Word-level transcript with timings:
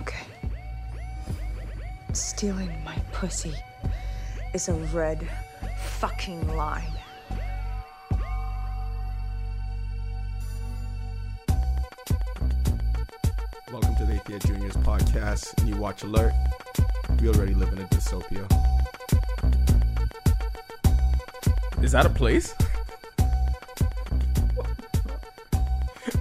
Okay. 0.00 0.24
Stealing 2.12 2.72
my 2.84 2.96
pussy 3.12 3.54
is 4.54 4.68
a 4.68 4.74
red 4.74 5.28
fucking 6.02 6.56
line. 6.56 6.90
Welcome 13.72 13.94
to 13.96 14.04
the 14.04 14.14
Athea 14.14 14.44
Juniors 14.46 14.76
podcast. 14.78 15.64
New 15.64 15.76
Watch 15.76 16.02
Alert. 16.02 16.32
We 17.20 17.28
already 17.28 17.54
live 17.54 17.72
in 17.72 17.78
a 17.78 17.84
dystopia. 17.88 18.44
Is 21.82 21.92
that 21.92 22.06
a 22.06 22.10
place? 22.10 22.54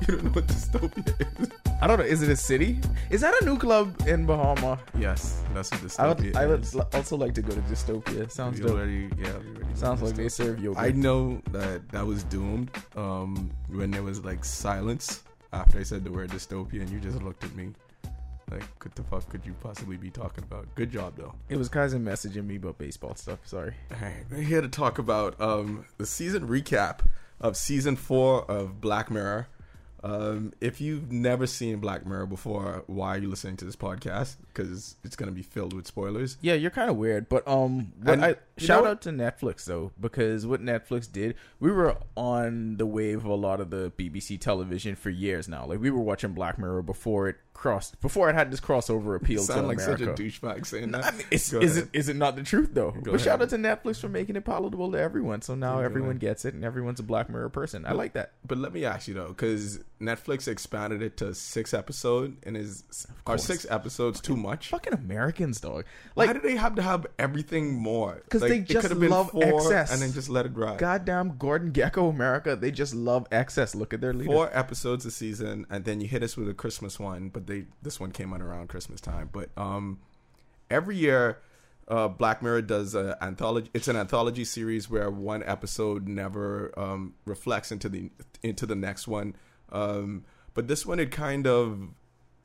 You 0.07 0.17
don't 0.17 0.23
know 0.25 0.31
what 0.31 0.47
dystopia 0.47 1.41
is? 1.41 1.49
I 1.81 1.87
don't 1.87 1.97
know. 1.99 2.05
Is 2.05 2.21
it 2.21 2.29
a 2.29 2.35
city? 2.35 2.79
Is 3.09 3.21
that 3.21 3.33
a 3.41 3.45
new 3.45 3.57
club 3.57 3.95
in 4.07 4.25
Bahama? 4.25 4.79
Yes, 4.97 5.43
that's 5.53 5.71
what 5.71 5.81
I 5.81 5.85
dystopia 5.85 6.23
would. 6.25 6.35
I 6.37 6.47
would 6.47 6.61
is. 6.61 6.75
l- 6.75 6.87
also 6.93 7.15
like 7.17 7.33
to 7.35 7.41
go 7.41 7.53
to 7.53 7.61
Dystopia. 7.61 8.29
Sounds 8.31 8.59
We 8.59 8.65
dope. 8.67 8.77
already, 8.77 9.09
yeah, 9.17 9.37
we 9.39 9.47
already 9.49 9.60
Sounds 9.75 10.01
like 10.01 10.15
they 10.15 10.29
serve 10.29 10.59
yogurt. 10.59 10.81
I 10.81 10.91
know 10.91 11.41
that 11.51 11.89
that 11.89 12.05
was 12.05 12.23
doomed 12.25 12.69
um, 12.95 13.49
when 13.69 13.91
there 13.91 14.03
was 14.03 14.23
like 14.23 14.45
silence 14.45 15.23
after 15.53 15.79
I 15.79 15.83
said 15.83 16.03
the 16.03 16.11
word 16.11 16.29
dystopia, 16.29 16.81
and 16.81 16.89
you 16.89 16.99
just 16.99 17.21
looked 17.21 17.43
at 17.43 17.55
me 17.55 17.71
like, 18.51 18.63
"What 18.83 18.95
the 18.95 19.03
fuck 19.03 19.27
could 19.29 19.45
you 19.45 19.53
possibly 19.61 19.97
be 19.97 20.09
talking 20.09 20.43
about?" 20.43 20.67
Good 20.75 20.91
job, 20.91 21.13
though. 21.17 21.33
It 21.49 21.57
was 21.57 21.69
Kaizen 21.69 22.03
messaging 22.03 22.45
me 22.45 22.57
about 22.57 22.77
baseball 22.77 23.15
stuff. 23.15 23.39
Sorry. 23.45 23.73
Alright, 23.91 24.25
we're 24.29 24.41
here 24.41 24.61
to 24.61 24.69
talk 24.69 24.99
about 24.99 25.39
um, 25.41 25.85
the 25.97 26.05
season 26.05 26.47
recap 26.47 26.99
of 27.39 27.57
season 27.57 27.95
four 27.95 28.49
of 28.49 28.81
Black 28.81 29.09
Mirror. 29.09 29.47
Um, 30.03 30.53
if 30.61 30.81
you've 30.81 31.11
never 31.11 31.45
seen 31.45 31.77
Black 31.79 32.05
Mirror 32.05 32.25
before, 32.27 32.83
why 32.87 33.15
are 33.15 33.19
you 33.19 33.29
listening 33.29 33.57
to 33.57 33.65
this 33.65 33.75
podcast? 33.75 34.37
Because 34.47 34.95
it's 35.03 35.15
going 35.15 35.29
to 35.29 35.35
be 35.35 35.43
filled 35.43 35.73
with 35.73 35.85
spoilers. 35.87 36.37
Yeah, 36.41 36.55
you're 36.55 36.71
kind 36.71 36.89
of 36.89 36.97
weird, 36.97 37.29
but 37.29 37.47
um, 37.47 37.93
what 38.01 38.13
And 38.13 38.25
I, 38.25 38.35
shout 38.57 38.87
out 38.87 39.01
to 39.03 39.09
Netflix 39.11 39.65
though 39.65 39.91
because 39.99 40.45
what 40.47 40.61
Netflix 40.61 41.11
did, 41.11 41.35
we 41.59 41.71
were 41.71 41.97
on 42.15 42.77
the 42.77 42.85
wave 42.85 43.19
of 43.19 43.25
a 43.25 43.35
lot 43.35 43.61
of 43.61 43.69
the 43.69 43.91
BBC 43.91 44.39
television 44.39 44.95
for 44.95 45.09
years 45.09 45.47
now. 45.47 45.65
Like 45.65 45.79
we 45.79 45.91
were 45.91 46.01
watching 46.01 46.33
Black 46.33 46.57
Mirror 46.57 46.81
before 46.81 47.27
it 47.29 47.35
crossed, 47.53 48.01
before 48.01 48.29
it 48.29 48.33
had 48.33 48.49
this 48.51 48.59
crossover 48.59 49.15
appeal 49.15 49.41
to 49.41 49.45
Sound 49.53 49.67
like 49.67 49.77
America. 49.77 50.05
such 50.05 50.19
a 50.19 50.23
douchebag 50.23 50.65
saying 50.65 50.91
that. 50.91 51.05
I 51.05 51.11
mean, 51.11 51.27
is 51.29 51.53
ahead. 51.53 51.77
it 51.77 51.89
is 51.93 52.09
it 52.09 52.15
not 52.15 52.35
the 52.35 52.43
truth 52.43 52.69
though? 52.73 52.91
Go 52.91 53.11
but 53.11 53.21
shout 53.21 53.41
out 53.41 53.49
to 53.49 53.57
Netflix 53.57 53.99
for 53.99 54.09
making 54.09 54.35
it 54.35 54.45
palatable 54.45 54.91
to 54.93 54.99
everyone. 54.99 55.41
So 55.43 55.53
now 55.53 55.75
Go 55.75 55.81
everyone 55.81 56.11
ahead. 56.11 56.21
gets 56.21 56.45
it, 56.45 56.53
and 56.55 56.65
everyone's 56.65 56.99
a 56.99 57.03
Black 57.03 57.29
Mirror 57.29 57.49
person. 57.49 57.85
I 57.85 57.91
like 57.93 58.13
that. 58.13 58.31
But 58.47 58.57
let 58.57 58.73
me 58.73 58.83
ask 58.85 59.07
you 59.07 59.13
though, 59.13 59.27
because 59.27 59.79
Netflix 60.01 60.47
expanded 60.47 61.01
it 61.01 61.15
to 61.17 61.33
six 61.35 61.73
episodes, 61.73 62.35
and 62.43 62.57
is 62.57 62.83
are 63.27 63.37
six 63.37 63.65
episodes 63.69 64.19
too 64.19 64.35
much? 64.35 64.69
Fucking 64.69 64.93
Americans, 64.93 65.61
dog. 65.61 65.85
Why 66.15 66.25
Like 66.25 66.33
do 66.33 66.41
they 66.41 66.55
have 66.55 66.75
to 66.75 66.81
have 66.81 67.05
everything 67.19 67.73
more? 67.75 68.21
'Cause 68.29 68.41
they 68.41 68.59
just 68.59 68.81
could 68.81 68.91
have 68.91 68.99
been 68.99 69.11
love 69.11 69.29
excess. 69.35 69.93
and 69.93 70.01
then 70.01 70.11
just 70.11 70.27
let 70.29 70.45
it 70.45 70.55
ride. 70.55 70.79
goddamn 70.79 71.37
Gordon 71.37 71.71
Gekko 71.71 72.09
America, 72.09 72.55
they 72.55 72.71
just 72.71 72.93
love 72.95 73.27
excess. 73.31 73.75
Look 73.75 73.93
at 73.93 74.01
their 74.01 74.13
leader. 74.13 74.31
four 74.31 74.49
episodes 74.51 75.05
a 75.05 75.11
season, 75.11 75.65
and 75.69 75.85
then 75.85 76.01
you 76.01 76.07
hit 76.07 76.23
us 76.23 76.35
with 76.35 76.49
a 76.49 76.53
Christmas 76.53 76.99
one. 76.99 77.29
But 77.29 77.47
they 77.47 77.67
this 77.81 77.99
one 77.99 78.11
came 78.11 78.33
out 78.33 78.41
around 78.41 78.69
Christmas 78.69 78.99
time. 78.99 79.29
But 79.31 79.49
um, 79.55 79.99
every 80.69 80.95
year, 80.97 81.37
uh, 81.87 82.07
Black 82.07 82.41
Mirror 82.41 82.61
does 82.63 82.95
an 82.95 83.13
anthology. 83.21 83.69
It's 83.73 83.87
an 83.87 83.95
anthology 83.97 84.45
series 84.45 84.89
where 84.89 85.09
one 85.11 85.43
episode 85.43 86.07
never 86.07 86.71
um, 86.79 87.13
reflects 87.25 87.71
into 87.71 87.89
the 87.89 88.09
into 88.43 88.65
the 88.65 88.75
next 88.75 89.07
one. 89.07 89.35
Um, 89.71 90.25
but 90.53 90.67
this 90.67 90.85
one, 90.85 90.99
it 90.99 91.11
kind 91.11 91.47
of 91.47 91.79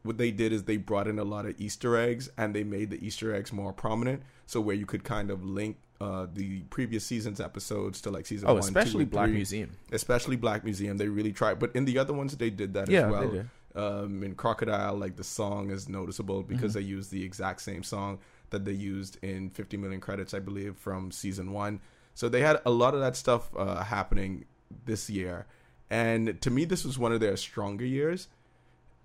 what 0.03 0.19
they 0.19 0.31
did 0.31 0.53
is 0.53 0.65
they 0.65 0.77
brought 0.77 1.09
in 1.09 1.19
a 1.19 1.25
lot 1.25 1.47
of 1.47 1.61
Easter 1.61 1.97
eggs 1.97 2.31
and 2.39 2.55
they 2.55 2.63
made 2.63 2.91
the 2.91 3.05
Easter 3.05 3.35
eggs 3.35 3.53
more 3.53 3.73
prominent. 3.73 4.23
So 4.47 4.61
where 4.61 4.77
you 4.77 4.87
could 4.87 5.03
kind 5.03 5.31
of 5.31 5.45
link 5.45 5.79
uh, 6.01 6.27
the 6.33 6.61
previous 6.71 7.05
season's 7.05 7.41
episodes 7.41 8.01
to 8.03 8.11
like 8.11 8.27
season 8.27 8.49
oh, 8.49 8.55
one, 8.55 8.63
two, 8.63 8.69
especially 8.69 9.03
and 9.03 9.11
Black 9.11 9.27
three 9.27 9.35
Museum. 9.35 9.71
especially 9.91 10.37
Black 10.37 10.63
Museum. 10.63 10.97
They 10.99 11.09
really 11.09 11.33
tried, 11.33 11.59
but 11.59 11.75
in 11.75 11.85
the 11.87 11.99
other 11.99 12.13
ones 12.13 12.37
they 12.37 12.51
did 12.51 12.75
that 12.75 12.89
Yeah, 12.89 13.07
as 13.07 13.11
well. 13.13 13.45
Um, 13.75 14.23
in 14.23 14.35
Crocodile, 14.35 14.97
like 14.97 15.17
the 15.17 15.25
song 15.25 15.71
is 15.71 15.89
noticeable 15.89 16.43
because 16.43 16.73
Mm-hmm. 16.73 16.79
they 16.81 16.85
used 16.87 17.11
the 17.11 17.25
exact 17.25 17.61
same 17.63 17.83
song 17.83 18.19
that 18.51 18.65
they 18.65 18.73
used 18.73 19.19
in 19.23 19.51
50 19.51 19.77
Million 19.77 20.01
Credits, 20.01 20.33
I 20.33 20.39
believe, 20.39 20.77
from 20.77 21.11
season 21.11 21.53
one. 21.53 21.81
So 22.15 22.29
they 22.31 22.41
had 22.41 22.61
a 22.65 22.71
lot 22.71 22.95
of 22.95 23.01
that 23.01 23.17
stuff 23.17 23.51
uh, 23.57 23.83
happening 23.83 24.45
this 24.87 25.11
year, 25.11 25.47
and 25.91 26.41
to 26.41 26.51
me, 26.51 26.65
this 26.65 26.85
was 26.85 26.99
one 26.99 27.13
of 27.13 27.21
their 27.21 27.37
stronger 27.37 27.85
years. 27.85 28.29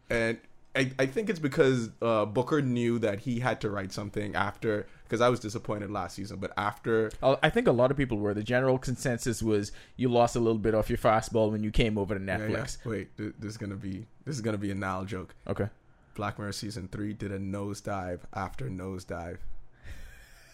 And 0.10 0.40
I, 0.76 0.92
I 1.00 1.06
think 1.06 1.30
it's 1.30 1.40
because 1.40 1.90
uh, 2.02 2.26
Booker 2.26 2.62
knew 2.62 3.00
that 3.00 3.20
he 3.20 3.40
had 3.40 3.62
to 3.62 3.70
write 3.70 3.92
something 3.92 4.36
after. 4.36 4.88
Because 5.04 5.20
I 5.22 5.28
was 5.28 5.42
disappointed 5.42 5.92
last 5.92 6.16
season, 6.16 6.38
but 6.38 6.54
after 6.56 7.12
I 7.22 7.50
think 7.50 7.68
a 7.68 7.74
lot 7.74 7.92
of 7.92 7.98
people 7.98 8.18
were. 8.18 8.34
The 8.34 8.44
general 8.44 8.78
consensus 8.78 9.44
was 9.44 9.74
you 9.98 10.08
lost 10.08 10.38
a 10.38 10.40
little 10.40 10.58
bit 10.58 10.74
off 10.74 10.90
your 10.90 10.98
fastball 10.98 11.52
when 11.52 11.64
you 11.64 11.72
came 11.72 11.98
over 11.98 12.18
to 12.18 12.24
Yeah, 12.24 12.38
yeah. 12.38 12.46
Netflix. 12.46 12.86
Wait, 12.86 13.18
th- 13.18 13.34
this 13.38 13.52
is 13.52 13.58
gonna 13.58 13.76
be 13.76 14.06
this 14.24 14.36
is 14.36 14.42
gonna 14.42 14.58
be 14.58 14.72
a 14.72 14.76
Nile 14.76 15.04
joke. 15.04 15.36
Okay. 15.48 15.68
Black 16.16 16.40
Mirror 16.40 16.54
season 16.54 16.88
three 16.90 17.12
did 17.14 17.32
a 17.34 17.40
nosedive 17.40 18.22
after 18.34 18.70
nosedive. 18.70 19.40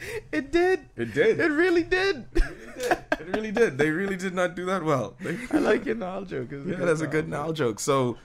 It 0.32 0.52
did. 0.52 0.80
It 0.96 1.14
did. 1.14 1.40
It 1.40 1.50
really 1.50 1.82
did. 1.82 2.26
It 2.34 3.26
really 3.26 3.50
did. 3.50 3.78
They 3.78 3.90
really 3.90 4.16
did 4.16 4.34
not 4.34 4.54
do 4.54 4.64
that 4.66 4.82
well. 4.84 5.16
They, 5.20 5.36
I 5.52 5.58
like 5.58 5.84
your 5.84 5.94
Nile 5.94 6.24
joke. 6.24 6.48
Yeah, 6.52 6.76
that's 6.76 7.00
a 7.00 7.06
good 7.06 7.28
Nile 7.28 7.52
joke. 7.52 7.80
So, 7.80 8.16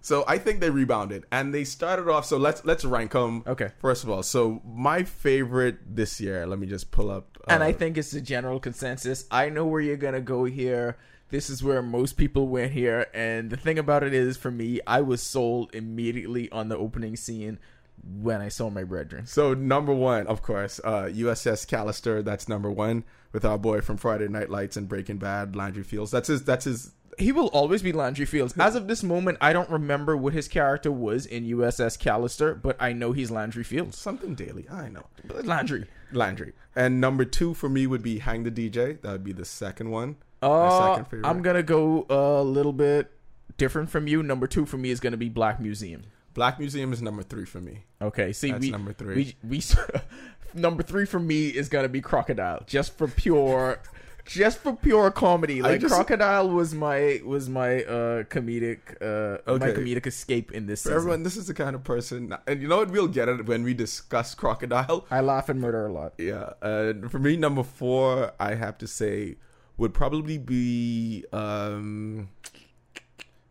so 0.00 0.24
I 0.26 0.38
think 0.38 0.60
they 0.60 0.70
rebounded 0.70 1.24
and 1.30 1.52
they 1.52 1.64
started 1.64 2.08
off. 2.08 2.24
So 2.24 2.36
let's 2.36 2.64
let's 2.64 2.84
rank 2.84 3.12
them. 3.12 3.42
Okay. 3.46 3.70
First 3.80 4.04
of 4.04 4.10
all, 4.10 4.22
so 4.22 4.62
my 4.64 5.02
favorite 5.02 5.96
this 5.96 6.20
year. 6.20 6.46
Let 6.46 6.58
me 6.58 6.66
just 6.66 6.90
pull 6.90 7.10
up. 7.10 7.38
and 7.48 7.62
I 7.62 7.70
uh, 7.70 7.74
think 7.74 7.98
it's 7.98 8.10
the 8.10 8.20
general 8.20 8.60
consensus. 8.60 9.24
I 9.30 9.48
know 9.48 9.66
where 9.66 9.80
you're 9.80 9.96
gonna 9.96 10.20
go 10.20 10.44
here. 10.44 10.96
This 11.30 11.50
is 11.50 11.62
where 11.62 11.82
most 11.82 12.16
people 12.16 12.48
went 12.48 12.72
here, 12.72 13.06
and 13.12 13.50
the 13.50 13.56
thing 13.58 13.78
about 13.78 14.02
it 14.02 14.14
is, 14.14 14.38
for 14.38 14.50
me, 14.50 14.80
I 14.86 15.02
was 15.02 15.22
sold 15.22 15.74
immediately 15.74 16.50
on 16.50 16.70
the 16.70 16.78
opening 16.78 17.16
scene 17.16 17.58
when 18.04 18.40
I 18.40 18.48
saw 18.48 18.70
my 18.70 18.84
brethren. 18.84 19.26
So 19.26 19.54
number 19.54 19.92
one, 19.92 20.26
of 20.26 20.42
course, 20.42 20.80
uh, 20.84 21.04
USS 21.12 21.66
Callister. 21.66 22.24
That's 22.24 22.48
number 22.48 22.70
one 22.70 23.04
with 23.32 23.44
our 23.44 23.58
boy 23.58 23.80
from 23.80 23.96
Friday 23.96 24.28
Night 24.28 24.50
Lights 24.50 24.76
and 24.76 24.88
Breaking 24.88 25.18
Bad, 25.18 25.54
Landry 25.56 25.82
Fields. 25.82 26.10
That's 26.10 26.28
his. 26.28 26.44
That's 26.44 26.64
his. 26.64 26.92
He 27.18 27.32
will 27.32 27.48
always 27.48 27.82
be 27.82 27.90
Landry 27.92 28.26
Fields. 28.26 28.54
As 28.58 28.76
of 28.76 28.86
this 28.86 29.02
moment, 29.02 29.38
I 29.40 29.52
don't 29.52 29.68
remember 29.70 30.16
what 30.16 30.32
his 30.34 30.46
character 30.46 30.92
was 30.92 31.26
in 31.26 31.44
USS 31.44 31.98
Callister, 31.98 32.60
but 32.62 32.76
I 32.80 32.92
know 32.92 33.10
he's 33.10 33.28
Landry 33.30 33.64
Fields. 33.64 33.98
Something 33.98 34.36
daily. 34.36 34.68
I 34.70 34.88
know. 34.88 35.04
Landry. 35.42 35.86
Landry. 36.12 36.52
And 36.76 37.00
number 37.00 37.24
two 37.24 37.54
for 37.54 37.68
me 37.68 37.88
would 37.88 38.02
be 38.04 38.20
Hang 38.20 38.44
the 38.44 38.52
DJ. 38.52 39.00
That 39.02 39.10
would 39.10 39.24
be 39.24 39.32
the 39.32 39.44
second 39.44 39.90
one. 39.90 40.14
My 40.40 40.48
Uh, 40.48 40.90
second 40.92 41.04
favorite. 41.06 41.26
I'm 41.28 41.42
gonna 41.42 41.64
go 41.64 42.06
a 42.08 42.42
little 42.44 42.72
bit 42.72 43.10
different 43.56 43.90
from 43.90 44.06
you. 44.06 44.22
Number 44.22 44.46
two 44.46 44.64
for 44.64 44.76
me 44.78 44.90
is 44.90 45.00
gonna 45.00 45.16
be 45.16 45.28
Black 45.28 45.58
Museum. 45.60 46.02
Black 46.38 46.60
Museum 46.60 46.92
is 46.92 47.02
number 47.02 47.24
three 47.24 47.44
for 47.44 47.60
me. 47.60 47.82
Okay, 48.00 48.32
see, 48.32 48.52
That's 48.52 48.60
we 48.62 48.70
number 48.70 48.92
three. 48.92 49.34
We, 49.42 49.58
we 49.58 49.62
number 50.54 50.84
three 50.84 51.04
for 51.04 51.18
me 51.18 51.48
is 51.48 51.68
gonna 51.68 51.88
be 51.88 52.00
Crocodile, 52.00 52.62
just 52.64 52.96
for 52.96 53.08
pure, 53.08 53.80
just 54.24 54.58
for 54.60 54.76
pure 54.76 55.10
comedy. 55.10 55.62
Like 55.62 55.80
just- 55.80 55.92
Crocodile 55.92 56.48
was 56.48 56.72
my 56.74 57.20
was 57.24 57.48
my 57.48 57.82
uh 57.82 58.22
comedic 58.22 58.78
uh 59.02 59.38
my 59.58 59.70
comedic 59.72 60.06
escape 60.06 60.52
in 60.52 60.66
this 60.66 60.82
For 60.84 60.90
season. 60.90 60.96
everyone, 60.96 61.22
this 61.24 61.36
is 61.36 61.48
the 61.48 61.54
kind 61.54 61.74
of 61.74 61.82
person, 61.82 62.32
and 62.46 62.62
you 62.62 62.68
know 62.68 62.76
what? 62.76 62.92
We'll 62.92 63.08
get 63.08 63.28
it 63.28 63.44
when 63.46 63.64
we 63.64 63.74
discuss 63.74 64.36
Crocodile. 64.36 65.06
I 65.10 65.20
laugh 65.20 65.48
and 65.48 65.60
murder 65.60 65.86
a 65.86 65.92
lot. 65.92 66.12
Yeah. 66.18 66.52
Uh, 66.62 66.92
for 67.08 67.18
me, 67.18 67.36
number 67.36 67.64
four, 67.64 68.30
I 68.38 68.54
have 68.54 68.78
to 68.78 68.86
say, 68.86 69.38
would 69.76 69.92
probably 69.92 70.38
be. 70.38 71.24
um 71.32 72.28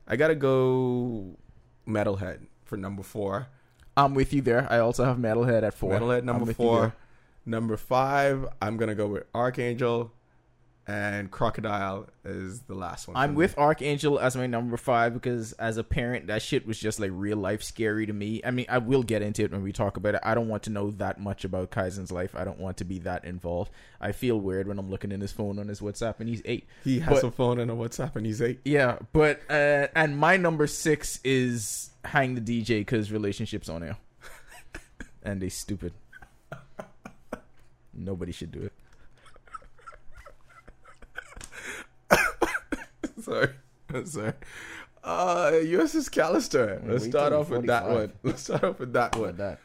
I 0.07 0.15
gotta 0.15 0.35
go 0.35 1.35
Metalhead 1.85 2.45
for 2.67 2.77
number 2.77 3.03
four. 3.03 3.47
I'm 3.95 4.13
with 4.13 4.31
you 4.33 4.41
there. 4.41 4.67
I 4.69 4.79
also 4.79 5.05
have 5.05 5.17
Metalhead 5.17 5.63
at 5.63 5.73
four. 5.73 5.91
Metalhead 5.99 6.23
number 6.23 6.53
four. 6.53 6.93
Number 7.45 7.77
five, 7.77 8.45
I'm 8.61 8.77
gonna 8.77 8.93
go 8.93 9.07
with 9.07 9.31
Arkangel, 9.33 10.11
and 10.85 11.31
Crocodile 11.31 12.07
is 12.23 12.61
the 12.61 12.75
last 12.75 13.07
one. 13.07 13.17
I'm 13.17 13.35
with 13.35 13.55
Arkangel 13.55 14.21
as 14.21 14.35
my 14.37 14.47
number 14.47 14.77
five 14.77 15.13
because 15.13 15.51
as 15.53 15.77
a 15.77 15.83
parent, 15.83 16.27
that 16.27 16.41
shit 16.41 16.65
was 16.67 16.77
just 16.79 16.99
like 16.99 17.11
real 17.13 17.37
life 17.37 17.63
scary 17.63 18.05
to 18.05 18.13
me. 18.13 18.41
I 18.45 18.51
mean, 18.51 18.65
I 18.69 18.77
will 18.77 19.03
get 19.03 19.21
into 19.21 19.43
it 19.43 19.51
when 19.51 19.63
we 19.63 19.71
talk 19.73 19.97
about 19.97 20.15
it. 20.15 20.21
I 20.23 20.33
don't 20.35 20.47
want 20.47 20.63
to 20.63 20.69
know 20.69 20.91
that 20.91 21.19
much 21.19 21.43
about 21.45 21.71
Kaizen's 21.71 22.11
life. 22.11 22.35
I 22.35 22.43
don't 22.45 22.59
want 22.59 22.77
to 22.77 22.85
be 22.85 22.99
that 22.99 23.25
involved. 23.25 23.71
I 23.99 24.11
feel 24.11 24.39
weird 24.39 24.67
when 24.67 24.77
I'm 24.79 24.89
looking 24.89 25.11
in 25.11 25.19
his 25.21 25.31
phone 25.31 25.57
on 25.59 25.67
his 25.67 25.79
WhatsApp 25.81 26.19
and 26.19 26.29
he's 26.29 26.41
eight. 26.45 26.67
He 26.83 26.99
has 26.99 27.21
But- 27.21 27.27
a 27.27 27.31
phone 27.31 27.59
and 27.59 27.69
a 27.71 27.73
WhatsApp, 27.73 28.15
and 28.15 28.25
he's 28.25 28.41
eight. 28.41 28.59
Yeah, 28.63 28.99
but 29.11 29.41
uh, 29.49 29.87
and 29.95 30.17
my 30.17 30.37
number 30.37 30.67
six 30.67 31.19
is 31.23 31.89
Hang 32.07 32.35
the 32.35 32.41
DJ 32.41 32.79
because 32.79 33.11
relationships 33.11 33.67
on 33.67 33.83
air, 33.83 33.97
and 35.23 35.41
they 35.41 35.49
stupid. 35.49 35.93
Nobody 37.93 38.31
should 38.31 38.51
do 38.51 38.69
it. 42.11 42.19
sorry, 43.21 43.49
I'm 43.93 44.05
sorry. 44.05 44.33
Uh, 45.03 45.51
USS 45.51 46.09
Callister. 46.09 46.81
Let's 46.87 47.03
wait 47.03 47.11
start 47.11 47.31
till 47.31 47.39
off 47.41 47.49
with 47.49 47.65
that 47.67 47.89
one. 47.89 48.13
Let's 48.23 48.43
start 48.43 48.63
off 48.63 48.79
with 48.79 48.93
that 48.93 49.15
one. 49.15 49.37
that? 49.37 49.59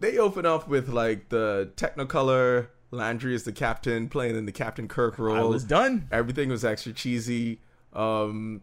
They 0.00 0.18
open 0.18 0.46
up 0.46 0.68
with 0.68 0.88
like 0.88 1.28
the 1.28 1.70
Technicolor. 1.76 2.68
Landry 2.90 3.34
is 3.34 3.44
the 3.44 3.52
captain, 3.52 4.08
playing 4.08 4.36
in 4.36 4.46
the 4.46 4.52
Captain 4.52 4.88
Kirk 4.88 5.18
role. 5.18 5.36
I 5.36 5.42
was 5.42 5.64
done. 5.64 6.08
Everything 6.10 6.48
was 6.48 6.64
extra 6.64 6.92
cheesy. 6.92 7.60
Um, 7.92 8.62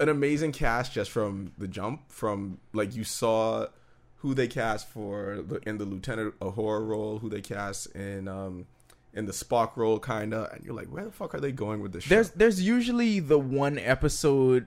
an 0.00 0.08
amazing 0.08 0.50
cast 0.50 0.92
just 0.92 1.10
from 1.10 1.52
the 1.58 1.68
jump. 1.68 2.10
From 2.10 2.58
like 2.72 2.96
you 2.96 3.04
saw 3.04 3.66
who 4.16 4.34
they 4.34 4.48
cast 4.48 4.88
for 4.88 5.42
the, 5.46 5.60
in 5.68 5.78
the 5.78 5.84
Lieutenant 5.84 6.38
Uhura 6.40 6.86
role, 6.86 7.18
who 7.18 7.28
they 7.28 7.40
cast 7.40 7.86
in 7.94 8.26
um 8.26 8.66
in 9.12 9.26
the 9.26 9.32
Spock 9.32 9.76
role, 9.76 9.98
kinda, 9.98 10.50
and 10.52 10.64
you're 10.64 10.74
like, 10.74 10.88
where 10.88 11.04
the 11.04 11.10
fuck 11.10 11.34
are 11.34 11.40
they 11.40 11.52
going 11.52 11.80
with 11.80 11.92
this? 11.92 12.04
show? 12.04 12.14
There's 12.14 12.30
there's 12.30 12.62
usually 12.62 13.20
the 13.20 13.38
one 13.38 13.78
episode, 13.78 14.66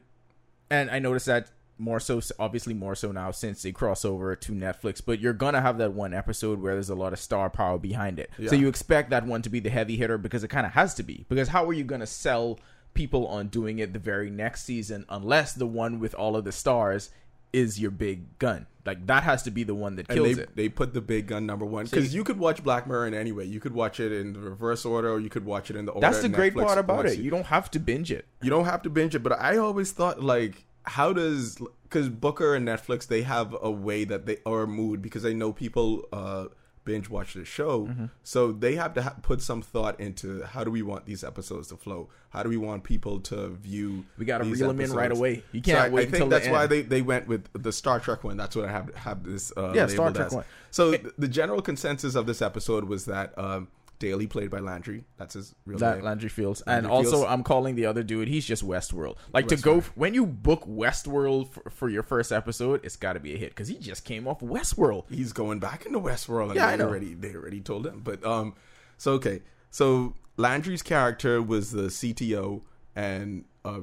and 0.70 0.90
I 0.90 1.00
noticed 1.00 1.26
that 1.26 1.50
more 1.78 2.00
so, 2.00 2.22
obviously 2.40 2.74
more 2.74 2.94
so 2.96 3.12
now 3.12 3.32
since 3.32 3.64
they 3.64 3.72
cross 3.72 4.06
over 4.06 4.36
to 4.36 4.52
Netflix. 4.52 5.02
But 5.04 5.20
you're 5.20 5.34
gonna 5.34 5.62
have 5.62 5.78
that 5.80 5.94
one 5.94 6.14
episode 6.14 6.62
where 6.62 6.74
there's 6.74 6.90
a 6.90 6.96
lot 6.96 7.14
of 7.14 7.20
star 7.20 7.50
power 7.50 7.78
behind 7.80 8.20
it. 8.20 8.30
So 8.48 8.56
you 8.56 8.68
expect 8.68 9.10
that 9.10 9.26
one 9.26 9.42
to 9.42 9.50
be 9.50 9.60
the 9.60 9.70
heavy 9.70 9.98
hitter 9.98 10.18
because 10.18 10.44
it 10.44 10.50
kind 10.50 10.66
of 10.66 10.74
has 10.74 10.94
to 10.96 11.04
be. 11.04 11.26
Because 11.30 11.48
how 11.48 11.66
are 11.66 11.74
you 11.74 11.84
gonna 11.84 12.08
sell 12.08 12.60
people 12.94 13.28
on 13.28 13.48
doing 13.48 13.80
it 13.80 13.94
the 13.94 14.00
very 14.00 14.30
next 14.30 14.64
season 14.66 15.06
unless 15.10 15.54
the 15.54 15.66
one 15.68 16.00
with 16.00 16.14
all 16.16 16.36
of 16.36 16.44
the 16.46 16.52
stars 16.52 17.10
is 17.52 17.80
your 17.80 17.92
big 17.92 18.38
gun? 18.40 18.66
Like 18.86 19.06
that 19.08 19.24
has 19.24 19.44
to 19.44 19.52
be 19.52 19.64
the 19.64 19.76
one 19.76 19.96
that 19.96 20.08
and 20.10 20.18
kills 20.18 20.36
they, 20.36 20.42
it. 20.44 20.56
they 20.56 20.70
put 20.70 20.94
the 20.94 21.00
big 21.02 21.28
gun 21.28 21.46
number 21.46 21.66
one 21.66 21.86
because 21.86 22.14
you- 22.14 22.20
you 22.20 22.24
could 22.24 22.38
watch 22.38 22.64
Black 22.64 22.86
Mirror 22.88 23.08
in 23.08 23.14
any 23.14 23.32
way. 23.32 23.46
You 23.46 23.60
could 23.60 23.74
watch 23.74 24.00
it 24.00 24.12
in 24.12 24.34
the 24.34 24.40
reverse 24.40 24.84
order, 24.86 25.10
or 25.12 25.20
you 25.20 25.30
could 25.30 25.46
watch 25.46 25.70
it 25.70 25.76
in 25.78 25.86
the 25.86 25.92
order. 25.94 26.06
That's 26.06 26.22
the 26.22 26.30
great 26.30 26.54
Netflix 26.54 26.66
part 26.66 26.78
about 26.80 27.06
it. 27.06 27.18
you. 27.18 27.24
You 27.24 27.30
don't 27.32 27.46
have 27.46 27.72
to 27.72 27.80
binge 27.80 28.12
it. 28.12 28.26
you 28.42 28.50
don't 28.50 28.66
have 28.66 28.82
to 28.82 28.90
binge 28.90 29.16
it 29.16 29.20
but 29.24 29.32
i 29.40 29.58
always 29.58 29.92
thought 29.92 30.22
like 30.22 30.66
how 30.84 31.14
does 31.14 31.58
because 31.84 32.10
booker 32.10 32.56
and 32.56 32.68
netflix 32.68 33.08
they 33.08 33.22
have 33.22 33.56
a 33.62 33.72
way 33.72 34.04
that 34.04 34.26
they 34.26 34.38
or 34.46 34.64
a 34.64 34.68
mood 34.68 35.02
because 35.02 35.24
they 35.24 35.34
know 35.34 35.54
people 35.54 36.06
uh 36.12 36.46
binge 36.86 37.10
watch 37.10 37.34
the 37.34 37.46
show 37.46 37.88
Mm-hmm. 37.88 38.06
so 38.24 38.52
they 38.52 38.76
have 38.76 38.94
to 38.96 39.02
ha- 39.04 39.16
put 39.22 39.42
some 39.42 39.62
thought 39.62 40.00
into 40.00 40.44
how 40.44 40.64
do 40.64 40.72
we 40.72 40.82
want 40.82 41.06
these 41.06 41.24
episodes 41.24 41.68
to 41.70 41.78
flow 41.78 42.10
how 42.30 42.44
do 42.44 42.50
we 42.50 42.58
want 42.58 42.84
people 42.84 43.20
to 43.22 43.50
view 43.50 44.06
We 44.18 44.26
gotta 44.26 44.44
these 44.46 44.60
reel 44.60 44.70
'em 44.72 44.80
in 44.82 44.92
right 44.92 45.12
away. 45.12 45.44
You 45.52 45.62
can't 45.62 45.80
I, 45.80 45.90
wait 45.90 46.02
I 46.08 46.12
think 46.12 46.14
until 46.24 46.28
the 46.30 46.36
that's 46.36 46.48
why 46.50 46.68
they, 46.68 46.82
they 46.82 47.02
went 47.02 47.28
with 47.28 47.48
the 47.54 47.72
star 47.72 48.00
trek 48.00 48.24
one 48.24 48.38
that's 48.38 48.56
what 48.56 48.66
i 48.66 48.72
have 48.72 48.94
have 48.96 49.24
this 49.24 49.54
uh 49.56 49.72
Yeah, 49.76 49.88
Star 49.88 50.12
Trek 50.12 50.28
as. 50.28 50.34
one. 50.34 50.46
so 50.72 50.92
th- 50.92 51.14
the 51.18 51.28
general 51.28 51.62
consensus 51.62 52.16
of 52.16 52.26
this 52.26 52.42
episode 52.42 52.84
was 52.86 53.06
that 53.06 53.38
um 53.38 53.68
Daly 54.04 54.28
played 54.28 54.50
by 54.50 54.60
Landry. 54.60 55.06
That's 55.18 55.34
his 55.34 55.56
real 55.66 55.80
That 55.80 55.96
name. 55.96 56.06
Landry 56.06 56.28
Fields, 56.30 56.62
and 56.68 56.86
Landry 56.88 56.92
also 56.92 57.26
I'm 57.26 57.42
calling 57.42 57.76
the 57.76 57.86
other 57.86 58.04
dude. 58.04 58.28
He's 58.28 58.46
just 58.46 58.64
Westworld. 58.68 59.16
Like 59.34 59.48
to 59.48 59.56
go 59.56 59.80
when 59.96 60.14
you 60.14 60.26
book 60.26 60.66
Westworld 60.68 61.50
for, 61.50 61.70
for 61.70 61.90
your 61.90 62.04
first 62.04 62.32
episode, 62.32 62.82
it's 62.84 62.96
got 62.98 63.14
to 63.14 63.20
be 63.20 63.34
a 63.34 63.38
hit 63.38 63.50
because 63.52 63.70
he 63.70 63.78
just 63.78 64.04
came 64.06 64.28
off 64.28 64.42
Westworld. 64.42 65.06
he's 65.10 65.32
going 65.34 65.60
back 65.60 65.86
into 65.86 66.00
Westworld, 66.00 66.48
and 66.48 66.56
Yeah, 66.56 66.68
I 66.68 66.72
they 66.72 66.84
know. 66.84 66.90
already 66.90 67.14
they 67.14 67.34
already 67.34 67.62
told 67.62 67.88
him. 67.88 68.02
But 68.04 68.24
um, 68.26 68.56
so 68.98 69.14
okay, 69.14 69.42
so 69.72 70.14
Landry's 70.38 70.82
character 70.82 71.42
was 71.42 71.72
the 71.72 71.84
CTO, 71.84 72.62
and 72.96 73.46
uh, 73.66 73.80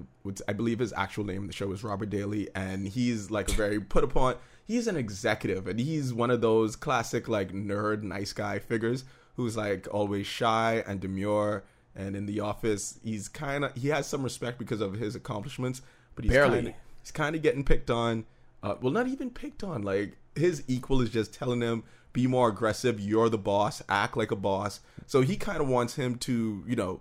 I 0.46 0.52
believe 0.52 0.78
his 0.80 0.92
actual 0.96 1.24
name 1.24 1.40
in 1.42 1.46
the 1.46 1.52
show 1.54 1.72
is 1.72 1.82
Robert 1.82 2.10
Daly, 2.10 2.48
and 2.54 2.86
he's 2.86 3.30
like 3.30 3.48
a 3.50 3.54
very 3.54 3.80
put 3.80 4.04
upon. 4.04 4.36
He's 4.66 4.86
an 4.86 4.96
executive, 4.96 5.66
and 5.66 5.80
he's 5.80 6.12
one 6.14 6.30
of 6.30 6.40
those 6.42 6.76
classic 6.76 7.26
like 7.28 7.52
nerd, 7.52 8.02
nice 8.02 8.32
guy 8.32 8.58
figures 8.60 9.04
who's 9.40 9.56
like 9.56 9.88
always 9.90 10.26
shy 10.26 10.84
and 10.86 11.00
demure. 11.00 11.64
And 11.96 12.14
in 12.14 12.26
the 12.26 12.40
office, 12.40 12.98
he's 13.02 13.28
kind 13.28 13.64
of 13.64 13.74
he 13.74 13.88
has 13.88 14.06
some 14.06 14.22
respect 14.22 14.58
because 14.58 14.80
of 14.80 14.94
his 14.94 15.16
accomplishments, 15.16 15.82
but 16.14 16.24
he's 16.24 16.32
Barely. 16.32 16.56
kinda, 16.56 16.74
he's 17.00 17.10
kind 17.10 17.34
of 17.34 17.42
getting 17.42 17.64
picked 17.64 17.90
on. 17.90 18.26
Uh, 18.62 18.74
well, 18.80 18.92
not 18.92 19.08
even 19.08 19.30
picked 19.30 19.64
on. 19.64 19.82
Like 19.82 20.16
his 20.36 20.62
equal 20.68 21.00
is 21.00 21.10
just 21.10 21.34
telling 21.34 21.60
him, 21.60 21.82
"Be 22.12 22.26
more 22.26 22.48
aggressive. 22.48 23.00
You're 23.00 23.28
the 23.28 23.38
boss. 23.38 23.82
Act 23.88 24.16
like 24.16 24.30
a 24.30 24.36
boss." 24.36 24.80
So 25.06 25.22
he 25.22 25.36
kind 25.36 25.60
of 25.60 25.68
wants 25.68 25.96
him 25.96 26.16
to, 26.18 26.62
you 26.66 26.76
know, 26.76 27.00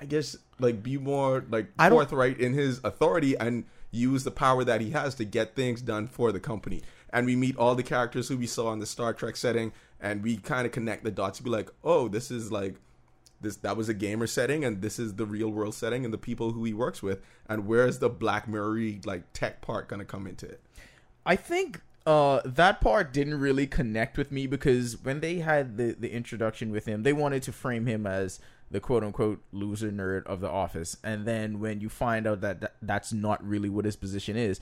I 0.00 0.06
guess 0.06 0.36
like 0.58 0.82
be 0.82 0.98
more 0.98 1.44
like 1.48 1.66
I 1.78 1.88
forthright 1.90 2.40
in 2.40 2.54
his 2.54 2.80
authority 2.82 3.36
and 3.36 3.64
use 3.92 4.24
the 4.24 4.30
power 4.30 4.64
that 4.64 4.80
he 4.80 4.90
has 4.90 5.14
to 5.16 5.24
get 5.24 5.54
things 5.54 5.82
done 5.82 6.08
for 6.08 6.32
the 6.32 6.40
company. 6.40 6.82
And 7.12 7.26
we 7.26 7.36
meet 7.36 7.56
all 7.56 7.74
the 7.74 7.82
characters 7.82 8.28
who 8.28 8.38
we 8.38 8.46
saw 8.46 8.72
in 8.72 8.80
the 8.80 8.86
Star 8.86 9.12
Trek 9.12 9.36
setting, 9.36 9.72
and 10.02 10.22
we 10.22 10.36
kind 10.36 10.66
of 10.66 10.72
connect 10.72 11.04
the 11.04 11.10
dots 11.10 11.38
to 11.38 11.44
be 11.44 11.50
like, 11.50 11.70
"Oh, 11.82 12.08
this 12.08 12.30
is 12.30 12.52
like." 12.52 12.76
this 13.40 13.56
that 13.56 13.76
was 13.76 13.88
a 13.88 13.94
gamer 13.94 14.28
setting 14.28 14.64
and 14.64 14.82
this 14.82 15.00
is 15.00 15.14
the 15.14 15.26
real 15.26 15.48
world 15.48 15.74
setting 15.74 16.04
and 16.04 16.14
the 16.14 16.18
people 16.18 16.52
who 16.52 16.62
he 16.62 16.72
works 16.72 17.02
with 17.02 17.20
and 17.48 17.66
where's 17.66 17.98
the 17.98 18.08
black 18.08 18.46
mirror 18.46 18.78
like 19.04 19.24
tech 19.32 19.60
part 19.60 19.88
gonna 19.88 20.04
come 20.04 20.28
into 20.28 20.46
it 20.46 20.60
I 21.26 21.34
think 21.34 21.80
uh, 22.06 22.40
that 22.44 22.80
part 22.80 23.12
didn't 23.12 23.38
really 23.38 23.66
connect 23.66 24.18
with 24.18 24.32
me 24.32 24.46
because 24.46 25.02
when 25.02 25.20
they 25.20 25.36
had 25.36 25.76
the, 25.76 25.94
the 25.98 26.10
introduction 26.10 26.72
with 26.72 26.86
him, 26.86 27.02
they 27.02 27.12
wanted 27.12 27.42
to 27.44 27.52
frame 27.52 27.86
him 27.86 28.06
as 28.06 28.40
the 28.70 28.80
quote 28.80 29.04
unquote 29.04 29.40
loser 29.52 29.90
nerd 29.90 30.26
of 30.26 30.40
the 30.40 30.48
office. 30.48 30.96
And 31.04 31.26
then 31.26 31.60
when 31.60 31.80
you 31.80 31.88
find 31.88 32.26
out 32.26 32.40
that, 32.40 32.60
that 32.60 32.74
that's 32.82 33.12
not 33.12 33.46
really 33.46 33.68
what 33.68 33.84
his 33.84 33.96
position 33.96 34.36
is, 34.36 34.60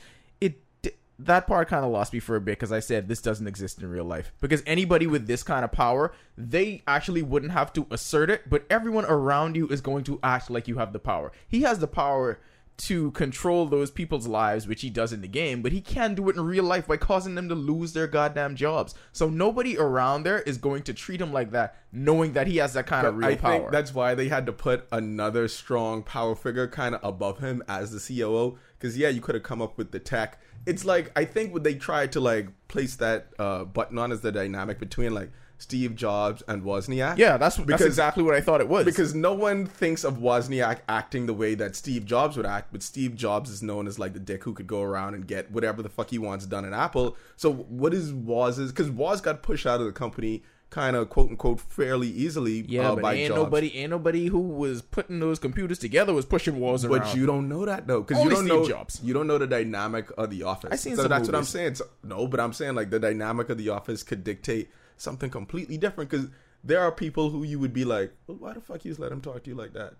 that 1.24 1.46
part 1.46 1.68
kind 1.68 1.84
of 1.84 1.90
lost 1.90 2.12
me 2.12 2.20
for 2.20 2.36
a 2.36 2.40
bit 2.40 2.52
because 2.52 2.72
I 2.72 2.80
said 2.80 3.08
this 3.08 3.20
doesn't 3.20 3.46
exist 3.46 3.80
in 3.80 3.88
real 3.90 4.04
life. 4.04 4.32
Because 4.40 4.62
anybody 4.66 5.06
with 5.06 5.26
this 5.26 5.42
kind 5.42 5.64
of 5.64 5.72
power, 5.72 6.12
they 6.36 6.82
actually 6.86 7.22
wouldn't 7.22 7.52
have 7.52 7.72
to 7.74 7.86
assert 7.90 8.30
it, 8.30 8.48
but 8.48 8.64
everyone 8.70 9.04
around 9.04 9.56
you 9.56 9.68
is 9.68 9.80
going 9.80 10.04
to 10.04 10.18
act 10.22 10.50
like 10.50 10.68
you 10.68 10.78
have 10.78 10.92
the 10.92 10.98
power. 10.98 11.32
He 11.48 11.62
has 11.62 11.78
the 11.78 11.88
power 11.88 12.38
to 12.80 13.10
control 13.10 13.66
those 13.66 13.90
people's 13.90 14.26
lives, 14.26 14.66
which 14.66 14.80
he 14.80 14.88
does 14.88 15.12
in 15.12 15.20
the 15.20 15.28
game, 15.28 15.60
but 15.60 15.70
he 15.70 15.82
can 15.82 16.14
do 16.14 16.30
it 16.30 16.36
in 16.36 16.42
real 16.42 16.64
life 16.64 16.86
by 16.86 16.96
causing 16.96 17.34
them 17.34 17.46
to 17.48 17.54
lose 17.54 17.92
their 17.92 18.06
goddamn 18.06 18.56
jobs. 18.56 18.94
So 19.12 19.28
nobody 19.28 19.76
around 19.76 20.22
there 20.22 20.40
is 20.40 20.56
going 20.56 20.84
to 20.84 20.94
treat 20.94 21.20
him 21.20 21.30
like 21.30 21.50
that, 21.50 21.76
knowing 21.92 22.32
that 22.32 22.46
he 22.46 22.56
has 22.56 22.72
that 22.72 22.86
kind 22.86 23.06
of 23.06 23.16
real 23.18 23.28
i 23.28 23.34
power. 23.34 23.58
think 23.58 23.70
that's 23.70 23.94
why 23.94 24.14
they 24.14 24.28
had 24.28 24.46
to 24.46 24.52
put 24.52 24.86
another 24.92 25.46
strong 25.46 26.02
power 26.02 26.34
figure 26.34 26.66
kind 26.66 26.94
of 26.94 27.04
above 27.04 27.40
him 27.40 27.62
as 27.68 27.90
the 27.90 27.98
coo 28.00 28.56
because 28.78 28.96
yeah 28.96 29.08
you 29.08 29.20
could 29.20 29.34
have 29.34 29.44
come 29.44 29.60
up 29.60 29.76
with 29.76 29.90
the 29.90 29.98
tech 29.98 30.40
it's 30.66 30.84
like 30.84 31.10
i 31.16 31.24
think 31.24 31.52
what 31.52 31.64
they 31.64 31.74
tried 31.74 32.12
to 32.12 32.20
like 32.20 32.48
place 32.68 32.96
that 32.96 33.28
uh, 33.38 33.64
button 33.64 33.98
on 33.98 34.12
is 34.12 34.20
the 34.20 34.30
dynamic 34.32 34.78
between 34.78 35.12
like 35.14 35.30
steve 35.58 35.94
jobs 35.94 36.42
and 36.48 36.62
wozniak 36.62 37.18
yeah, 37.18 37.36
that's 37.36 37.56
that's 37.56 37.66
Because- 37.66 37.82
exactly 37.82 38.22
what 38.22 38.34
I 38.34 38.40
thought 38.40 38.60
it 38.62 38.68
was. 38.68 38.84
because 38.86 39.14
no 39.14 39.34
one 39.34 39.66
thinks 39.66 40.04
of 40.04 40.14
Wozniak 40.18 40.78
acting 40.88 41.26
the 41.26 41.34
way 41.34 41.54
that 41.54 41.76
Steve 41.76 42.06
Jobs 42.06 42.36
would 42.38 42.46
act, 42.46 42.68
but 42.72 42.82
Steve 42.82 43.14
Jobs 43.14 43.50
is 43.50 43.62
known 43.62 43.86
as 43.86 43.98
like 43.98 44.14
the 44.14 44.20
dick 44.20 44.42
who 44.44 44.54
could 44.54 44.66
go 44.66 44.80
around 44.80 45.12
and 45.14 45.26
get 45.26 45.50
whatever 45.50 45.82
the 45.82 45.90
fuck 45.90 46.08
he 46.08 46.18
wants 46.18 46.46
done 46.46 46.64
in 46.64 46.72
Apple. 46.72 47.14
So 47.36 47.52
what 47.52 47.92
is 47.92 48.10
Woz's? 48.10 48.70
Because 48.72 48.88
Woz 48.90 49.20
got 49.20 49.42
pushed 49.42 49.66
out 49.66 49.80
of 49.80 49.86
the 49.86 49.92
company, 49.92 50.42
kind 50.70 50.94
of 50.94 51.10
quote 51.10 51.30
unquote 51.30 51.60
fairly 51.60 52.08
easily. 52.08 52.64
yeah, 52.68 52.90
uh, 52.90 52.94
but 52.94 53.02
by 53.02 53.14
ain't 53.14 53.28
Jobs. 53.28 53.42
nobody, 53.42 53.76
ain't 53.76 53.90
nobody 53.90 54.26
who 54.26 54.40
was 54.40 54.82
putting 54.82 55.20
those 55.20 55.38
computers 55.38 55.78
together 55.78 56.14
was 56.14 56.24
pushing 56.24 56.58
walls 56.60 56.84
around. 56.84 57.00
But 57.00 57.16
you 57.16 57.26
don't 57.26 57.48
know 57.48 57.66
that 57.66 57.86
though, 57.86 58.02
because 58.02 58.22
you 58.22 58.30
don't 58.30 58.46
Steve 58.46 58.48
know 58.48 58.68
Jobs. 58.68 59.00
you 59.02 59.12
don't 59.12 59.26
know 59.26 59.38
the 59.38 59.46
dynamic 59.46 60.10
of 60.16 60.30
the 60.30 60.44
office. 60.44 60.70
I 60.72 60.76
seen 60.76 60.96
so 60.96 61.08
that's 61.08 61.28
what 61.28 61.34
I'm 61.34 61.44
saying. 61.44 61.74
So, 61.74 61.86
no, 62.04 62.26
but 62.26 62.40
I'm 62.40 62.52
saying 62.52 62.74
like 62.74 62.90
the 62.90 63.00
dynamic 63.00 63.50
of 63.50 63.58
the 63.58 63.68
office 63.70 64.02
could 64.02 64.24
dictate 64.24 64.70
something 64.96 65.28
completely 65.28 65.76
different. 65.76 66.10
Because 66.10 66.28
there 66.62 66.80
are 66.80 66.92
people 66.92 67.30
who 67.30 67.42
you 67.42 67.58
would 67.58 67.72
be 67.72 67.84
like, 67.84 68.12
well, 68.26 68.38
why 68.38 68.52
the 68.52 68.60
fuck 68.60 68.84
you 68.84 68.92
just 68.92 69.00
let 69.00 69.12
him 69.12 69.20
talk 69.20 69.42
to 69.44 69.50
you 69.50 69.56
like 69.56 69.72
that? 69.72 69.94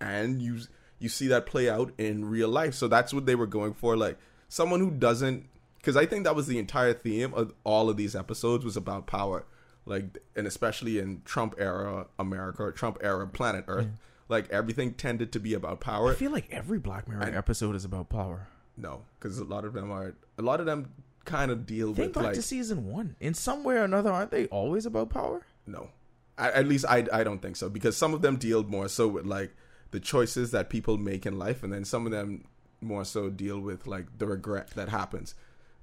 And 0.00 0.40
you 0.40 0.60
you 0.98 1.08
see 1.08 1.28
that 1.28 1.46
play 1.46 1.68
out 1.68 1.92
in 1.98 2.24
real 2.24 2.48
life. 2.48 2.74
So 2.74 2.88
that's 2.88 3.12
what 3.12 3.26
they 3.26 3.34
were 3.34 3.46
going 3.46 3.74
for. 3.74 3.96
Like 3.96 4.18
someone 4.48 4.80
who 4.80 4.90
doesn't, 4.90 5.48
because 5.76 5.96
I 5.96 6.06
think 6.06 6.24
that 6.24 6.34
was 6.34 6.46
the 6.46 6.58
entire 6.58 6.94
theme 6.94 7.34
of 7.34 7.52
all 7.64 7.90
of 7.90 7.96
these 7.96 8.16
episodes 8.16 8.64
was 8.64 8.76
about 8.76 9.06
power. 9.06 9.44
Like, 9.88 10.18
and 10.36 10.46
especially 10.46 10.98
in 10.98 11.22
Trump 11.24 11.54
era 11.58 12.06
America 12.18 12.62
or 12.64 12.72
Trump 12.72 12.98
era 13.02 13.26
planet 13.26 13.64
Earth, 13.68 13.88
like 14.28 14.50
everything 14.50 14.92
tended 14.92 15.32
to 15.32 15.40
be 15.40 15.54
about 15.54 15.80
power. 15.80 16.10
I 16.10 16.14
feel 16.14 16.30
like 16.30 16.48
every 16.50 16.78
Black 16.78 17.08
Mirror 17.08 17.22
episode 17.34 17.74
is 17.74 17.84
about 17.84 18.08
power. 18.08 18.48
No, 18.76 19.02
because 19.18 19.38
a 19.38 19.44
lot 19.44 19.64
of 19.64 19.72
them 19.72 19.90
are 19.90 20.14
a 20.36 20.42
lot 20.42 20.60
of 20.60 20.66
them 20.66 20.92
kind 21.24 21.50
of 21.50 21.66
deal 21.66 21.94
Think 21.94 22.08
with 22.08 22.14
back 22.14 22.24
like 22.24 22.34
to 22.34 22.42
season 22.42 22.86
one. 22.86 23.16
In 23.20 23.34
some 23.34 23.64
way 23.64 23.76
or 23.76 23.84
another, 23.84 24.10
aren't 24.12 24.30
they 24.30 24.46
always 24.46 24.86
about 24.86 25.10
power? 25.10 25.42
no. 25.66 25.90
at 26.38 26.54
at 26.54 26.68
least 26.68 26.84
I 26.88 27.06
I 27.12 27.24
don't 27.24 27.40
think 27.40 27.56
so 27.56 27.68
because 27.68 27.96
some 27.96 28.14
of 28.14 28.22
them 28.22 28.36
deal 28.36 28.62
more 28.62 28.88
so 28.88 29.08
with 29.08 29.26
like 29.26 29.54
the 29.90 30.00
choices 30.00 30.50
that 30.50 30.68
people 30.68 30.98
make 30.98 31.24
in 31.26 31.38
life, 31.38 31.62
and 31.62 31.72
then 31.72 31.84
some 31.84 32.04
of 32.06 32.12
them 32.12 32.44
more 32.80 33.04
so 33.04 33.30
deal 33.30 33.58
with 33.58 33.86
like 33.86 34.18
the 34.18 34.26
regret 34.26 34.70
that 34.76 34.88
happens, 34.88 35.34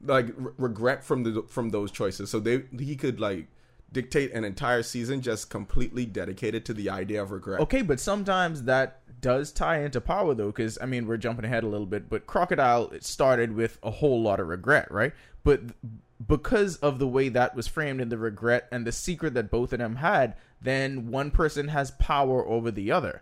like 0.01 0.27
re- 0.37 0.53
regret 0.57 1.03
from 1.03 1.23
the 1.23 1.43
from 1.47 1.69
those 1.69 1.91
choices. 1.91 2.29
So 2.29 2.39
they 2.39 2.63
he 2.77 2.95
could 2.95 3.19
like 3.19 3.47
dictate 3.91 4.31
an 4.33 4.43
entire 4.43 4.83
season 4.83 5.21
just 5.21 5.49
completely 5.49 6.05
dedicated 6.05 6.65
to 6.65 6.73
the 6.73 6.89
idea 6.89 7.21
of 7.21 7.31
regret. 7.31 7.61
Okay, 7.61 7.81
but 7.81 7.99
sometimes 7.99 8.63
that 8.63 9.01
does 9.21 9.51
tie 9.51 9.79
into 9.79 10.01
power 10.01 10.33
though, 10.33 10.47
because 10.51 10.77
I 10.81 10.85
mean 10.85 11.07
we're 11.07 11.17
jumping 11.17 11.45
ahead 11.45 11.63
a 11.63 11.67
little 11.67 11.87
bit, 11.87 12.09
but 12.09 12.27
Crocodile 12.27 12.89
it 12.91 13.03
started 13.03 13.55
with 13.55 13.79
a 13.81 13.91
whole 13.91 14.21
lot 14.21 14.39
of 14.39 14.47
regret, 14.47 14.91
right? 14.91 15.13
But 15.43 15.61
because 16.25 16.77
of 16.77 16.99
the 16.99 17.07
way 17.07 17.29
that 17.29 17.55
was 17.55 17.67
framed 17.67 18.01
in 18.01 18.09
the 18.09 18.17
regret 18.17 18.67
and 18.71 18.85
the 18.85 18.91
secret 18.91 19.33
that 19.33 19.51
both 19.51 19.73
of 19.73 19.79
them 19.79 19.97
had, 19.97 20.35
then 20.61 21.09
one 21.09 21.31
person 21.31 21.69
has 21.69 21.91
power 21.91 22.45
over 22.45 22.71
the 22.71 22.91
other. 22.91 23.21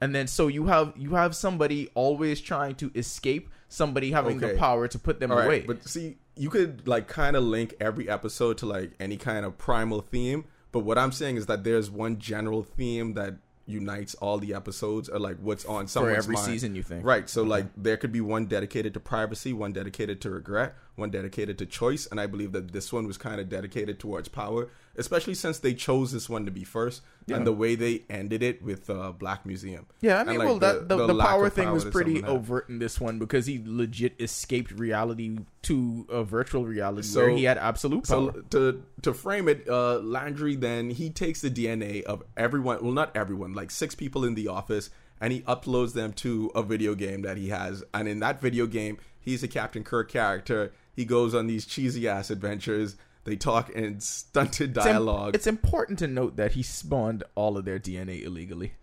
And 0.00 0.14
then 0.14 0.26
so 0.26 0.48
you 0.48 0.66
have 0.66 0.94
you 0.96 1.14
have 1.14 1.36
somebody 1.36 1.88
always 1.94 2.40
trying 2.40 2.74
to 2.76 2.90
escape 2.94 3.48
somebody 3.68 4.10
having 4.10 4.38
the 4.38 4.54
power 4.56 4.88
to 4.88 4.98
put 4.98 5.20
them 5.20 5.30
All 5.30 5.38
right, 5.38 5.46
away. 5.46 5.60
But 5.60 5.88
see, 5.88 6.18
you 6.42 6.50
could 6.50 6.88
like 6.88 7.06
kind 7.06 7.36
of 7.36 7.44
link 7.44 7.72
every 7.78 8.08
episode 8.08 8.58
to 8.58 8.66
like 8.66 8.90
any 8.98 9.16
kind 9.16 9.46
of 9.46 9.56
primal 9.58 10.00
theme. 10.00 10.44
But 10.72 10.80
what 10.80 10.98
I'm 10.98 11.12
saying 11.12 11.36
is 11.36 11.46
that 11.46 11.62
there's 11.62 11.88
one 11.88 12.18
general 12.18 12.64
theme 12.64 13.14
that 13.14 13.34
unites 13.64 14.16
all 14.16 14.38
the 14.38 14.52
episodes 14.52 15.08
or 15.08 15.20
like 15.20 15.36
what's 15.36 15.64
on 15.66 15.86
someone's 15.86 16.18
every 16.18 16.34
mind. 16.34 16.46
season, 16.46 16.74
you 16.74 16.82
think? 16.82 17.06
Right. 17.06 17.30
So 17.30 17.44
like 17.44 17.66
there 17.76 17.96
could 17.96 18.10
be 18.10 18.20
one 18.20 18.46
dedicated 18.46 18.92
to 18.94 19.00
privacy, 19.00 19.52
one 19.52 19.72
dedicated 19.72 20.20
to 20.22 20.30
regret, 20.30 20.74
one 20.94 21.10
dedicated 21.10 21.58
to 21.58 21.66
choice, 21.66 22.06
and 22.06 22.20
I 22.20 22.26
believe 22.26 22.52
that 22.52 22.72
this 22.72 22.92
one 22.92 23.06
was 23.06 23.16
kind 23.16 23.40
of 23.40 23.48
dedicated 23.48 23.98
towards 23.98 24.28
power, 24.28 24.68
especially 24.96 25.34
since 25.34 25.58
they 25.58 25.72
chose 25.72 26.12
this 26.12 26.28
one 26.28 26.44
to 26.44 26.50
be 26.50 26.64
first 26.64 27.02
and 27.28 27.46
the 27.46 27.52
way 27.52 27.74
they 27.74 28.02
ended 28.10 28.42
it 28.42 28.62
with 28.62 28.90
uh, 28.90 29.12
Black 29.12 29.46
Museum. 29.46 29.86
Yeah, 30.00 30.20
I 30.20 30.24
mean, 30.24 30.38
like, 30.38 30.46
well, 30.46 30.58
that 30.58 30.88
the, 30.88 31.06
the, 31.06 31.14
lack 31.14 31.28
power 31.28 31.48
thing 31.48 31.70
was 31.70 31.84
pretty 31.84 32.22
overt 32.22 32.68
in 32.68 32.78
this 32.78 33.00
one 33.00 33.18
because 33.18 33.46
he 33.46 33.62
legit 33.64 34.20
escaped 34.20 34.72
reality 34.72 35.38
to 35.62 36.06
a 36.10 36.24
virtual 36.24 36.66
reality 36.66 37.06
So- 37.06 37.20
where 37.20 37.30
he 37.30 37.44
had 37.44 37.58
absolute 37.58 38.06
power. 38.06 38.32
So 38.32 38.40
to 38.50 38.82
to 39.02 39.14
frame 39.14 39.48
it, 39.48 39.68
uh, 39.68 39.98
Landry 40.00 40.56
then 40.56 40.90
he 40.90 41.10
takes 41.10 41.40
the 41.40 41.50
DNA 41.50 42.02
of 42.02 42.22
everyone. 42.36 42.82
Well, 42.82 42.92
not 42.92 43.16
everyone, 43.16 43.54
like 43.54 43.70
six 43.70 43.94
people 43.94 44.24
in 44.24 44.34
the 44.34 44.48
office, 44.48 44.90
and 45.20 45.32
he 45.32 45.40
uploads 45.42 45.92
them 45.94 46.12
to 46.14 46.50
a 46.54 46.62
video 46.62 46.94
game 46.94 47.22
that 47.22 47.36
he 47.36 47.48
has. 47.48 47.84
And 47.94 48.08
in 48.08 48.20
that 48.20 48.40
video 48.40 48.66
game, 48.66 48.98
he's 49.20 49.42
a 49.42 49.48
Captain 49.48 49.84
Kirk 49.84 50.10
character. 50.10 50.72
He 50.94 51.04
goes 51.04 51.34
on 51.34 51.46
these 51.46 51.64
cheesy 51.66 52.06
ass 52.08 52.30
adventures. 52.30 52.96
They 53.24 53.36
talk 53.36 53.70
in 53.70 54.00
stunted 54.00 54.76
It's 54.76 54.86
im- 54.86 54.92
dialogue. 54.92 55.34
It's 55.34 55.46
important 55.46 55.98
to 56.00 56.06
note 56.06 56.36
that 56.36 56.52
he 56.52 56.62
spawned 56.62 57.22
all 57.34 57.56
of 57.56 57.64
their 57.64 57.78
DNA 57.78 58.22
illegally. 58.24 58.74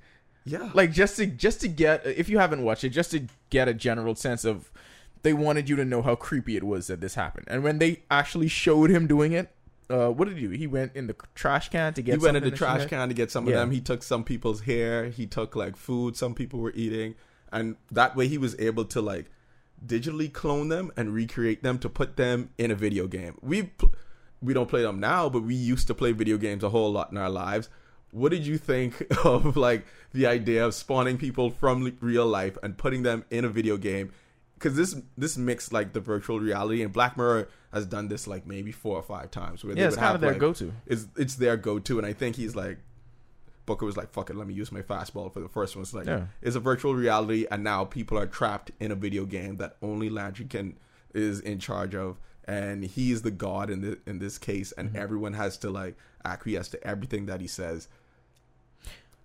yeah, 0.46 0.70
Like 0.74 0.92
just 0.92 1.18
to 1.18 1.26
just 1.28 1.62
to 1.62 1.68
get 1.68 2.06
if 2.06 2.30
you 2.30 2.40
haven't 2.40 2.64
watched 2.64 2.84
it, 2.84 2.90
just 2.90 3.12
to 3.12 3.28
get 3.50 3.68
a 3.68 3.74
general 3.74 4.16
sense 4.16 4.46
of 4.46 4.72
they 5.22 5.34
wanted 5.34 5.68
you 5.68 5.76
to 5.76 5.84
know 5.84 6.02
how 6.02 6.16
creepy 6.16 6.56
it 6.56 6.64
was 6.64 6.88
that 6.88 7.02
this 7.02 7.16
happened. 7.16 7.46
And 7.50 7.64
when 7.64 7.80
they 7.80 8.04
actually 8.10 8.48
showed 8.48 8.90
him 8.90 9.06
doing 9.06 9.34
it, 9.34 9.52
uh, 9.90 10.08
what 10.10 10.30
did 10.30 10.38
he 10.38 10.48
do? 10.48 10.52
He 10.52 10.68
went 10.68 10.96
in 10.96 11.08
the 11.08 11.16
trash 11.36 11.68
can 11.70 11.94
to 11.96 12.02
get. 12.02 12.14
he 12.14 12.18
went 12.24 12.38
in 12.38 12.44
the 12.44 12.52
trash 12.52 12.86
can 12.86 13.10
to 13.10 13.14
get 13.14 13.30
some 13.30 13.46
of 13.48 13.54
them. 13.54 13.72
He 13.72 13.82
took 13.82 14.02
some 14.04 14.24
people's 14.24 14.62
hair. 14.62 15.10
He 15.10 15.26
took 15.28 15.56
like 15.56 15.76
food 15.76 16.16
some 16.16 16.34
people 16.34 16.60
were 16.62 16.72
eating, 16.74 17.16
and 17.52 17.76
that 17.92 18.16
way 18.16 18.28
he 18.30 18.38
was 18.38 18.58
able 18.60 18.86
to 18.86 19.02
like 19.02 19.26
digitally 19.86 20.32
clone 20.32 20.70
them 20.70 20.92
and 20.98 21.14
recreate 21.14 21.64
them 21.64 21.80
to 21.80 21.90
put 21.90 22.18
them 22.18 22.50
in 22.58 22.72
a 22.72 22.76
video 22.76 23.08
game. 23.08 23.38
We 23.42 23.64
pl- 23.64 23.94
we 24.42 24.54
don't 24.54 24.70
play 24.70 24.82
them 24.84 25.00
now, 25.00 25.30
but 25.30 25.44
we 25.44 25.56
used 25.56 25.88
to 25.88 25.94
play 25.94 26.12
video 26.14 26.38
games 26.38 26.64
a 26.64 26.70
whole 26.70 26.92
lot 26.92 27.12
in 27.12 27.18
our 27.18 27.30
lives. 27.30 27.70
What 28.12 28.30
did 28.32 28.46
you 28.46 28.58
think 28.58 29.06
of 29.26 29.56
like 29.58 29.86
the 30.14 30.26
idea 30.28 30.66
of 30.66 30.74
spawning 30.74 31.18
people 31.18 31.50
from 31.50 31.96
real 32.02 32.26
life 32.26 32.58
and 32.64 32.78
putting 32.78 33.04
them 33.04 33.26
in 33.30 33.46
a 33.46 33.50
video 33.50 33.78
game? 33.78 34.12
Because 34.56 34.76
this 34.76 34.96
this 35.18 35.38
mixed 35.38 35.72
like 35.72 35.94
the 35.94 36.02
virtual 36.02 36.40
reality, 36.40 36.82
and 36.82 36.92
Black 36.92 37.16
Mirror 37.16 37.48
has 37.72 37.86
done 37.86 38.10
this 38.10 38.28
like 38.28 38.46
maybe 38.46 38.72
four 38.74 38.98
or 38.98 39.04
five 39.04 39.32
times. 39.32 39.64
Where 39.64 39.74
they 39.74 39.82
Yeah, 39.82 39.88
it's 39.88 39.96
would 39.96 40.00
kind 40.02 40.08
have, 40.08 40.16
of 40.16 40.22
their 40.22 40.32
like, 40.32 40.40
go-to. 40.40 40.74
it's 40.86 41.08
it's 41.16 41.36
their 41.36 41.56
go 41.56 41.80
to, 41.80 41.98
and 41.98 42.06
I 42.06 42.12
think 42.14 42.36
he's 42.36 42.56
like 42.58 42.78
Booker 43.70 43.86
was 43.86 43.96
like, 43.96 44.12
"Fuck 44.12 44.30
it, 44.30 44.36
let 44.36 44.48
me 44.48 44.54
use 44.54 44.72
my 44.72 44.82
fastball 44.82 45.32
for 45.32 45.40
the 45.40 45.48
first 45.48 45.76
one." 45.76 45.84
It's 45.84 45.94
like 45.94 46.08
Yeah. 46.08 46.26
it's 46.42 46.56
a 46.56 46.60
virtual 46.60 46.96
reality, 46.96 47.46
and 47.50 47.64
now 47.64 47.86
people 47.86 48.18
are 48.18 48.28
trapped 48.28 48.72
in 48.80 48.92
a 48.92 48.96
video 48.96 49.26
game 49.26 49.58
that 49.58 49.78
only 49.82 50.10
Landry 50.10 50.46
can 50.46 50.76
is 51.14 51.40
in 51.40 51.60
charge 51.60 51.96
of, 51.96 52.20
and 52.46 52.84
he's 52.84 53.22
the 53.22 53.32
god 53.32 53.70
in 53.70 53.82
the, 53.82 54.00
in 54.06 54.20
this 54.20 54.38
case, 54.38 54.72
and 54.72 54.90
mm-hmm. 54.90 54.98
everyone 54.98 55.34
has 55.34 55.58
to 55.60 55.70
like 55.70 55.96
acquiesce 56.26 56.68
to 56.70 56.84
everything 56.86 57.28
that 57.28 57.42
he 57.42 57.48
says. 57.48 57.88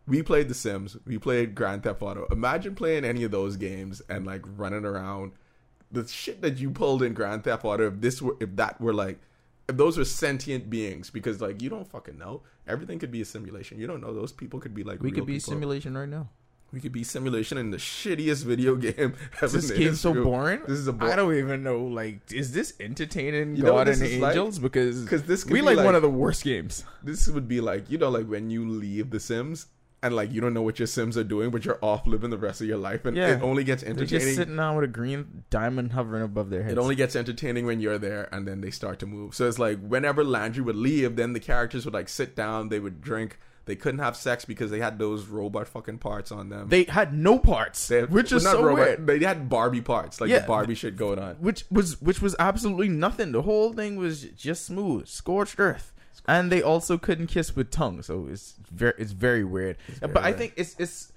We 0.07 0.23
played 0.23 0.49
The 0.49 0.55
Sims. 0.55 0.99
We 1.07 1.19
played 1.19 1.55
Grand 1.55 1.83
Theft 1.83 2.03
Auto. 2.03 2.27
Imagine 2.31 2.75
playing 2.75 3.05
any 3.05 3.25
of 3.25 3.31
those 3.31 3.57
games 3.57 4.03
and 4.09 4.27
like 4.27 4.43
running 4.45 4.85
around. 4.85 5.33
The 5.91 6.07
shit 6.07 6.43
that 6.43 6.59
you 6.59 6.71
pulled 6.71 7.03
in 7.03 7.15
Grand 7.15 7.45
Theft 7.45 7.65
Auto. 7.65 7.87
If 7.87 8.01
this 8.01 8.21
were, 8.21 8.37
if 8.39 8.55
that 8.57 8.81
were 8.81 8.93
like, 8.93 9.19
those 9.67 9.99
are 9.99 10.05
sentient 10.05 10.69
beings, 10.71 11.11
because 11.11 11.41
like 11.41 11.63
you 11.63 11.71
don't 11.71 11.87
fucking 11.89 12.19
know. 12.19 12.43
Everything 12.67 12.99
could 12.99 13.11
be 13.11 13.21
a 13.21 13.25
simulation. 13.25 13.79
You 13.79 13.87
don't 13.87 14.01
know. 14.01 14.13
Those 14.15 14.33
people 14.33 14.61
could 14.61 14.75
be 14.75 14.85
like 14.85 15.03
We 15.03 15.11
could 15.13 15.27
be 15.27 15.35
people. 15.35 15.53
simulation 15.53 15.97
right 15.97 16.09
now. 16.09 16.29
We 16.73 16.81
could 16.81 16.93
be 16.93 17.05
simulation 17.05 17.57
in 17.57 17.71
the 17.71 17.77
shittiest 17.77 18.45
video 18.45 18.75
game 18.87 19.15
ever. 19.41 19.49
This 19.59 19.71
game's 19.71 20.01
so 20.01 20.13
boring. 20.13 20.61
This 20.67 20.79
is 20.79 20.89
a 20.89 20.93
bo- 20.93 21.07
I 21.07 21.15
don't 21.15 21.35
even 21.37 21.63
know. 21.63 21.85
Like, 21.85 22.33
is 22.33 22.53
this 22.53 22.75
entertaining 22.81 23.55
You 23.57 23.63
know 23.63 23.73
God 23.73 23.89
and 23.89 24.03
is 24.03 24.19
like? 24.19 24.33
Angels? 24.35 24.59
because 24.59 25.05
'Cause 25.05 25.23
this 25.23 25.47
we 25.47 25.61
like, 25.61 25.77
like- 25.77 25.85
one 25.87 25.95
of 25.95 26.03
the 26.03 26.11
worst 26.11 26.43
games. 26.43 26.85
This 27.03 27.29
would 27.29 27.47
be 27.47 27.61
like 27.61 27.91
you 27.91 27.99
know 27.99 28.11
like 28.11 28.27
when 28.27 28.51
you 28.51 28.69
leave 28.69 29.11
The 29.11 29.21
Sims 29.21 29.67
and 30.05 30.15
like 30.15 30.33
you 30.33 30.41
don't 30.41 30.55
know 30.55 30.63
what 30.63 30.79
your 30.79 30.87
Sims 30.87 31.17
are 31.19 31.25
doing, 31.25 31.51
but 31.51 31.65
you're 31.65 31.79
off 31.83 32.07
living 32.07 32.31
the 32.31 32.39
rest 32.39 32.61
of 32.61 32.67
your 32.69 32.77
life, 32.79 33.05
and 33.05 33.17
Yeah. 33.17 33.37
it 33.37 33.43
only 33.43 33.65
gets 33.65 33.83
entertaining. 33.83 34.09
They're 34.09 34.19
just 34.21 34.37
sitting 34.37 34.57
down 34.57 34.77
with 34.77 34.85
a 34.85 34.89
green 34.89 35.45
diamond 35.51 35.93
hovering 35.93 36.23
above 36.23 36.51
their 36.51 36.63
heads. 36.63 36.73
It 36.75 36.79
only 36.79 36.95
gets 36.95 37.17
entertaining 37.17 37.67
when 37.67 37.81
you're 37.81 37.99
there, 37.99 38.29
and 38.33 38.47
then 38.47 38.61
they 38.61 38.71
start 38.71 38.99
to 39.01 39.07
move. 39.07 39.35
So 39.35 39.49
it's 39.49 39.59
like 39.59 39.81
whenever 39.81 40.23
Landry 40.23 40.63
would 40.63 40.77
leave, 40.77 41.17
then 41.17 41.33
the 41.33 41.41
characters 41.41 41.85
would 41.85 41.95
like 41.95 42.09
sit 42.09 42.37
down, 42.37 42.69
they 42.69 42.79
would 42.79 43.01
drink. 43.01 43.39
They 43.67 43.77
couldn't 43.77 44.01
have 44.01 44.15
sex 44.15 44.45
because 44.45 44.71
they 44.71 44.79
had 44.81 44.99
those 44.99 45.25
robot 45.27 45.67
fucking 45.67 45.97
parts 45.97 46.31
on 46.31 46.51
them. 46.51 46.69
they 46.69 46.85
had 46.85 47.15
no 47.15 47.39
parts, 47.39 47.89
They 47.89 48.01
had- 48.01 48.11
which 48.11 48.31
is 48.31 48.45
not 48.45 48.57
so 48.57 48.63
robot, 48.63 48.99
weird. 48.99 49.07
They 49.07 49.25
had 49.25 49.49
Barbie 49.49 49.81
parts, 49.81 50.21
like 50.21 50.29
Yeah, 50.29 50.41
the 50.41 50.47
Barbie 50.49 50.75
shit 50.75 50.97
going 50.99 51.19
on. 51.19 51.37
Which 51.37 51.65
was 51.71 51.99
which 52.03 52.21
was 52.21 52.37
absolutely 52.39 52.91
nothing. 52.91 53.33
The 53.33 53.41
whole 53.41 53.73
thing 53.73 53.97
was 53.97 54.25
just 54.25 54.67
smooth, 54.67 55.07
scorched 55.09 55.59
earth, 55.59 55.94
and 56.27 56.51
they 56.51 56.63
also 56.63 56.99
couldn't 56.99 57.27
kiss 57.29 57.55
with 57.57 57.71
tongue. 57.71 58.03
So 58.03 58.29
it's 58.31 58.55
very 58.71 58.95
it's 58.99 59.13
very 59.13 59.45
weird. 59.45 59.77
very 60.01 60.13
but 60.13 60.25
I 60.25 60.33
think 60.33 60.55
it's 60.57 60.75
it's 60.79 61.13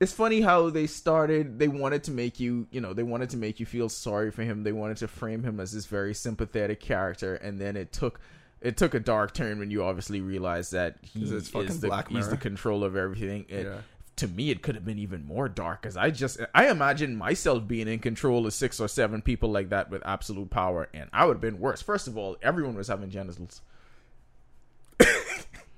it's 0.00 0.12
funny 0.12 0.40
how 0.40 0.70
they 0.70 0.86
started. 0.86 1.58
They 1.58 1.68
wanted 1.68 2.04
to 2.04 2.10
make 2.12 2.38
you 2.38 2.66
you 2.70 2.80
know 2.80 2.92
they 2.92 3.02
wanted 3.02 3.30
to 3.30 3.36
make 3.36 3.58
you 3.60 3.66
feel 3.66 3.88
sorry 3.88 4.30
for 4.30 4.42
him. 4.42 4.62
They 4.62 4.72
wanted 4.72 4.98
to 4.98 5.08
frame 5.08 5.42
him 5.42 5.58
as 5.60 5.72
this 5.72 5.86
very 5.86 6.14
sympathetic 6.14 6.80
character, 6.80 7.34
and 7.36 7.60
then 7.60 7.76
it 7.76 7.92
took. 7.92 8.20
It 8.60 8.76
took 8.76 8.92
a 8.94 8.98
dark 8.98 9.34
turn 9.34 9.60
when 9.60 9.70
you 9.70 9.84
obviously 9.84 10.20
realized 10.20 10.72
that 10.72 10.96
he 11.02 11.20
it's 11.22 11.54
is 11.54 11.80
the 11.80 11.86
Black 11.86 12.08
he's 12.08 12.28
the 12.28 12.36
control 12.36 12.82
of 12.82 12.96
everything. 12.96 13.46
It- 13.48 13.66
Yeah. 13.66 13.78
To 14.16 14.26
me, 14.26 14.50
it 14.50 14.62
could 14.62 14.74
have 14.74 14.84
been 14.84 14.98
even 14.98 15.24
more 15.24 15.48
dark 15.48 15.82
because 15.82 15.96
I 15.96 16.10
just 16.10 16.40
I 16.52 16.68
imagine 16.70 17.14
myself 17.14 17.68
being 17.68 17.86
in 17.86 18.00
control 18.00 18.48
of 18.48 18.52
six 18.52 18.80
or 18.80 18.88
seven 18.88 19.22
people 19.22 19.48
like 19.52 19.68
that 19.68 19.90
with 19.90 20.02
absolute 20.04 20.50
power, 20.50 20.88
and 20.92 21.08
I 21.12 21.24
would 21.24 21.34
have 21.34 21.40
been 21.40 21.60
worse. 21.60 21.82
First 21.82 22.08
of 22.08 22.18
all, 22.18 22.36
everyone 22.42 22.74
was 22.74 22.88
having 22.88 23.10
genitals, 23.10 23.60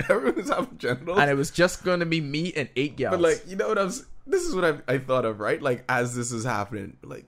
Everyone's 0.09 0.49
having 0.51 0.79
genitals. 0.79 1.19
and 1.19 1.31
it 1.31 1.35
was 1.35 1.51
just 1.51 1.85
going 1.85 2.01
to 2.01 2.07
be 2.07 2.21
me 2.21 2.53
and 2.55 2.69
eight 2.77 2.97
gals. 2.97 3.13
But 3.13 3.21
like, 3.21 3.43
you 3.47 3.57
know 3.57 3.69
what 3.69 3.79
I 3.79 3.85
was? 3.85 4.07
This 4.27 4.43
is 4.45 4.55
what 4.55 4.65
I, 4.65 4.95
I 4.95 4.99
thought 4.99 5.25
of, 5.25 5.41
right? 5.41 5.61
Like, 5.61 5.85
as 5.89 6.15
this 6.15 6.31
is 6.33 6.45
happening, 6.45 6.97
like, 7.03 7.27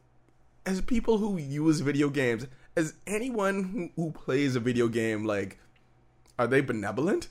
as 0.64 0.80
people 0.80 1.18
who 1.18 1.36
use 1.38 1.80
video 1.80 2.08
games, 2.08 2.46
as 2.76 2.94
anyone 3.06 3.64
who, 3.96 4.02
who 4.02 4.12
plays 4.12 4.54
a 4.56 4.60
video 4.60 4.86
game, 4.88 5.24
like, 5.24 5.58
are 6.38 6.46
they 6.46 6.60
benevolent? 6.60 7.28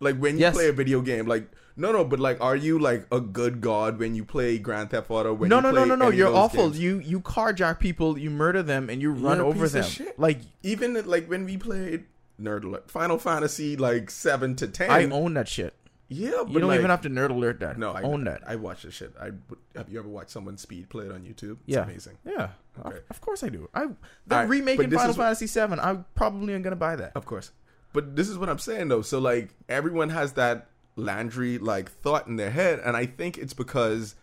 Like 0.00 0.16
when 0.18 0.34
you 0.36 0.40
Yes. 0.42 0.54
play 0.54 0.68
a 0.68 0.72
video 0.72 1.00
game, 1.02 1.26
like 1.26 1.50
no, 1.76 1.92
no, 1.92 2.04
but 2.04 2.20
like, 2.20 2.40
are 2.42 2.56
you 2.56 2.78
like 2.78 3.06
a 3.12 3.20
good 3.20 3.60
god 3.60 3.98
when 3.98 4.14
you 4.14 4.24
play 4.24 4.58
Grand 4.58 4.90
Theft 4.90 5.10
Auto? 5.10 5.32
When 5.34 5.48
no, 5.48 5.60
no, 5.60 5.70
no, 5.70 5.84
no, 5.84 5.94
no, 5.94 6.10
you're 6.10 6.34
awful. 6.34 6.64
games? 6.68 6.78
You 6.80 6.98
you 7.00 7.20
carjack 7.20 7.78
people, 7.80 8.18
you 8.18 8.28
murder 8.30 8.62
them, 8.62 8.88
and 8.90 9.00
you 9.00 9.12
run 9.12 9.40
over 9.40 9.68
them. 9.68 9.84
shit. 9.84 10.18
Like 10.18 10.38
Even 10.62 10.94
like 11.06 11.26
when 11.28 11.44
we 11.44 11.56
played 11.56 12.04
Nerd 12.40 12.64
Alert, 12.64 12.90
Final 12.90 13.18
Fantasy, 13.18 13.76
like 13.76 14.10
seven 14.10 14.56
to 14.56 14.68
ten. 14.68 14.90
I 14.90 15.04
own 15.04 15.34
that 15.34 15.48
shit. 15.48 15.74
yeah, 16.08 16.30
but 16.38 16.50
You 16.52 16.60
don't 16.60 16.68
like, 16.68 16.78
even 16.78 16.90
have 16.90 17.02
to 17.02 17.10
nerd 17.10 17.30
alert 17.30 17.60
that. 17.60 17.78
No, 17.78 17.92
I 17.92 18.02
own 18.02 18.24
that. 18.24 18.42
I 18.46 18.56
watch 18.56 18.82
this 18.82 18.94
shit. 18.94 19.12
I 19.20 19.30
have 19.76 19.88
you 19.88 19.98
ever 19.98 20.08
watched 20.08 20.30
someone 20.30 20.56
speed 20.56 20.88
play 20.88 21.06
it 21.06 21.12
on 21.12 21.22
YouTube? 21.22 21.52
It's 21.52 21.76
yeah, 21.76 21.82
amazing. 21.84 22.18
Yeah, 22.24 22.50
of, 22.78 22.86
Okay. 22.86 22.98
of 23.10 23.20
course 23.20 23.42
I 23.44 23.48
do. 23.48 23.68
I 23.74 23.86
the 24.26 24.34
Alright, 24.34 24.48
remaking 24.48 24.90
Final 24.90 25.14
Fantasy 25.14 25.46
Seven. 25.46 25.78
I 25.78 25.94
probably 26.14 26.54
am 26.54 26.62
gonna 26.62 26.76
buy 26.76 26.96
that. 26.96 27.12
Of 27.14 27.26
course. 27.26 27.52
But 27.92 28.16
this 28.16 28.28
is 28.28 28.38
what 28.38 28.48
I'm 28.48 28.58
saying 28.58 28.88
though. 28.88 29.02
So 29.02 29.18
like 29.18 29.54
everyone 29.68 30.10
has 30.10 30.32
that 30.34 30.68
Landry 30.96 31.58
like 31.58 31.90
thought 31.90 32.26
in 32.26 32.36
their 32.36 32.50
head, 32.50 32.80
and 32.84 32.96
I 32.96 33.06
think 33.06 33.38
it's 33.38 33.54
because 33.54 34.14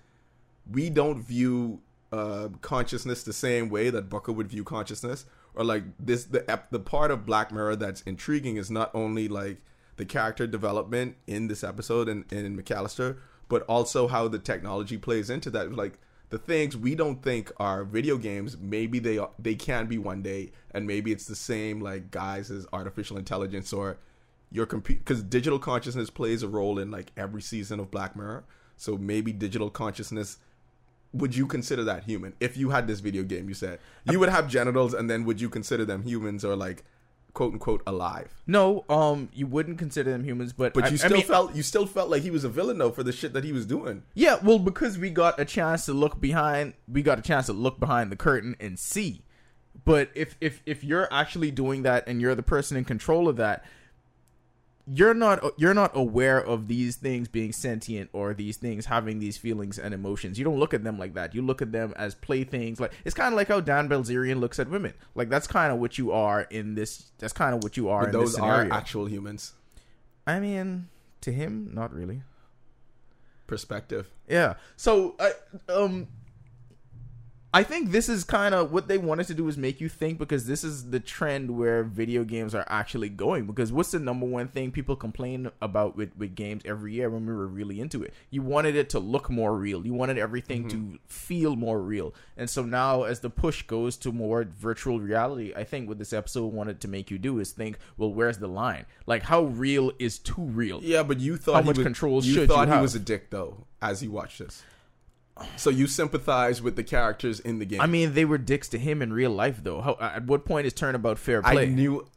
we 0.69 0.89
don't 0.89 1.21
view 1.23 1.81
uh, 2.11 2.49
consciousness 2.61 3.23
the 3.23 3.33
same 3.33 3.69
way 3.69 3.89
that 3.89 4.09
Booker 4.09 4.31
would 4.31 4.47
view 4.47 4.63
consciousness, 4.63 5.25
or 5.57 5.65
like 5.65 5.83
this 5.99 6.25
the 6.25 6.61
the 6.71 6.79
part 6.79 7.11
of 7.11 7.25
Black 7.25 7.51
Mirror 7.51 7.77
that's 7.77 8.01
intriguing 8.01 8.57
is 8.57 8.69
not 8.71 8.91
only 8.93 9.27
like 9.27 9.57
the 9.97 10.05
character 10.05 10.45
development 10.47 11.17
in 11.25 11.47
this 11.47 11.63
episode 11.63 12.07
and 12.07 12.31
in 12.31 12.55
McAllister, 12.55 13.17
but 13.49 13.63
also 13.63 14.07
how 14.07 14.27
the 14.27 14.39
technology 14.39 14.97
plays 14.97 15.29
into 15.29 15.49
that. 15.49 15.73
Like 15.73 15.99
the 16.29 16.37
things 16.37 16.77
we 16.77 16.93
don't 16.93 17.23
think 17.23 17.51
are 17.57 17.83
video 17.83 18.17
games, 18.17 18.57
maybe 18.57 18.99
they 18.99 19.17
are, 19.17 19.31
they 19.39 19.55
can 19.55 19.87
be 19.87 19.97
one 19.97 20.21
day, 20.21 20.51
and 20.71 20.85
maybe 20.85 21.11
it's 21.11 21.25
the 21.25 21.35
same 21.35 21.81
like 21.81 22.11
guys 22.11 22.51
as 22.51 22.67
artificial 22.71 23.17
intelligence 23.17 23.73
or 23.73 23.97
your 24.51 24.65
computer 24.65 24.99
because 24.99 25.23
digital 25.23 25.59
consciousness 25.59 26.09
plays 26.09 26.43
a 26.43 26.47
role 26.47 26.79
in 26.79 26.91
like 26.91 27.11
every 27.17 27.41
season 27.41 27.79
of 27.79 27.91
Black 27.91 28.15
Mirror. 28.15 28.45
So 28.77 28.97
maybe 28.97 29.33
digital 29.33 29.69
consciousness. 29.71 30.37
Would 31.17 31.35
you 31.35 31.45
consider 31.47 31.83
that 31.85 32.03
human? 32.03 32.33
If 32.39 32.57
you 32.57 32.69
had 32.69 32.87
this 32.87 32.99
video 32.99 33.23
game, 33.23 33.47
you 33.49 33.53
said 33.55 33.79
you 34.09 34.19
would 34.19 34.29
have 34.29 34.47
genitals, 34.47 34.93
and 34.93 35.09
then 35.09 35.25
would 35.25 35.39
you 35.41 35.49
consider 35.49 35.85
them 35.85 36.03
humans 36.03 36.43
or 36.45 36.55
like 36.55 36.83
quote 37.33 37.53
unquote 37.53 37.81
alive? 37.85 38.33
No, 38.47 38.83
um, 38.89 39.29
you 39.33 39.45
wouldn't 39.47 39.77
consider 39.77 40.11
them 40.11 40.23
humans, 40.23 40.53
but 40.53 40.73
But 40.73 40.85
I- 40.85 40.87
you 40.89 40.93
I 40.93 40.97
still 40.97 41.17
mean, 41.17 41.25
felt 41.25 41.55
you 41.55 41.63
still 41.63 41.85
felt 41.85 42.09
like 42.09 42.23
he 42.23 42.31
was 42.31 42.43
a 42.43 42.49
villain 42.49 42.77
though 42.77 42.91
for 42.91 43.03
the 43.03 43.11
shit 43.11 43.33
that 43.33 43.43
he 43.43 43.51
was 43.51 43.65
doing. 43.65 44.03
Yeah, 44.13 44.37
well, 44.43 44.59
because 44.59 44.97
we 44.97 45.09
got 45.09 45.39
a 45.39 45.45
chance 45.45 45.85
to 45.85 45.93
look 45.93 46.19
behind, 46.19 46.73
we 46.87 47.01
got 47.01 47.19
a 47.19 47.21
chance 47.21 47.45
to 47.47 47.53
look 47.53 47.79
behind 47.79 48.11
the 48.11 48.15
curtain 48.15 48.55
and 48.59 48.77
see. 48.79 49.23
But 49.85 50.09
if 50.15 50.35
if 50.41 50.61
if 50.65 50.83
you're 50.83 51.07
actually 51.13 51.51
doing 51.51 51.83
that 51.83 52.07
and 52.07 52.19
you're 52.19 52.33
the 52.35 52.43
person 52.43 52.75
in 52.77 52.83
control 52.85 53.27
of 53.29 53.35
that, 53.37 53.63
you're 54.93 55.13
not 55.13 55.43
you're 55.57 55.73
not 55.73 55.91
aware 55.95 56.39
of 56.39 56.67
these 56.67 56.95
things 56.95 57.27
being 57.27 57.51
sentient 57.51 58.09
or 58.13 58.33
these 58.33 58.57
things 58.57 58.85
having 58.85 59.19
these 59.19 59.37
feelings 59.37 59.77
and 59.77 59.93
emotions. 59.93 60.39
You 60.39 60.45
don't 60.45 60.59
look 60.59 60.73
at 60.73 60.83
them 60.83 60.97
like 60.97 61.13
that. 61.15 61.35
You 61.35 61.41
look 61.41 61.61
at 61.61 61.71
them 61.71 61.93
as 61.97 62.15
playthings. 62.15 62.79
Like 62.79 62.93
it's 63.03 63.15
kind 63.15 63.33
of 63.33 63.37
like 63.37 63.49
how 63.49 63.59
Dan 63.59 63.89
Bilzerian 63.89 64.39
looks 64.39 64.59
at 64.59 64.69
women. 64.69 64.93
Like 65.13 65.29
that's 65.29 65.47
kind 65.47 65.73
of 65.73 65.79
what 65.79 65.97
you 65.97 66.11
are 66.11 66.41
in 66.41 66.75
this. 66.75 67.11
That's 67.17 67.33
kind 67.33 67.53
of 67.53 67.63
what 67.63 67.75
you 67.75 67.89
are 67.89 68.01
But 68.01 68.07
in 68.07 68.13
those 68.13 68.33
this 68.33 68.41
are 68.41 68.67
actual 68.71 69.07
humans. 69.07 69.53
I 70.25 70.39
mean, 70.39 70.87
to 71.21 71.31
him, 71.31 71.71
not 71.73 71.93
really. 71.93 72.23
Perspective. 73.45 74.09
Yeah. 74.27 74.55
So 74.77 75.15
I 75.19 75.31
um 75.71 76.07
I 77.57 77.63
think 77.63 77.89
this 77.89 78.07
is 78.07 78.23
kind 78.23 78.53
of 78.53 78.71
what 78.71 78.87
they 78.87 78.99
wanted 78.99 79.25
to 79.27 79.33
do 79.33 79.47
is 79.47 79.57
make 79.57 79.81
you 79.81 79.89
think 79.89 80.19
because 80.19 80.45
this 80.45 80.63
is 80.63 80.91
the 80.91 80.99
trend 80.99 81.57
where 81.57 81.81
video 81.81 82.23
games 82.23 82.53
are 82.53 82.65
actually 82.67 83.09
going. 83.09 83.47
Because 83.47 83.71
what's 83.71 83.89
the 83.89 83.97
number 83.99 84.27
one 84.27 84.47
thing 84.47 84.69
people 84.69 84.95
complain 84.95 85.49
about 85.59 85.97
with 85.97 86.15
with 86.15 86.35
games 86.35 86.61
every 86.65 86.93
year 86.93 87.09
when 87.09 87.25
we 87.25 87.33
were 87.33 87.47
really 87.47 87.81
into 87.81 88.03
it? 88.03 88.13
You 88.29 88.43
wanted 88.43 88.75
it 88.75 88.91
to 88.91 88.99
look 88.99 89.31
more 89.31 89.57
real. 89.57 89.87
You 89.87 89.95
wanted 89.95 90.19
everything 90.19 90.67
to 90.67 90.75
mm-hmm. 90.75 90.95
feel 91.07 91.55
more 91.55 91.81
real. 91.81 92.13
And 92.37 92.47
so 92.47 92.61
now 92.61 93.03
as 93.03 93.21
the 93.21 93.31
push 93.31 93.63
goes 93.63 93.97
to 93.97 94.11
more 94.11 94.43
virtual 94.43 94.99
reality 94.99 95.51
i 95.55 95.63
think 95.63 95.87
what 95.87 95.97
this 95.97 96.13
episode 96.13 96.53
wanted 96.53 96.79
to 96.81 96.87
make 96.87 97.09
you 97.09 97.17
do 97.17 97.39
is 97.39 97.51
think 97.51 97.79
well 97.97 98.13
where's 98.13 98.37
the 98.37 98.47
line? 98.47 98.85
Like 99.07 99.23
how 99.23 99.45
real 99.45 99.91
is 99.97 100.19
too 100.19 100.43
real? 100.43 100.79
Yeah, 100.83 101.01
but 101.01 101.19
you 101.19 101.37
thought 101.37 101.55
How 101.55 101.61
he 101.61 101.67
much 101.67 101.77
was, 101.77 101.85
control 101.85 102.23
you 102.23 102.33
should 102.33 102.41
you 102.41 102.47
thought 102.47 102.67
he 102.67 102.73
have? 102.73 102.83
was 102.83 102.93
a 102.93 102.99
dick 102.99 103.31
though 103.31 103.65
as 103.81 104.03
you 104.03 104.11
watched 104.11 104.37
this. 104.37 104.61
So 105.55 105.69
you 105.69 105.87
sympathize 105.87 106.61
with 106.61 106.75
the 106.75 106.83
characters 106.83 107.39
in 107.39 107.59
the 107.59 107.65
game. 107.65 107.81
I 107.81 107.87
mean, 107.87 108.13
they 108.13 108.25
were 108.25 108.37
dicks 108.37 108.67
to 108.69 108.77
him 108.77 109.01
in 109.01 109.13
real 109.13 109.31
life, 109.31 109.63
though. 109.63 109.81
How, 109.81 109.97
at 109.99 110.25
what 110.25 110.45
point 110.45 110.67
is 110.67 110.73
turnabout 110.73 111.19
fair 111.19 111.41
play? 111.41 111.63
I 111.63 111.65
knew. 111.65 112.07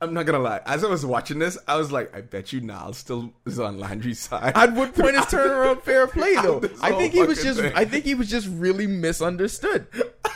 I'm 0.00 0.12
not 0.12 0.26
gonna 0.26 0.40
lie. 0.40 0.60
As 0.66 0.84
I 0.84 0.88
was 0.88 1.06
watching 1.06 1.38
this, 1.38 1.56
I 1.66 1.76
was 1.76 1.90
like, 1.90 2.14
I 2.14 2.20
bet 2.20 2.52
you 2.52 2.60
Niall 2.60 2.92
still 2.92 3.32
is 3.46 3.58
on 3.58 3.78
Landry's 3.78 4.18
side. 4.18 4.52
At 4.54 4.74
what 4.74 4.94
point 4.94 5.16
is 5.16 5.24
turnaround 5.24 5.82
fair 5.82 6.06
play, 6.06 6.34
though? 6.42 6.62
I 6.82 6.92
think 6.92 7.14
he 7.14 7.22
was 7.22 7.42
just. 7.42 7.60
thing. 7.60 7.72
I 7.74 7.84
think 7.84 8.04
he 8.04 8.14
was 8.14 8.28
just 8.28 8.48
really 8.48 8.86
misunderstood. 8.86 9.86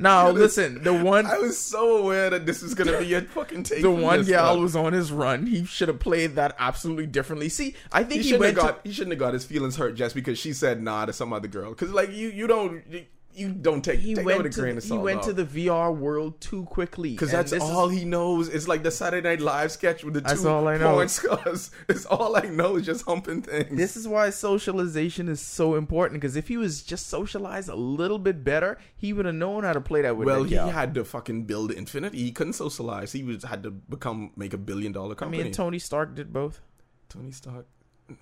now, 0.02 0.30
listen, 0.30 0.82
the 0.82 0.92
one, 0.94 1.26
I 1.26 1.38
was 1.38 1.58
so 1.58 1.98
aware 1.98 2.30
that 2.30 2.46
this 2.46 2.62
was 2.62 2.74
gonna 2.74 2.98
be 2.98 3.14
a 3.14 3.22
fucking 3.22 3.62
take. 3.64 3.82
the 3.82 3.90
one 3.90 4.24
gal 4.24 4.52
stuff. 4.54 4.58
was 4.60 4.76
on 4.76 4.92
his 4.92 5.12
run. 5.12 5.46
He 5.46 5.64
should 5.64 5.88
have 5.88 6.00
played 6.00 6.34
that 6.36 6.56
absolutely 6.58 7.06
differently. 7.06 7.48
See, 7.48 7.74
I 7.92 8.00
think 8.04 8.22
He 8.22 8.22
he, 8.22 8.28
shouldn't 8.30 8.46
have 8.46 8.54
got. 8.56 8.80
he 8.84 8.92
shouldn't 8.92 9.12
have 9.12 9.20
got 9.20 9.34
his 9.34 9.44
feelings 9.44 9.76
hurt 9.76 9.94
just 9.94 10.14
because 10.14 10.38
she 10.38 10.52
said 10.52 10.82
nah 10.82 11.04
to 11.06 11.12
some 11.12 11.32
other 11.32 11.48
girl. 11.48 11.70
Because 11.70 11.90
like 11.92 12.10
you, 12.12 12.28
you 12.30 12.46
don't, 12.46 12.82
you, 13.32 13.50
don't 13.50 13.82
take. 13.82 14.00
he 14.00 14.14
take 14.14 14.16
that 14.16 14.24
with 14.26 14.34
went 14.42 14.46
a 14.58 14.80
to. 14.80 14.86
He 14.86 14.98
went 14.98 15.22
to 15.22 15.32
the 15.32 15.44
VR 15.44 15.94
world 15.96 16.40
too 16.40 16.64
quickly 16.64 17.10
Because 17.12 17.30
that's 17.30 17.50
this 17.52 17.62
is- 17.62 17.68
all 17.70 17.88
he 17.88 18.04
knows. 18.04 18.48
It's 18.48 18.66
like 18.68 18.82
the 18.82 18.90
Saturday 18.90 19.28
Night 19.28 19.40
Live 19.40 19.70
sketch 19.72 20.02
with 20.04 20.14
the 20.14 20.20
That's 20.20 20.42
two 20.42 20.48
all 20.48 20.66
I 20.68 20.76
know. 20.76 20.94
porn 20.94 21.08
stars. 21.20 21.70
It's 21.88 22.04
all 22.06 22.36
I 22.36 22.42
know 22.48 22.76
is 22.76 22.86
just 22.86 23.04
humping 23.06 23.42
things. 23.42 23.76
This 23.76 23.96
is 23.96 24.08
why 24.08 24.30
socialization 24.30 25.28
is 25.28 25.40
so 25.40 25.76
important. 25.76 26.20
Because 26.20 26.36
if 26.36 26.48
he 26.48 26.56
was 26.56 26.82
just 26.82 27.06
socialized 27.06 27.68
a 27.68 27.76
little 27.76 28.18
bit 28.18 28.42
better, 28.44 28.78
he 28.96 29.12
would 29.12 29.26
have 29.26 29.34
known 29.36 29.62
how 29.64 29.72
to 29.74 29.80
play 29.80 30.02
that 30.02 30.16
with. 30.16 30.26
well, 30.26 30.44
he 30.44 30.54
had 30.56 30.92
to 30.94 31.04
fucking 31.04 31.44
build 31.44 31.70
Infinity. 31.70 32.18
He 32.18 32.32
couldn't 32.32 32.54
socialize. 32.54 33.12
He 33.12 33.22
was 33.22 33.44
had 33.44 33.62
to 33.62 33.70
become 33.70 34.32
make 34.36 34.52
a 34.52 34.58
billion 34.58 34.92
dollar 34.92 35.14
company. 35.14 35.40
I 35.40 35.44
mean, 35.44 35.52
Tony 35.52 35.78
Stark 35.78 36.14
did 36.14 36.32
both. 36.32 36.60
Tony 37.08 37.30
Stark, 37.32 37.66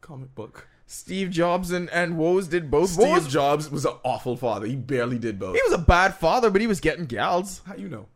comic 0.00 0.34
book. 0.34 0.68
Steve 0.86 1.30
Jobs 1.30 1.72
and, 1.72 1.90
and 1.90 2.16
Woz 2.16 2.48
did 2.48 2.70
both. 2.70 2.90
Steve 2.90 3.08
Woz, 3.08 3.28
Jobs 3.28 3.70
was 3.70 3.84
an 3.84 3.94
awful 4.04 4.36
father. 4.36 4.66
He 4.66 4.76
barely 4.76 5.18
did 5.18 5.38
both. 5.38 5.56
he 5.56 5.62
was 5.64 5.72
a 5.72 5.78
bad 5.82 6.14
father, 6.14 6.48
but 6.50 6.60
he 6.60 6.66
was 6.66 6.80
getting 6.80 7.06
gals. 7.06 7.60
How 7.66 7.74
you 7.74 7.88
know? 7.88 8.06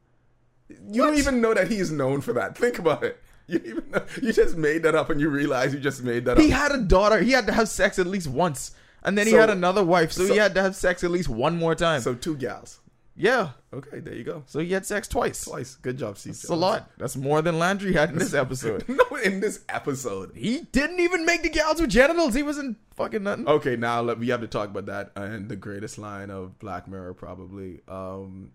You 0.69 1.03
don't 1.03 1.17
even 1.19 1.41
know 1.41 1.53
that 1.53 1.69
he 1.69 1.79
is 1.79 1.91
known 1.91 2.21
for 2.21 2.33
that. 2.35 2.57
Think 2.57 2.79
about 2.79 3.03
it. 3.05 3.21
You 3.51 3.61
even 3.65 3.91
know. 3.91 4.05
You 4.23 4.33
just 4.33 4.57
made 4.57 4.85
that 4.85 4.95
up, 4.95 5.11
and 5.11 5.21
you 5.21 5.29
realize 5.29 5.75
you 5.75 5.81
just 5.81 6.05
made 6.05 6.25
that 6.27 6.39
He 6.39 6.45
up. 6.45 6.47
He 6.47 6.51
had 6.51 6.71
a 6.71 6.79
daughter. 6.79 7.21
He 7.21 7.33
had 7.33 7.47
to 7.49 7.53
have 7.53 7.69
sex 7.69 7.99
at 7.99 8.07
least 8.07 8.29
once. 8.29 8.71
And 9.03 9.19
then 9.19 9.27
he 9.27 9.33
had 9.33 9.51
another 9.51 9.83
wife, 9.83 10.13
so, 10.13 10.27
so- 10.27 10.33
he 10.33 10.39
had 10.39 10.55
to 10.55 10.63
have 10.63 10.77
sex 10.77 11.03
at 11.03 11.11
least 11.11 11.29
one 11.29 11.57
more 11.57 11.75
time. 11.75 12.01
So 12.01 12.15
two 12.15 12.37
gals. 12.37 12.79
Yeah. 13.21 13.51
Okay, 13.73 14.01
there 14.01 14.15
you 14.15 14.25
go. 14.25 14.43
So 14.47 14.59
he 14.59 14.73
had 14.73 14.87
sex 14.87 15.07
twice. 15.07 15.45
Twice. 15.45 15.75
Good 15.77 15.99
job, 15.99 16.17
Steve. 16.19 16.33
That's 16.33 16.49
a 16.49 16.55
lot. 16.55 16.91
That's 16.99 17.17
more 17.17 17.43
than 17.43 17.59
Landry 17.59 17.93
had 17.93 18.11
in 18.11 18.19
this 18.19 18.35
episode. 18.35 18.85
no, 18.89 19.05
in 19.23 19.41
this 19.41 19.63
episode. 19.69 20.33
he 20.35 20.63
didn't 20.73 21.01
even 21.01 21.25
make 21.27 21.43
the 21.43 21.51
gals 21.51 21.81
with 21.81 21.91
genitals. 21.91 22.35
He 22.35 22.43
wasn't 22.43 22.79
fucking 22.97 23.23
nothing. 23.23 23.47
Okay, 23.47 23.77
now 23.77 24.01
let, 24.01 24.19
we 24.19 24.29
have 24.29 24.41
to 24.41 24.49
talk 24.49 24.71
about 24.71 24.87
that 24.87 25.13
and 25.15 25.49
the 25.49 25.57
greatest 25.57 25.99
line 25.99 26.31
of 26.31 26.59
Black 26.59 26.89
Mirror, 26.89 27.15
probably. 27.15 27.81
Um, 27.87 28.53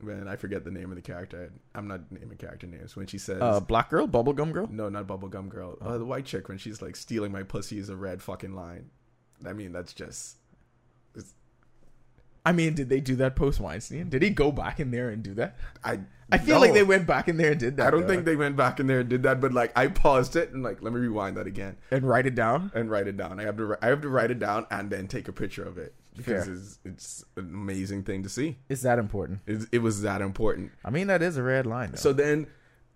man, 0.00 0.26
I 0.28 0.36
forget 0.36 0.64
the 0.64 0.70
name 0.70 0.90
of 0.90 0.96
the 0.96 1.02
character. 1.02 1.52
I'm 1.74 1.86
not 1.86 2.10
naming 2.10 2.38
character 2.38 2.66
names. 2.66 2.96
When 2.96 3.06
she 3.06 3.18
says, 3.18 3.40
Uh, 3.42 3.60
black 3.60 3.90
girl, 3.90 4.08
bubblegum 4.08 4.52
girl. 4.52 4.68
"No, 4.70 4.88
not 4.88 5.06
Bubblegum 5.06 5.48
Girl," 5.48 5.76
uh, 5.80 5.98
the 5.98 6.04
white 6.04 6.24
chick 6.24 6.48
when 6.48 6.58
she's 6.58 6.80
like 6.82 6.96
stealing 6.96 7.32
my 7.32 7.42
pussy 7.42 7.78
is 7.78 7.88
a 7.90 7.96
red 7.96 8.22
fucking 8.22 8.54
line. 8.54 8.90
I 9.46 9.52
mean, 9.52 9.72
that's 9.72 9.92
just 9.92 10.36
I 12.46 12.52
mean, 12.52 12.74
did 12.74 12.88
they 12.88 13.00
do 13.00 13.16
that 13.16 13.34
post 13.34 13.60
Weinstein? 13.60 14.08
Did 14.08 14.22
he 14.22 14.30
go 14.30 14.52
back 14.52 14.78
in 14.78 14.90
there 14.92 15.10
and 15.10 15.22
do 15.22 15.34
that? 15.34 15.56
I. 15.84 16.00
I 16.30 16.38
feel 16.38 16.56
no. 16.56 16.62
like 16.62 16.72
they 16.72 16.82
went 16.82 17.06
back 17.06 17.28
in 17.28 17.36
there 17.36 17.52
and 17.52 17.60
did 17.60 17.76
that. 17.76 17.86
I 17.86 17.90
don't 17.90 18.00
though. 18.00 18.08
think 18.08 18.24
they 18.24 18.34
went 18.34 18.56
back 18.56 18.80
in 18.80 18.88
there 18.88 18.98
and 18.98 19.08
did 19.08 19.22
that, 19.22 19.40
but 19.40 19.52
like 19.52 19.70
I 19.78 19.86
paused 19.86 20.34
it 20.34 20.50
and 20.50 20.60
like 20.60 20.82
let 20.82 20.92
me 20.92 20.98
rewind 20.98 21.36
that 21.36 21.46
again 21.46 21.76
and 21.92 22.02
write 22.02 22.26
it 22.26 22.34
down. 22.34 22.72
and 22.74 22.90
write 22.90 23.06
it 23.06 23.16
down. 23.16 23.38
I 23.38 23.44
have 23.44 23.56
to 23.58 23.76
I 23.80 23.86
have 23.86 24.00
to 24.00 24.08
write 24.08 24.32
it 24.32 24.40
down 24.40 24.66
and 24.68 24.90
then 24.90 25.06
take 25.06 25.28
a 25.28 25.32
picture 25.32 25.62
of 25.62 25.78
it 25.78 25.94
because 26.16 26.48
it's, 26.48 26.78
it's 26.84 27.24
an 27.36 27.44
amazing 27.54 28.02
thing 28.02 28.22
to 28.24 28.28
see. 28.28 28.58
Is 28.68 28.82
that 28.82 28.98
important? 28.98 29.40
It, 29.46 29.68
it 29.70 29.78
was 29.78 30.02
that 30.02 30.20
important. 30.20 30.72
I 30.84 30.90
mean, 30.90 31.06
that 31.08 31.22
is 31.22 31.36
a 31.36 31.44
red 31.44 31.64
line. 31.64 31.92
Though. 31.92 31.98
So 31.98 32.12
then, 32.12 32.48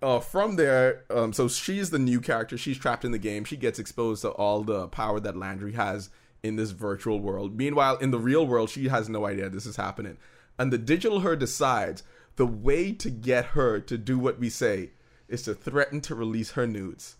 uh, 0.02 0.20
from 0.20 0.56
there, 0.56 1.04
um, 1.10 1.32
so 1.32 1.46
she's 1.46 1.90
the 1.90 1.98
new 1.98 2.20
character. 2.20 2.56
She's 2.58 2.78
trapped 2.78 3.04
in 3.04 3.12
the 3.12 3.18
game. 3.18 3.44
She 3.44 3.56
gets 3.56 3.78
exposed 3.78 4.22
to 4.22 4.30
all 4.30 4.62
the 4.62 4.88
power 4.88 5.20
that 5.20 5.36
Landry 5.36 5.74
has 5.74 6.10
in 6.42 6.56
this 6.56 6.70
virtual 6.70 7.20
world. 7.20 7.56
Meanwhile, 7.56 7.96
in 7.98 8.10
the 8.10 8.18
real 8.18 8.46
world, 8.46 8.70
she 8.70 8.88
has 8.88 9.08
no 9.08 9.26
idea 9.26 9.48
this 9.48 9.66
is 9.66 9.76
happening. 9.76 10.16
And 10.58 10.72
the 10.72 10.78
digital 10.78 11.20
her 11.20 11.36
decides 11.36 12.02
the 12.36 12.46
way 12.46 12.92
to 12.92 13.10
get 13.10 13.46
her 13.46 13.80
to 13.80 13.98
do 13.98 14.18
what 14.18 14.38
we 14.38 14.48
say 14.48 14.90
is 15.28 15.42
to 15.42 15.54
threaten 15.54 16.00
to 16.02 16.14
release 16.14 16.52
her 16.52 16.66
nudes. 16.66 17.16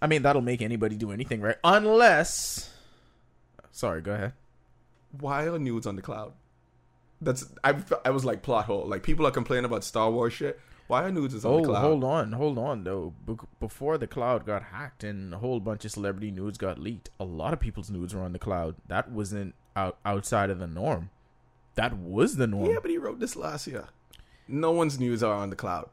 I 0.00 0.06
mean, 0.06 0.22
that'll 0.22 0.42
make 0.42 0.62
anybody 0.62 0.96
do 0.96 1.10
anything, 1.10 1.40
right? 1.40 1.56
Unless. 1.64 2.72
Sorry, 3.70 4.00
go 4.00 4.12
ahead. 4.12 4.32
Why 5.18 5.46
are 5.46 5.58
nudes 5.58 5.86
on 5.86 5.96
the 5.96 6.02
cloud? 6.02 6.32
That's 7.20 7.46
I. 7.64 7.76
I 8.04 8.10
was 8.10 8.24
like 8.24 8.42
plot 8.42 8.66
hole. 8.66 8.86
Like 8.86 9.02
people 9.02 9.26
are 9.26 9.32
complaining 9.32 9.64
about 9.64 9.82
Star 9.82 10.10
Wars 10.10 10.32
shit. 10.32 10.60
Why 10.88 11.04
are 11.04 11.12
nudes 11.12 11.34
is 11.34 11.44
on 11.44 11.52
Oh, 11.52 11.56
the 11.60 11.68
cloud? 11.68 11.80
hold 11.82 12.04
on, 12.04 12.32
hold 12.32 12.58
on, 12.58 12.82
though. 12.84 13.14
Be- 13.26 13.36
before 13.60 13.98
the 13.98 14.06
cloud 14.06 14.44
got 14.46 14.62
hacked 14.64 15.04
and 15.04 15.32
a 15.34 15.38
whole 15.38 15.60
bunch 15.60 15.84
of 15.84 15.90
celebrity 15.92 16.30
nudes 16.30 16.58
got 16.58 16.78
leaked, 16.78 17.10
a 17.20 17.24
lot 17.24 17.52
of 17.52 17.60
people's 17.60 17.90
nudes 17.90 18.14
were 18.14 18.22
on 18.22 18.32
the 18.32 18.38
cloud. 18.38 18.74
That 18.88 19.10
wasn't 19.10 19.54
out 19.76 19.98
outside 20.04 20.48
of 20.50 20.58
the 20.58 20.66
norm. 20.66 21.10
That 21.74 21.96
was 21.96 22.36
the 22.36 22.46
norm. 22.46 22.70
Yeah, 22.70 22.78
but 22.82 22.90
he 22.90 22.98
wrote 22.98 23.20
this 23.20 23.36
last 23.36 23.66
year. 23.66 23.84
No 24.48 24.70
one's 24.72 24.98
nudes 24.98 25.22
are 25.22 25.34
on 25.34 25.50
the 25.50 25.56
cloud. 25.56 25.90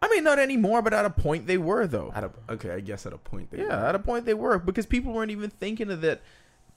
I 0.00 0.08
mean, 0.08 0.24
not 0.24 0.38
anymore, 0.38 0.82
but 0.82 0.94
at 0.94 1.04
a 1.04 1.10
point 1.10 1.46
they 1.46 1.58
were, 1.58 1.86
though. 1.86 2.10
At 2.14 2.24
a, 2.24 2.30
okay, 2.50 2.70
I 2.70 2.80
guess 2.80 3.06
at 3.06 3.12
a 3.12 3.18
point. 3.18 3.50
They 3.50 3.58
Yeah, 3.58 3.66
were. 3.80 3.86
at 3.86 3.94
a 3.94 3.98
point 3.98 4.24
they 4.24 4.34
were 4.34 4.58
because 4.58 4.86
people 4.86 5.12
weren't 5.12 5.30
even 5.32 5.50
thinking 5.50 5.90
of 5.90 6.02
it, 6.04 6.22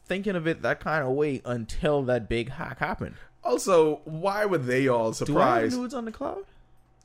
thinking 0.05 0.35
of 0.35 0.47
it 0.47 0.61
that 0.63 0.79
kind 0.79 1.03
of 1.03 1.11
way 1.13 1.41
until 1.45 2.01
that 2.03 2.27
big 2.27 2.49
hack 2.49 2.79
happened. 2.79 3.15
Also, 3.43 4.01
why 4.05 4.45
were 4.45 4.57
they 4.57 4.87
all 4.87 5.13
surprised? 5.13 5.35
Do 5.35 5.39
I 5.39 5.61
have 5.61 5.73
nudes 5.73 5.93
on 5.93 6.05
the 6.05 6.11
cloud? 6.11 6.43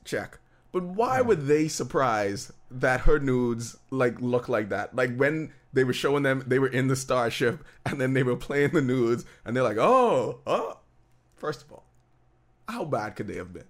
Check. 0.03 0.39
But 0.71 0.83
why 0.83 1.21
hmm. 1.21 1.27
were 1.27 1.35
they 1.35 1.67
surprised 1.67 2.51
that 2.69 3.01
her 3.01 3.19
nudes 3.19 3.77
like 3.89 4.19
look 4.21 4.49
like 4.49 4.69
that? 4.69 4.95
Like 4.95 5.15
when 5.15 5.51
they 5.73 5.83
were 5.83 5.93
showing 5.93 6.23
them, 6.23 6.43
they 6.45 6.59
were 6.59 6.67
in 6.67 6.87
the 6.87 6.95
starship, 6.95 7.63
and 7.85 7.99
then 7.99 8.13
they 8.13 8.23
were 8.23 8.35
playing 8.35 8.71
the 8.71 8.81
nudes, 8.81 9.25
and 9.45 9.55
they're 9.55 9.63
like, 9.63 9.77
"Oh, 9.77 10.39
oh." 10.45 10.77
First 11.35 11.63
of 11.63 11.71
all, 11.71 11.85
how 12.67 12.85
bad 12.85 13.15
could 13.15 13.27
they 13.27 13.37
have 13.37 13.51
been? 13.51 13.63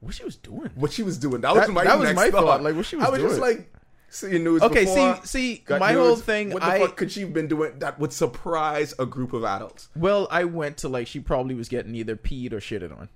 What 0.00 0.14
she 0.14 0.24
was 0.24 0.36
doing? 0.36 0.70
what 0.76 0.92
she 0.92 1.02
was 1.02 1.18
doing. 1.18 1.40
That, 1.40 1.54
was 1.54 1.68
my 1.68 1.84
that 1.84 1.98
was 1.98 2.06
next 2.06 2.16
my 2.16 2.30
thought. 2.30 2.44
thought, 2.44 2.62
like, 2.62 2.76
what 2.76 2.86
she 2.86 2.96
was 2.96 3.06
doing. 3.06 3.20
I 3.20 3.22
was 3.22 3.32
just 3.32 3.40
like 3.40 3.72
seeing 4.08 4.44
nudes. 4.44 4.62
Okay, 4.62 4.84
before, 4.84 5.20
see, 5.24 5.62
see, 5.66 5.78
my 5.78 5.92
news. 5.92 6.00
whole 6.00 6.16
thing. 6.16 6.50
What 6.50 6.62
the 6.62 6.68
I 6.68 6.78
fuck 6.78 6.96
could 6.96 7.10
she 7.12 7.20
have 7.20 7.32
been 7.32 7.48
doing 7.48 7.78
that 7.80 7.98
would 7.98 8.12
surprise 8.12 8.94
a 8.98 9.06
group 9.06 9.32
of 9.32 9.44
adults? 9.44 9.88
well, 9.96 10.28
I 10.30 10.44
went 10.44 10.78
to 10.78 10.88
like 10.88 11.06
she 11.06 11.20
probably 11.20 11.54
was 11.54 11.68
getting 11.68 11.94
either 11.94 12.16
peed 12.16 12.52
or 12.52 12.60
shitted 12.60 12.96
on. 12.96 13.08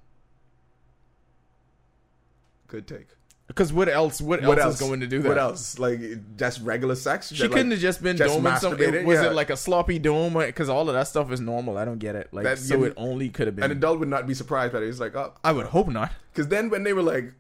Good 2.73 2.87
take. 2.87 3.07
Because 3.49 3.71
what 3.71 3.87
else? 3.91 4.19
What, 4.23 4.41
What 4.43 4.59
else, 4.59 4.65
else 4.65 4.81
is 4.81 4.89
going 4.89 5.01
to 5.01 5.07
do 5.07 5.21
that? 5.21 5.29
What 5.29 5.37
else? 5.37 5.79
Like 5.79 6.01
just 6.39 6.63
regular 6.63 6.95
sex? 6.95 7.31
She 7.35 7.47
couldn't 7.49 7.71
have 7.73 7.81
just 7.81 8.03
been 8.03 8.17
doming 8.17 8.59
some. 8.59 8.73
masturbating? 8.79 9.05
Was 9.05 9.21
Yeah. 9.21 9.27
it 9.27 9.35
like 9.35 9.51
a 9.51 9.59
sloppy 9.59 9.99
dome? 9.99 10.33
Because 10.35 10.71
all 10.71 10.89
of 10.89 10.95
that 10.95 11.07
stuff 11.07 11.31
is 11.31 11.39
normal. 11.41 11.77
I 11.77 11.85
don't 11.85 11.99
get 11.99 12.17
it. 12.17 12.29
Like, 12.33 12.45
That- 12.45 12.59
so 12.59 12.79
you- 12.79 12.85
it 12.85 12.95
only 12.97 13.29
could 13.29 13.47
have 13.49 13.55
been. 13.57 13.65
An 13.67 13.73
adult 13.73 13.99
would 13.99 14.09
not 14.09 14.27
be 14.27 14.33
surprised 14.33 14.73
by 14.73 14.79
it. 14.79 14.87
He's 14.87 15.01
like, 15.01 15.15
oh, 15.15 15.35
I 15.45 15.53
would 15.53 15.67
hope 15.67 15.89
not. 15.89 16.13
because 16.33 16.49
then 16.49 16.71
when 16.71 16.83
they 16.85 16.95
were 16.95 17.03
like, 17.03 17.35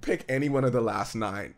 pick 0.00 0.24
any 0.26 0.48
one 0.48 0.64
of 0.64 0.72
the 0.72 0.80
last 0.80 1.14
nine, 1.14 1.52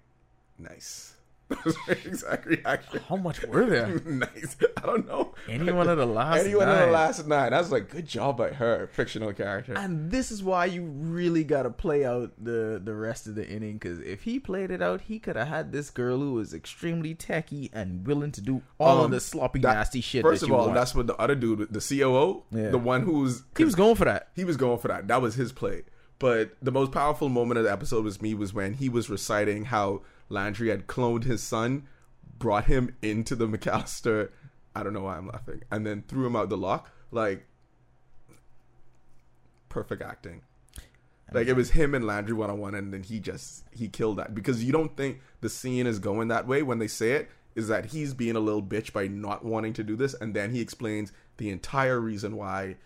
nice. 0.58 1.09
Was 1.64 1.76
exact 1.88 2.46
reaction. 2.46 3.00
How 3.08 3.16
much 3.16 3.42
were 3.44 3.66
there? 3.66 3.88
nice. 4.06 4.56
I 4.76 4.86
don't 4.86 5.06
know. 5.06 5.34
Any 5.48 5.72
one 5.72 5.88
of 5.88 5.98
the 5.98 6.06
last. 6.06 6.44
Anyone 6.44 6.68
in 6.68 6.74
nine. 6.76 6.86
the 6.86 6.92
last 6.92 7.26
nine. 7.26 7.52
I 7.52 7.58
was 7.58 7.72
like, 7.72 7.90
good 7.90 8.06
job 8.06 8.36
by 8.38 8.50
her, 8.50 8.88
fictional 8.92 9.32
character. 9.32 9.74
And 9.76 10.10
this 10.10 10.30
is 10.30 10.42
why 10.42 10.66
you 10.66 10.84
really 10.84 11.42
got 11.44 11.64
to 11.64 11.70
play 11.70 12.04
out 12.04 12.32
the 12.42 12.80
the 12.82 12.94
rest 12.94 13.26
of 13.26 13.34
the 13.34 13.48
inning. 13.48 13.74
Because 13.74 13.98
if 14.00 14.22
he 14.22 14.38
played 14.38 14.70
it 14.70 14.80
out, 14.80 15.00
he 15.02 15.18
could 15.18 15.36
have 15.36 15.48
had 15.48 15.72
this 15.72 15.90
girl 15.90 16.18
who 16.18 16.34
was 16.34 16.54
extremely 16.54 17.14
techy 17.14 17.68
and 17.72 18.06
willing 18.06 18.32
to 18.32 18.40
do 18.40 18.62
all 18.78 18.98
of 18.98 19.04
Um, 19.06 19.10
the 19.10 19.20
sloppy, 19.20 19.58
that- 19.60 19.74
nasty 19.74 20.00
shit. 20.00 20.22
First 20.22 20.40
that 20.40 20.46
of 20.46 20.50
you 20.50 20.54
all, 20.56 20.62
want. 20.66 20.74
that's 20.74 20.94
what 20.94 21.06
the 21.08 21.16
other 21.16 21.34
dude, 21.34 21.72
the 21.72 21.80
COO, 21.80 22.44
Yeah. 22.52 22.70
the 22.70 22.78
one 22.78 23.02
who's 23.02 23.42
he 23.56 23.64
was 23.64 23.74
going 23.74 23.96
for 23.96 24.04
that. 24.04 24.28
he 24.36 24.44
was 24.44 24.56
going 24.56 24.78
for 24.78 24.88
that. 24.88 25.08
That 25.08 25.20
was 25.20 25.34
his 25.34 25.52
play. 25.52 25.82
But 26.20 26.50
the 26.60 26.70
most 26.70 26.92
powerful 26.92 27.28
moment 27.30 27.58
of 27.58 27.64
the 27.64 27.72
episode 27.72 28.04
was 28.04 28.20
me 28.20 28.34
was 28.34 28.52
when 28.54 28.74
he 28.74 28.88
was 28.90 29.08
reciting 29.10 29.64
how 29.64 30.02
Landry 30.30 30.70
had 30.70 30.86
cloned 30.86 31.24
his 31.24 31.42
son, 31.42 31.86
brought 32.38 32.64
him 32.64 32.96
into 33.02 33.36
the 33.36 33.46
McAllister. 33.46 34.30
I 34.74 34.82
don't 34.82 34.94
know 34.94 35.02
why 35.02 35.16
I'm 35.16 35.26
laughing, 35.26 35.62
and 35.70 35.84
then 35.84 36.04
threw 36.08 36.26
him 36.26 36.36
out 36.36 36.48
the 36.48 36.56
lock. 36.56 36.90
Like 37.10 37.46
perfect 39.68 40.00
acting. 40.00 40.42
Like 41.32 41.46
it 41.46 41.54
was 41.54 41.70
him 41.70 41.94
and 41.94 42.06
Landry 42.06 42.34
one 42.34 42.50
on 42.50 42.58
one, 42.58 42.74
and 42.74 42.92
then 42.92 43.02
he 43.02 43.20
just 43.20 43.64
he 43.72 43.88
killed 43.88 44.16
that 44.18 44.34
because 44.34 44.64
you 44.64 44.72
don't 44.72 44.96
think 44.96 45.20
the 45.40 45.48
scene 45.48 45.86
is 45.86 45.98
going 45.98 46.28
that 46.28 46.46
way 46.46 46.62
when 46.62 46.78
they 46.78 46.88
say 46.88 47.12
it. 47.12 47.30
Is 47.56 47.66
that 47.66 47.86
he's 47.86 48.14
being 48.14 48.36
a 48.36 48.40
little 48.40 48.62
bitch 48.62 48.92
by 48.92 49.08
not 49.08 49.44
wanting 49.44 49.72
to 49.74 49.82
do 49.82 49.96
this, 49.96 50.14
and 50.14 50.34
then 50.34 50.52
he 50.52 50.60
explains 50.60 51.12
the 51.36 51.50
entire 51.50 51.98
reason 52.00 52.36
why 52.36 52.76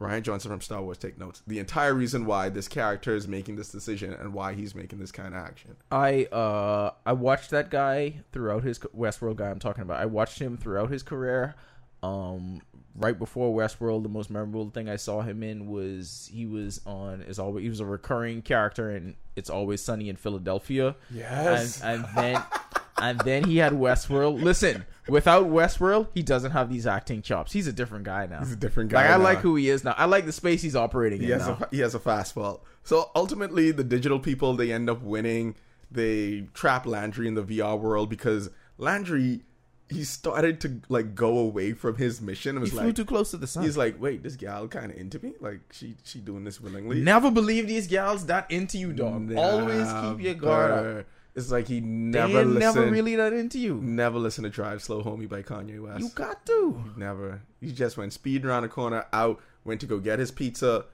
Rian 0.00 0.22
Johnson 0.22 0.50
from 0.50 0.62
Star 0.62 0.82
Wars 0.82 0.96
take 0.96 1.18
notes. 1.18 1.42
The 1.46 1.58
entire 1.58 1.92
reason 1.92 2.24
why 2.24 2.48
this 2.48 2.68
character 2.68 3.14
is 3.14 3.28
making 3.28 3.56
this 3.56 3.68
decision 3.68 4.14
and 4.14 4.32
why 4.32 4.54
he's 4.54 4.74
making 4.74 4.98
this 4.98 5.12
kind 5.12 5.34
of 5.34 5.44
action. 5.44 5.76
I 5.92 6.24
uh 6.26 6.92
I 7.04 7.12
watched 7.12 7.50
that 7.50 7.70
guy 7.70 8.22
throughout 8.32 8.64
his 8.64 8.78
Westworld 8.78 9.36
guy 9.36 9.50
I'm 9.50 9.58
talking 9.58 9.82
about. 9.82 10.00
I 10.00 10.06
watched 10.06 10.38
him 10.38 10.56
throughout 10.56 10.90
his 10.90 11.02
career. 11.02 11.54
Um 12.02 12.62
right 12.96 13.18
before 13.18 13.54
Westworld 13.54 14.02
the 14.02 14.08
most 14.08 14.30
memorable 14.30 14.70
thing 14.70 14.88
I 14.88 14.96
saw 14.96 15.20
him 15.20 15.42
in 15.42 15.66
was 15.66 16.30
he 16.32 16.46
was 16.46 16.80
on 16.86 17.20
is 17.20 17.38
always 17.38 17.62
he 17.62 17.68
was 17.68 17.80
a 17.80 17.86
recurring 17.86 18.40
character 18.40 18.90
in 18.96 19.16
It's 19.36 19.50
Always 19.50 19.82
Sunny 19.82 20.08
in 20.08 20.16
Philadelphia. 20.16 20.96
Yes. 21.10 21.82
And 21.82 22.06
and 22.06 22.16
then 22.16 22.42
and 23.00 23.18
then 23.20 23.44
he 23.44 23.56
had 23.58 23.72
Westworld. 23.72 24.42
Listen, 24.42 24.84
without 25.08 25.46
Westworld, 25.46 26.08
he 26.14 26.22
doesn't 26.22 26.52
have 26.52 26.70
these 26.70 26.86
acting 26.86 27.22
chops. 27.22 27.52
He's 27.52 27.66
a 27.66 27.72
different 27.72 28.04
guy 28.04 28.26
now. 28.26 28.40
He's 28.40 28.52
a 28.52 28.56
different 28.56 28.90
guy 28.90 29.02
Like 29.02 29.10
I 29.10 29.16
now. 29.16 29.22
like 29.24 29.38
who 29.38 29.56
he 29.56 29.68
is 29.68 29.84
now. 29.84 29.94
I 29.96 30.04
like 30.06 30.26
the 30.26 30.32
space 30.32 30.62
he's 30.62 30.76
operating 30.76 31.20
He 31.20 31.32
in 31.32 31.38
has 31.38 31.48
now. 31.48 31.58
a 31.60 31.68
he 31.70 31.80
has 31.80 31.94
a 31.94 31.98
fastball. 31.98 32.60
So 32.84 33.10
ultimately, 33.14 33.70
the 33.72 33.84
digital 33.84 34.18
people 34.20 34.54
they 34.54 34.72
end 34.72 34.88
up 34.90 35.02
winning. 35.02 35.54
They 35.90 36.46
trap 36.54 36.86
Landry 36.86 37.26
in 37.26 37.34
the 37.34 37.42
VR 37.42 37.78
world 37.78 38.08
because 38.10 38.48
Landry 38.78 39.40
he 39.88 40.04
started 40.04 40.60
to 40.60 40.80
like 40.88 41.16
go 41.16 41.36
away 41.38 41.72
from 41.72 41.96
his 41.96 42.20
mission. 42.20 42.50
and 42.50 42.60
was 42.60 42.70
he 42.70 42.76
flew 42.76 42.86
like, 42.86 42.94
too 42.94 43.04
close 43.04 43.32
to 43.32 43.36
the 43.36 43.46
sun. 43.48 43.64
he's 43.64 43.76
like, 43.76 44.00
wait, 44.00 44.22
this 44.22 44.36
gal 44.36 44.68
kind 44.68 44.92
of 44.92 44.96
into 44.96 45.18
me. 45.18 45.32
Like 45.40 45.58
she 45.72 45.96
she 46.04 46.20
doing 46.20 46.44
this 46.44 46.60
willingly. 46.60 47.00
Never 47.00 47.28
believe 47.28 47.66
these 47.66 47.88
gals 47.88 48.26
that 48.26 48.48
into 48.52 48.78
you, 48.78 48.92
dog. 48.92 49.32
Always 49.36 49.88
keep 49.92 50.24
your 50.24 50.34
guard 50.34 50.98
up. 51.00 51.06
It's 51.34 51.50
like 51.52 51.68
he 51.68 51.80
never 51.80 52.44
listened. 52.44 52.58
never 52.58 52.90
really 52.90 53.14
that 53.16 53.32
into 53.32 53.58
you. 53.58 53.76
never 53.76 54.18
listen 54.18 54.42
to 54.44 54.50
Drive 54.50 54.82
Slow 54.82 55.02
Homie 55.02 55.28
by 55.28 55.42
Kanye 55.42 55.80
West. 55.80 56.00
You 56.00 56.08
got 56.14 56.44
to. 56.46 56.84
Never. 56.96 57.42
He 57.60 57.70
just 57.72 57.96
went 57.96 58.12
speeding 58.12 58.48
around 58.48 58.62
the 58.62 58.68
corner, 58.68 59.06
out, 59.12 59.40
went 59.64 59.80
to 59.82 59.86
go 59.86 59.98
get 60.00 60.18
his 60.18 60.30
pizza. 60.32 60.86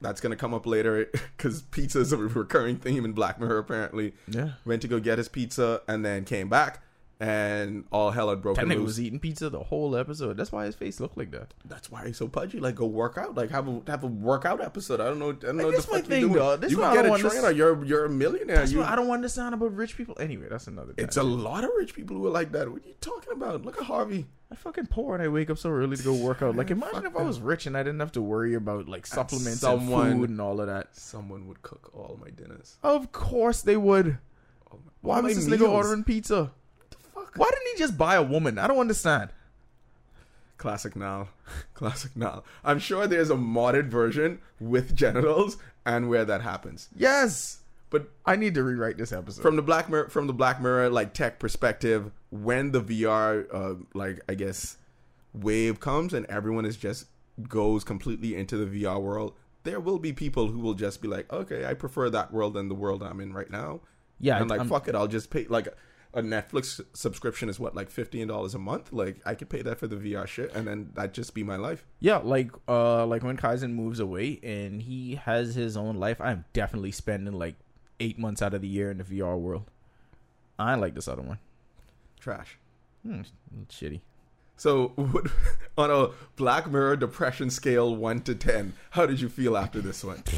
That's 0.00 0.20
gonna 0.20 0.36
come 0.36 0.52
up 0.52 0.66
later 0.66 1.06
because 1.36 1.62
pizza 1.62 2.00
is 2.00 2.12
a 2.12 2.18
recurring 2.18 2.76
theme 2.76 3.04
in 3.06 3.12
Black 3.12 3.40
Mirror. 3.40 3.58
Apparently, 3.58 4.12
Yeah. 4.28 4.50
went 4.66 4.82
to 4.82 4.88
go 4.88 5.00
get 5.00 5.16
his 5.16 5.28
pizza 5.28 5.80
and 5.88 6.04
then 6.04 6.24
came 6.24 6.50
back, 6.50 6.82
and 7.20 7.84
all 7.92 8.10
hell 8.10 8.28
had 8.28 8.38
That 8.38 8.42
broken 8.42 8.68
nigga 8.68 8.76
loose. 8.76 8.84
was 8.86 9.00
eating 9.00 9.18
pizza 9.20 9.48
the 9.48 9.62
whole 9.62 9.96
episode. 9.96 10.36
That's 10.36 10.50
why 10.52 10.66
his 10.66 10.74
face 10.74 10.98
looked 11.00 11.16
like 11.16 11.30
that. 11.30 11.54
That's 11.64 11.90
why 11.90 12.06
he's 12.06 12.16
so 12.16 12.26
pudgy. 12.28 12.58
Like, 12.60 12.74
go 12.74 12.86
work 12.86 13.16
out. 13.16 13.34
Like, 13.36 13.50
have 13.50 13.68
a 13.68 13.80
have 13.86 14.02
a 14.02 14.08
workout 14.08 14.60
episode. 14.60 15.00
I 15.00 15.04
don't 15.04 15.18
know. 15.18 15.30
I 15.30 15.32
don't 15.34 15.56
know 15.58 15.70
this 15.70 15.86
the 15.86 15.92
my 15.92 16.00
thing, 16.00 16.32
dog. 16.32 16.60
This 16.60 16.72
you 16.72 16.78
can 16.78 16.92
get 16.94 17.04
a 17.06 17.08
trainer. 17.08 17.22
To... 17.22 17.28
trainer. 17.30 17.48
s- 17.48 17.56
You're 17.56 17.84
you're 17.84 18.04
a 18.06 18.10
millionaire. 18.10 18.56
That's 18.56 18.72
You- 18.72 18.78
what 18.78 18.88
I 18.88 18.96
don't 18.96 19.10
understand 19.10 19.54
about 19.54 19.74
rich 19.74 19.96
people. 19.96 20.16
Anyway, 20.18 20.46
that's 20.50 20.66
another. 20.66 20.92
it's 20.98 21.16
a 21.16 21.22
lot 21.22 21.64
of 21.64 21.70
rich 21.76 21.94
people 21.94 22.16
who 22.16 22.26
are 22.26 22.30
like 22.30 22.50
that. 22.52 22.68
What 22.70 22.82
are 22.84 22.88
you 22.88 22.94
talking 23.00 23.32
about? 23.32 23.64
Look 23.64 23.78
at 23.78 23.84
Harvey. 23.84 24.26
I 24.50 24.56
fucking 24.56 24.86
poor 24.86 25.14
and 25.14 25.22
I 25.22 25.28
wake 25.28 25.50
up 25.50 25.58
so 25.58 25.70
early 25.70 25.96
to 25.96 26.02
go 26.02 26.14
work 26.14 26.42
out. 26.42 26.54
Like, 26.54 26.70
imagine 26.72 27.06
if 27.06 27.16
I 27.16 27.22
was 27.22 27.40
rich 27.40 27.66
and 27.66 27.76
I 27.76 27.82
didn't 27.82 28.00
have 28.00 28.12
to 28.12 28.22
worry 28.22 28.54
about 28.54 28.88
like 28.88 29.06
supplements 29.06 29.62
and, 29.62 29.80
someone- 29.80 30.12
food 30.18 30.30
and 30.30 30.40
all 30.40 30.60
of 30.60 30.66
that. 30.66 30.94
Someone 30.96 31.46
would 31.48 31.62
cook 31.62 31.90
all 31.94 32.18
my 32.20 32.30
dinners. 32.30 32.76
Of 32.82 33.12
course 33.12 33.62
they 33.62 33.76
would. 33.76 34.18
All 34.70 34.78
my, 34.84 34.90
Why 35.00 35.20
was 35.20 35.36
this 35.36 35.48
nigga 35.60 35.68
ordering 35.68 36.04
pizza? 36.04 36.52
Why 37.36 37.50
didn't 37.50 37.72
he 37.72 37.78
just 37.78 37.96
buy 37.98 38.14
a 38.16 38.22
woman? 38.22 38.58
I 38.58 38.66
don't 38.66 38.78
understand. 38.78 39.30
Classic 40.56 40.94
now. 40.96 41.28
Classic 41.74 42.14
now. 42.16 42.44
I'm 42.64 42.78
sure 42.78 43.06
there's 43.06 43.30
a 43.30 43.34
modded 43.34 43.86
version 43.88 44.38
with 44.60 44.94
genitals 44.94 45.56
and 45.84 46.08
where 46.08 46.24
that 46.24 46.40
happens. 46.42 46.88
Yes. 46.96 47.58
But 47.90 48.08
I 48.24 48.36
need 48.36 48.54
to 48.54 48.62
rewrite 48.62 48.96
this 48.96 49.12
episode. 49.12 49.42
from 49.42 49.56
the 49.56 49.62
Black 49.62 49.88
Mirror, 49.88 50.08
from 50.08 50.26
the 50.26 50.32
Black 50.32 50.60
Mirror 50.60 50.90
like 50.90 51.12
tech 51.14 51.38
perspective, 51.38 52.10
when 52.30 52.70
the 52.72 52.80
VR 52.82 53.46
uh, 53.52 53.74
like 53.94 54.20
I 54.28 54.34
guess 54.34 54.76
wave 55.32 55.80
comes 55.80 56.12
and 56.14 56.26
everyone 56.26 56.64
is 56.64 56.76
just 56.76 57.06
goes 57.48 57.84
completely 57.84 58.34
into 58.36 58.56
the 58.64 58.82
VR 58.84 59.00
world, 59.00 59.34
there 59.64 59.80
will 59.80 59.98
be 59.98 60.12
people 60.12 60.48
who 60.48 60.58
will 60.60 60.74
just 60.74 61.02
be 61.02 61.08
like, 61.08 61.32
okay, 61.32 61.66
I 61.66 61.74
prefer 61.74 62.10
that 62.10 62.32
world 62.32 62.54
than 62.54 62.68
the 62.68 62.74
world 62.74 63.02
I'm 63.02 63.20
in 63.20 63.32
right 63.32 63.50
now. 63.50 63.80
yeah, 64.20 64.38
and 64.40 64.48
like 64.50 64.60
I'm- 64.60 64.68
fuck 64.68 64.88
it, 64.88 64.94
I'll 64.94 65.08
just 65.08 65.30
pay 65.30 65.46
like 65.48 65.68
a 66.14 66.22
Netflix 66.22 66.80
subscription 66.92 67.48
is 67.48 67.58
what 67.58 67.74
like 67.74 67.90
fifteen 67.90 68.28
dollars 68.28 68.54
a 68.54 68.58
month. 68.58 68.92
Like 68.92 69.16
I 69.26 69.34
could 69.34 69.48
pay 69.48 69.62
that 69.62 69.78
for 69.78 69.86
the 69.86 69.96
VR 69.96 70.26
shit, 70.26 70.54
and 70.54 70.66
then 70.66 70.90
that 70.94 71.12
just 71.12 71.34
be 71.34 71.42
my 71.42 71.56
life. 71.56 71.84
Yeah, 72.00 72.18
like 72.18 72.50
uh 72.68 73.04
like 73.06 73.22
when 73.22 73.36
Kaizen 73.36 73.72
moves 73.72 74.00
away 74.00 74.40
and 74.42 74.80
he 74.82 75.16
has 75.16 75.54
his 75.54 75.76
own 75.76 75.96
life, 75.96 76.20
I'm 76.20 76.44
definitely 76.52 76.92
spending 76.92 77.34
like 77.34 77.56
eight 78.00 78.18
months 78.18 78.42
out 78.42 78.54
of 78.54 78.62
the 78.62 78.68
year 78.68 78.90
in 78.90 78.98
the 78.98 79.04
VR 79.04 79.38
world. 79.38 79.70
I 80.58 80.76
like 80.76 80.94
this 80.94 81.08
other 81.08 81.22
one. 81.22 81.38
Trash. 82.20 82.58
Hmm, 83.04 83.22
shitty. 83.68 84.00
So, 84.56 84.92
what, 84.94 85.26
on 85.78 85.90
a 85.90 86.10
Black 86.36 86.70
Mirror 86.70 86.96
depression 86.96 87.50
scale 87.50 87.94
one 87.94 88.20
to 88.22 88.34
ten, 88.34 88.74
how 88.90 89.04
did 89.06 89.20
you 89.20 89.28
feel 89.28 89.56
after 89.56 89.80
this 89.80 90.04
one? 90.04 90.22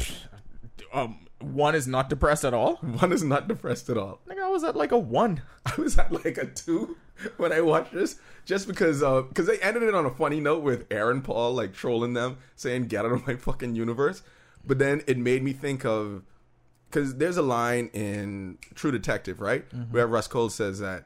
Um, 0.93 1.26
one 1.39 1.75
is 1.75 1.87
not 1.87 2.09
depressed 2.09 2.43
at 2.43 2.53
all. 2.53 2.75
One 2.81 3.11
is 3.11 3.23
not 3.23 3.47
depressed 3.47 3.89
at 3.89 3.97
all. 3.97 4.21
Nigga, 4.27 4.43
I 4.43 4.49
was 4.49 4.63
at 4.63 4.75
like 4.75 4.91
a 4.91 4.97
one. 4.97 5.41
I 5.65 5.79
was 5.79 5.97
at 5.97 6.11
like 6.11 6.37
a 6.37 6.47
two 6.47 6.97
when 7.37 7.51
I 7.51 7.61
watched 7.61 7.93
this, 7.93 8.19
just 8.45 8.67
because 8.67 9.03
uh, 9.03 9.21
because 9.21 9.45
they 9.45 9.59
ended 9.59 9.83
it 9.83 9.93
on 9.93 10.05
a 10.05 10.09
funny 10.09 10.39
note 10.39 10.63
with 10.63 10.87
Aaron 10.89 11.21
Paul 11.21 11.53
like 11.53 11.73
trolling 11.73 12.13
them, 12.13 12.37
saying 12.55 12.87
"Get 12.87 13.05
out 13.05 13.11
of 13.11 13.27
my 13.27 13.35
fucking 13.35 13.75
universe," 13.75 14.23
but 14.65 14.79
then 14.79 15.03
it 15.05 15.17
made 15.17 15.43
me 15.43 15.53
think 15.53 15.85
of 15.85 16.23
because 16.89 17.15
there's 17.17 17.37
a 17.37 17.41
line 17.41 17.89
in 17.93 18.57
True 18.73 18.91
Detective, 18.91 19.39
right, 19.39 19.65
where 19.91 20.07
Rust 20.07 20.29
Cohle 20.29 20.49
says 20.49 20.79
that 20.79 21.05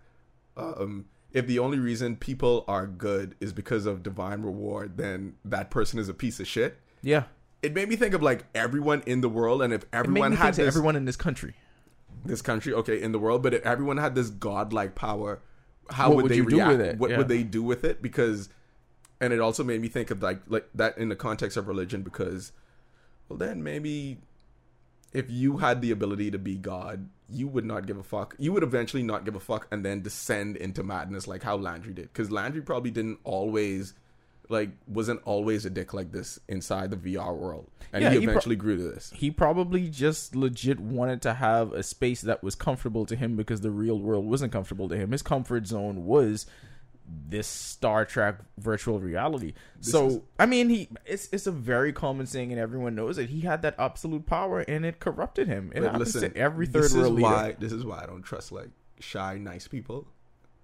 um, 0.56 1.06
if 1.34 1.48
the 1.48 1.60
only 1.60 1.80
reason 1.80 2.16
people 2.16 2.64
are 2.68 2.88
good 2.88 3.36
is 3.40 3.54
because 3.54 3.86
of 3.86 4.04
divine 4.04 4.42
reward, 4.42 4.98
then 4.98 5.36
that 5.44 5.72
person 5.72 6.00
is 6.00 6.10
a 6.10 6.14
piece 6.14 6.40
of 6.40 6.48
shit. 6.48 6.78
Yeah, 7.02 7.24
It 7.62 7.74
made 7.76 7.88
me 7.90 7.96
think 7.96 8.14
of 8.14 8.24
like 8.24 8.46
everyone 8.56 9.04
in 9.06 9.22
the 9.22 9.30
world, 9.30 9.62
and 9.62 9.72
if 9.74 9.86
everyone 9.94 10.32
had 10.34 10.56
this, 10.56 10.68
everyone 10.68 10.96
in 10.96 11.06
this 11.06 11.16
country. 11.16 11.54
this 12.26 12.42
country, 12.42 12.74
okay, 12.74 13.02
in 13.02 13.12
the 13.12 13.20
world, 13.20 13.44
but 13.44 13.54
if 13.54 13.62
everyone 13.64 13.98
had 13.98 14.16
this 14.16 14.30
godlike 14.30 14.96
power, 14.96 15.40
how 15.90 16.12
would, 16.14 16.24
would 16.24 16.32
they 16.32 16.42
react? 16.42 16.70
with 16.72 16.82
it? 16.82 16.98
What 16.98 17.12
Yeah. 17.12 17.18
would 17.18 17.28
they 17.28 17.44
do 17.44 17.62
with 17.62 17.84
it? 17.84 18.02
Because, 18.02 18.50
and 19.20 19.32
it 19.34 19.40
also 19.40 19.64
made 19.64 19.82
me 19.82 19.88
think 19.88 20.10
of 20.12 20.22
like 20.24 20.42
like 20.48 20.68
that 20.74 20.98
in 20.98 21.10
the 21.10 21.16
context 21.16 21.56
of 21.58 21.68
religion, 21.68 22.02
because, 22.02 22.52
well, 23.30 23.38
then 23.38 23.64
maybe 23.64 24.18
if 25.14 25.30
you 25.30 25.58
had 25.58 25.82
the 25.82 25.92
ability 25.92 26.32
to 26.32 26.40
be 26.40 26.56
God, 26.56 27.10
you 27.30 27.48
would 27.48 27.66
not 27.66 27.86
give 27.86 27.98
a 27.98 28.04
fuck. 28.04 28.36
You 28.40 28.54
would 28.54 28.64
eventually 28.64 29.04
not 29.04 29.24
give 29.26 29.36
a 29.36 29.40
fuck, 29.40 29.68
and 29.72 29.86
then 29.86 30.02
descend 30.02 30.58
into 30.58 30.82
madness 30.84 31.28
like 31.28 31.44
how 31.44 31.58
Landry 31.58 31.94
did, 31.94 32.12
because 32.14 32.32
Landry 32.32 32.62
probably 32.62 32.92
didn't 32.92 33.20
always 33.24 33.94
like 34.50 34.70
wasn't 34.88 35.22
always 35.24 35.66
a 35.66 35.70
dick 35.70 35.94
like 35.94 36.12
this 36.12 36.40
inside 36.50 36.92
the 36.92 36.98
VR 36.98 37.36
world, 37.36 37.70
and 37.94 38.04
Yeah, 38.04 38.10
he 38.12 38.20
he 38.20 38.26
pro- 38.26 38.32
eventually 38.34 38.56
grew 38.58 38.76
to 38.78 38.84
this. 38.84 39.12
he 39.16 39.32
probably 39.32 39.90
just 39.90 40.36
legit 40.36 40.80
wanted 40.80 41.22
to 41.24 41.34
have 41.36 41.72
a 41.74 41.84
space 41.84 42.22
that 42.22 42.44
was 42.44 42.56
comfortable 42.56 43.06
to 43.06 43.16
him 43.16 43.36
because 43.36 43.62
the 43.62 43.72
real 43.72 44.00
world 44.00 44.26
wasn't 44.26 44.52
comfortable 44.52 44.90
to 44.90 44.98
him. 44.98 45.12
His 45.12 45.22
comfort 45.22 45.68
zone 45.68 46.06
was 46.06 46.46
this 47.28 47.48
Star 47.48 48.06
Trek 48.06 48.40
virtual 48.58 49.00
reality. 49.00 49.54
so 49.82 50.08
is- 50.08 50.20
I 50.40 50.46
mean, 50.46 50.70
he 50.70 50.90
it's 51.06 51.28
it's 51.32 51.48
a 51.48 51.52
very 51.52 51.92
common 51.94 52.26
saying, 52.26 52.52
and 52.52 52.60
everyone 52.60 52.96
knows 52.96 53.18
it. 53.18 53.30
He 53.30 53.42
had 53.42 53.62
that 53.64 53.76
absolute 53.80 54.26
power, 54.26 54.62
and 54.62 54.86
it 54.86 55.00
corrupted 55.00 55.48
him. 55.48 55.72
It 55.76 55.84
happens 55.84 56.14
listen, 56.16 56.32
to 56.34 56.38
every 56.38 56.68
third 56.68 56.84
this 56.84 56.92
is 56.92 56.98
world 56.98 57.14
leader. 57.16 57.24
why 57.28 57.56
this 57.60 57.72
is 57.72 57.84
why 57.86 58.04
I 58.04 58.06
don't 58.06 58.22
trust 58.24 58.52
like 58.52 58.70
shy, 59.00 59.38
nice 59.38 59.68
people. 59.68 60.08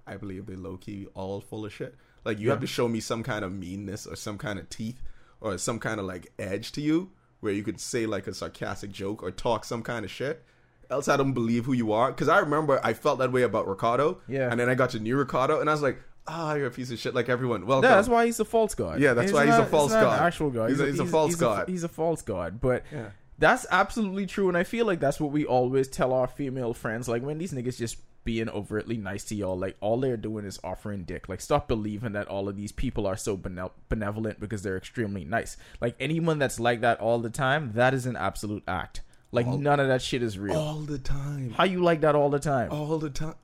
I 0.05 0.15
believe 0.15 0.45
they 0.45 0.55
low 0.55 0.77
key 0.77 1.07
all 1.15 1.41
full 1.41 1.65
of 1.65 1.73
shit. 1.73 1.95
Like 2.27 2.39
you 2.39 2.49
have 2.51 2.59
to 2.59 2.67
show 2.67 2.87
me 2.87 2.99
some 2.99 3.23
kind 3.23 3.43
of 3.43 3.51
meanness 3.53 4.05
or 4.05 4.15
some 4.15 4.37
kind 4.37 4.59
of 4.59 4.69
teeth 4.69 5.01
or 5.41 5.57
some 5.57 5.79
kind 5.79 5.99
of 5.99 6.05
like 6.05 6.31
edge 6.37 6.71
to 6.73 6.81
you 6.81 7.09
where 7.39 7.53
you 7.53 7.63
could 7.63 7.79
say 7.79 8.05
like 8.05 8.27
a 8.27 8.33
sarcastic 8.33 8.91
joke 8.91 9.23
or 9.23 9.31
talk 9.31 9.63
some 9.65 9.81
kind 9.81 10.03
of 10.05 10.11
shit. 10.11 10.43
Else 10.89 11.07
I 11.07 11.17
don't 11.17 11.33
believe 11.33 11.65
who 11.65 11.73
you 11.73 11.91
are. 11.91 12.11
Because 12.11 12.29
I 12.29 12.39
remember 12.39 12.79
I 12.83 12.93
felt 12.93 13.19
that 13.19 13.31
way 13.31 13.41
about 13.43 13.67
Ricardo. 13.67 14.19
Yeah. 14.27 14.49
And 14.51 14.59
then 14.59 14.69
I 14.69 14.75
got 14.75 14.89
to 14.91 14.99
new 14.99 15.15
Ricardo 15.17 15.59
and 15.61 15.69
I 15.69 15.73
was 15.73 15.81
like, 15.81 15.97
ah, 16.27 16.55
you're 16.55 16.67
a 16.67 16.71
piece 16.71 16.91
of 16.91 16.99
shit 16.99 17.13
like 17.15 17.29
everyone. 17.29 17.65
Well, 17.65 17.81
Yeah, 17.83 17.95
that's 17.95 18.07
why 18.09 18.25
he's 18.25 18.39
a 18.39 18.45
false 18.45 18.75
god. 18.75 18.99
Yeah, 18.99 19.13
that's 19.13 19.31
why 19.31 19.45
he's 19.45 19.55
a 19.55 19.59
not- 19.59 19.69
false 19.69 19.91
not 19.93 20.03
an 20.03 20.09
god. 20.09 20.21
actual 20.21 20.49
god. 20.49 20.69
He's 20.69 20.79
a- 20.81 20.85
he's 20.87 20.99
a 20.99 21.05
false 21.05 21.35
god. 21.35 21.69
he's 21.69 21.83
a 21.83 21.87
false 21.89 22.21
god. 22.21 22.59
But 22.59 22.83
Yeah. 22.91 23.11
that's 23.39 23.65
absolutely 23.71 24.25
true, 24.25 24.47
and 24.49 24.57
I 24.57 24.63
feel 24.63 24.85
like 24.85 24.99
that's 24.99 25.19
what 25.21 25.31
we 25.31 25.45
always 25.45 25.87
tell 25.87 26.11
our 26.13 26.27
female 26.27 26.73
friends. 26.73 27.07
Like 27.07 27.21
when 27.23 27.37
these 27.37 27.53
niggas 27.53 27.77
just 27.77 27.97
being 28.27 28.49
overtly 28.49 28.97
nice 28.97 29.23
to 29.23 29.35
y'all, 29.35 29.57
like 29.57 29.77
all 29.79 29.97
they're 30.01 30.17
doing 30.17 30.43
is 30.43 30.59
offering 30.61 31.03
dick. 31.05 31.29
Like 31.29 31.39
stop 31.39 31.65
believing 31.69 32.11
that 32.11 32.27
all 32.27 32.49
of 32.49 32.57
these 32.57 32.73
people 32.73 33.07
are 33.07 33.15
so 33.15 33.37
bene- 33.37 33.71
benevolent 33.87 34.41
because 34.41 34.63
they're 34.63 34.75
extremely 34.75 35.23
nice. 35.23 35.55
Like 35.79 35.95
anyone 35.97 36.37
that's 36.37 36.59
like 36.59 36.81
that 36.81 36.99
all 36.99 37.19
the 37.19 37.29
time, 37.29 37.71
that 37.75 37.93
is 37.93 38.05
an 38.05 38.17
absolute 38.17 38.63
act. 38.67 38.99
Like 39.31 39.47
All- 39.47 39.57
none 39.57 39.79
of 39.79 39.87
that 39.87 40.01
shit 40.01 40.21
is 40.21 40.37
real. 40.37 40.57
all 40.57 40.79
the 40.81 40.97
time. 40.97 41.51
How 41.51 41.63
you 41.63 41.81
like 41.81 42.01
that 42.01 42.15
all 42.15 42.29
the 42.29 42.39
time? 42.39 42.69
all 42.69 42.97
the 42.97 43.09
time. 43.09 43.35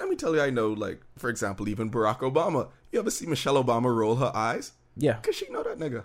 Let 0.00 0.08
me 0.08 0.16
tell 0.16 0.34
you, 0.34 0.40
I 0.42 0.50
know, 0.50 0.72
like, 0.72 1.00
for 1.16 1.30
example, 1.30 1.68
even 1.68 1.88
Barack 1.90 2.18
Obama. 2.18 2.68
You 2.90 2.98
ever 2.98 3.10
see 3.12 3.26
Michelle 3.26 3.62
Obama 3.62 3.94
roll 3.94 4.16
her 4.16 4.32
eyes? 4.34 4.72
yeah, 4.96 5.14
Because 5.14 5.36
she 5.36 5.48
know 5.50 5.62
that 5.62 5.78
nigga. 5.78 6.04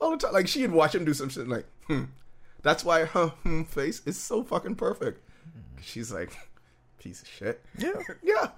All 0.00 0.12
the 0.12 0.16
time. 0.16 0.32
Like, 0.32 0.46
she'd 0.48 0.70
watch 0.70 0.94
him 0.94 1.04
do 1.04 1.14
some 1.14 1.28
shit 1.28 1.48
like, 1.48 1.66
hmm. 1.88 2.04
That's 2.62 2.84
why 2.84 3.04
her 3.04 3.28
hmm 3.42 3.62
face 3.64 4.00
is 4.06 4.16
so 4.16 4.44
fucking 4.44 4.76
perfect. 4.76 5.20
'Cause 5.76 5.84
She's 5.84 6.12
like, 6.12 6.36
piece 7.00 7.22
of 7.22 7.28
shit. 7.28 7.60
yeah. 7.76 7.90
Yeah. 8.22 8.48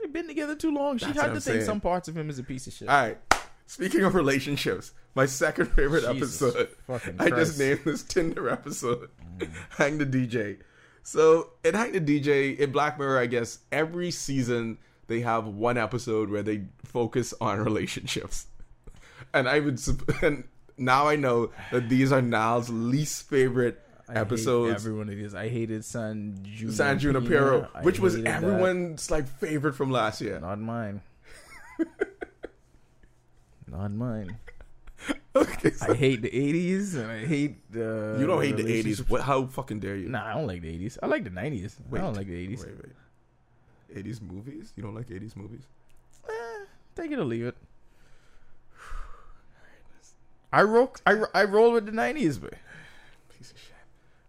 They've 0.00 0.12
been 0.12 0.26
together 0.26 0.54
too 0.54 0.72
long. 0.74 0.98
She 0.98 1.06
That's 1.06 1.16
had 1.20 1.24
to 1.26 1.30
I'm 1.30 1.40
think 1.40 1.42
saying. 1.44 1.64
some 1.64 1.80
parts 1.80 2.08
of 2.08 2.16
him 2.16 2.28
is 2.28 2.38
a 2.38 2.42
piece 2.44 2.66
of 2.66 2.72
shit. 2.74 2.88
All 2.88 2.94
right. 3.00 3.18
Speaking 3.66 4.02
of 4.04 4.14
relationships, 4.14 4.92
my 5.14 5.24
second 5.24 5.66
favorite 5.72 6.04
Jesus 6.12 6.42
episode. 6.42 6.68
fucking 6.86 7.16
I 7.18 7.30
Christ. 7.30 7.46
just 7.46 7.58
named 7.58 7.80
this 7.86 8.02
Tinder 8.02 8.50
episode. 8.50 9.08
Mm. 9.38 9.50
Hang 9.78 9.96
the 9.98 10.04
DJ. 10.04 10.58
So 11.02 11.50
in 11.64 11.74
Hang 11.74 11.92
the 11.92 12.00
DJ 12.00 12.58
in 12.58 12.72
Black 12.72 12.98
Mirror, 12.98 13.18
I 13.18 13.26
guess 13.26 13.60
every 13.72 14.10
season 14.10 14.78
they 15.06 15.20
have 15.20 15.46
one 15.46 15.78
episode 15.78 16.28
where 16.30 16.42
they 16.42 16.64
focus 16.84 17.32
on 17.40 17.60
relationships, 17.60 18.46
and 19.32 19.48
I 19.48 19.60
would 19.60 19.78
sup- 19.80 20.08
and 20.22 20.44
now 20.76 21.06
I 21.08 21.16
know 21.16 21.50
that 21.72 21.88
these 21.88 22.10
are 22.12 22.20
Niall's 22.22 22.68
least 22.70 23.28
favorite 23.28 23.80
I 24.08 24.14
episodes. 24.14 24.74
every 24.74 24.92
one 24.92 25.08
of 25.08 25.16
these. 25.16 25.34
I 25.34 25.48
hated 25.48 25.84
San 25.84 26.38
Junipero, 26.42 26.72
San 26.72 26.98
Junipero, 26.98 27.68
I 27.74 27.82
which 27.82 27.98
was 28.00 28.14
hated 28.14 28.26
that. 28.26 28.42
everyone's 28.44 29.10
like 29.10 29.26
favorite 29.26 29.74
from 29.74 29.90
last 29.90 30.20
year. 30.20 30.38
Not 30.40 30.58
mine. 30.60 31.00
Not 33.66 33.92
mine. 33.92 34.36
Okay, 35.36 35.70
so 35.72 35.92
I 35.92 35.94
hate 35.94 36.22
the 36.22 36.30
'80s 36.30 36.94
and 36.94 37.10
I 37.10 37.26
hate 37.26 37.70
the. 37.72 38.16
you 38.20 38.26
don't 38.26 38.40
hate 38.42 38.56
the 38.56 38.66
eighties. 38.72 39.06
What? 39.08 39.22
How 39.22 39.46
fucking 39.46 39.80
dare 39.80 39.96
you? 39.96 40.08
Nah, 40.08 40.24
I 40.24 40.34
don't 40.34 40.46
like 40.46 40.60
the 40.62 40.68
'80s. 40.78 40.98
I 41.02 41.06
like 41.06 41.24
the 41.24 41.30
'90s. 41.30 41.76
I 41.92 41.98
don't 41.98 42.14
like 42.14 42.26
the 42.28 42.48
'80s. 42.48 42.60
Wait, 42.64 42.74
wait. 42.76 44.04
80s 44.04 44.20
movies? 44.22 44.72
You 44.76 44.82
don't 44.82 44.94
like 44.94 45.06
80s 45.08 45.36
movies? 45.36 45.62
Eh, 46.28 46.64
take 46.96 47.12
it 47.12 47.18
or 47.18 47.24
leave 47.24 47.46
it. 47.46 47.56
I 50.52 50.62
roll. 50.62 50.92
I, 51.06 51.22
I 51.34 51.44
roll 51.44 51.72
with 51.72 51.86
the 51.86 51.92
'90s, 51.92 52.40
but 52.40 52.54
Piece 53.36 53.50
of 53.52 53.58
shit. 53.58 53.73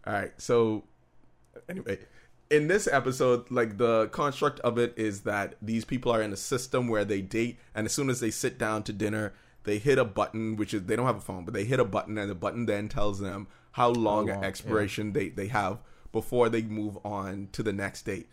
All 0.06 0.14
right. 0.14 0.32
So, 0.38 0.84
anyway, 1.68 2.00
in 2.50 2.68
this 2.68 2.88
episode, 2.88 3.50
like 3.50 3.78
the 3.78 4.08
construct 4.08 4.60
of 4.62 4.78
it 4.78 4.94
is 4.98 5.22
that 5.22 5.56
these 5.62 5.86
people 5.86 6.12
are 6.12 6.22
in 6.22 6.32
a 6.32 6.38
system 6.38 6.88
where 6.88 7.06
they 7.06 7.22
date, 7.22 7.60
and 7.74 7.86
as 7.86 7.94
soon 7.94 8.10
as 8.10 8.20
they 8.20 8.32
sit 8.32 8.58
down 8.58 8.84
to 8.84 8.94
dinner, 8.94 9.34
they 9.64 9.80
hit 9.80 9.98
a 9.98 10.06
button, 10.06 10.56
which 10.56 10.74
is 10.74 10.84
they 10.84 10.96
don't 10.96 11.08
have 11.08 11.18
a 11.18 11.22
phone, 11.22 11.44
but 11.44 11.54
they 11.54 11.66
hit 11.66 11.80
a 11.80 11.86
button, 11.86 12.18
and 12.18 12.30
the 12.30 12.36
button 12.36 12.66
then 12.66 12.88
tells 12.88 13.20
them 13.20 13.48
how 13.72 13.90
long, 13.90 14.28
long, 14.28 14.30
an 14.30 14.42
yeah. 14.42 14.48
expiration 14.48 15.14
they 15.14 15.30
they 15.30 15.48
have 15.48 15.80
before 16.12 16.50
they 16.50 16.62
move 16.62 16.98
on 17.04 17.50
to 17.52 17.64
the 17.64 17.74
next 17.74 18.04
date. 18.04 18.30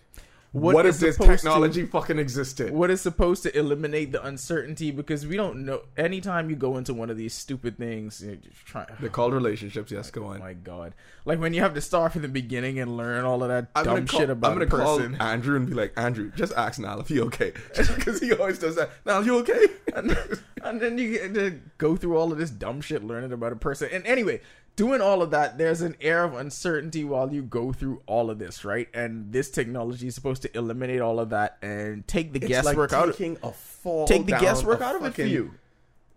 What 0.52 0.74
What, 0.74 0.84
is 0.86 0.96
if 0.96 1.00
this 1.00 1.16
supposed 1.16 1.30
to- 1.30 1.36
technology 1.48 1.86
fucking 1.86 2.18
existed? 2.18 2.72
what 2.74 2.90
is 2.90 3.00
supposed 3.00 3.42
to 3.44 3.58
eliminate 3.58 4.12
the 4.12 4.22
uncertainty 4.22 4.90
because 4.90 5.26
we 5.26 5.34
don't 5.34 5.64
know. 5.64 5.80
Anytime 5.96 6.50
you 6.50 6.56
go 6.56 6.76
into 6.76 6.92
one 6.92 7.08
of 7.08 7.16
these 7.16 7.32
stupid 7.32 7.78
things, 7.78 8.22
you're 8.22 8.36
just 8.36 8.56
trying. 8.66 8.86
They're 9.00 9.08
called 9.08 9.32
relationships. 9.32 9.90
Yes, 9.90 10.10
go 10.10 10.24
Oh 10.24 10.28
on. 10.28 10.40
my 10.40 10.52
god! 10.52 10.92
Like 11.24 11.40
when 11.40 11.54
you 11.54 11.62
have 11.62 11.72
to 11.72 11.80
start 11.80 12.12
from 12.12 12.20
the 12.20 12.28
beginning 12.28 12.78
and 12.80 12.98
learn 12.98 13.24
all 13.24 13.42
of 13.42 13.48
that 13.48 13.68
I'm 13.74 13.84
dumb 13.84 13.94
gonna 13.94 14.06
call, 14.06 14.20
shit 14.20 14.28
about 14.30 14.52
I'm 14.52 14.58
gonna 14.58 14.70
person. 14.70 15.16
call 15.16 15.26
Andrew 15.26 15.56
and 15.56 15.66
be 15.66 15.72
like, 15.72 15.94
Andrew, 15.96 16.30
just 16.36 16.52
ask 16.52 16.78
Niall 16.78 17.00
if 17.00 17.08
he 17.08 17.20
okay, 17.22 17.52
because 17.76 18.20
he 18.20 18.34
always 18.34 18.58
does 18.58 18.76
that. 18.76 18.90
Niall, 19.06 19.24
you 19.24 19.38
okay? 19.38 19.66
and 19.94 20.80
then 20.80 20.98
you 20.98 21.12
get 21.12 21.32
to 21.34 21.58
go 21.78 21.96
through 21.96 22.16
all 22.18 22.30
of 22.30 22.36
this 22.36 22.50
dumb 22.50 22.82
shit 22.82 23.02
learning 23.02 23.32
about 23.32 23.52
a 23.52 23.56
person. 23.56 23.88
And 23.92 24.06
anyway, 24.06 24.40
doing 24.76 25.00
all 25.00 25.22
of 25.22 25.30
that, 25.30 25.58
there's 25.58 25.80
an 25.82 25.96
air 26.00 26.24
of 26.24 26.34
uncertainty 26.34 27.04
while 27.04 27.32
you 27.32 27.42
go 27.42 27.72
through 27.72 28.02
all 28.06 28.30
of 28.30 28.38
this, 28.38 28.64
right? 28.64 28.88
And 28.94 29.32
this 29.32 29.50
technology 29.50 30.06
is 30.06 30.14
supposed 30.14 30.42
to 30.42 30.56
eliminate 30.56 31.00
all 31.00 31.20
of 31.20 31.30
that 31.30 31.58
and 31.62 32.06
take 32.08 32.32
the 32.32 32.38
It's 32.40 32.48
guesswork 32.48 32.92
like 32.92 33.00
out. 33.00 33.08
Of, 33.10 33.16
taking 33.16 33.38
a 33.42 33.52
fall. 33.52 34.06
take 34.06 34.26
the 34.26 34.32
guesswork 34.38 34.80
out 34.80 34.96
of 34.96 35.02
it 35.02 35.04
for 35.06 35.10
fucking- 35.10 35.28
you, 35.28 35.54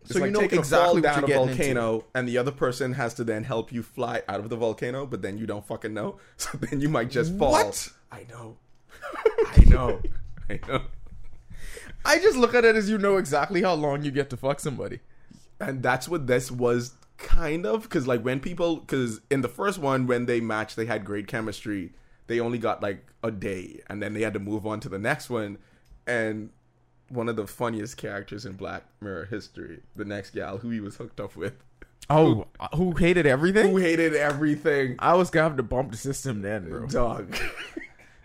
so 0.06 0.20
like 0.20 0.28
you 0.28 0.32
know 0.34 0.40
exactly 0.42 0.68
fall 0.70 0.94
what 0.94 1.04
down 1.04 1.16
you're 1.16 1.24
a 1.26 1.28
getting 1.28 1.42
into. 1.50 1.56
volcano, 1.56 2.06
and 2.14 2.28
the 2.28 2.38
other 2.38 2.52
person 2.52 2.94
has 2.94 3.14
to 3.16 3.24
then 3.24 3.44
help 3.44 3.72
you 3.74 3.82
fly 3.82 4.22
out 4.28 4.40
of 4.40 4.50
the 4.50 4.56
volcano, 4.56 5.06
but 5.08 5.22
then 5.24 5.38
you 5.38 5.48
don't 5.48 5.66
fucking 5.66 5.94
know, 5.94 6.20
so 6.38 6.58
then 6.60 6.80
you 6.80 6.90
might 6.90 7.10
just 7.10 7.36
fall. 7.38 7.52
What? 7.54 7.90
I 8.12 8.26
know, 8.30 8.58
I 9.14 9.64
know, 9.68 10.02
I 10.50 10.60
know. 10.68 10.82
I 12.06 12.20
just 12.20 12.38
look 12.38 12.54
at 12.54 12.64
it 12.66 12.76
as 12.76 12.88
you 12.90 13.00
know 13.00 13.18
exactly 13.18 13.64
how 13.64 13.74
long 13.74 14.04
you 14.04 14.12
get 14.12 14.30
to 14.30 14.38
fuck 14.38 14.60
somebody. 14.60 15.00
and 15.60 15.82
that's 15.82 16.08
what 16.08 16.28
this 16.28 16.52
was 16.52 16.94
kind 17.18 17.66
of 17.66 17.84
because 17.84 18.08
like 18.08 18.22
when 18.22 18.40
people 18.40 18.78
because 18.78 19.22
in 19.32 19.42
the 19.42 19.48
first 19.48 19.80
one 19.80 20.06
when 20.08 20.26
they 20.26 20.40
matched 20.42 20.76
they 20.76 20.86
had 20.86 21.06
great 21.06 21.28
chemistry 21.28 21.94
they 22.28 22.40
only 22.40 22.58
got 22.58 22.82
like 22.84 23.06
a 23.24 23.32
day 23.32 23.80
and 23.88 24.02
then 24.02 24.14
they 24.14 24.22
had 24.22 24.34
to 24.34 24.40
move 24.40 24.66
on 24.68 24.80
to 24.82 24.90
the 24.90 25.00
next 25.00 25.30
one 25.30 25.58
and 26.06 26.50
one 27.10 27.30
of 27.30 27.36
the 27.36 27.48
funniest 27.48 27.96
characters 27.98 28.46
in 28.46 28.54
black 28.54 28.84
mirror 29.00 29.26
history 29.26 29.80
the 29.96 30.04
next 30.06 30.32
gal 30.32 30.58
who 30.58 30.70
he 30.70 30.80
was 30.80 30.96
hooked 30.98 31.20
up 31.20 31.36
with 31.36 31.54
Oh, 32.08 32.46
uh, 32.60 32.68
who 32.76 32.92
hated 32.92 33.26
everything? 33.26 33.72
who 33.72 33.78
hated 33.78 34.14
everything 34.14 34.96
I 35.00 35.16
was 35.16 35.32
gonna 35.32 35.48
have 35.48 35.58
to 35.58 35.64
bump 35.64 35.90
the 35.92 35.98
system 35.98 36.42
then, 36.44 36.70
bro. 36.70 36.86
dog 36.86 37.36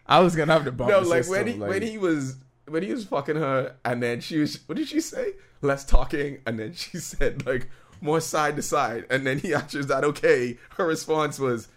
I 0.07 0.21
was 0.21 0.35
gonna 0.37 0.53
have 0.53 0.65
to 0.65 0.73
bump. 0.73 0.91
no 0.91 1.01
the 1.03 1.09
like 1.09 1.25
system, 1.25 1.37
when 1.45 1.47
he 1.47 1.55
like- 1.55 1.71
when 1.71 1.83
he 1.83 1.97
was 1.99 2.37
when 2.67 2.83
he 2.83 2.93
was 2.93 3.05
fucking 3.05 3.37
her 3.37 3.77
and 3.85 4.03
then 4.03 4.21
she 4.21 4.39
was 4.39 4.59
what 4.67 4.77
did 4.77 4.89
she 4.89 5.01
say 5.01 5.33
less 5.63 5.85
talking 5.85 6.39
and 6.47 6.59
then 6.59 6.73
she 6.75 6.99
said 6.99 7.47
like 7.47 7.69
more 8.01 8.21
side 8.21 8.57
to 8.57 8.63
side 8.63 9.05
and 9.11 9.27
then 9.27 9.39
he 9.39 9.49
is 9.75 9.87
that 9.87 10.05
okay 10.05 10.59
her 10.77 10.87
response 10.87 11.39
was 11.39 11.69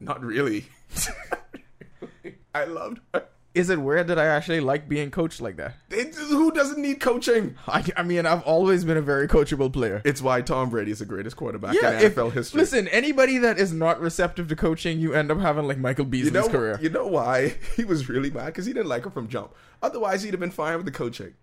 not 0.00 0.22
really 0.24 0.66
i 2.54 2.64
loved 2.64 3.00
her 3.14 3.24
is 3.54 3.68
it 3.68 3.78
weird 3.82 4.06
that 4.06 4.18
I 4.18 4.24
actually 4.28 4.60
like 4.60 4.88
being 4.88 5.10
coached 5.10 5.42
like 5.42 5.56
that? 5.56 5.74
It- 5.90 6.14
who 6.14 6.52
doesn't 6.52 6.80
need 6.80 7.00
coaching 7.00 7.56
I, 7.68 7.84
I 7.98 8.02
mean, 8.02 8.24
I've 8.24 8.42
always 8.44 8.82
been 8.84 8.96
a 8.96 9.02
very 9.02 9.28
coachable 9.28 9.70
player. 9.70 10.00
it's 10.06 10.22
why 10.22 10.40
tom 10.40 10.70
brady 10.70 10.90
is 10.90 11.00
the 11.00 11.04
greatest 11.04 11.36
quarterback 11.36 11.74
yeah, 11.74 11.98
in 11.98 12.04
if, 12.06 12.14
nfl 12.14 12.32
history 12.32 12.60
listen, 12.60 12.88
anybody 12.88 13.36
that 13.38 13.58
is 13.58 13.70
not 13.72 14.00
receptive 14.00 14.48
to 14.48 14.56
coaching, 14.56 14.98
you 15.00 15.12
end 15.12 15.30
up 15.30 15.38
having 15.38 15.66
like 15.66 15.76
Michael 15.78 16.06
you 16.06 16.10
Beasley's 16.10 16.32
know, 16.32 16.48
career. 16.48 16.78
you 16.80 16.88
know 16.88 17.06
why 17.06 17.56
he 17.76 17.84
was 17.84 18.08
really 18.08 18.30
mad 18.30 18.46
because 18.46 18.64
he 18.64 18.72
didn't 18.72 18.88
like 18.88 19.04
her 19.04 19.10
from 19.10 19.28
jump. 19.28 19.52
Otherwise, 19.82 20.22
he'd 20.22 20.30
have 20.32 20.40
been 20.40 20.50
fine 20.50 20.76
with 20.78 20.86
the 20.86 20.92
coaching. 20.92 21.34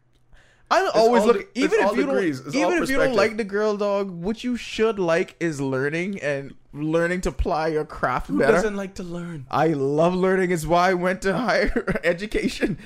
I 0.71 0.87
always 0.93 1.21
all 1.23 1.27
look. 1.29 1.53
de- 1.53 1.61
even 1.61 1.79
if 1.79 1.95
you 1.95 2.05
degrees. 2.05 2.39
don't, 2.39 2.47
It's 2.47 2.55
even 2.55 2.83
if 2.83 2.89
you 2.89 2.97
don't 2.97 3.15
like 3.15 3.37
the 3.37 3.43
girl 3.43 3.75
dog, 3.77 4.11
what 4.11 4.43
you 4.43 4.55
should 4.55 4.99
like 4.99 5.35
is 5.39 5.59
learning 5.59 6.19
and 6.21 6.53
learning 6.73 7.21
to 7.21 7.31
ply 7.31 7.67
your 7.69 7.85
craft 7.85 8.27
Who 8.27 8.37
better. 8.39 8.53
doesn't 8.53 8.75
like 8.75 8.93
to 8.95 9.03
learn? 9.03 9.47
I 9.49 9.67
love 9.69 10.13
learning. 10.13 10.51
Is 10.51 10.67
why 10.67 10.91
I 10.91 10.93
went 10.93 11.21
to 11.23 11.35
higher 11.35 11.99
education. 12.03 12.77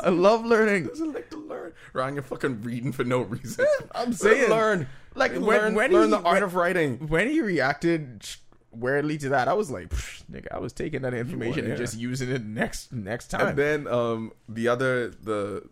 I 0.00 0.10
love 0.10 0.44
learning. 0.44 0.86
doesn't 0.86 1.12
like 1.12 1.30
to 1.30 1.38
learn. 1.38 1.72
Ron, 1.92 2.14
you're 2.14 2.22
fucking 2.22 2.62
reading 2.62 2.92
for 2.92 3.02
no 3.02 3.22
reason. 3.22 3.66
I'm 3.94 4.12
saying, 4.12 4.48
learn. 4.50 4.86
like, 5.16 5.32
learn, 5.32 5.42
when- 5.42 5.74
when 5.74 5.92
learn 5.92 6.04
he- 6.04 6.10
the 6.10 6.16
art 6.22 6.34
when- 6.34 6.42
of 6.44 6.54
writing. 6.54 7.08
when 7.08 7.28
he 7.28 7.40
reacted 7.40 8.24
weirdly 8.70 9.18
to 9.18 9.30
that, 9.30 9.48
I 9.48 9.54
was 9.54 9.68
like, 9.68 9.88
nigga, 10.30 10.46
I 10.52 10.58
was 10.60 10.72
taking 10.72 11.02
that 11.02 11.14
information 11.14 11.66
and 11.66 11.76
just 11.76 11.98
using 11.98 12.30
it 12.30 12.44
next 12.44 12.92
next 12.92 13.28
time. 13.28 13.48
And 13.48 13.58
then 13.58 13.88
um, 13.88 14.32
the 14.48 14.68
other 14.68 15.08
the 15.08 15.64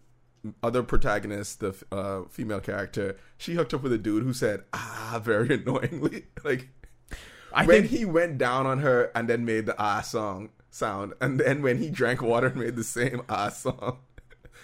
other 0.63 0.83
protagonist, 0.83 1.61
the 1.61 1.75
uh, 1.93 2.23
female 2.29 2.61
character, 2.61 3.17
she 3.37 3.55
hooked 3.55 3.75
up 3.75 3.83
with 3.83 3.93
a 3.93 3.99
dude 3.99 4.23
who 4.23 4.33
said 4.33 4.65
ah 4.73 5.21
very 5.23 5.55
annoyingly. 5.55 6.27
like 6.45 6.69
I 7.53 7.65
when 7.67 7.83
think 7.83 7.99
he 7.99 8.05
went 8.05 8.39
down 8.39 8.67
on 8.67 8.81
her 8.81 9.11
and 9.15 9.29
then 9.29 9.45
made 9.45 9.67
the 9.67 9.77
ah 9.79 10.01
song 10.01 10.51
sound, 10.71 11.15
and 11.21 11.41
then 11.41 11.63
when 11.63 11.79
he 11.79 11.91
drank 11.91 12.23
water 12.23 12.49
and 12.49 12.57
made 12.57 12.77
the 12.77 12.85
same 12.85 13.23
ah 13.29 13.49
song. 13.49 13.99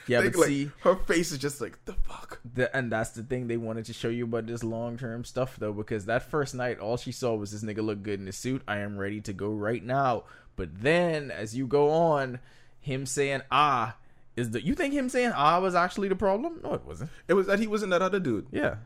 Yeah, 0.07 0.21
but 0.21 0.37
like, 0.37 0.49
see- 0.49 0.71
her 0.81 0.97
face 0.97 1.33
is 1.33 1.39
just 1.39 1.63
like 1.63 1.83
the 1.87 1.95
fuck. 1.95 2.39
The, 2.45 2.77
and 2.77 2.93
that's 2.93 3.13
the 3.13 3.23
thing 3.23 3.47
they 3.47 3.57
wanted 3.57 3.87
to 3.87 3.95
show 3.95 4.11
you 4.11 4.25
about 4.25 4.47
this 4.47 4.63
long 4.63 4.99
term 4.99 5.25
stuff 5.25 5.57
though, 5.57 5.73
because 5.73 6.05
that 6.05 6.31
first 6.31 6.55
night 6.55 6.79
all 6.79 6.99
she 6.99 7.11
saw 7.11 7.35
was 7.35 7.53
this 7.53 7.63
nigga 7.63 7.83
look 7.83 8.03
good 8.03 8.21
in 8.21 8.27
his 8.27 8.37
suit. 8.37 8.61
I 8.69 8.81
am 8.81 8.99
ready 8.99 9.23
to 9.23 9.33
go 9.33 9.49
right 9.49 9.83
now. 9.83 10.25
But 10.57 10.83
then 10.83 11.31
as 11.31 11.57
you 11.57 11.67
go 11.67 11.89
on, 11.89 12.41
him 12.81 13.07
saying 13.07 13.43
ah 13.51 13.97
is 14.37 14.51
the 14.51 14.65
you 14.65 14.75
think 14.75 14.93
him 14.95 15.09
saying 15.09 15.33
I 15.35 15.59
was 15.59 15.75
actually 15.75 16.09
the 16.09 16.17
problem? 16.17 16.61
No, 16.63 16.75
it 16.75 16.85
wasn't. 16.85 17.11
It 17.29 17.35
was 17.35 17.47
that 17.47 17.59
he 17.61 17.67
wasn't 17.67 17.91
that 17.91 18.03
other 18.03 18.19
dude. 18.21 18.47
Yeah, 18.51 18.77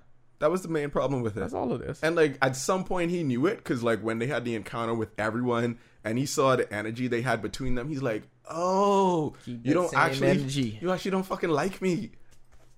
That 0.40 0.50
was 0.50 0.62
the 0.62 0.68
main 0.68 0.90
problem 0.90 1.22
with 1.22 1.36
it. 1.36 1.40
that's 1.40 1.54
all 1.54 1.72
it 1.74 1.82
is. 1.82 2.00
And 2.02 2.14
like 2.16 2.36
at 2.42 2.54
some 2.56 2.84
point 2.84 3.10
he 3.10 3.22
knew 3.22 3.46
it 3.46 3.56
because 3.58 3.82
like 3.82 4.00
when 4.00 4.18
they 4.18 4.26
had 4.26 4.44
the 4.44 4.54
encounter 4.54 4.94
with 4.94 5.10
everyone 5.18 5.78
and 6.04 6.18
he 6.18 6.26
saw 6.26 6.54
the 6.56 6.72
energy 6.72 7.08
they 7.08 7.22
had 7.22 7.40
between 7.42 7.74
them, 7.74 7.88
he's 7.88 8.02
like, 8.02 8.22
"Oh, 8.48 9.34
Keep 9.44 9.66
you 9.66 9.74
don't 9.74 9.92
actually, 9.94 10.28
energy." 10.28 10.78
you 10.80 10.90
actually 10.92 11.10
don't 11.12 11.26
fucking 11.26 11.50
like 11.50 11.80
me." 11.82 12.12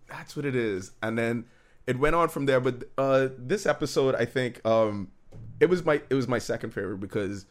That's 0.08 0.34
what 0.36 0.44
it 0.44 0.56
is. 0.56 0.92
And 1.02 1.16
then 1.18 1.44
it 1.86 1.98
went 1.98 2.14
on 2.16 2.28
from 2.28 2.46
there. 2.46 2.60
But 2.60 2.84
uh 2.98 3.28
this 3.38 3.66
episode, 3.66 4.14
I 4.14 4.24
think, 4.24 4.64
um 4.66 5.08
it 5.60 5.68
was 5.68 5.84
my 5.84 6.00
it 6.08 6.14
was 6.14 6.26
my 6.28 6.38
second 6.38 6.70
favorite 6.70 6.98
because 7.00 7.46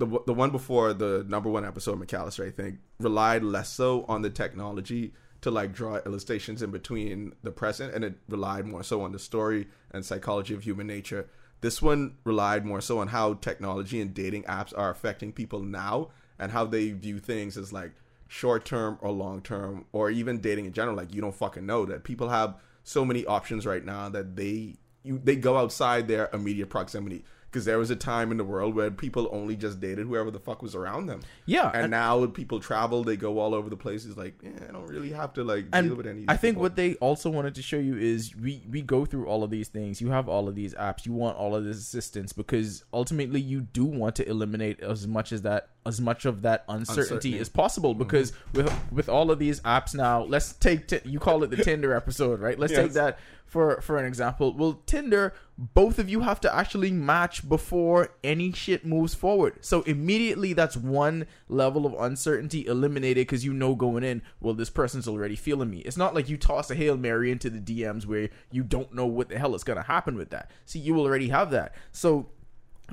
the 0.00 0.20
the 0.26 0.34
one 0.34 0.50
before 0.50 0.92
the 0.94 1.24
number 1.28 1.50
one 1.50 1.64
episode, 1.64 2.00
McAllister, 2.00 2.46
I 2.46 2.50
think, 2.50 2.78
relied 2.98 3.44
less 3.44 3.68
so 3.68 4.04
on 4.08 4.22
the 4.22 4.30
technology 4.30 5.12
to 5.42 5.50
like 5.50 5.72
draw 5.72 5.98
illustrations 6.06 6.62
in 6.62 6.70
between 6.70 7.34
the 7.42 7.50
present, 7.50 7.94
and 7.94 8.02
it 8.02 8.14
relied 8.28 8.66
more 8.66 8.82
so 8.82 9.02
on 9.02 9.12
the 9.12 9.18
story 9.18 9.68
and 9.92 10.04
psychology 10.04 10.54
of 10.54 10.64
human 10.64 10.86
nature. 10.86 11.28
This 11.60 11.82
one 11.82 12.16
relied 12.24 12.64
more 12.64 12.80
so 12.80 12.98
on 12.98 13.08
how 13.08 13.34
technology 13.34 14.00
and 14.00 14.14
dating 14.14 14.44
apps 14.44 14.76
are 14.76 14.90
affecting 14.90 15.32
people 15.32 15.60
now 15.60 16.08
and 16.38 16.50
how 16.50 16.64
they 16.64 16.92
view 16.92 17.18
things 17.18 17.58
as 17.58 17.70
like 17.70 17.92
short 18.26 18.64
term 18.64 18.96
or 19.02 19.10
long 19.10 19.42
term, 19.42 19.84
or 19.92 20.10
even 20.10 20.40
dating 20.40 20.64
in 20.64 20.72
general. 20.72 20.96
Like 20.96 21.14
you 21.14 21.20
don't 21.20 21.34
fucking 21.34 21.66
know 21.66 21.84
that 21.84 22.04
people 22.04 22.30
have 22.30 22.56
so 22.84 23.04
many 23.04 23.26
options 23.26 23.66
right 23.66 23.84
now 23.84 24.08
that 24.08 24.34
they 24.34 24.76
you 25.02 25.20
they 25.22 25.36
go 25.36 25.58
outside 25.58 26.08
their 26.08 26.30
immediate 26.32 26.70
proximity. 26.70 27.22
Because 27.50 27.64
there 27.64 27.78
was 27.78 27.90
a 27.90 27.96
time 27.96 28.30
in 28.30 28.36
the 28.36 28.44
world 28.44 28.76
where 28.76 28.92
people 28.92 29.28
only 29.32 29.56
just 29.56 29.80
dated 29.80 30.06
whoever 30.06 30.30
the 30.30 30.38
fuck 30.38 30.62
was 30.62 30.76
around 30.76 31.06
them. 31.06 31.20
Yeah, 31.46 31.68
and, 31.74 31.82
and- 31.82 31.90
now 31.90 32.24
people 32.26 32.60
travel, 32.60 33.02
they 33.02 33.16
go 33.16 33.40
all 33.40 33.54
over 33.54 33.68
the 33.68 33.76
places. 33.76 34.16
Like, 34.16 34.34
yeah, 34.42 34.50
I 34.68 34.72
don't 34.72 34.86
really 34.86 35.10
have 35.10 35.32
to 35.34 35.42
like 35.42 35.68
deal 35.70 35.96
with 35.96 36.06
any. 36.06 36.26
I 36.28 36.36
think 36.36 36.54
people. 36.54 36.62
what 36.62 36.76
they 36.76 36.94
also 36.96 37.28
wanted 37.28 37.56
to 37.56 37.62
show 37.62 37.78
you 37.78 37.96
is 37.96 38.36
we 38.36 38.62
we 38.70 38.82
go 38.82 39.04
through 39.04 39.26
all 39.26 39.42
of 39.42 39.50
these 39.50 39.66
things. 39.68 40.00
You 40.00 40.10
have 40.10 40.28
all 40.28 40.48
of 40.48 40.54
these 40.54 40.74
apps. 40.74 41.06
You 41.06 41.12
want 41.12 41.36
all 41.36 41.56
of 41.56 41.64
this 41.64 41.78
assistance 41.78 42.32
because 42.32 42.84
ultimately 42.92 43.40
you 43.40 43.62
do 43.62 43.84
want 43.84 44.14
to 44.16 44.28
eliminate 44.28 44.80
as 44.80 45.08
much 45.08 45.32
as 45.32 45.42
that 45.42 45.70
as 45.86 45.98
much 46.00 46.26
of 46.26 46.42
that 46.42 46.62
uncertainty, 46.68 47.00
Uncertainty. 47.00 47.38
as 47.38 47.48
possible. 47.48 47.94
Mm-hmm. 47.94 48.02
Because 48.04 48.32
with 48.52 48.72
with 48.92 49.08
all 49.08 49.30
of 49.30 49.38
these 49.40 49.60
apps 49.62 49.94
now, 49.94 50.22
let's 50.22 50.52
take 50.52 50.86
t- 50.86 51.00
you 51.04 51.18
call 51.18 51.42
it 51.42 51.50
the 51.50 51.56
Tinder 51.56 51.94
episode, 51.94 52.38
right? 52.40 52.58
Let's 52.58 52.72
take 52.74 52.92
that 52.92 53.18
for 53.50 53.80
for 53.80 53.98
an 53.98 54.06
example. 54.06 54.54
Well, 54.54 54.80
Tinder, 54.86 55.34
both 55.58 55.98
of 55.98 56.08
you 56.08 56.20
have 56.20 56.40
to 56.42 56.54
actually 56.54 56.92
match 56.92 57.46
before 57.48 58.10
any 58.22 58.52
shit 58.52 58.86
moves 58.86 59.12
forward. 59.12 59.56
So 59.60 59.82
immediately 59.82 60.52
that's 60.52 60.76
one 60.76 61.26
level 61.48 61.84
of 61.84 61.94
uncertainty 61.98 62.64
eliminated 62.64 63.26
because 63.26 63.44
you 63.44 63.52
know 63.52 63.74
going 63.74 64.04
in, 64.04 64.22
well, 64.40 64.54
this 64.54 64.70
person's 64.70 65.08
already 65.08 65.34
feeling 65.34 65.68
me. 65.68 65.78
It's 65.78 65.96
not 65.96 66.14
like 66.14 66.28
you 66.28 66.36
toss 66.36 66.70
a 66.70 66.76
Hail 66.76 66.96
Mary 66.96 67.32
into 67.32 67.50
the 67.50 67.58
DMs 67.58 68.06
where 68.06 68.30
you 68.52 68.62
don't 68.62 68.94
know 68.94 69.06
what 69.06 69.28
the 69.28 69.38
hell 69.38 69.56
is 69.56 69.64
gonna 69.64 69.82
happen 69.82 70.16
with 70.16 70.30
that. 70.30 70.52
See, 70.64 70.78
you 70.78 71.00
already 71.00 71.30
have 71.30 71.50
that. 71.50 71.74
So 71.90 72.28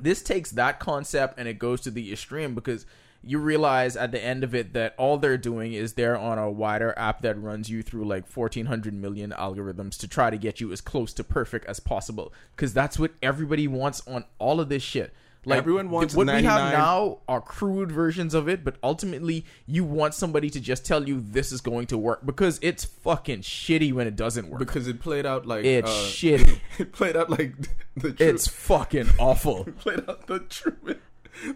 this 0.00 0.22
takes 0.22 0.50
that 0.50 0.80
concept 0.80 1.38
and 1.38 1.46
it 1.46 1.60
goes 1.60 1.80
to 1.82 1.92
the 1.92 2.12
extreme 2.12 2.56
because 2.56 2.84
you 3.22 3.38
realize 3.38 3.96
at 3.96 4.12
the 4.12 4.22
end 4.22 4.44
of 4.44 4.54
it 4.54 4.72
that 4.74 4.94
all 4.96 5.18
they're 5.18 5.38
doing 5.38 5.72
is 5.72 5.94
they're 5.94 6.16
on 6.16 6.38
a 6.38 6.50
wider 6.50 6.94
app 6.96 7.22
that 7.22 7.40
runs 7.40 7.68
you 7.68 7.82
through 7.82 8.04
like 8.04 8.28
1400 8.28 8.94
million 8.94 9.30
algorithms 9.36 9.96
to 9.98 10.08
try 10.08 10.30
to 10.30 10.38
get 10.38 10.60
you 10.60 10.72
as 10.72 10.80
close 10.80 11.12
to 11.14 11.24
perfect 11.24 11.66
as 11.66 11.80
possible. 11.80 12.32
Because 12.54 12.72
that's 12.72 12.98
what 12.98 13.12
everybody 13.22 13.66
wants 13.66 14.02
on 14.06 14.24
all 14.38 14.60
of 14.60 14.68
this 14.68 14.82
shit. 14.82 15.12
Like 15.44 15.58
Everyone 15.58 15.90
wants 15.90 16.14
what 16.14 16.26
we 16.26 16.42
have 16.42 16.72
now 16.72 17.20
are 17.28 17.40
crude 17.40 17.92
versions 17.92 18.34
of 18.34 18.48
it 18.48 18.64
but 18.64 18.76
ultimately 18.82 19.46
you 19.66 19.84
want 19.84 20.12
somebody 20.12 20.50
to 20.50 20.60
just 20.60 20.84
tell 20.84 21.08
you 21.08 21.20
this 21.20 21.52
is 21.52 21.60
going 21.60 21.86
to 21.86 21.96
work 21.96 22.26
because 22.26 22.58
it's 22.60 22.84
fucking 22.84 23.40
shitty 23.40 23.92
when 23.92 24.06
it 24.06 24.16
doesn't 24.16 24.50
work. 24.50 24.58
Because 24.58 24.88
it 24.88 25.00
played 25.00 25.26
out 25.26 25.46
like 25.46 25.64
it's 25.64 25.88
uh, 25.88 25.92
shitty. 25.92 26.58
it 26.78 26.92
played 26.92 27.16
out 27.16 27.30
like 27.30 27.54
the 27.96 28.12
Tru- 28.12 28.26
it's 28.26 28.46
fucking 28.48 29.08
awful. 29.18 29.64
Played 29.78 30.08
out 30.08 30.26
the 30.26 30.40
Truman 30.40 31.00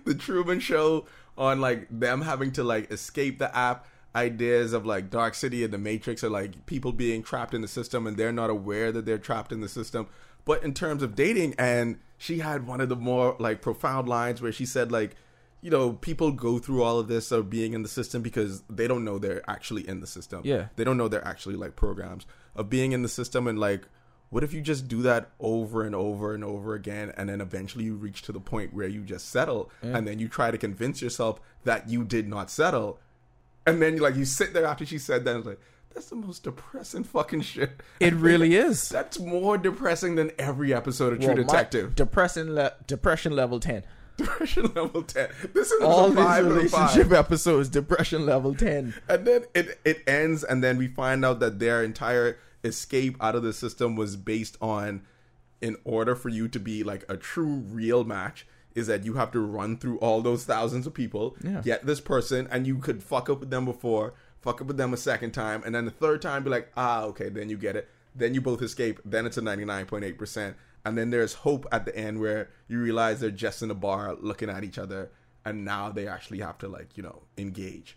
the 0.04 0.14
Truman 0.14 0.60
Show 0.60 1.06
on 1.36 1.60
like 1.60 1.86
them 1.90 2.22
having 2.22 2.52
to 2.52 2.64
like 2.64 2.90
escape 2.90 3.38
the 3.38 3.54
app. 3.56 3.86
Ideas 4.14 4.74
of 4.74 4.84
like 4.84 5.08
Dark 5.08 5.34
City 5.34 5.64
and 5.64 5.72
the 5.72 5.78
Matrix 5.78 6.22
are 6.22 6.28
like 6.28 6.66
people 6.66 6.92
being 6.92 7.22
trapped 7.22 7.54
in 7.54 7.62
the 7.62 7.68
system 7.68 8.06
and 8.06 8.18
they're 8.18 8.30
not 8.30 8.50
aware 8.50 8.92
that 8.92 9.06
they're 9.06 9.16
trapped 9.16 9.52
in 9.52 9.62
the 9.62 9.70
system. 9.70 10.06
But 10.44 10.62
in 10.62 10.74
terms 10.74 11.02
of 11.02 11.14
dating, 11.14 11.54
and 11.56 11.98
she 12.18 12.40
had 12.40 12.66
one 12.66 12.82
of 12.82 12.90
the 12.90 12.96
more 12.96 13.36
like 13.38 13.62
profound 13.62 14.08
lines 14.08 14.42
where 14.42 14.52
she 14.52 14.66
said 14.66 14.92
like, 14.92 15.16
you 15.62 15.70
know, 15.70 15.92
people 15.92 16.30
go 16.32 16.58
through 16.58 16.82
all 16.82 16.98
of 16.98 17.08
this 17.08 17.32
of 17.32 17.48
being 17.48 17.72
in 17.72 17.82
the 17.82 17.88
system 17.88 18.20
because 18.20 18.62
they 18.68 18.86
don't 18.86 19.04
know 19.04 19.18
they're 19.18 19.48
actually 19.48 19.88
in 19.88 20.00
the 20.00 20.06
system. 20.06 20.42
Yeah. 20.44 20.66
they 20.76 20.84
don't 20.84 20.98
know 20.98 21.08
they're 21.08 21.26
actually 21.26 21.56
like 21.56 21.76
programs 21.76 22.26
of 22.54 22.68
being 22.68 22.92
in 22.92 23.02
the 23.02 23.08
system 23.08 23.46
and 23.46 23.58
like 23.58 23.88
what 24.32 24.42
if 24.42 24.52
you 24.52 24.60
just 24.60 24.88
do 24.88 25.02
that 25.02 25.30
over 25.38 25.84
and 25.84 25.94
over 25.94 26.34
and 26.34 26.42
over 26.42 26.74
again 26.74 27.12
and 27.16 27.28
then 27.28 27.40
eventually 27.40 27.84
you 27.84 27.94
reach 27.94 28.22
to 28.22 28.32
the 28.32 28.40
point 28.40 28.72
where 28.74 28.88
you 28.88 29.02
just 29.02 29.28
settle 29.28 29.70
and 29.82 30.08
then 30.08 30.18
you 30.18 30.26
try 30.26 30.50
to 30.50 30.56
convince 30.58 31.00
yourself 31.02 31.38
that 31.64 31.88
you 31.88 32.02
did 32.02 32.26
not 32.26 32.50
settle 32.50 32.98
and 33.66 33.80
then 33.80 33.94
you 33.94 34.00
like 34.02 34.16
you 34.16 34.24
sit 34.24 34.52
there 34.54 34.64
after 34.66 34.84
she 34.86 34.98
said 34.98 35.24
that 35.24 35.36
and 35.36 35.46
like 35.46 35.60
that's 35.94 36.08
the 36.08 36.16
most 36.16 36.42
depressing 36.44 37.04
fucking 37.04 37.42
shit. 37.42 37.70
It 38.00 38.14
really 38.28 38.54
is. 38.54 38.88
That's 38.88 39.18
more 39.20 39.58
depressing 39.58 40.14
than 40.14 40.30
every 40.38 40.72
episode 40.72 41.12
of 41.12 41.18
True 41.18 41.34
Well, 41.34 41.36
Detective. 41.44 41.94
depression 41.94 42.54
le- 42.54 42.72
depression 42.86 43.36
level 43.36 43.60
10 43.60 43.84
depression 44.16 44.72
level 44.74 45.02
10 45.02 45.28
this 45.54 45.70
is 45.70 45.82
all 45.82 46.08
these 46.10 46.18
a 46.18 46.22
five. 46.22 46.44
relationship 46.46 47.12
episodes 47.12 47.68
depression 47.70 48.24
level 48.26 48.54
10 48.54 48.94
and 49.08 49.26
then 49.26 49.42
it 49.54 49.78
it 49.84 50.02
ends 50.06 50.44
and 50.44 50.62
then 50.64 50.76
we 50.78 50.86
find 50.86 51.24
out 51.24 51.40
that 51.40 51.58
their 51.58 51.82
entire 51.82 52.38
escape 52.64 53.16
out 53.20 53.34
of 53.34 53.42
the 53.42 53.52
system 53.52 53.96
was 53.96 54.16
based 54.16 54.56
on 54.60 55.02
in 55.60 55.76
order 55.84 56.14
for 56.14 56.28
you 56.28 56.48
to 56.48 56.58
be 56.60 56.82
like 56.82 57.04
a 57.08 57.16
true 57.16 57.62
real 57.68 58.04
match 58.04 58.46
is 58.74 58.86
that 58.86 59.04
you 59.04 59.14
have 59.14 59.30
to 59.30 59.40
run 59.40 59.76
through 59.76 59.98
all 59.98 60.22
those 60.22 60.44
thousands 60.44 60.86
of 60.86 60.94
people 60.94 61.36
Yeah. 61.42 61.60
get 61.60 61.86
this 61.86 62.00
person 62.00 62.48
and 62.50 62.66
you 62.66 62.78
could 62.78 63.02
fuck 63.02 63.28
up 63.28 63.40
with 63.40 63.50
them 63.50 63.64
before 63.64 64.14
fuck 64.40 64.60
up 64.60 64.66
with 64.66 64.76
them 64.76 64.92
a 64.92 64.96
second 64.96 65.32
time 65.32 65.62
and 65.64 65.74
then 65.74 65.84
the 65.84 65.90
third 65.90 66.20
time 66.22 66.42
be 66.42 66.50
like 66.50 66.70
ah 66.76 67.02
okay 67.04 67.28
then 67.28 67.48
you 67.48 67.56
get 67.56 67.76
it 67.76 67.88
then 68.14 68.34
you 68.34 68.40
both 68.40 68.60
escape 68.62 68.98
then 69.04 69.24
it's 69.26 69.36
a 69.36 69.40
99.8% 69.42 70.54
and 70.84 70.98
then 70.98 71.10
there's 71.10 71.34
hope 71.34 71.66
at 71.70 71.84
the 71.84 71.96
end 71.96 72.18
where 72.20 72.50
you 72.68 72.80
realize 72.80 73.20
they're 73.20 73.30
just 73.30 73.62
in 73.62 73.70
a 73.70 73.74
bar 73.74 74.16
looking 74.20 74.50
at 74.50 74.64
each 74.64 74.78
other 74.78 75.10
and 75.44 75.64
now 75.64 75.90
they 75.90 76.06
actually 76.08 76.38
have 76.40 76.58
to 76.58 76.66
like 76.68 76.96
you 76.96 77.02
know 77.02 77.22
engage 77.38 77.96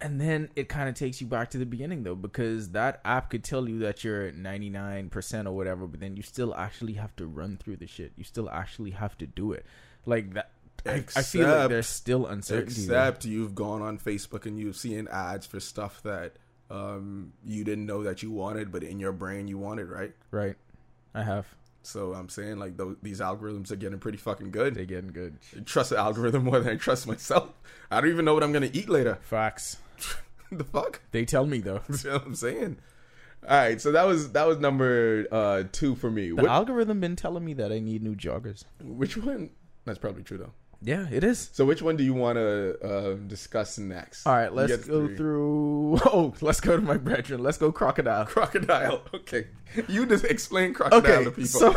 and 0.00 0.20
then 0.20 0.50
it 0.56 0.68
kind 0.68 0.88
of 0.88 0.94
takes 0.94 1.20
you 1.20 1.26
back 1.26 1.50
to 1.50 1.58
the 1.58 1.66
beginning 1.66 2.02
though 2.02 2.14
because 2.14 2.70
that 2.70 3.00
app 3.04 3.30
could 3.30 3.42
tell 3.42 3.68
you 3.68 3.78
that 3.80 4.04
you're 4.04 4.30
99% 4.32 5.46
or 5.46 5.52
whatever 5.52 5.86
but 5.86 6.00
then 6.00 6.16
you 6.16 6.22
still 6.22 6.54
actually 6.54 6.94
have 6.94 7.14
to 7.16 7.26
run 7.26 7.56
through 7.56 7.76
the 7.76 7.86
shit 7.86 8.12
you 8.16 8.24
still 8.24 8.50
actually 8.50 8.90
have 8.90 9.16
to 9.18 9.26
do 9.26 9.52
it 9.52 9.64
like 10.04 10.34
that 10.34 10.50
I, 10.84 11.04
I 11.16 11.22
feel 11.22 11.42
like 11.42 11.52
Except- 11.52 11.70
there's 11.70 11.86
still 11.88 12.26
uncertainty 12.26 12.86
there. 12.86 13.08
Except 13.08 13.24
you've 13.24 13.54
gone 13.54 13.82
on 13.82 13.98
Facebook 13.98 14.46
and 14.46 14.58
you've 14.58 14.76
seen 14.76 15.08
ads 15.08 15.46
for 15.46 15.58
stuff 15.58 16.02
that 16.04 16.34
um, 16.70 17.32
you 17.44 17.64
didn't 17.64 17.86
know 17.86 18.02
that 18.04 18.22
you 18.22 18.30
wanted, 18.30 18.70
but 18.70 18.82
in 18.82 19.00
your 19.00 19.12
brain 19.12 19.48
you 19.48 19.58
wanted, 19.58 19.88
right? 19.88 20.12
right 20.30 20.56
i 21.14 21.22
have 21.22 21.46
So 21.82 22.12
I'm 22.12 22.28
saying 22.28 22.58
like 22.58 22.76
those, 22.76 22.96
these 23.02 23.20
algorithms 23.20 23.70
are 23.72 23.76
getting 23.76 23.98
pretty 23.98 24.18
fucking 24.18 24.50
good. 24.50 24.74
They're 24.74 24.84
getting 24.84 25.12
good 25.12 25.38
I 25.56 25.60
trust 25.60 25.90
the 25.90 25.98
algorithm 25.98 26.44
more 26.44 26.60
than 26.60 26.74
I 26.74 26.76
trust 26.76 27.06
myself. 27.06 27.50
I 27.90 28.00
don't 28.00 28.10
even 28.10 28.24
know 28.24 28.34
what 28.34 28.42
I'm 28.42 28.52
gonna 28.52 28.70
eat 28.72 28.88
later. 28.88 29.18
facts 29.22 29.78
the 30.52 30.64
fuck? 30.64 31.00
they 31.12 31.24
tell 31.24 31.46
me 31.46 31.58
though 31.60 31.80
That's 31.88 32.04
what 32.04 32.24
I'm 32.26 32.34
saying. 32.34 32.78
All 33.48 33.56
right, 33.56 33.80
so 33.80 33.92
that 33.92 34.04
was 34.04 34.32
that 34.32 34.46
was 34.46 34.58
number 34.58 35.26
uh, 35.30 35.64
two 35.70 35.94
for 35.94 36.10
me. 36.10 36.30
the 36.32 36.48
algorithm 36.50 37.00
been 37.00 37.14
telling 37.16 37.44
me 37.44 37.54
that 37.54 37.70
i 37.70 37.78
need 37.78 38.02
new 38.02 38.14
joggers 38.16 38.64
which 38.82 39.16
one? 39.16 39.50
That's 39.84 39.98
probably 39.98 40.24
true 40.24 40.38
though. 40.38 40.52
yeah 40.82 41.06
it 41.12 41.22
is 41.22 41.50
So 41.52 41.64
which 41.64 41.80
one 41.80 41.96
do 41.96 42.02
you 42.02 42.12
want 42.14 42.36
to 42.38 42.76
uh, 42.82 43.14
discuss 43.28 43.78
next? 43.78 44.26
all 44.26 44.34
right 44.34 44.52
let's 44.52 44.76
go 44.86 45.06
three. 45.06 45.16
through 45.16 45.98
oh 46.06 46.34
let's 46.40 46.60
go 46.60 46.74
to 46.76 46.82
my 46.82 46.96
brethren 46.96 47.42
let's 47.42 47.58
go 47.58 47.70
crocodile 47.70 48.24
Crocodile. 48.26 49.02
Okay, 49.14 49.46
you 49.88 50.06
just 50.06 50.24
explain 50.24 50.74
crocodile 50.74 51.24
to 51.24 51.30
people. 51.30 51.44
So, 51.46 51.74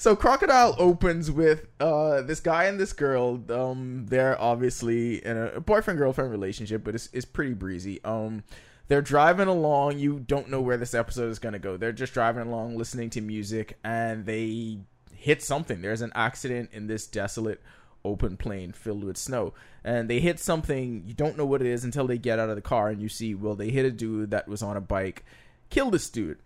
so 0.00 0.16
Crocodile 0.16 0.74
opens 0.78 1.30
with 1.30 1.66
uh 1.78 2.22
this 2.22 2.40
guy 2.40 2.64
and 2.64 2.80
this 2.80 2.94
girl. 2.94 3.38
Um, 3.50 4.06
they're 4.08 4.40
obviously 4.40 5.22
in 5.22 5.36
a 5.36 5.60
boyfriend 5.60 5.98
girlfriend 5.98 6.30
relationship, 6.30 6.82
but 6.82 6.94
it's 6.94 7.10
it's 7.12 7.26
pretty 7.26 7.52
breezy. 7.52 8.02
Um, 8.02 8.42
they're 8.88 9.02
driving 9.02 9.46
along. 9.46 9.98
You 9.98 10.18
don't 10.18 10.48
know 10.48 10.62
where 10.62 10.78
this 10.78 10.94
episode 10.94 11.30
is 11.30 11.38
going 11.38 11.52
to 11.52 11.58
go. 11.58 11.76
They're 11.76 11.92
just 11.92 12.14
driving 12.14 12.46
along, 12.46 12.78
listening 12.78 13.10
to 13.10 13.20
music, 13.20 13.78
and 13.84 14.24
they 14.24 14.78
hit 15.14 15.42
something. 15.42 15.82
There's 15.82 16.00
an 16.00 16.12
accident 16.14 16.70
in 16.72 16.86
this 16.86 17.06
desolate 17.06 17.60
open 18.02 18.38
plain 18.38 18.72
filled 18.72 19.04
with 19.04 19.18
snow. 19.18 19.52
And 19.84 20.08
they 20.08 20.18
hit 20.18 20.40
something, 20.40 21.04
you 21.06 21.12
don't 21.12 21.36
know 21.36 21.44
what 21.44 21.60
it 21.60 21.66
is 21.66 21.84
until 21.84 22.06
they 22.06 22.16
get 22.16 22.38
out 22.38 22.48
of 22.48 22.56
the 22.56 22.62
car 22.62 22.88
and 22.88 23.02
you 23.02 23.10
see, 23.10 23.34
well, 23.34 23.54
they 23.54 23.68
hit 23.68 23.84
a 23.84 23.90
dude 23.90 24.30
that 24.30 24.48
was 24.48 24.62
on 24.62 24.78
a 24.78 24.80
bike, 24.80 25.24
killed 25.68 25.92
this 25.92 26.08
dude. 26.08 26.38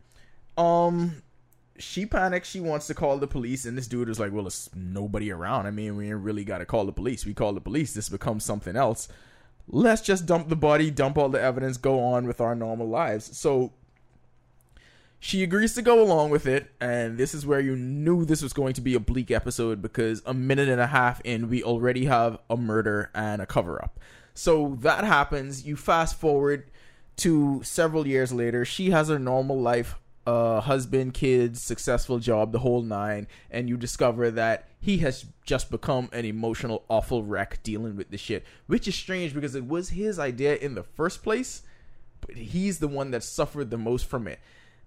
Um, 0.59 1.23
she 1.79 2.07
panics. 2.07 2.49
She 2.49 2.61
wants 2.61 2.87
to 2.87 2.95
call 2.95 3.19
the 3.19 3.27
police, 3.27 3.65
and 3.65 3.77
this 3.77 3.89
dude 3.89 4.09
is 4.09 4.21
like, 4.21 4.33
"Well, 4.33 4.47
it's 4.47 4.71
nobody 4.75 5.31
around. 5.31 5.67
I 5.67 5.71
mean, 5.71 5.97
we 5.97 6.09
ain't 6.09 6.21
really 6.21 6.45
got 6.45 6.59
to 6.59 6.67
call 6.67 6.87
the 6.87 6.93
police. 6.93 7.27
We 7.27 7.35
call 7.35 7.53
the 7.53 7.61
police. 7.61 7.93
This 7.95 8.09
becomes 8.09 8.45
something 8.45 8.77
else. 8.77 9.09
Let's 9.67 10.03
just 10.03 10.27
dump 10.27 10.49
the 10.49 10.57
body, 10.57 10.91
dump 10.91 11.17
all 11.17 11.29
the 11.29 11.41
evidence, 11.41 11.77
go 11.77 12.01
on 12.01 12.27
with 12.27 12.41
our 12.41 12.55
normal 12.55 12.89
lives." 12.89 13.37
So 13.37 13.73
she 15.25 15.43
agrees 15.43 15.75
to 15.75 15.81
go 15.81 16.03
along 16.03 16.29
with 16.29 16.47
it, 16.47 16.71
and 16.83 17.17
this 17.17 17.33
is 17.33 17.47
where 17.47 17.61
you 17.61 17.75
knew 17.77 18.27
this 18.27 18.43
was 18.43 18.53
going 18.53 18.75
to 18.75 18.83
be 18.83 18.95
a 18.95 19.01
bleak 19.01 19.31
episode 19.31 19.81
because 19.81 20.23
a 20.27 20.35
minute 20.35 20.69
and 20.69 20.83
a 20.83 20.89
half 20.89 21.21
in, 21.25 21.49
we 21.49 21.63
already 21.63 22.05
have 22.05 22.39
a 22.51 22.59
murder 22.59 23.11
and 23.15 23.41
a 23.41 23.47
cover 23.47 23.83
up. 23.83 23.99
So 24.35 24.77
that 24.83 25.03
happens. 25.05 25.67
You 25.67 25.77
fast 25.77 26.21
forward 26.21 26.71
to 27.17 27.63
several 27.63 28.07
years 28.07 28.33
later. 28.35 28.67
She 28.67 28.91
has 28.91 29.09
her 29.09 29.19
normal 29.19 29.59
life 29.59 29.97
uh, 30.27 30.61
husband, 30.61 31.15
kids, 31.15 31.63
successful 31.63 32.19
job, 32.19 32.53
the 32.53 32.61
whole 32.61 32.83
nine, 32.83 33.27
and 33.51 33.69
you 33.69 33.77
discover 33.77 34.31
that 34.31 34.69
he 34.81 34.99
has 34.99 35.27
just 35.45 35.71
become 35.71 36.09
an 36.13 36.25
emotional, 36.25 36.85
awful 36.89 37.23
wreck 37.23 37.63
dealing 37.63 37.97
with 37.97 38.11
the 38.11 38.17
shit. 38.17 38.45
Which 38.67 38.89
is 38.89 38.95
strange 38.95 39.35
because 39.35 39.55
it 39.55 39.67
was 39.67 39.91
his 39.91 40.19
idea 40.19 40.57
in 40.57 40.75
the 40.75 40.83
first 40.83 41.23
place, 41.23 41.63
but 42.21 42.37
he's 42.37 42.79
the 42.79 42.89
one 42.89 43.11
that 43.11 43.23
suffered 43.23 43.71
the 43.71 43.79
most 43.79 44.07
from 44.07 44.27
it. 44.27 44.41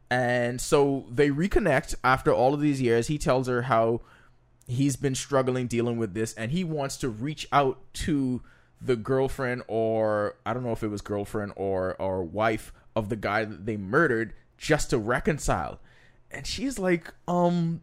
And 0.09 0.59
so 0.61 1.05
they 1.11 1.29
reconnect 1.29 1.95
after 2.03 2.33
all 2.33 2.53
of 2.53 2.61
these 2.61 2.81
years. 2.81 3.07
He 3.07 3.17
tells 3.17 3.47
her 3.47 3.63
how 3.63 4.01
he's 4.65 4.95
been 4.95 5.15
struggling 5.15 5.67
dealing 5.67 5.97
with 5.97 6.13
this, 6.13 6.33
and 6.33 6.51
he 6.51 6.63
wants 6.63 6.97
to 6.97 7.09
reach 7.09 7.47
out 7.51 7.79
to 7.93 8.41
the 8.81 8.95
girlfriend, 8.95 9.63
or 9.67 10.35
I 10.45 10.53
don't 10.53 10.63
know 10.63 10.71
if 10.71 10.83
it 10.83 10.87
was 10.87 11.01
girlfriend 11.01 11.53
or 11.55 11.95
or 11.99 12.23
wife 12.23 12.73
of 12.95 13.09
the 13.09 13.15
guy 13.15 13.45
that 13.45 13.65
they 13.65 13.77
murdered 13.77 14.33
just 14.57 14.89
to 14.89 14.97
reconcile. 14.97 15.79
And 16.31 16.45
she's 16.45 16.77
like, 16.77 17.13
um, 17.27 17.81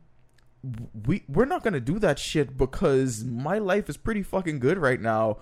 we 1.07 1.25
we're 1.29 1.45
not 1.45 1.63
gonna 1.63 1.81
do 1.81 1.99
that 1.99 2.19
shit 2.19 2.57
because 2.57 3.25
my 3.25 3.59
life 3.59 3.89
is 3.89 3.97
pretty 3.97 4.23
fucking 4.23 4.59
good 4.59 4.79
right 4.79 5.01
now. 5.01 5.39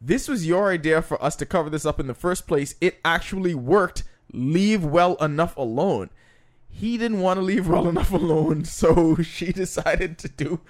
This 0.00 0.28
was 0.28 0.46
your 0.46 0.70
idea 0.70 1.00
for 1.02 1.22
us 1.22 1.36
to 1.36 1.46
cover 1.46 1.70
this 1.70 1.86
up 1.86 2.00
in 2.00 2.06
the 2.06 2.14
first 2.14 2.46
place. 2.46 2.74
It 2.80 2.98
actually 3.04 3.54
worked. 3.54 4.04
Leave 4.32 4.82
well 4.82 5.16
enough 5.16 5.56
alone. 5.56 6.08
He 6.68 6.96
didn't 6.96 7.20
want 7.20 7.36
to 7.38 7.42
leave 7.42 7.68
well 7.68 7.86
enough 7.86 8.12
alone, 8.12 8.64
so 8.64 9.16
she 9.16 9.52
decided 9.52 10.18
to 10.18 10.28
do. 10.28 10.60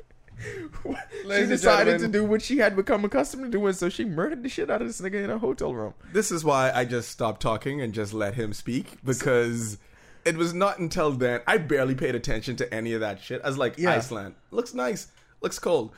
she 1.23 1.47
decided 1.47 2.01
to 2.01 2.09
do 2.09 2.25
what 2.25 2.43
she 2.43 2.59
had 2.59 2.75
become 2.75 3.05
accustomed 3.05 3.45
to 3.45 3.51
doing, 3.51 3.73
so 3.73 3.89
she 3.89 4.05
murdered 4.05 4.43
the 4.43 4.49
shit 4.49 4.69
out 4.69 4.83
of 4.83 4.89
this 4.89 5.01
nigga 5.01 5.23
in 5.23 5.31
a 5.31 5.39
hotel 5.39 5.73
room. 5.73 5.95
This 6.13 6.33
is 6.33 6.45
why 6.45 6.73
I 6.75 6.85
just 6.85 7.11
stopped 7.11 7.41
talking 7.41 7.81
and 7.81 7.95
just 7.95 8.13
let 8.13 8.35
him 8.35 8.53
speak 8.53 8.99
because 9.05 9.79
it 10.25 10.37
was 10.37 10.53
not 10.55 10.79
until 10.79 11.11
then 11.13 11.41
I 11.47 11.59
barely 11.59 11.95
paid 11.95 12.15
attention 12.15 12.57
to 12.57 12.75
any 12.75 12.93
of 12.93 13.01
that 13.01 13.21
shit. 13.21 13.41
I 13.45 13.49
was 13.49 13.59
like, 13.59 13.79
Yeah. 13.79 13.91
Iceland 13.93 14.35
looks 14.51 14.75
nice, 14.75 15.09
looks 15.41 15.59
cold, 15.59 15.93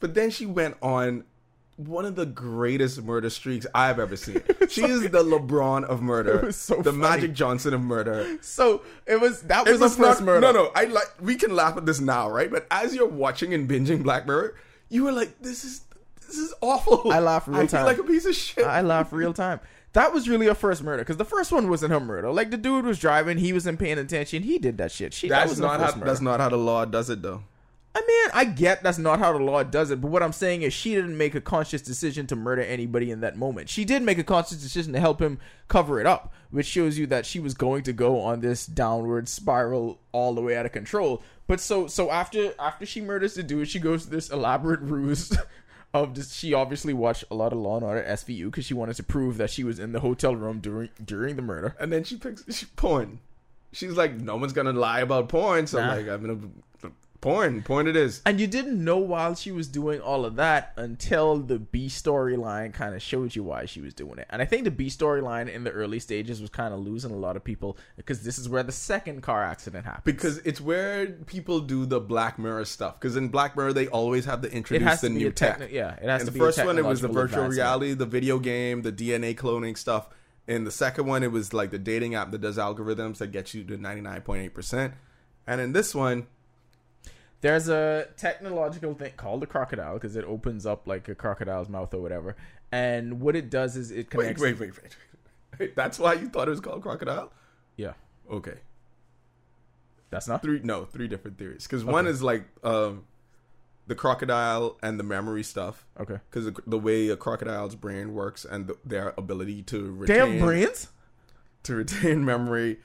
but 0.00 0.14
then 0.14 0.30
she 0.30 0.46
went 0.46 0.76
on 0.82 1.24
one 1.76 2.04
of 2.04 2.14
the 2.14 2.24
greatest 2.26 3.02
murder 3.02 3.28
streaks 3.30 3.66
I've 3.74 3.98
ever 3.98 4.16
seen. 4.16 4.40
She 4.68 4.82
is 4.84 5.02
the 5.02 5.22
LeBron 5.24 5.84
of 5.84 6.02
murder, 6.02 6.40
was 6.46 6.56
so 6.56 6.76
the 6.76 6.84
funny. 6.84 6.98
Magic 6.98 7.32
Johnson 7.34 7.74
of 7.74 7.80
murder. 7.80 8.38
So 8.42 8.82
it 9.06 9.20
was 9.20 9.42
that 9.42 9.66
It 9.66 9.72
was, 9.72 9.80
the 9.80 9.88
first 10.02 10.20
not- 10.20 10.24
murder. 10.26 10.40
No, 10.40 10.52
no, 10.52 10.70
I 10.74 10.84
like. 10.84 11.06
We 11.20 11.34
can 11.36 11.54
laugh 11.54 11.76
at 11.76 11.84
this 11.86 12.00
now, 12.00 12.30
right? 12.30 12.50
But 12.50 12.66
as 12.70 12.94
you're 12.94 13.08
watching 13.08 13.52
and 13.54 13.68
binging 13.68 14.02
Black 14.04 14.26
Mirror, 14.26 14.54
you 14.88 15.02
were 15.04 15.12
like, 15.12 15.40
"This 15.42 15.64
is 15.64 15.80
this 16.26 16.38
is 16.38 16.54
awful." 16.60 17.10
I 17.12 17.18
laugh 17.20 17.46
real 17.48 17.56
I 17.56 17.60
feel 17.60 17.68
time. 17.68 17.86
like 17.86 17.98
a 17.98 18.04
piece 18.04 18.24
of 18.24 18.34
shit. 18.36 18.64
I 18.64 18.80
laugh 18.80 19.12
real 19.12 19.32
time. 19.32 19.58
That 19.94 20.12
was 20.12 20.28
really 20.28 20.48
a 20.48 20.54
first 20.54 20.82
murder 20.82 21.02
because 21.02 21.16
the 21.16 21.24
first 21.24 21.50
one 21.52 21.70
wasn't 21.70 21.92
her 21.92 22.00
murder. 22.00 22.30
Like 22.30 22.50
the 22.50 22.56
dude 22.56 22.84
was 22.84 22.98
driving, 22.98 23.38
he 23.38 23.52
wasn't 23.52 23.78
paying 23.78 23.98
attention, 23.98 24.42
he 24.42 24.58
did 24.58 24.76
that 24.78 24.92
shit. 24.92 25.14
She 25.14 25.28
that 25.28 25.40
that's 25.40 25.50
wasn't 25.52 25.68
not 25.68 25.80
how. 25.80 25.96
murder. 25.96 26.06
That's 26.06 26.20
not 26.20 26.40
how 26.40 26.48
the 26.48 26.56
law 26.56 26.84
does 26.84 27.10
it, 27.10 27.22
though. 27.22 27.42
I 27.96 28.00
mean, 28.00 28.30
I 28.34 28.44
get 28.44 28.82
that's 28.82 28.98
not 28.98 29.20
how 29.20 29.32
the 29.32 29.44
law 29.44 29.62
does 29.62 29.92
it, 29.92 30.00
but 30.00 30.10
what 30.10 30.22
I'm 30.22 30.32
saying 30.32 30.62
is 30.62 30.72
she 30.72 30.96
didn't 30.96 31.16
make 31.16 31.36
a 31.36 31.40
conscious 31.40 31.80
decision 31.80 32.26
to 32.26 32.34
murder 32.34 32.62
anybody 32.62 33.12
in 33.12 33.20
that 33.20 33.36
moment. 33.36 33.68
She 33.68 33.84
did 33.84 34.02
make 34.02 34.18
a 34.18 34.24
conscious 34.24 34.60
decision 34.60 34.92
to 34.94 35.00
help 35.00 35.22
him 35.22 35.38
cover 35.68 36.00
it 36.00 36.06
up, 36.06 36.32
which 36.50 36.66
shows 36.66 36.98
you 36.98 37.06
that 37.06 37.24
she 37.24 37.38
was 37.38 37.54
going 37.54 37.84
to 37.84 37.92
go 37.92 38.20
on 38.20 38.40
this 38.40 38.66
downward 38.66 39.28
spiral 39.28 40.00
all 40.10 40.34
the 40.34 40.40
way 40.40 40.56
out 40.56 40.66
of 40.66 40.72
control. 40.72 41.22
But 41.46 41.60
so 41.60 41.86
so 41.86 42.10
after 42.10 42.52
after 42.58 42.84
she 42.84 43.00
murders 43.00 43.34
the 43.34 43.44
dude, 43.44 43.68
she 43.68 43.78
goes 43.78 44.04
to 44.04 44.10
this 44.10 44.28
elaborate 44.28 44.80
ruse 44.80 45.32
of 45.94 46.14
this. 46.14 46.34
She 46.34 46.52
obviously 46.52 46.92
watched 46.92 47.24
a 47.30 47.34
lot 47.34 47.52
of 47.52 47.58
Law 47.58 47.76
and 47.76 47.84
Order 47.84 48.02
SVU 48.02 48.46
because 48.46 48.66
she 48.66 48.74
wanted 48.74 48.96
to 48.96 49.02
prove 49.02 49.38
that 49.38 49.48
she 49.48 49.64
was 49.64 49.78
in 49.78 49.92
the 49.92 50.00
hotel 50.00 50.36
room 50.36 50.58
during 50.60 50.90
during 51.02 51.36
the 51.36 51.42
murder. 51.42 51.74
And 51.78 51.92
then 51.92 52.04
she 52.04 52.16
picks 52.16 52.44
she, 52.54 52.66
porn. 52.76 53.20
She's 53.72 53.92
like, 53.92 54.14
no 54.14 54.36
one's 54.36 54.52
gonna 54.52 54.72
lie 54.72 55.00
about 55.00 55.28
porn, 55.28 55.66
so 55.66 55.80
Nah. 55.80 55.94
like, 55.94 56.08
I'm 56.08 56.20
gonna 56.20 56.48
porn. 57.24 57.62
Porn 57.62 57.88
it 57.88 57.96
is. 57.96 58.22
And 58.26 58.38
you 58.38 58.46
didn't 58.46 58.82
know 58.82 58.98
while 58.98 59.34
she 59.34 59.50
was 59.50 59.66
doing 59.66 60.00
all 60.00 60.24
of 60.24 60.36
that 60.36 60.72
until 60.76 61.38
the 61.38 61.58
B 61.58 61.86
storyline 61.86 62.72
kind 62.72 62.94
of 62.94 63.02
showed 63.02 63.34
you 63.34 63.42
why 63.42 63.64
she 63.64 63.80
was 63.80 63.94
doing 63.94 64.18
it. 64.18 64.26
And 64.30 64.40
I 64.42 64.44
think 64.44 64.64
the 64.64 64.70
B 64.70 64.86
storyline 64.86 65.50
in 65.50 65.64
the 65.64 65.70
early 65.70 65.98
stages 65.98 66.40
was 66.40 66.50
kind 66.50 66.74
of 66.74 66.80
losing 66.80 67.10
a 67.10 67.16
lot 67.16 67.36
of 67.36 67.42
people 67.42 67.76
because 67.96 68.22
this 68.22 68.38
is 68.38 68.48
where 68.48 68.62
the 68.62 68.72
second 68.72 69.22
car 69.22 69.42
accident 69.42 69.84
happened. 69.86 70.04
Because 70.04 70.38
it's 70.38 70.60
where 70.60 71.06
people 71.06 71.60
do 71.60 71.86
the 71.86 72.00
Black 72.00 72.38
Mirror 72.38 72.66
stuff. 72.66 73.00
Because 73.00 73.16
in 73.16 73.28
Black 73.28 73.56
Mirror, 73.56 73.72
they 73.72 73.88
always 73.88 74.26
have 74.26 74.42
to 74.42 74.52
introduce 74.52 75.00
the 75.00 75.08
to 75.08 75.14
new 75.14 75.32
tech. 75.32 75.58
techni- 75.58 75.72
yeah, 75.72 75.94
it 75.94 76.08
has 76.08 76.22
in 76.22 76.26
to 76.26 76.32
the 76.32 76.38
be 76.38 76.44
a 76.44 76.46
first 76.46 76.64
one, 76.64 76.78
it 76.78 76.84
was 76.84 77.00
the 77.00 77.08
virtual 77.08 77.46
reality, 77.46 77.94
the 77.94 78.06
video 78.06 78.38
game, 78.38 78.82
the 78.82 78.92
DNA 78.92 79.34
cloning 79.34 79.76
stuff. 79.76 80.08
In 80.46 80.64
the 80.64 80.70
second 80.70 81.06
one, 81.06 81.22
it 81.22 81.32
was 81.32 81.54
like 81.54 81.70
the 81.70 81.78
dating 81.78 82.14
app 82.14 82.30
that 82.32 82.42
does 82.42 82.58
algorithms 82.58 83.16
that 83.18 83.28
gets 83.28 83.54
you 83.54 83.64
to 83.64 83.78
99.8%. 83.78 84.92
And 85.46 85.60
in 85.60 85.72
this 85.72 85.94
one, 85.94 86.26
There's 87.44 87.68
a 87.68 88.08
technological 88.16 88.94
thing 88.94 89.12
called 89.18 89.42
the 89.42 89.46
crocodile 89.46 89.94
because 89.94 90.16
it 90.16 90.24
opens 90.24 90.64
up 90.64 90.86
like 90.86 91.08
a 91.08 91.14
crocodile's 91.14 91.68
mouth 91.68 91.92
or 91.92 92.00
whatever. 92.00 92.36
And 92.72 93.20
what 93.20 93.36
it 93.36 93.50
does 93.50 93.76
is 93.76 93.90
it 93.90 94.08
connects. 94.08 94.40
wait, 94.40 94.58
wait, 94.58 94.72
wait, 94.82 94.96
wait. 95.60 95.76
That's 95.76 95.98
why 95.98 96.14
you 96.14 96.30
thought 96.30 96.48
it 96.48 96.52
was 96.52 96.60
called 96.60 96.80
Crocodile? 96.82 97.30
Yeah, 97.76 97.92
Okay. 98.30 98.54
that's 100.08 100.26
not. 100.26 100.40
Three, 100.40 100.60
no, 100.64 100.86
three 100.86 101.06
different 101.06 101.36
theories. 101.36 101.64
Because 101.64 101.84
one 101.84 102.06
is 102.06 102.22
like 102.22 102.44
um, 102.64 103.04
the 103.88 103.94
crocodile 103.94 104.78
and 104.82 104.98
the 104.98 105.04
memory 105.04 105.42
stuff. 105.42 105.86
Okay. 106.00 106.18
Because 106.30 106.46
the, 106.46 106.56
the 106.66 106.78
way 106.78 107.10
a 107.10 107.16
crocodile's 107.16 107.74
brain 107.74 108.14
works 108.14 108.46
and 108.46 108.68
the, 108.68 108.78
their 108.86 109.12
ability 109.18 109.62
to 109.64 109.82
They 110.06 110.14
retain 110.20 110.32
have 110.38 110.40
brains. 110.40 110.88
to 111.64 111.74
retain 111.76 112.24
memory. 112.32 112.78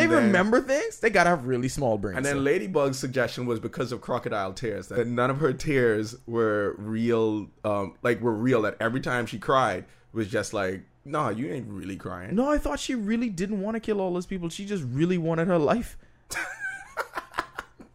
They 0.00 0.06
then- 0.06 0.26
remember 0.26 0.60
things. 0.60 1.00
They 1.00 1.10
gotta 1.10 1.30
have 1.30 1.46
really 1.46 1.68
small 1.68 1.98
brains. 1.98 2.16
And 2.16 2.24
then 2.26 2.36
so- 2.36 2.40
Ladybug's 2.42 2.98
suggestion 2.98 3.46
was 3.46 3.58
because 3.60 3.92
of 3.92 4.00
crocodile 4.00 4.52
tears 4.52 4.88
that 4.88 5.06
none 5.06 5.30
of 5.30 5.38
her 5.38 5.52
tears 5.52 6.14
were 6.26 6.74
real, 6.78 7.48
um, 7.64 7.94
like 8.02 8.20
were 8.20 8.34
real. 8.34 8.62
That 8.62 8.76
every 8.80 9.00
time 9.00 9.26
she 9.26 9.38
cried 9.38 9.84
was 10.12 10.28
just 10.28 10.52
like, 10.54 10.82
"No, 11.04 11.28
you 11.28 11.52
ain't 11.52 11.68
really 11.68 11.96
crying." 11.96 12.34
No, 12.34 12.50
I 12.50 12.58
thought 12.58 12.78
she 12.80 12.94
really 12.94 13.28
didn't 13.28 13.60
want 13.60 13.74
to 13.74 13.80
kill 13.80 14.00
all 14.00 14.12
those 14.14 14.26
people. 14.26 14.48
She 14.48 14.64
just 14.64 14.84
really 14.84 15.18
wanted 15.18 15.48
her 15.48 15.58
life. 15.58 15.96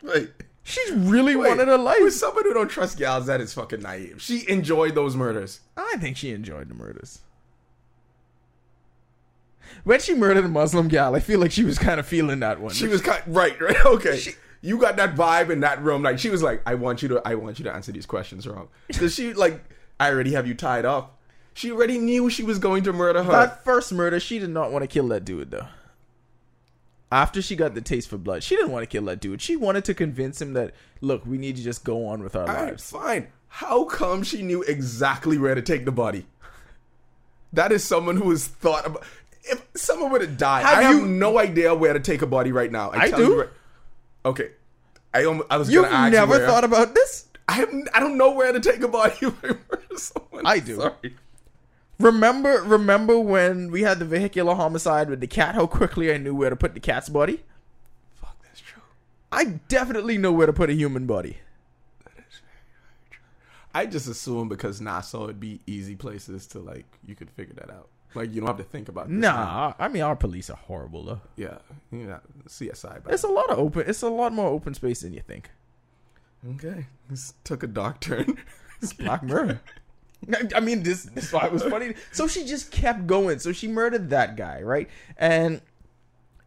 Wait, 0.03 0.31
She 0.63 0.81
really 0.93 1.35
wait. 1.35 1.49
wanted 1.49 1.67
her 1.67 1.77
life. 1.77 1.99
With 2.01 2.13
someone 2.15 2.43
who 2.43 2.53
don't 2.53 2.69
trust 2.69 2.97
gals, 2.97 3.27
that 3.27 3.39
is 3.39 3.53
fucking 3.53 3.81
naive. 3.81 4.21
She 4.21 4.47
enjoyed 4.49 4.95
those 4.95 5.15
murders. 5.15 5.59
I 5.77 5.97
think 5.99 6.17
she 6.17 6.31
enjoyed 6.31 6.69
the 6.69 6.73
murders. 6.73 7.19
When 9.83 9.99
she 9.99 10.13
murdered 10.13 10.45
a 10.45 10.47
Muslim 10.49 10.87
gal, 10.87 11.15
I 11.15 11.19
feel 11.19 11.39
like 11.39 11.51
she 11.51 11.63
was 11.63 11.77
kind 11.77 11.99
of 11.99 12.05
feeling 12.05 12.39
that 12.41 12.59
one. 12.59 12.73
She 12.73 12.87
was 12.87 13.01
kind 13.01 13.21
right, 13.27 13.59
right. 13.59 13.75
Okay, 13.85 14.19
you 14.61 14.77
got 14.77 14.95
that 14.97 15.15
vibe 15.15 15.49
in 15.49 15.61
that 15.61 15.81
room. 15.81 16.03
Like 16.03 16.19
she 16.19 16.29
was 16.29 16.43
like, 16.43 16.61
"I 16.65 16.75
want 16.75 17.01
you 17.01 17.07
to, 17.09 17.21
I 17.25 17.35
want 17.35 17.59
you 17.59 17.65
to 17.65 17.73
answer 17.73 17.91
these 17.91 18.05
questions 18.05 18.47
wrong." 18.47 18.69
Does 18.91 19.15
she 19.15 19.33
like? 19.33 19.63
I 19.99 20.09
already 20.11 20.33
have 20.33 20.47
you 20.47 20.53
tied 20.53 20.85
up. 20.85 21.17
She 21.53 21.71
already 21.71 21.97
knew 21.97 22.29
she 22.29 22.43
was 22.43 22.59
going 22.59 22.83
to 22.83 22.93
murder 22.93 23.23
her. 23.23 23.31
that 23.31 23.63
first 23.63 23.91
murder, 23.91 24.19
she 24.19 24.39
did 24.39 24.49
not 24.49 24.71
want 24.71 24.83
to 24.83 24.87
kill 24.87 25.07
that 25.09 25.25
dude 25.25 25.51
though. 25.51 25.67
After 27.11 27.41
she 27.41 27.57
got 27.57 27.75
the 27.75 27.81
taste 27.81 28.07
for 28.09 28.17
blood, 28.17 28.41
she 28.41 28.55
didn't 28.55 28.71
want 28.71 28.83
to 28.83 28.87
kill 28.87 29.03
that 29.05 29.19
dude. 29.19 29.41
She 29.41 29.57
wanted 29.57 29.83
to 29.85 29.93
convince 29.93 30.41
him 30.41 30.53
that, 30.53 30.73
look, 31.01 31.25
we 31.25 31.37
need 31.37 31.57
to 31.57 31.61
just 31.61 31.83
go 31.83 32.07
on 32.07 32.23
with 32.23 32.37
our 32.37 32.45
lives. 32.45 32.89
fine. 32.89 33.27
How 33.49 33.83
come 33.83 34.23
she 34.23 34.41
knew 34.41 34.63
exactly 34.63 35.37
where 35.37 35.53
to 35.53 35.61
take 35.61 35.83
the 35.83 35.91
body? 35.91 36.25
That 37.51 37.73
is 37.73 37.83
someone 37.83 38.15
who 38.15 38.29
has 38.29 38.47
thought 38.47 38.85
about. 38.87 39.03
If 39.43 39.65
someone 39.75 40.11
were 40.11 40.19
to 40.19 40.27
die, 40.27 40.61
Have 40.61 40.77
I 40.77 40.81
have 40.83 40.95
you- 40.95 41.07
no 41.07 41.39
idea 41.39 41.73
where 41.73 41.93
to 41.93 41.99
take 41.99 42.21
a 42.21 42.27
body 42.27 42.51
right 42.51 42.71
now. 42.71 42.91
I 42.93 43.09
tell 43.09 43.19
do. 43.19 43.25
You 43.25 43.39
right- 43.41 43.49
okay, 44.25 44.51
I 45.13 45.23
I 45.49 45.57
was 45.57 45.71
You've 45.71 45.89
never 45.89 46.39
you 46.39 46.45
thought 46.45 46.63
about 46.63 46.93
this? 46.95 47.27
I 47.47 47.53
have, 47.53 47.73
I 47.93 47.99
don't 47.99 48.17
know 48.17 48.31
where 48.31 48.53
to 48.53 48.59
take 48.59 48.81
a 48.81 48.87
body. 48.87 49.15
I 49.43 49.55
someone. 49.97 50.45
I 50.45 50.59
do. 50.59 50.77
Sorry. 50.77 51.15
Remember, 51.99 52.63
remember 52.63 53.19
when 53.19 53.69
we 53.71 53.81
had 53.81 53.99
the 53.99 54.05
vehicular 54.05 54.55
homicide 54.55 55.09
with 55.09 55.19
the 55.19 55.27
cat? 55.27 55.53
How 55.55 55.67
quickly 55.67 56.13
I 56.13 56.17
knew 56.17 56.33
where 56.33 56.49
to 56.49 56.55
put 56.55 56.73
the 56.73 56.79
cat's 56.79 57.09
body. 57.09 57.41
Fuck, 58.19 58.37
that's 58.43 58.59
true. 58.61 58.81
I 59.31 59.59
definitely 59.67 60.17
know 60.17 60.31
where 60.31 60.47
to 60.47 60.53
put 60.53 60.69
a 60.69 60.73
human 60.73 61.05
body. 61.05 61.37
That 62.05 62.13
is 62.17 62.39
very, 62.39 62.63
very 62.73 63.09
true. 63.11 63.19
I 63.73 63.85
just 63.85 64.07
assume 64.07 64.49
because 64.49 64.81
Nassau 64.81 65.25
would 65.27 65.39
be 65.39 65.59
easy 65.67 65.95
places 65.95 66.47
to 66.47 66.59
like 66.59 66.85
you 67.05 67.15
could 67.15 67.29
figure 67.31 67.55
that 67.55 67.69
out. 67.69 67.89
Like 68.13 68.33
you 68.33 68.41
don't 68.41 68.47
have 68.47 68.57
to 68.57 68.63
think 68.63 68.89
about. 68.89 69.07
This 69.07 69.17
Nah, 69.17 69.73
I 69.79 69.87
mean 69.87 70.01
our 70.01 70.15
police 70.15 70.49
are 70.49 70.57
horrible 70.57 71.03
though. 71.05 71.21
Yeah, 71.37 71.57
yeah. 71.91 72.19
CSI. 72.47 73.01
But 73.03 73.13
It's 73.13 73.23
a 73.23 73.27
lot 73.27 73.49
of 73.49 73.57
open. 73.59 73.85
It's 73.87 74.01
a 74.01 74.09
lot 74.09 74.33
more 74.33 74.47
open 74.49 74.73
space 74.73 75.01
than 75.01 75.13
you 75.13 75.21
think. 75.21 75.49
okay, 76.55 76.87
this 77.09 77.33
took 77.43 77.63
a 77.63 77.67
dark 77.67 77.99
turn. 78.07 78.37
Black 78.99 79.23
Mirror. 79.23 79.61
I- 80.33 80.49
I 80.55 80.59
mean, 80.59 80.83
this 80.83 81.03
this 81.03 81.31
why 81.31 81.45
it 81.45 81.51
was 81.51 81.63
funny. 81.63 81.93
So 82.11 82.27
she 82.27 82.45
just 82.45 82.71
kept 82.71 83.07
going. 83.07 83.39
So 83.39 83.51
she 83.51 83.67
murdered 83.67 84.09
that 84.11 84.35
guy, 84.35 84.61
right? 84.61 84.89
And 85.17 85.61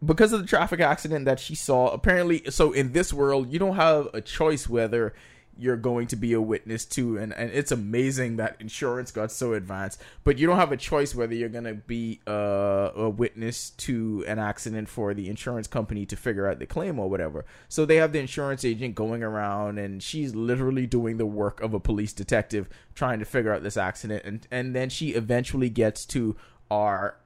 because 0.04 0.32
of 0.32 0.40
the 0.42 0.46
traffic 0.46 0.80
accident 0.80 1.24
that 1.24 1.40
she 1.40 1.54
saw, 1.54 1.88
apparently, 1.88 2.42
so 2.50 2.72
in 2.72 2.92
this 2.92 3.12
world, 3.12 3.50
you 3.52 3.58
don't 3.58 3.76
have 3.76 4.08
a 4.12 4.20
choice 4.20 4.68
whether 4.68 5.14
you're 5.58 5.76
going 5.76 6.06
to 6.08 6.16
be 6.16 6.32
a 6.32 6.40
witness 6.40 6.84
to, 6.84 7.18
and 7.18 7.32
and 7.32 7.50
it's 7.50 7.72
amazing 7.72 8.36
that 8.36 8.56
insurance 8.60 9.10
got 9.10 9.30
so 9.30 9.52
advanced. 9.52 10.00
But 10.24 10.38
you 10.38 10.46
don't 10.46 10.56
have 10.56 10.72
a 10.72 10.76
choice 10.76 11.14
whether 11.14 11.34
you're 11.34 11.48
gonna 11.48 11.74
be 11.74 12.20
uh, 12.26 12.90
a 12.96 13.08
witness 13.08 13.70
to 13.70 14.24
an 14.26 14.38
accident 14.38 14.88
for 14.88 15.14
the 15.14 15.28
insurance 15.28 15.66
company 15.66 16.06
to 16.06 16.16
figure 16.16 16.48
out 16.48 16.58
the 16.58 16.66
claim 16.66 16.98
or 16.98 17.08
whatever. 17.08 17.44
So 17.68 17.84
they 17.84 17.96
have 17.96 18.12
the 18.12 18.20
insurance 18.20 18.64
agent 18.64 18.94
going 18.94 19.22
around, 19.22 19.78
and 19.78 20.02
she's 20.02 20.34
literally 20.34 20.86
doing 20.86 21.16
the 21.16 21.26
work 21.26 21.60
of 21.60 21.74
a 21.74 21.80
police 21.80 22.12
detective 22.12 22.68
trying 22.94 23.18
to 23.18 23.24
figure 23.24 23.52
out 23.52 23.62
this 23.62 23.76
accident, 23.76 24.22
and 24.24 24.46
and 24.50 24.74
then 24.74 24.88
she 24.88 25.10
eventually 25.10 25.70
gets 25.70 26.04
to 26.06 26.36
our 26.70 27.16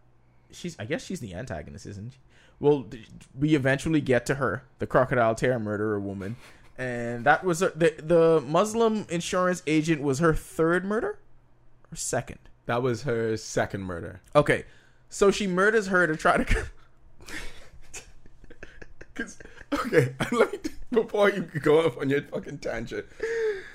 she's 0.51 0.77
I 0.79 0.85
guess 0.85 1.05
she's 1.05 1.21
the 1.21 1.35
antagonist, 1.35 1.87
isn't 1.87 2.13
she? 2.13 2.19
Well, 2.61 2.87
we 3.39 3.55
eventually 3.55 4.01
get 4.01 4.27
to 4.27 4.35
her, 4.37 4.65
the 4.81 4.87
crocodile 4.87 5.37
tear 5.37 5.59
murderer 5.61 6.01
woman, 6.01 6.37
and 6.79 7.25
that 7.25 7.45
was 7.45 7.61
her, 7.61 7.73
the 7.75 7.95
the 8.03 8.41
Muslim 8.47 9.05
insurance 9.11 9.63
agent 9.67 10.01
was 10.01 10.21
her 10.21 10.33
third 10.35 10.85
murder 10.85 11.19
or 11.93 11.97
second. 11.97 12.39
that 12.67 12.83
was 12.83 13.03
her 13.03 13.37
second 13.37 13.83
murder. 13.83 14.21
Okay, 14.37 14.65
so 15.09 15.31
she 15.31 15.47
murders 15.47 15.89
her 15.89 16.07
to 16.07 16.17
try 16.17 16.37
to. 16.43 16.45
'Cause- 19.15 19.39
okay, 19.73 20.15
let 20.33 20.53
me 20.53 20.59
before 20.91 21.29
you 21.31 21.43
go 21.61 21.85
off 21.87 21.99
on 21.99 22.09
your 22.09 22.23
fucking 22.23 22.59
tangent. 22.59 23.05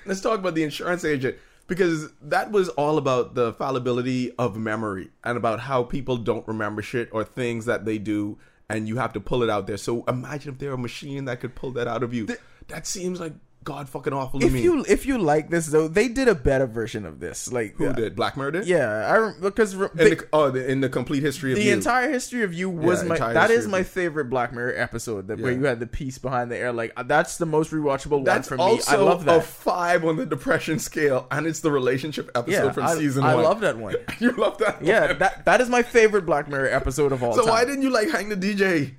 Let's 0.06 0.20
talk 0.20 0.38
about 0.40 0.54
the 0.54 0.64
insurance 0.64 1.04
agent 1.04 1.36
because 1.66 2.10
that 2.22 2.50
was 2.50 2.68
all 2.70 2.98
about 2.98 3.34
the 3.34 3.52
fallibility 3.52 4.32
of 4.38 4.56
memory 4.56 5.10
and 5.22 5.36
about 5.36 5.60
how 5.60 5.82
people 5.84 6.16
don't 6.16 6.46
remember 6.48 6.82
shit 6.82 7.08
or 7.12 7.22
things 7.24 7.66
that 7.66 7.84
they 7.84 7.98
do 7.98 8.38
and 8.68 8.88
you 8.88 8.96
have 8.96 9.12
to 9.12 9.20
pull 9.20 9.42
it 9.42 9.50
out 9.50 9.66
there. 9.66 9.76
So 9.76 10.02
imagine 10.08 10.54
if 10.54 10.58
there 10.58 10.70
were 10.70 10.74
a 10.76 10.78
machine 10.78 11.26
that 11.26 11.40
could 11.40 11.54
pull 11.54 11.70
that 11.72 11.86
out 11.86 12.02
of 12.02 12.12
you. 12.14 12.26
That 12.68 12.86
seems 12.86 13.20
like 13.20 13.32
god 13.62 13.88
fucking 13.88 14.12
awful 14.12 14.38
to 14.40 14.44
if 14.46 14.52
me. 14.52 14.60
you 14.60 14.84
if 14.86 15.06
you 15.06 15.16
like 15.16 15.48
this 15.48 15.68
though, 15.68 15.88
they 15.88 16.06
did 16.06 16.28
a 16.28 16.34
better 16.34 16.66
version 16.66 17.06
of 17.06 17.18
this. 17.18 17.50
Like 17.50 17.76
Who 17.76 17.94
did 17.94 18.14
Black 18.14 18.36
Murder? 18.36 18.62
Yeah, 18.62 18.90
I 18.90 19.16
rem- 19.16 19.40
because 19.40 19.74
re- 19.74 19.88
In 19.98 20.10
the, 20.10 20.28
oh, 20.34 20.50
the, 20.50 20.70
in 20.70 20.82
the 20.82 20.90
complete 20.90 21.22
history 21.22 21.52
of 21.52 21.58
the 21.58 21.64
you. 21.64 21.72
entire 21.72 22.10
history 22.10 22.42
of 22.42 22.52
you 22.52 22.68
was 22.68 23.02
Yeah, 23.02 23.08
my 23.08 23.32
that 23.32 23.50
is 23.50 23.66
my 23.66 23.82
favorite 23.82 24.26
Black 24.26 24.52
Mirror 24.52 24.74
episode 24.76 25.28
that 25.28 25.40
where 25.40 25.50
you 25.50 25.64
had 25.64 25.80
the 25.80 25.86
piece 25.86 26.18
behind 26.18 26.50
the 26.50 26.58
air 26.58 26.74
like 26.74 26.92
uh, 26.94 27.04
that's 27.04 27.38
the 27.38 27.46
most 27.46 27.70
rewatchable 27.70 28.22
That's 28.22 28.50
one 28.50 28.58
for 28.58 28.76
me. 28.76 28.80
I 28.86 28.96
love 28.96 29.22
a 29.22 29.24
that. 29.24 29.44
five 29.44 30.04
on 30.04 30.16
the 30.16 30.26
depression 30.26 30.78
scale, 30.78 31.26
and 31.30 31.46
it's 31.46 31.60
the 31.60 31.70
relationship 31.72 32.30
episode 32.34 32.66
yeah, 32.66 32.72
from 32.72 32.84
I, 32.84 32.94
season 32.96 33.24
I 33.24 33.34
one. 33.34 33.44
love 33.44 33.60
that 33.60 33.78
one. 33.78 33.94
you 34.18 34.32
love 34.32 34.58
that. 34.58 34.84
Yeah, 34.84 35.06
one? 35.06 35.18
that 35.20 35.46
that 35.46 35.62
is 35.62 35.70
my 35.70 35.82
favorite 35.82 36.26
Black 36.26 36.48
Mirror 36.48 36.68
episode 36.68 37.12
of 37.12 37.22
all 37.22 37.30
time. 37.30 37.38
So 37.38 37.46
time. 37.46 37.50
why 37.54 37.64
didn't 37.64 37.80
you 37.80 37.88
like 37.90 38.10
Hang 38.10 38.28
the 38.28 38.36
DJ? 38.36 38.92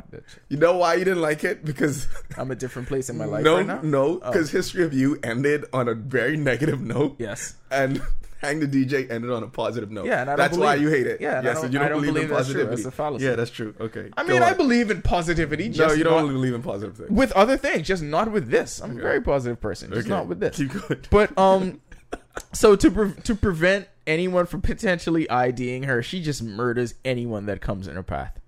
Fuck. 0.00 0.04
You 0.48 0.56
know 0.56 0.76
why 0.76 0.94
you 0.94 1.04
didn't 1.04 1.20
like 1.22 1.44
it? 1.44 1.64
Because 1.64 2.06
I'm 2.38 2.50
a 2.50 2.54
different 2.54 2.88
place 2.88 3.08
in 3.10 3.16
my 3.18 3.24
life 3.26 3.44
no, 3.44 3.56
right 3.58 3.66
now. 3.66 3.80
no, 3.82 4.20
Oh. 4.22 4.30
because 4.32 4.50
History 4.50 4.84
of 4.84 4.92
You 4.94 5.18
ended 5.22 5.64
on 5.72 5.88
a 5.88 5.94
very 5.94 6.36
negative 6.36 6.80
note. 6.80 7.16
Yes. 7.18 7.54
and 7.70 8.00
Hang 8.40 8.58
the 8.58 8.66
DJ 8.66 9.08
ended 9.08 9.30
on 9.30 9.44
a 9.44 9.46
positive 9.46 9.92
note. 9.92 10.04
Yeah, 10.06 10.22
and 10.22 10.28
I 10.28 10.32
don't 10.34 10.38
that's 10.38 10.58
why 10.58 10.74
you 10.74 10.88
hate 10.88 11.06
it. 11.06 11.20
Yeah, 11.20 11.40
yes, 11.44 11.58
I 11.58 11.62
don't- 11.62 11.72
you 11.72 11.78
don't, 11.78 11.88
don't 11.90 12.00
believe, 12.00 12.14
believe 12.14 12.30
in 12.30 12.36
that's 12.36 12.48
true. 12.48 12.54
positivity. 12.66 12.82
That's 12.82 12.86
a 12.86 12.90
fallacy. 12.90 13.24
Yeah, 13.24 13.34
that's 13.36 13.50
true. 13.52 13.74
Okay, 13.80 14.10
I 14.16 14.24
mean, 14.24 14.42
I 14.42 14.52
believe 14.52 14.90
in 14.90 15.00
positivity. 15.00 15.68
No, 15.68 15.92
you 15.92 16.02
don't 16.02 16.26
believe 16.32 16.52
in 16.54 16.60
positive 16.62 16.96
things. 16.96 17.10
with 17.10 17.30
other 17.32 17.56
things, 17.56 17.86
just 17.86 18.02
not 18.02 18.32
with 18.32 18.48
this. 18.50 18.80
I'm 18.82 18.98
a 18.98 19.00
very 19.00 19.20
positive 19.20 19.60
person, 19.60 19.90
just 19.90 20.00
Okay, 20.06 20.08
not 20.08 20.26
with 20.26 20.40
this. 20.40 20.56
Keep 20.56 20.72
going. 20.72 21.00
But 21.10 21.38
um, 21.38 21.80
so 22.52 22.74
to 22.74 22.90
pre- 22.90 23.12
to 23.22 23.34
prevent 23.36 23.86
anyone 24.08 24.46
from 24.46 24.60
potentially 24.60 25.30
IDing 25.30 25.84
her, 25.84 26.02
she 26.02 26.20
just 26.20 26.42
murders 26.42 26.94
anyone 27.04 27.46
that 27.46 27.60
comes 27.60 27.86
in 27.86 27.94
her 27.94 28.02
path. 28.02 28.40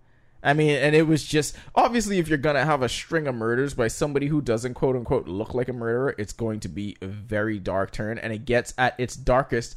I 0.44 0.52
mean, 0.52 0.76
and 0.76 0.94
it 0.94 1.06
was 1.08 1.24
just 1.24 1.56
obviously 1.74 2.18
if 2.18 2.28
you're 2.28 2.38
gonna 2.38 2.64
have 2.64 2.82
a 2.82 2.88
string 2.88 3.26
of 3.26 3.34
murders 3.34 3.72
by 3.74 3.88
somebody 3.88 4.26
who 4.26 4.40
doesn't 4.42 4.74
quote 4.74 4.94
unquote 4.94 5.26
look 5.26 5.54
like 5.54 5.68
a 5.68 5.72
murderer, 5.72 6.14
it's 6.18 6.32
going 6.34 6.60
to 6.60 6.68
be 6.68 6.96
a 7.00 7.06
very 7.06 7.58
dark 7.58 7.90
turn, 7.92 8.18
and 8.18 8.32
it 8.32 8.44
gets 8.44 8.74
at 8.78 8.94
its 8.98 9.16
darkest 9.16 9.76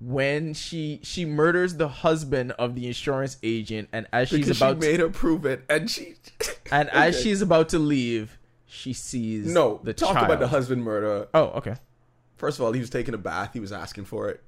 when 0.00 0.54
she 0.54 1.00
she 1.02 1.24
murders 1.24 1.76
the 1.76 1.88
husband 1.88 2.52
of 2.52 2.74
the 2.74 2.86
insurance 2.86 3.36
agent, 3.42 3.88
and 3.92 4.06
as 4.12 4.28
she's 4.28 4.48
about 4.50 4.82
she 4.82 4.88
made 4.90 5.00
her 5.00 5.08
prove 5.08 5.44
it, 5.46 5.64
and 5.70 5.90
she 5.90 6.14
and 6.72 6.88
as 6.90 7.20
she's 7.20 7.40
about 7.42 7.68
to 7.70 7.78
leave, 7.78 8.38
she 8.66 8.92
sees 8.92 9.46
no 9.52 9.80
the 9.84 9.92
talk 9.94 10.14
child. 10.14 10.26
about 10.26 10.40
the 10.40 10.48
husband 10.48 10.82
murder. 10.82 11.28
Oh, 11.32 11.44
okay. 11.58 11.76
First 12.36 12.58
of 12.58 12.64
all, 12.64 12.72
he 12.72 12.80
was 12.80 12.90
taking 12.90 13.14
a 13.14 13.18
bath. 13.18 13.50
He 13.52 13.60
was 13.60 13.72
asking 13.72 14.04
for 14.04 14.28
it. 14.28 14.42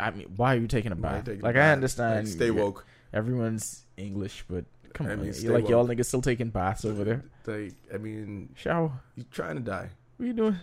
I 0.00 0.10
mean, 0.12 0.28
why 0.36 0.54
are 0.54 0.58
you 0.58 0.66
taking 0.66 0.92
a 0.92 0.94
Why 0.94 1.08
are 1.08 1.12
you 1.12 1.16
bath? 1.18 1.24
taking 1.26 1.40
a 1.40 1.44
Like 1.44 1.54
bath? 1.56 1.68
I 1.68 1.72
understand. 1.72 2.26
Like, 2.26 2.34
stay 2.34 2.50
woke. 2.50 2.86
Everyone's 3.12 3.82
English, 3.98 4.44
but 4.48 4.64
come 4.94 5.06
I 5.06 5.12
on, 5.12 5.22
mean, 5.22 5.34
you 5.36 5.52
like 5.52 5.68
y'all 5.68 5.86
niggas 5.86 6.06
still 6.06 6.22
taking 6.22 6.50
baths 6.50 6.84
over 6.84 7.04
there. 7.04 7.24
Like, 7.46 7.74
I 7.92 7.98
mean, 7.98 8.50
Shower. 8.56 8.92
he's 9.14 9.24
trying 9.30 9.56
to 9.56 9.62
die. 9.62 9.90
What 10.16 10.24
are 10.24 10.26
you 10.26 10.32
doing? 10.34 10.56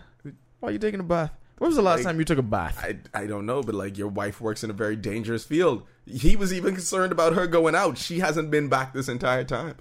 Why 0.60 0.68
are 0.68 0.72
you 0.72 0.78
taking 0.78 1.00
a 1.00 1.04
bath? 1.04 1.32
When 1.58 1.68
was 1.68 1.76
the 1.76 1.82
last 1.82 1.98
Like, 1.98 2.06
time 2.06 2.18
you 2.18 2.24
took 2.24 2.38
a 2.38 2.42
bath? 2.42 2.78
I, 2.82 2.98
I 3.12 3.26
don't 3.26 3.44
know, 3.44 3.62
but 3.62 3.74
like 3.74 3.98
your 3.98 4.08
wife 4.08 4.40
works 4.40 4.64
in 4.64 4.70
a 4.70 4.72
very 4.72 4.96
dangerous 4.96 5.44
field. 5.44 5.82
He 6.06 6.34
was 6.36 6.54
even 6.54 6.74
concerned 6.74 7.12
about 7.12 7.34
her 7.34 7.46
going 7.46 7.74
out. 7.74 7.98
She 7.98 8.20
hasn't 8.20 8.50
been 8.50 8.68
back 8.68 8.94
this 8.94 9.08
entire 9.08 9.44
time. 9.44 9.74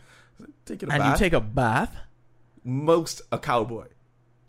Taking 0.65 0.89
a 0.89 0.93
and 0.93 1.01
bath. 1.01 1.19
you 1.19 1.25
take 1.25 1.33
a 1.33 1.39
bath 1.39 1.95
most 2.63 3.21
a 3.31 3.37
cowboy, 3.39 3.87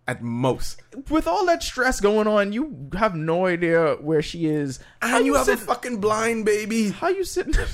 at 0.06 0.22
most, 0.22 0.82
with 1.08 1.26
all 1.26 1.46
that 1.46 1.62
stress 1.62 2.00
going 2.00 2.26
on. 2.26 2.52
You 2.52 2.90
have 2.94 3.14
no 3.14 3.46
idea 3.46 3.94
where 4.00 4.22
she 4.22 4.46
is. 4.46 4.80
How 5.00 5.18
and 5.18 5.26
you 5.26 5.34
have 5.34 5.48
a 5.48 5.56
fucking 5.56 6.00
blind 6.00 6.44
baby. 6.44 6.90
How 6.90 7.08
you 7.08 7.24
sitting? 7.24 7.54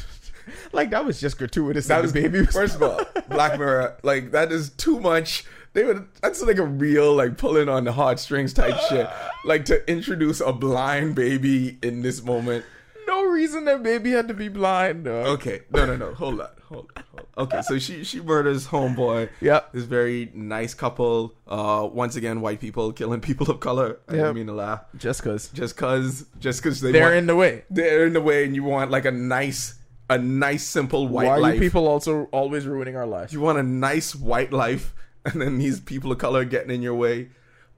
like 0.73 0.91
that 0.91 1.05
was 1.05 1.21
just 1.21 1.39
gratuitous. 1.39 1.87
That 1.89 2.03
was 2.03 2.13
baby. 2.13 2.45
First 2.47 2.77
of 2.77 2.83
all, 2.83 3.01
Black 3.29 3.59
Mirror, 3.59 3.97
like 4.03 4.31
that 4.33 4.53
is 4.53 4.71
too 4.71 5.01
much. 5.01 5.45
They 5.73 5.85
would. 5.85 6.07
That's 6.23 6.41
like 6.43 6.59
a 6.59 6.65
real 6.67 7.15
like 7.15 7.37
pulling 7.37 7.69
on 7.69 7.85
the 7.85 7.93
heartstrings 7.93 8.53
type 8.55 8.75
shit. 8.89 9.09
Like 9.45 9.65
to 9.67 9.89
introduce 9.91 10.41
a 10.41 10.53
blind 10.53 11.15
baby 11.15 11.79
in 11.83 12.03
this 12.03 12.23
moment. 12.23 12.65
no 13.07 13.25
reason 13.25 13.65
that 13.67 13.83
baby 13.83 14.11
had 14.13 14.29
to 14.29 14.35
be 14.35 14.49
blind. 14.49 15.05
dog. 15.05 15.27
Okay, 15.27 15.61
no, 15.73 15.85
no, 15.87 15.97
no. 15.97 16.15
Hold 16.15 16.41
on, 16.41 16.49
hold 16.65 16.91
on. 16.97 17.05
Hold 17.11 17.21
on. 17.37 17.45
Okay, 17.45 17.61
so 17.61 17.79
she 17.79 18.03
she 18.05 18.21
murders 18.23 18.67
homeboy. 18.69 19.29
Yep. 19.43 19.73
This 19.75 19.85
very 19.85 20.31
nice 20.33 20.73
couple. 20.73 21.35
Uh, 21.47 21.87
once 21.93 22.17
again, 22.17 22.41
white 22.41 22.59
people 22.61 22.91
killing 22.95 23.21
people 23.21 23.51
of 23.51 23.61
color. 23.61 23.99
I 24.09 24.13
Yep. 24.15 24.21
didn't 24.23 24.35
mean 24.37 24.47
to 24.47 24.55
laugh. 24.55 24.81
Just 24.97 25.23
cause 25.23 25.49
Just 25.53 25.77
cause, 25.77 26.25
just 26.41 26.63
cause 26.63 26.81
they 26.81 26.91
they're 26.93 27.03
want, 27.03 27.17
in 27.17 27.27
the 27.27 27.37
way. 27.37 27.65
they're 27.69 28.07
in 28.07 28.15
the 28.15 28.23
way, 28.23 28.47
and 28.47 28.55
you 28.55 28.65
want 28.65 28.91
like 28.91 29.05
a 29.05 29.11
nice, 29.13 29.75
a 30.09 30.19
nice 30.19 30.65
simple 30.65 31.09
white 31.09 31.27
Why 31.27 31.31
are 31.33 31.41
life. 31.41 31.55
you 31.55 31.61
people 31.61 31.89
also 31.89 32.25
always 32.33 32.67
ruining 32.67 32.97
our 32.97 33.07
lives? 33.07 33.33
you 33.33 33.41
want 33.41 33.59
a 33.59 33.63
nice 33.63 34.15
white 34.15 34.53
life, 34.53 34.95
and 35.25 35.41
then 35.41 35.59
these 35.59 35.81
people 35.81 36.13
of 36.13 36.19
color 36.19 36.45
getting 36.45 36.71
in 36.71 36.83
your 36.83 36.95
way. 36.95 37.29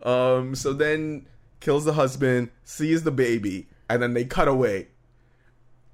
Um, 0.03 0.55
so 0.55 0.73
then 0.73 1.27
kills 1.61 1.85
the 1.85 1.95
husband, 1.95 2.51
sees 2.65 3.03
the 3.03 3.11
baby, 3.11 3.69
and 3.89 4.03
then 4.03 4.15
they 4.15 4.25
cut 4.25 4.47
away. 4.49 4.89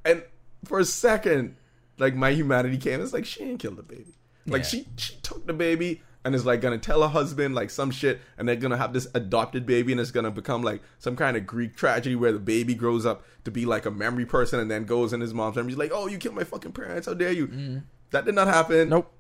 And 0.04 0.22
for 0.64 0.78
a 0.80 0.84
second, 0.84 1.56
like 1.98 2.14
my 2.14 2.30
humanity 2.30 2.76
came. 2.78 3.00
It's 3.00 3.12
like 3.12 3.24
she 3.24 3.40
didn't 3.40 3.58
kill 3.58 3.72
the 3.74 3.82
baby. 3.82 4.14
Like 4.46 4.62
Yeah. 4.62 4.68
she 4.68 4.86
she 4.96 5.14
took 5.22 5.46
the 5.46 5.52
baby 5.54 6.02
and 6.24 6.34
is 6.34 6.46
like 6.46 6.60
gonna 6.60 6.78
tell 6.78 7.02
her 7.02 7.08
husband 7.08 7.54
like 7.54 7.70
some 7.70 7.90
shit, 7.90 8.20
and 8.38 8.48
they're 8.48 8.56
gonna 8.56 8.76
have 8.76 8.92
this 8.92 9.06
adopted 9.14 9.66
baby, 9.66 9.92
and 9.92 10.00
it's 10.00 10.10
gonna 10.10 10.30
become 10.30 10.62
like 10.62 10.82
some 10.98 11.16
kind 11.16 11.36
of 11.36 11.46
Greek 11.46 11.76
tragedy 11.76 12.16
where 12.16 12.32
the 12.32 12.38
baby 12.38 12.74
grows 12.74 13.04
up 13.04 13.24
to 13.44 13.50
be 13.50 13.66
like 13.66 13.86
a 13.86 13.90
memory 13.90 14.26
person, 14.26 14.58
and 14.58 14.70
then 14.70 14.84
goes 14.84 15.12
in 15.12 15.20
his 15.20 15.34
mom's 15.34 15.56
memory. 15.56 15.72
He's 15.72 15.78
like, 15.78 15.90
"Oh, 15.92 16.06
you 16.06 16.18
killed 16.18 16.34
my 16.34 16.44
fucking 16.44 16.72
parents! 16.72 17.06
How 17.06 17.14
dare 17.14 17.32
you?" 17.32 17.82
That 18.10 18.24
did 18.24 18.34
not 18.34 18.46
happen. 18.46 18.88
Nope. 18.88 19.12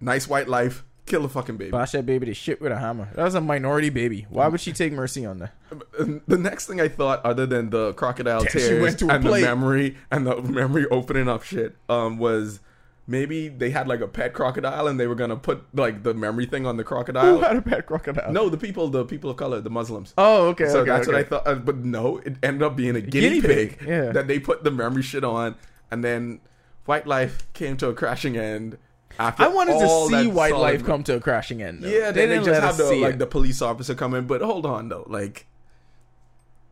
Nice 0.00 0.28
white 0.28 0.48
life. 0.48 0.84
Kill 1.06 1.22
the 1.22 1.28
fucking 1.28 1.56
baby. 1.56 1.70
Bash 1.70 1.92
that 1.92 2.04
baby 2.04 2.26
to 2.26 2.34
shit 2.34 2.60
with 2.60 2.72
a 2.72 2.78
hammer. 2.78 3.08
That 3.14 3.22
was 3.22 3.36
a 3.36 3.40
minority 3.40 3.90
baby. 3.90 4.26
Why 4.28 4.48
would 4.48 4.60
she 4.60 4.72
take 4.72 4.92
mercy 4.92 5.24
on 5.24 5.38
that? 5.38 5.52
The 6.28 6.38
next 6.38 6.66
thing 6.66 6.80
I 6.80 6.88
thought, 6.88 7.24
other 7.24 7.46
than 7.46 7.70
the 7.70 7.92
crocodile 7.94 8.42
Damn, 8.42 8.52
tears 8.52 9.02
a 9.02 9.06
and 9.06 9.24
the 9.24 9.40
memory 9.40 9.96
and 10.10 10.26
the 10.26 10.42
memory 10.42 10.86
opening 10.90 11.28
up 11.28 11.42
shit, 11.42 11.76
um, 11.88 12.18
was 12.18 12.60
maybe 13.06 13.48
they 13.48 13.70
had 13.70 13.86
like 13.88 14.00
a 14.00 14.08
pet 14.08 14.34
crocodile 14.34 14.86
and 14.88 14.98
they 14.98 15.06
were 15.06 15.14
gonna 15.14 15.36
put 15.36 15.64
like 15.74 16.02
the 16.02 16.12
memory 16.14 16.46
thing 16.46 16.66
on 16.66 16.76
the 16.76 16.82
Who 16.82 16.88
crocodile. 16.88 17.40
had 17.40 17.56
a 17.56 17.62
pet 17.62 17.86
crocodile? 17.86 18.32
No, 18.32 18.48
the 18.48 18.56
people, 18.56 18.88
the 18.88 19.04
people 19.04 19.30
of 19.30 19.36
color, 19.36 19.60
the 19.60 19.70
Muslims. 19.70 20.12
Oh, 20.18 20.48
okay. 20.48 20.68
so 20.68 20.80
okay, 20.80 20.90
that's 20.90 21.06
what 21.06 21.16
I 21.16 21.22
thought. 21.22 21.46
Uh, 21.46 21.54
but 21.54 21.76
no, 21.78 22.18
it 22.18 22.36
ended 22.42 22.62
up 22.62 22.76
being 22.76 22.96
a 22.96 23.00
guinea, 23.00 23.40
guinea 23.40 23.40
pig, 23.40 23.78
pig, 23.78 23.88
yeah. 23.88 24.12
that 24.12 24.26
they 24.26 24.38
put 24.38 24.64
the 24.64 24.70
memory 24.70 25.02
shit 25.02 25.24
on, 25.24 25.54
and 25.90 26.02
then 26.04 26.40
White 26.84 27.06
Life 27.06 27.46
came 27.52 27.76
to 27.78 27.88
a 27.88 27.94
crashing 27.94 28.36
end. 28.36 28.78
After 29.18 29.44
I 29.44 29.48
wanted 29.48 29.78
to 29.78 30.08
see 30.08 30.26
White 30.28 30.50
solid- 30.50 30.62
Life 30.62 30.84
come 30.84 31.02
to 31.04 31.16
a 31.16 31.20
crashing 31.20 31.62
end. 31.62 31.82
though. 31.82 31.88
Yeah, 31.88 32.10
then 32.10 32.28
they, 32.28 32.34
didn't 32.34 32.44
just 32.44 32.60
have 32.60 32.76
the 32.76 32.88
see 32.88 33.00
like 33.00 33.14
it. 33.14 33.18
the 33.18 33.26
police 33.26 33.62
officer 33.62 33.94
come 33.94 34.12
in. 34.14 34.26
But 34.26 34.42
hold 34.42 34.66
on 34.66 34.88
though, 34.90 35.06
like, 35.08 35.46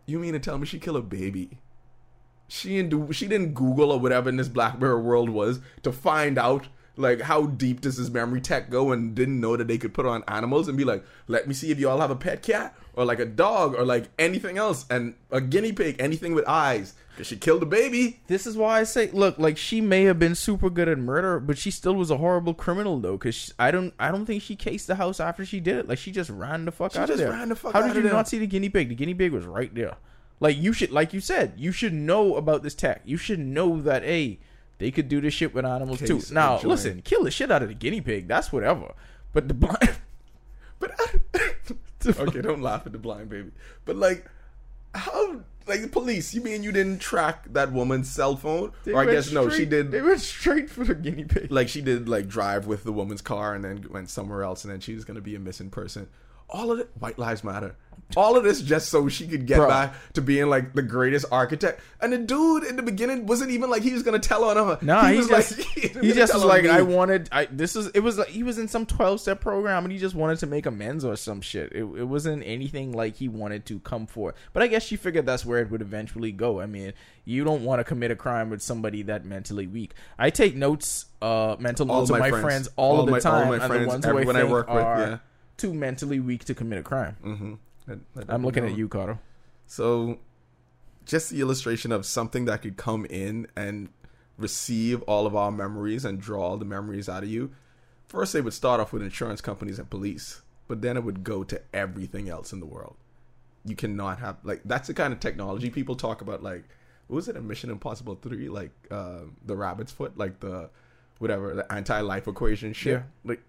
you 0.05 0.19
mean 0.19 0.35
to 0.35 0.39
tell 0.39 0.59
me 0.59 0.67
she 0.67 0.79
killed 0.79 0.97
a 0.99 1.03
baby? 1.03 1.59
She 2.55 2.69
didn't 2.77 2.91
do. 2.91 3.13
She 3.13 3.27
didn't 3.27 3.55
Google 3.55 3.91
or 3.91 3.99
whatever 3.99 4.29
in 4.29 4.37
this 4.37 4.49
Black 4.49 4.79
Mirror 4.79 5.01
world 5.01 5.29
was 5.29 5.61
to 5.83 5.91
find 5.93 6.39
out 6.39 6.69
like 6.97 7.21
how 7.23 7.47
deep 7.47 7.81
does 7.81 7.97
this 7.97 8.09
memory 8.09 8.41
tech 8.41 8.71
go, 8.71 8.93
and 8.93 9.15
didn't 9.17 9.41
know 9.41 9.57
that 9.57 9.67
they 9.67 9.79
could 9.79 9.93
put 9.93 10.07
on 10.07 10.23
animals 10.29 10.69
and 10.69 10.79
be 10.79 10.85
like, 10.85 11.05
let 11.27 11.49
me 11.49 11.55
see 11.55 11.73
if 11.73 11.81
you 11.81 11.89
all 11.91 12.01
have 12.01 12.13
a 12.13 12.17
pet 12.17 12.43
cat 12.43 12.77
or 12.95 13.05
like 13.05 13.19
a 13.19 13.25
dog 13.27 13.75
or 13.75 13.85
like 13.85 14.05
anything 14.19 14.57
else, 14.57 14.87
and 14.89 15.15
a 15.33 15.41
guinea 15.41 15.73
pig, 15.73 15.97
anything 15.99 16.33
with 16.33 16.47
eyes, 16.47 16.95
because 17.11 17.27
she 17.27 17.37
killed 17.37 17.61
a 17.65 17.67
baby. 17.67 18.21
This 18.29 18.47
is 18.47 18.57
why 18.57 18.79
I 18.79 18.85
say, 18.85 19.11
look, 19.11 19.37
like 19.37 19.57
she 19.59 19.81
may 19.81 20.05
have 20.05 20.21
been 20.21 20.37
super 20.37 20.71
good 20.71 20.89
at 20.89 20.97
murder, 20.97 21.41
but 21.41 21.59
she 21.59 21.73
still 21.73 21.97
was 21.97 22.13
a 22.13 22.19
horrible 22.19 22.55
criminal 22.55 23.01
though. 23.01 23.17
Because 23.17 23.53
I 23.59 23.73
don't, 23.73 23.93
I 23.99 24.13
don't 24.13 24.27
think 24.27 24.45
she 24.45 24.55
cased 24.55 24.87
the 24.87 24.95
house 24.95 25.19
after 25.19 25.45
she 25.45 25.59
did 25.59 25.79
it. 25.79 25.89
Like 25.89 25.99
she 25.99 26.13
just 26.13 26.31
ran 26.31 26.65
the 26.65 26.71
fuck 26.71 26.93
She 26.93 26.99
out 27.01 27.09
just 27.09 27.15
of 27.21 27.27
there. 27.27 27.31
ran 27.31 27.49
the 27.49 27.57
fuck 27.57 27.73
How 27.73 27.83
did 27.85 27.97
you 27.97 28.03
there. 28.03 28.13
not 28.13 28.29
see 28.29 28.39
the 28.39 28.47
guinea 28.47 28.69
pig? 28.69 28.89
The 28.91 28.95
guinea 28.95 29.15
pig 29.15 29.33
was 29.33 29.45
right 29.45 29.75
there. 29.75 29.97
Like 30.45 30.61
you 30.61 30.75
should, 30.75 30.91
like 30.91 31.15
you 31.15 31.23
said, 31.23 31.55
you 31.57 31.73
should 31.73 31.95
know 31.95 32.37
about 32.37 32.63
this 32.63 32.75
tech. 32.75 33.01
You 33.07 33.17
should 33.17 33.39
know 33.39 33.81
that 33.81 34.03
hey, 34.03 34.41
they 34.77 34.91
could 34.91 35.09
do 35.09 35.23
this 35.23 35.33
shit 35.33 35.55
with 35.55 35.65
animals 35.65 36.01
too. 36.01 36.21
Now 36.31 36.57
enjoyed. 36.57 36.69
listen, 36.69 37.01
kill 37.01 37.25
the 37.25 37.31
shit 37.31 37.51
out 37.51 37.63
of 37.63 37.69
the 37.69 37.75
guinea 37.75 38.03
pig. 38.03 38.29
That's 38.29 38.53
whatever. 38.53 38.93
But 39.33 39.49
the 39.49 39.55
blind. 39.55 39.79
But 40.79 40.91
okay, 42.19 42.43
don't 42.43 42.61
laugh 42.61 42.85
at 42.85 42.93
the 42.93 42.99
blind 42.99 43.31
baby. 43.31 43.53
But 43.87 43.97
like, 43.97 44.29
how? 44.95 45.41
Like 45.67 45.81
the 45.81 45.89
police? 45.89 46.35
You 46.35 46.43
mean 46.43 46.63
you 46.63 46.73
didn't 46.73 46.99
track 46.99 47.51
that 47.55 47.73
woman's 47.73 48.11
cell 48.11 48.37
phone? 48.37 48.73
They 48.85 48.93
or 48.93 49.01
I 49.01 49.07
guess 49.07 49.33
no, 49.33 49.49
she 49.49 49.65
did. 49.65 49.93
They 49.93 50.03
went 50.03 50.21
straight 50.21 50.69
for 50.69 50.85
the 50.85 50.95
guinea 50.95 51.25
pig. 51.25 51.51
like 51.51 51.71
she 51.71 51.81
did 51.81 52.07
like 52.07 52.29
drive 52.29 52.67
with 52.67 52.85
the 52.85 52.93
woman's 52.93 53.23
car 53.23 53.55
and 53.55 53.65
then 53.65 53.87
went 53.89 54.11
somewhere 54.11 54.43
else 54.43 54.63
and 54.63 54.71
then 54.71 54.81
she 54.81 54.95
was 54.95 55.07
gonna 55.07 55.23
be 55.23 55.35
a 55.37 55.41
missing 55.41 55.71
person. 55.71 56.09
All 56.49 56.71
of 56.71 56.79
it, 56.81 56.91
White 56.99 57.19
Lives 57.19 57.43
Matter. 57.45 57.77
All 58.17 58.37
of 58.37 58.45
this 58.45 58.61
just 58.61 58.91
so 58.91 59.09
she 59.09 59.27
could 59.27 59.47
get 59.47 59.57
Bro. 59.57 59.69
back 59.69 59.95
to 60.13 60.21
being 60.21 60.49
like 60.49 60.75
the 60.75 60.83
greatest 60.83 61.25
architect. 61.33 61.81
And 62.01 62.13
the 62.13 62.19
dude 62.19 62.63
in 62.63 62.77
the 62.77 62.83
beginning 62.83 63.27
wasn't 63.27 63.51
even 63.51 63.71
like 63.71 63.83
he 63.83 63.93
was 63.93 64.03
gonna 64.03 64.19
tell 64.19 64.45
on 64.45 64.57
her. 64.57 64.79
No, 64.83 65.01
he, 65.07 65.17
was 65.17 65.27
just 65.27 65.59
like, 65.59 65.67
he, 65.75 65.89
gonna 65.89 66.15
just 66.15 66.35
was 66.35 66.45
like 66.45 66.65
me. 66.65 66.69
I 66.69 66.83
wanted 66.83 67.29
I 67.33 67.47
this 67.47 67.75
is 67.75 67.89
it 67.89 68.01
was 68.01 68.19
like 68.19 68.29
he 68.29 68.43
was 68.43 68.59
in 68.59 68.69
some 68.69 68.85
twelve 68.85 69.21
step 69.21 69.41
program 69.41 69.85
and 69.85 69.91
he 69.91 69.99
just 69.99 70.15
wanted 70.15 70.39
to 70.41 70.47
make 70.47 70.67
amends 70.67 71.05
or 71.05 71.17
some 71.17 71.41
shit. 71.41 71.73
It, 71.73 71.83
it 71.83 72.05
wasn't 72.05 72.43
anything 72.47 72.93
like 72.93 73.17
he 73.17 73.27
wanted 73.29 73.65
to 73.67 73.81
come 73.81 74.07
for. 74.07 74.35
But 74.53 74.63
I 74.63 74.67
guess 74.69 74.85
she 74.85 74.97
figured 74.97 75.25
that's 75.27 75.45
where 75.47 75.61
it 75.61 75.71
would 75.71 75.81
eventually 75.81 76.31
go. 76.31 76.61
I 76.61 76.67
mean, 76.67 76.93
you 77.25 77.43
don't 77.43 77.65
want 77.65 77.81
to 77.81 77.85
commit 77.85 78.11
a 78.11 78.17
crime 78.17 78.51
with 78.51 78.61
somebody 78.63 79.03
that 79.05 79.25
mentally 79.25 79.67
weak. 79.67 79.95
I 80.19 80.29
take 80.31 80.55
notes, 80.55 81.07
uh, 81.23 81.57
mental 81.59 81.91
All 81.91 82.01
notes 82.01 82.11
my 82.11 82.19
of 82.19 82.21
my 82.21 82.31
friends. 82.31 82.45
friends, 82.45 82.69
all, 82.77 82.97
All 82.97 83.01
of 83.01 83.07
the 83.07 83.13
my- 83.13 83.17
all 83.17 83.23
time, 83.23 83.49
my 83.49 83.55
and 83.65 83.85
the 83.85 83.89
ones 83.89 84.05
I 84.05 84.11
everyone 84.11 84.37
I 84.37 84.41
think 84.41 84.53
work 84.53 84.69
with, 84.69 84.77
are 84.85 84.99
yeah. 85.01 85.19
Too 85.57 85.73
mentally 85.75 86.21
weak 86.21 86.45
to 86.45 86.55
commit 86.55 86.79
a 86.79 86.83
crime. 86.83 87.17
Mhm. 87.25 87.59
Let- 87.87 87.99
let 88.15 88.31
I'm 88.31 88.43
looking 88.45 88.65
at 88.65 88.77
you, 88.77 88.89
Carter. 88.89 89.19
So, 89.67 90.19
just 91.05 91.31
the 91.31 91.41
illustration 91.41 91.93
of 91.93 92.05
something 92.07 92.45
that 92.47 92.63
could 92.63 92.77
come 92.77 93.05
in 93.07 93.47
and 93.57 93.89
receive 94.39 95.03
all 95.03 95.27
of 95.27 95.37
our 95.37 95.51
memories 95.53 96.05
and 96.05 96.21
draw 96.21 96.43
all 96.43 96.57
the 96.57 96.65
memories 96.65 97.09
out 97.09 97.23
of 97.23 97.29
you. 97.29 97.51
First, 98.09 98.33
they 98.33 98.41
would 98.41 98.53
start 98.53 98.81
off 98.81 98.93
with 98.93 99.03
insurance 99.03 99.41
companies 99.41 99.79
and 99.79 99.89
police, 99.89 100.43
but 100.67 100.83
then 100.83 100.97
it 100.97 101.05
would 101.05 101.25
go 101.25 101.45
to 101.45 101.61
everything 101.73 102.29
else 102.29 102.53
in 102.53 102.61
the 102.61 102.67
world. 102.67 102.97
You 103.65 103.77
cannot 103.77 104.19
have 104.19 104.37
like 104.45 104.61
that's 104.65 104.89
the 104.89 104.95
kind 104.95 105.13
of 105.13 105.21
technology 105.21 105.71
people 105.71 105.95
talk 105.97 106.21
about. 106.21 106.43
Like, 106.43 106.65
what 107.07 107.17
was 107.17 107.29
it 107.29 107.37
in 107.37 107.47
Mission 107.47 107.71
Impossible 107.71 108.17
Three? 108.17 108.49
Like 108.49 108.73
uh, 108.91 109.21
the 109.47 109.57
rabbit's 109.57 109.93
foot, 109.93 110.19
like 110.19 110.41
the 110.41 110.69
whatever 111.19 111.55
the 111.55 111.73
anti-life 111.73 112.27
equation 112.29 112.73
shit. 112.73 112.93
Yeah. 112.95 113.03
Like, 113.25 113.43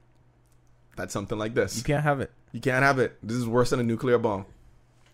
that's 0.95 1.13
something 1.13 1.37
like 1.37 1.53
this. 1.53 1.77
You 1.77 1.83
can't 1.83 2.03
have 2.03 2.21
it. 2.21 2.31
You 2.51 2.61
can't 2.61 2.83
have 2.83 2.99
it. 2.99 3.17
This 3.23 3.37
is 3.37 3.47
worse 3.47 3.69
than 3.71 3.79
a 3.79 3.83
nuclear 3.83 4.17
bomb. 4.17 4.45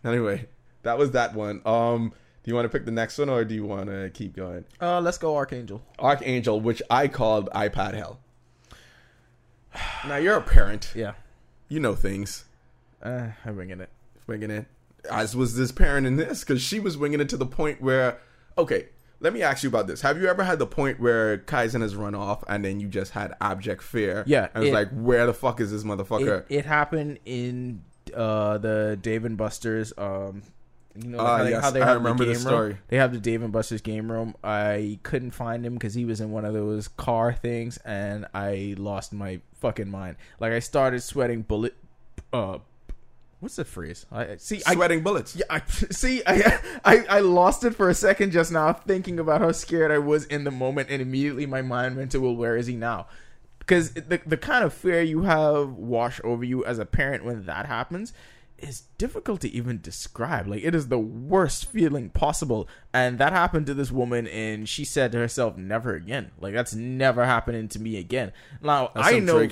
Anyway, 0.04 0.48
that 0.84 0.98
was 0.98 1.12
that 1.12 1.34
one. 1.34 1.62
Um, 1.66 2.14
do 2.44 2.50
you 2.52 2.56
want 2.56 2.66
to 2.66 2.70
pick 2.70 2.86
the 2.86 2.92
next 2.92 3.18
one 3.18 3.30
or 3.30 3.44
do 3.46 3.54
you 3.56 3.66
want 3.66 3.88
to 3.88 4.10
keep 4.14 4.36
going? 4.36 4.66
Uh, 4.82 5.00
let's 5.02 5.18
go, 5.18 5.34
Arkangel. 5.34 5.82
Arkangel, 6.00 6.62
which 6.62 6.82
I 6.90 7.08
called 7.08 7.50
iPad 7.54 7.94
hell. 7.96 8.20
Now 10.08 10.18
you're 10.18 10.36
a 10.38 10.42
parent. 10.42 10.92
Yeah, 10.96 11.14
You 11.70 11.80
know 11.80 11.96
things. 11.96 12.46
uh, 13.04 13.28
I'm 13.46 13.56
winging 13.56 13.80
it. 13.80 13.90
Winging 14.28 14.52
it. 14.52 14.66
As 15.10 15.36
was 15.36 15.56
this 15.56 15.72
parent 15.72 16.06
in 16.06 16.16
this, 16.18 16.42
because 16.42 16.62
she 16.62 16.80
was 16.80 16.98
winging 16.98 17.20
it 17.22 17.30
to 17.30 17.38
the 17.38 17.46
point 17.46 17.82
where, 17.82 18.20
okay, 18.58 18.88
let 19.22 19.32
me 19.34 19.42
ask 19.42 19.64
you 19.64 19.70
about 19.70 19.88
this. 19.88 20.02
Have 20.02 20.20
you 20.22 20.28
ever 20.28 20.44
had 20.44 20.60
the 20.60 20.68
point 20.68 21.00
where 21.00 21.38
Kaizen 21.38 21.82
has 21.82 21.96
run 21.96 22.14
off 22.16 22.44
and 22.50 22.66
then 22.66 22.80
you 22.82 22.88
just 22.90 23.12
had 23.14 23.34
abject 23.40 23.82
fear? 23.82 24.24
Yeah, 24.28 24.50
And 24.54 24.64
it's 24.66 24.72
it- 24.72 24.74
like, 24.74 24.90
where 24.92 25.26
the 25.26 25.34
fuck 25.34 25.62
is 25.62 25.72
this 25.72 25.84
motherfucker? 25.84 26.42
It, 26.50 26.58
it 26.58 26.66
happened 26.66 27.20
in 27.24 27.84
uh, 28.14 28.58
the 28.58 29.00
Dave 29.02 29.24
and 29.24 29.38
Buster's. 29.38 29.94
Um, 29.98 30.42
you 31.02 31.08
know 31.08 31.20
Ah, 31.20 31.38
how, 31.38 31.44
they, 31.46 31.50
yes, 31.52 31.64
how 31.64 31.72
they 31.72 31.80
have 31.80 31.96
remember 31.98 32.26
the 32.26 32.32
the 32.32 32.36
game 32.36 32.42
story. 32.42 32.68
room. 32.72 32.78
They 32.90 32.98
have 32.98 33.14
the 33.14 33.20
Dave 33.20 33.44
and 33.44 33.54
Buster's 33.54 33.80
game 33.80 34.12
room. 34.12 34.36
I 34.44 35.00
couldn't 35.04 35.32
find 35.32 35.66
him 35.66 35.76
because 35.76 35.94
he 35.94 36.04
was 36.04 36.20
in 36.20 36.32
one 36.32 36.44
of 36.44 36.54
those 36.54 36.90
car 36.90 37.32
things, 37.34 37.78
and 37.86 38.26
I 38.34 38.76
lost 38.78 39.14
my 39.14 39.40
fucking 39.62 39.90
mind. 39.90 40.18
Like 40.42 40.52
I 40.52 40.60
started 40.60 41.02
sweating 41.02 41.44
bullet. 41.44 41.76
Uh, 42.34 42.58
what's 43.42 43.58
the 43.58 43.66
phrase? 43.66 44.06
I 44.12 44.38
see. 44.38 44.62
I, 44.66 44.76
Sweating 44.76 45.04
bullets. 45.04 45.36
yeah, 45.36 45.46
I 45.50 45.62
see. 45.66 46.22
I, 46.26 46.60
I 46.86 47.06
I 47.10 47.20
lost 47.20 47.66
it 47.66 47.76
for 47.76 47.89
a 47.89 47.94
second 47.94 48.32
just 48.32 48.52
now, 48.52 48.72
thinking 48.72 49.20
about 49.20 49.42
how 49.42 49.52
scared 49.52 49.92
I 49.92 49.98
was 49.98 50.26
in 50.26 50.46
the 50.46 50.52
moment, 50.52 50.89
and 50.89 51.02
immediately 51.02 51.46
my 51.46 51.62
mind 51.62 51.98
went 51.98 52.12
to, 52.12 52.22
"Well, 52.22 52.36
where 52.36 52.56
is 52.56 52.68
he 52.68 52.76
now?" 52.76 53.08
Because 53.60 53.92
the 53.94 54.22
the 54.26 54.38
kind 54.38 54.64
of 54.64 54.74
fear 54.74 55.02
you 55.02 55.24
have 55.24 55.70
wash 55.74 56.22
over 56.24 56.46
you 56.46 56.64
as 56.64 56.80
a 56.80 56.86
parent 56.86 57.26
when 57.26 57.46
that 57.46 57.66
happens 57.66 58.14
is 58.58 58.84
difficult 59.00 59.42
to 59.42 59.50
even 59.50 59.82
describe. 59.82 60.48
Like 60.48 60.64
it 60.64 60.76
is 60.76 60.88
the 60.88 61.00
worst 61.00 61.66
feeling 61.66 62.10
possible, 62.10 62.68
and 62.94 63.18
that 63.18 63.34
happened 63.34 63.66
to 63.68 63.74
this 63.74 63.92
woman, 63.92 64.28
and 64.28 64.70
she 64.70 64.86
said 64.86 65.12
to 65.12 65.18
herself, 65.18 65.58
"Never 65.58 65.96
again." 65.96 66.32
Like 66.39 66.54
that's 66.54 66.76
never 66.76 67.26
happening 67.26 67.68
to 67.70 67.80
me 67.80 67.98
again. 67.98 68.34
Now 68.62 68.92
That's 68.94 69.08
I 69.08 69.20
know. 69.20 69.50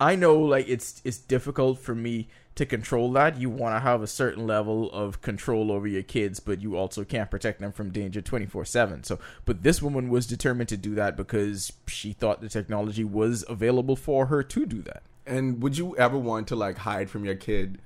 I 0.00 0.16
know 0.16 0.36
like 0.38 0.68
it's 0.68 1.00
it's 1.04 1.18
difficult 1.18 1.78
for 1.78 1.94
me 1.94 2.28
to 2.54 2.66
control 2.66 3.12
that. 3.12 3.38
You 3.38 3.50
want 3.50 3.76
to 3.76 3.80
have 3.80 4.02
a 4.02 4.06
certain 4.06 4.46
level 4.46 4.90
of 4.92 5.22
control 5.22 5.72
over 5.72 5.86
your 5.86 6.02
kids, 6.02 6.40
but 6.40 6.60
you 6.60 6.76
also 6.76 7.04
can't 7.04 7.30
protect 7.30 7.60
them 7.60 7.72
from 7.72 7.90
danger 7.90 8.20
24/7. 8.20 9.04
So, 9.04 9.18
but 9.44 9.62
this 9.62 9.80
woman 9.80 10.08
was 10.08 10.26
determined 10.26 10.68
to 10.70 10.76
do 10.76 10.94
that 10.94 11.16
because 11.16 11.72
she 11.86 12.12
thought 12.12 12.40
the 12.40 12.48
technology 12.48 13.04
was 13.04 13.44
available 13.48 13.96
for 13.96 14.26
her 14.26 14.42
to 14.42 14.66
do 14.66 14.82
that. 14.82 15.02
And 15.26 15.62
would 15.62 15.78
you 15.78 15.96
ever 15.96 16.18
want 16.18 16.48
to 16.48 16.56
like 16.56 16.78
hide 16.78 17.08
from 17.08 17.24
your 17.24 17.36
kid? 17.36 17.78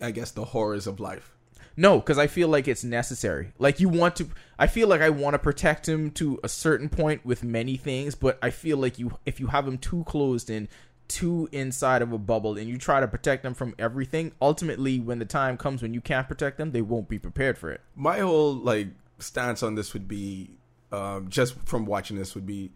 I 0.00 0.10
guess 0.10 0.30
the 0.30 0.46
horrors 0.46 0.86
of 0.86 1.00
life. 1.00 1.34
No, 1.76 2.00
because 2.00 2.18
I 2.18 2.26
feel 2.26 2.48
like 2.48 2.66
it's 2.66 2.82
necessary. 2.82 3.52
Like 3.56 3.78
you 3.78 3.88
want 3.88 4.16
to, 4.16 4.28
I 4.58 4.66
feel 4.66 4.88
like 4.88 5.00
I 5.00 5.10
want 5.10 5.34
to 5.34 5.38
protect 5.38 5.88
him 5.88 6.10
to 6.12 6.40
a 6.42 6.48
certain 6.48 6.88
point 6.88 7.24
with 7.24 7.44
many 7.44 7.76
things, 7.76 8.16
but 8.16 8.36
I 8.42 8.50
feel 8.50 8.78
like 8.78 8.98
you, 8.98 9.16
if 9.24 9.38
you 9.38 9.46
have 9.46 9.68
him 9.68 9.78
too 9.78 10.02
closed 10.02 10.50
in, 10.50 10.68
too 11.08 11.48
inside 11.52 12.02
of 12.02 12.12
a 12.12 12.18
bubble, 12.18 12.56
and 12.56 12.68
you 12.68 12.78
try 12.78 13.00
to 13.00 13.08
protect 13.08 13.42
them 13.42 13.54
from 13.54 13.74
everything, 13.78 14.32
ultimately, 14.40 15.00
when 15.00 15.18
the 15.18 15.24
time 15.24 15.56
comes 15.56 15.82
when 15.82 15.94
you 15.94 16.00
can't 16.00 16.28
protect 16.28 16.58
them, 16.58 16.72
they 16.72 16.82
won't 16.82 17.08
be 17.08 17.18
prepared 17.18 17.58
for 17.58 17.70
it. 17.70 17.80
My 17.96 18.20
whole 18.20 18.54
like 18.54 18.88
stance 19.18 19.62
on 19.62 19.74
this 19.74 19.92
would 19.94 20.06
be, 20.06 20.50
um, 20.92 21.28
just 21.28 21.58
from 21.64 21.86
watching 21.86 22.16
this, 22.16 22.34
would 22.34 22.46
be, 22.46 22.70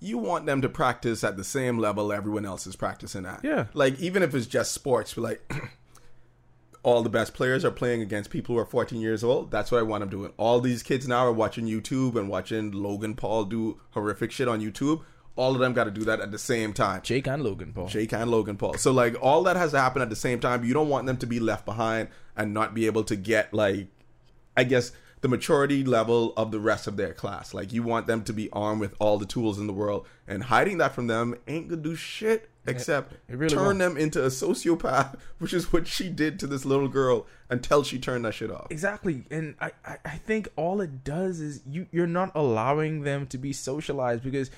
you 0.00 0.18
want 0.18 0.46
them 0.46 0.62
to 0.62 0.68
practice 0.68 1.24
at 1.24 1.36
the 1.36 1.44
same 1.44 1.78
level 1.78 2.12
everyone 2.12 2.44
else 2.44 2.66
is 2.66 2.76
practicing 2.76 3.26
at. 3.26 3.40
Yeah. 3.42 3.66
Like 3.74 3.98
even 3.98 4.22
if 4.22 4.34
it's 4.34 4.46
just 4.46 4.72
sports, 4.72 5.14
but 5.14 5.22
like. 5.22 5.52
All 6.84 7.02
the 7.02 7.10
best 7.10 7.34
players 7.34 7.64
are 7.64 7.72
playing 7.72 8.02
against 8.02 8.30
people 8.30 8.54
who 8.54 8.60
are 8.60 8.64
14 8.64 9.00
years 9.00 9.24
old. 9.24 9.50
That's 9.50 9.72
what 9.72 9.80
I 9.80 9.82
want 9.82 10.02
them 10.02 10.10
doing. 10.10 10.32
All 10.36 10.60
these 10.60 10.84
kids 10.84 11.08
now 11.08 11.26
are 11.26 11.32
watching 11.32 11.66
YouTube 11.66 12.14
and 12.14 12.30
watching 12.30 12.70
Logan 12.70 13.16
Paul 13.16 13.44
do 13.44 13.80
horrific 13.90 14.30
shit 14.30 14.46
on 14.46 14.60
YouTube. 14.60 15.02
All 15.38 15.54
of 15.54 15.60
them 15.60 15.72
got 15.72 15.84
to 15.84 15.90
do 15.90 16.04
that 16.04 16.20
at 16.20 16.32
the 16.32 16.38
same 16.38 16.72
time. 16.72 17.00
Jake 17.02 17.28
and 17.28 17.42
Logan 17.42 17.72
Paul. 17.72 17.86
Jake 17.86 18.12
and 18.12 18.30
Logan 18.30 18.56
Paul. 18.56 18.74
So 18.74 18.90
like 18.90 19.16
all 19.22 19.44
that 19.44 19.56
has 19.56 19.70
to 19.70 19.80
happen 19.80 20.02
at 20.02 20.10
the 20.10 20.16
same 20.16 20.40
time. 20.40 20.64
You 20.64 20.74
don't 20.74 20.88
want 20.88 21.06
them 21.06 21.16
to 21.18 21.26
be 21.26 21.38
left 21.38 21.64
behind 21.64 22.08
and 22.36 22.52
not 22.52 22.74
be 22.74 22.86
able 22.86 23.04
to 23.04 23.16
get 23.16 23.54
like 23.54 23.86
I 24.56 24.64
guess 24.64 24.90
the 25.20 25.28
maturity 25.28 25.84
level 25.84 26.32
of 26.36 26.50
the 26.50 26.60
rest 26.60 26.86
of 26.86 26.96
their 26.96 27.12
class. 27.12 27.54
Like 27.54 27.72
you 27.72 27.82
want 27.82 28.06
them 28.06 28.24
to 28.24 28.32
be 28.32 28.50
armed 28.50 28.80
with 28.80 28.94
all 28.98 29.18
the 29.18 29.26
tools 29.26 29.58
in 29.58 29.66
the 29.66 29.72
world 29.72 30.06
and 30.26 30.42
hiding 30.42 30.78
that 30.78 30.94
from 30.94 31.06
them 31.06 31.34
ain't 31.46 31.68
gonna 31.68 31.82
do 31.82 31.94
shit 31.94 32.50
except 32.68 33.14
it 33.28 33.36
really 33.36 33.54
turn 33.54 33.64
won't. 33.64 33.78
them 33.78 33.96
into 33.96 34.22
a 34.22 34.28
sociopath, 34.28 35.18
which 35.38 35.52
is 35.52 35.72
what 35.72 35.86
she 35.86 36.08
did 36.08 36.38
to 36.40 36.46
this 36.46 36.64
little 36.64 36.88
girl 36.88 37.26
until 37.48 37.82
she 37.82 37.98
turned 37.98 38.24
that 38.24 38.34
shit 38.34 38.50
off. 38.50 38.66
Exactly, 38.70 39.24
and 39.30 39.54
I, 39.60 39.72
I, 39.84 39.96
I 40.04 40.16
think 40.18 40.48
all 40.56 40.80
it 40.80 41.04
does 41.04 41.40
is 41.40 41.62
you 41.66 41.86
you're 41.90 42.06
not 42.06 42.32
allowing 42.34 43.02
them 43.02 43.26
to 43.28 43.38
be 43.38 43.52
socialized 43.52 44.22
because 44.22 44.50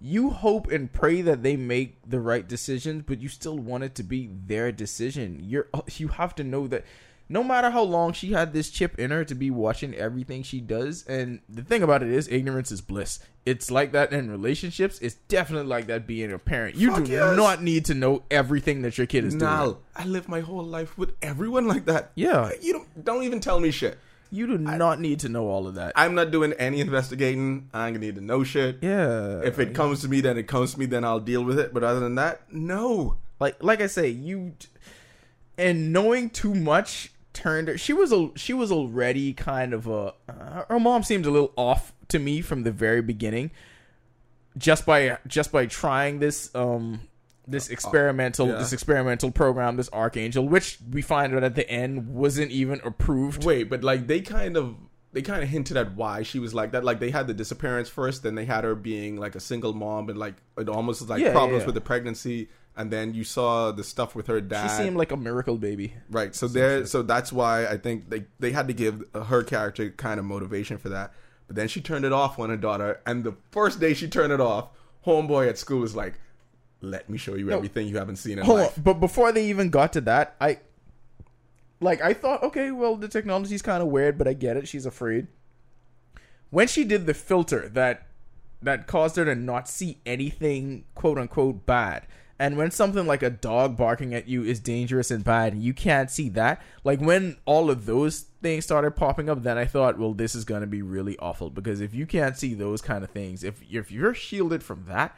you 0.00 0.30
hope 0.30 0.70
and 0.70 0.92
pray 0.92 1.22
that 1.22 1.42
they 1.42 1.56
make 1.56 1.98
the 2.08 2.20
right 2.20 2.46
decisions, 2.46 3.04
but 3.06 3.20
you 3.20 3.28
still 3.28 3.58
want 3.58 3.84
it 3.84 3.94
to 3.96 4.02
be 4.02 4.30
their 4.46 4.72
decision. 4.72 5.38
You're 5.40 5.68
you 5.96 6.08
have 6.08 6.34
to 6.36 6.44
know 6.44 6.66
that 6.68 6.84
no 7.28 7.42
matter 7.42 7.70
how 7.70 7.82
long 7.82 8.12
she 8.12 8.32
had 8.32 8.52
this 8.52 8.70
chip 8.70 8.98
in 8.98 9.10
her 9.10 9.24
to 9.24 9.34
be 9.34 9.50
watching 9.50 9.94
everything 9.94 10.42
she 10.42 10.60
does, 10.60 11.04
and 11.06 11.40
the 11.48 11.62
thing 11.62 11.82
about 11.82 12.02
it 12.02 12.10
is 12.10 12.28
ignorance 12.28 12.70
is 12.70 12.80
bliss. 12.80 13.18
It's 13.44 13.70
like 13.70 13.92
that 13.92 14.12
in 14.12 14.30
relationships. 14.30 14.98
It's 15.00 15.14
definitely 15.28 15.68
like 15.68 15.86
that 15.86 16.06
being 16.06 16.32
a 16.32 16.38
parent. 16.38 16.76
You 16.76 16.92
Fuck 16.92 17.04
do 17.04 17.12
yes. 17.12 17.36
not 17.36 17.62
need 17.62 17.84
to 17.86 17.94
know 17.94 18.22
everything 18.30 18.82
that 18.82 18.98
your 18.98 19.06
kid 19.06 19.24
is 19.24 19.34
doing. 19.34 19.44
Now 19.44 19.78
I 19.94 20.04
live 20.04 20.28
my 20.28 20.40
whole 20.40 20.64
life 20.64 20.96
with 20.98 21.14
everyone 21.22 21.66
like 21.66 21.86
that. 21.86 22.12
Yeah. 22.14 22.50
you 22.60 22.72
don't 22.72 23.04
don't 23.04 23.22
even 23.22 23.40
tell 23.40 23.60
me 23.60 23.70
shit. 23.70 23.98
You 24.30 24.46
do 24.46 24.58
not 24.58 25.00
need 25.00 25.20
to 25.20 25.28
know 25.28 25.48
all 25.48 25.66
of 25.66 25.74
that. 25.76 25.92
I'm 25.94 26.14
not 26.14 26.30
doing 26.30 26.52
any 26.54 26.80
investigating. 26.80 27.70
I 27.72 27.86
ain't 27.86 27.96
gonna 27.96 28.06
need 28.06 28.16
to 28.16 28.20
know 28.20 28.44
shit. 28.44 28.78
yeah. 28.82 29.40
If 29.42 29.58
it 29.58 29.74
comes 29.74 30.00
to 30.02 30.08
me, 30.08 30.20
then 30.20 30.36
it 30.36 30.48
comes 30.48 30.74
to 30.74 30.80
me. 30.80 30.86
Then 30.86 31.04
I'll 31.04 31.20
deal 31.20 31.44
with 31.44 31.58
it. 31.58 31.72
But 31.72 31.84
other 31.84 32.00
than 32.00 32.16
that, 32.16 32.52
no. 32.52 33.18
like 33.38 33.62
like 33.62 33.80
I 33.80 33.86
say, 33.86 34.08
you 34.08 34.54
and 35.58 35.92
knowing 35.92 36.30
too 36.30 36.54
much 36.54 37.12
turned 37.32 37.68
her. 37.68 37.78
She 37.78 37.92
was 37.92 38.12
a 38.12 38.30
she 38.36 38.52
was 38.52 38.72
already 38.72 39.32
kind 39.32 39.72
of 39.72 39.86
a. 39.86 40.14
Uh, 40.28 40.64
her 40.68 40.80
mom 40.80 41.02
seemed 41.02 41.26
a 41.26 41.30
little 41.30 41.52
off 41.56 41.92
to 42.08 42.18
me 42.18 42.40
from 42.40 42.64
the 42.64 42.72
very 42.72 43.02
beginning. 43.02 43.50
Just 44.58 44.86
by 44.86 45.18
just 45.26 45.52
by 45.52 45.66
trying 45.66 46.18
this 46.18 46.52
um 46.54 47.00
this 47.46 47.70
oh, 47.70 47.72
experimental 47.72 48.48
yeah. 48.48 48.56
this 48.56 48.72
experimental 48.72 49.30
program 49.30 49.76
this 49.76 49.88
Arkangel 49.90 50.48
which 50.48 50.78
we 50.90 51.02
find 51.02 51.34
out 51.34 51.44
at 51.44 51.54
the 51.54 51.68
end 51.70 52.08
wasn't 52.08 52.50
even 52.50 52.80
approved 52.84 53.44
Wait, 53.44 53.70
but 53.70 53.84
like 53.84 54.06
they 54.06 54.20
kind 54.20 54.56
of 54.56 54.76
they 55.12 55.22
kind 55.22 55.42
of 55.42 55.48
hinted 55.48 55.78
at 55.78 55.94
why 55.94 56.22
she 56.22 56.38
was 56.38 56.52
like 56.52 56.72
that. 56.72 56.84
Like 56.84 57.00
they 57.00 57.10
had 57.10 57.26
the 57.26 57.32
disappearance 57.32 57.88
first, 57.88 58.22
then 58.22 58.34
they 58.34 58.44
had 58.44 58.64
her 58.64 58.74
being 58.74 59.16
like 59.16 59.34
a 59.34 59.40
single 59.40 59.72
mom 59.72 60.10
and 60.10 60.18
like 60.18 60.34
it 60.58 60.68
almost 60.68 61.00
was 61.00 61.08
like 61.08 61.22
Yeah, 61.22 61.32
problems 61.32 61.62
yeah. 61.62 61.66
with 61.66 61.74
the 61.74 61.80
pregnancy. 61.80 62.48
And 62.76 62.90
then 62.90 63.14
you 63.14 63.24
saw 63.24 63.72
the 63.72 63.82
stuff 63.82 64.14
with 64.14 64.26
her 64.26 64.42
dad 64.42 64.68
she 64.68 64.84
seemed 64.84 64.98
like 64.98 65.12
a 65.12 65.16
miracle 65.16 65.56
baby 65.56 65.94
Right. 66.10 66.34
So 66.34 66.48
there. 66.48 66.84
So 66.84 67.00
that's 67.00 67.32
why 67.32 67.66
I 67.66 67.78
think 67.78 68.10
they 68.10 68.26
they 68.40 68.50
had 68.50 68.68
to 68.68 68.74
give 68.74 69.04
her 69.14 69.42
character 69.42 69.88
kind 69.90 70.20
of 70.20 70.26
motivation 70.26 70.76
for 70.76 70.90
that. 70.90 71.14
But 71.46 71.56
then 71.56 71.68
she 71.68 71.80
turned 71.80 72.04
it 72.04 72.12
off 72.12 72.38
on 72.38 72.50
her 72.50 72.56
daughter, 72.56 73.00
and 73.06 73.22
the 73.22 73.36
first 73.52 73.80
day 73.80 73.94
she 73.94 74.08
turned 74.08 74.32
it 74.32 74.40
off, 74.40 74.70
homeboy 75.06 75.48
at 75.48 75.56
school 75.56 75.78
was 75.78 75.94
like, 75.94 76.20
"Let 76.86 77.08
me 77.10 77.18
show 77.18 77.34
you 77.34 77.50
everything 77.50 77.88
you 77.88 77.96
haven't 77.96 78.16
seen 78.16 78.38
in 78.38 78.44
Hold 78.44 78.60
on, 78.60 78.68
but 78.82 78.94
before 78.94 79.32
they 79.32 79.46
even 79.46 79.70
got 79.70 79.92
to 79.94 80.00
that, 80.02 80.36
I 80.40 80.58
like 81.80 82.00
I 82.00 82.14
thought, 82.14 82.42
okay, 82.42 82.70
well 82.70 82.96
the 82.96 83.08
technology's 83.08 83.62
kind 83.62 83.82
of 83.82 83.88
weird, 83.88 84.18
but 84.18 84.28
I 84.28 84.32
get 84.32 84.56
it. 84.56 84.68
She's 84.68 84.86
afraid. 84.86 85.26
When 86.50 86.68
she 86.68 86.84
did 86.84 87.06
the 87.06 87.14
filter 87.14 87.68
that 87.70 88.06
that 88.62 88.86
caused 88.86 89.16
her 89.16 89.24
to 89.24 89.34
not 89.34 89.68
see 89.68 89.98
anything 90.06 90.84
quote 90.94 91.18
unquote 91.18 91.66
bad. 91.66 92.06
And 92.38 92.58
when 92.58 92.70
something 92.70 93.06
like 93.06 93.22
a 93.22 93.30
dog 93.30 93.78
barking 93.78 94.12
at 94.12 94.28
you 94.28 94.44
is 94.44 94.60
dangerous 94.60 95.10
and 95.10 95.24
bad, 95.24 95.54
and 95.54 95.62
you 95.62 95.72
can't 95.72 96.10
see 96.10 96.28
that, 96.30 96.60
like 96.84 97.00
when 97.00 97.38
all 97.46 97.70
of 97.70 97.86
those 97.86 98.26
things 98.42 98.64
started 98.64 98.90
popping 98.90 99.30
up, 99.30 99.42
then 99.42 99.56
I 99.56 99.64
thought, 99.64 99.98
well, 99.98 100.12
this 100.12 100.34
is 100.34 100.44
going 100.44 100.60
to 100.60 100.66
be 100.66 100.82
really 100.82 101.18
awful 101.18 101.48
because 101.48 101.80
if 101.80 101.94
you 101.94 102.04
can't 102.04 102.36
see 102.36 102.52
those 102.52 102.82
kind 102.82 103.02
of 103.02 103.10
things, 103.10 103.42
if 103.42 103.62
if 103.70 103.90
you're 103.90 104.12
shielded 104.12 104.62
from 104.62 104.84
that, 104.86 105.16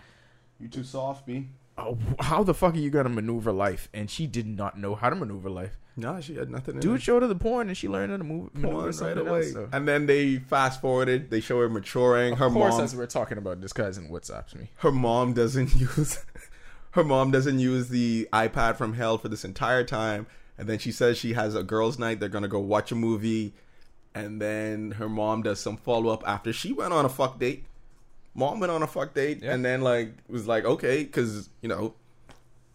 You 0.61 0.69
too 0.69 0.85
soft, 0.85 1.27
me. 1.27 1.49
Oh, 1.79 1.97
how 2.21 2.43
the 2.43 2.55
fuck 2.55 2.75
are 2.75 2.79
you 2.79 2.91
gonna 2.91 3.09
maneuver 3.09 3.53
life? 3.53 3.89
And 3.95 4.11
she 4.11 4.27
did 4.27 4.47
not 4.47 4.79
know 4.79 4.95
how 4.95 5.09
to 5.11 5.17
maneuver 5.17 5.49
life. 5.51 5.79
No, 5.97 6.21
she 6.21 6.37
had 6.37 6.49
nothing. 6.51 6.75
In 6.77 6.81
Dude 6.81 6.93
her. 6.93 6.99
showed 7.01 7.23
her 7.23 7.29
the 7.29 7.35
porn, 7.35 7.67
and 7.69 7.77
she 7.77 7.89
learned 7.89 8.13
how 8.13 8.19
to 8.19 8.25
move 8.25 8.53
Porn 8.55 8.91
right 9.01 9.19
away. 9.19 9.39
else. 9.41 9.53
So. 9.53 9.69
And 9.73 9.89
then 9.89 10.07
they 10.07 10.37
fast 10.37 10.81
forwarded. 10.81 11.31
They 11.31 11.41
show 11.41 11.59
her 11.61 11.69
maturing. 11.69 12.37
her 12.37 12.47
Of 12.47 12.53
course, 12.53 12.75
mom. 12.75 12.85
as 12.85 12.95
we're 12.95 13.07
talking 13.07 13.37
about, 13.39 13.61
this 13.61 13.73
guy's 13.73 13.99
in 13.99 14.09
WhatsApps 14.09 14.55
me. 14.55 14.71
her 14.77 14.93
mom 14.93 15.33
doesn't 15.33 15.75
use 15.81 16.25
her 16.93 17.03
mom 17.05 17.31
doesn't 17.31 17.59
use 17.59 17.89
the 17.89 18.29
iPad 18.33 18.77
from 18.77 18.95
hell 18.95 19.19
for 19.19 19.29
this 19.29 19.45
entire 19.45 19.85
time 19.85 20.27
and 20.57 20.69
then 20.69 20.79
she 20.79 20.91
says 20.91 21.19
she 21.19 21.35
has 21.35 21.55
a 21.55 21.63
girls 21.63 21.99
night 21.99 22.19
they're 22.19 22.29
to 22.31 22.49
go 22.49 22.59
watch 22.59 22.91
a 22.91 22.95
movie 22.95 23.53
and 24.15 24.41
then 24.41 24.93
her 24.93 25.09
mom 25.09 25.43
does 25.43 25.61
some 25.61 25.77
follow 25.77 26.11
up 26.11 26.25
after 26.27 26.53
she 26.53 26.73
went 26.73 26.93
on 26.93 27.05
a 27.05 27.09
fuck 27.09 27.39
date 27.39 27.65
mom 28.39 28.61
went 28.61 28.71
on 28.73 28.83
a 28.83 28.87
fuck 28.87 29.13
date 29.15 29.43
Yeah. 29.43 29.53
and 29.55 29.65
then 29.65 29.81
like 29.83 30.11
was 30.29 30.47
like 30.47 30.65
okay 30.65 31.05
cuz 31.05 31.49
you 31.63 31.69
know 31.69 31.95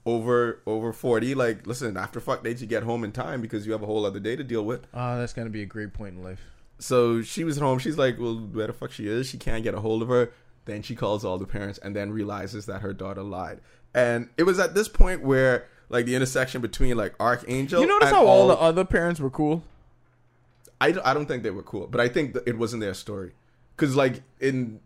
over 0.06 0.60
over 0.66 0.92
40 0.92 1.34
like 1.36 1.66
listen 1.66 1.96
after 1.96 2.20
fuck 2.20 2.44
dates 2.44 2.62
you 2.62 2.68
get 2.68 2.84
home 2.84 3.04
in 3.06 3.12
time 3.14 3.42
because 3.42 3.66
you 3.66 3.72
have 3.72 3.82
a 3.82 3.86
whole 3.86 4.06
other 4.06 4.20
day 4.20 4.36
to 4.36 4.44
deal 4.44 4.66
with 4.66 4.86
Oh, 4.94 5.18
that's 5.18 5.32
gonna 5.34 5.50
be 5.50 5.62
a 5.62 5.66
great 5.66 5.94
point 5.94 6.16
in 6.18 6.24
life. 6.24 6.42
so 6.80 7.22
she 7.22 7.44
was 7.46 7.58
home. 7.58 7.80
She's 7.80 7.98
like, 7.98 8.20
well, 8.20 8.36
where 8.36 8.68
the 8.68 8.74
fuck 8.74 8.92
she 8.92 9.08
is? 9.08 9.28
She 9.28 9.38
can't 9.38 9.64
get 9.64 9.74
a 9.74 9.80
hold 9.80 10.02
of 10.02 10.10
her. 10.10 10.32
Then 10.66 10.82
she 10.82 10.96
calls 10.96 11.24
all 11.24 11.38
the 11.38 11.46
parents 11.46 11.80
and 11.82 11.96
then 11.96 12.12
realizes 12.12 12.66
that 12.66 12.82
her 12.82 12.92
daughter 12.94 13.24
lied. 13.24 13.62
And 13.94 14.28
it 14.38 14.44
was 14.44 14.60
at 14.60 14.74
this 14.76 14.90
point 14.90 15.22
where, 15.22 15.68
like, 15.90 16.06
the 16.06 16.16
intersection 16.16 16.60
between, 16.62 16.98
like, 16.98 17.18
Arkangel. 17.20 17.80
You 17.82 17.88
notice 17.88 18.08
and 18.10 18.16
how 18.18 18.26
all 18.26 18.48
the 18.48 18.56
other 18.70 18.84
parents 18.84 19.20
were 19.22 19.30
cool? 19.30 19.64
I, 20.82 20.92
d- 20.92 21.00
I 21.06 21.14
don't 21.14 21.26
think 21.28 21.44
they 21.44 21.52
were 21.52 21.64
cool, 21.64 21.88
but 21.88 22.02
I 22.02 22.08
think 22.10 22.36
it 22.46 22.58
wasn't 22.58 22.82
their 22.82 22.94
story. 22.94 23.32
Because, 23.76 23.96
like, 23.96 24.22
in 24.42 24.80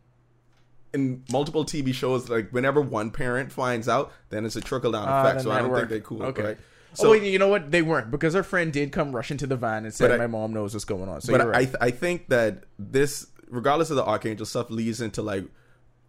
in 0.93 1.23
multiple 1.31 1.65
TV 1.65 1.93
shows, 1.93 2.29
like, 2.29 2.49
whenever 2.51 2.81
one 2.81 3.11
parent 3.11 3.51
finds 3.51 3.87
out, 3.89 4.11
then 4.29 4.45
it's 4.45 4.55
a 4.55 4.61
trickle 4.61 4.91
down 4.91 5.05
Ah, 5.07 5.21
effect. 5.21 5.35
then 5.37 5.43
So 5.45 5.51
I 5.51 5.55
that 5.55 5.61
don't 5.61 5.71
worked. 5.71 5.79
think 5.81 5.89
they're 5.89 5.99
cool. 6.01 6.23
Okay. 6.23 6.43
Right? 6.43 6.57
oh 6.99 7.11
wait, 7.11 7.21
you 7.23 7.37
know 7.37 7.49
what? 7.49 7.69
They 7.69 7.81
weren't 7.83 8.09
because 8.09 8.33
her 8.33 8.41
friend 8.43 8.73
did 8.73 8.91
come 8.91 9.15
rushing 9.15 9.37
to 9.37 9.45
the 9.47 9.55
van 9.57 9.85
and 9.85 9.93
said, 9.93 10.07
But 10.09 10.15
I- 10.15 10.17
"My 10.17 10.27
mom 10.27 10.53
knows 10.53 10.73
what's 10.73 10.85
going 10.85 11.07
on." 11.09 11.21
So 11.21 11.31
but 11.33 11.41
you're 11.41 11.53
I 11.53 11.57
right. 11.59 11.65
th- 11.65 11.77
I 11.79 11.91
think 11.91 12.29
that 12.29 12.63
this, 12.79 13.27
regardless 13.49 13.89
of 13.91 13.97
the 13.97 14.03
Arkangel 14.03 14.47
stuff, 14.47 14.71
leads 14.71 14.99
into 15.01 15.21
like 15.21 15.45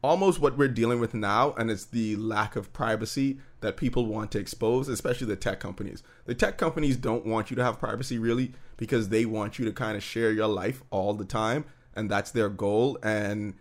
almost 0.02 0.40
what 0.40 0.56
we're 0.56 0.68
dealing 0.68 1.00
with 1.00 1.12
now, 1.12 1.52
and 1.58 1.70
it's 1.70 1.86
the 1.86 2.14
lack 2.16 2.54
of 2.56 2.72
privacy 2.72 3.38
that 3.60 3.76
people 3.76 4.06
want 4.06 4.30
to 4.30 4.38
expose, 4.38 4.88
especially 4.88 5.26
the 5.26 5.36
tech 5.36 5.58
companies. 5.60 6.02
The 6.26 6.34
tech 6.34 6.56
companies 6.56 6.96
don't 6.96 7.26
want 7.26 7.50
you 7.50 7.56
to 7.56 7.64
have 7.64 7.78
privacy 7.80 8.18
really 8.18 8.52
because 8.76 9.08
they 9.08 9.24
want 9.26 9.58
you 9.58 9.64
to 9.64 9.72
kind 9.72 9.96
of 9.96 10.02
share 10.02 10.30
your 10.32 10.46
life 10.46 10.82
all 10.90 11.12
the 11.14 11.24
time, 11.24 11.64
and 11.96 12.08
that's 12.08 12.30
their 12.30 12.48
goal. 12.48 12.96
And 13.02 13.54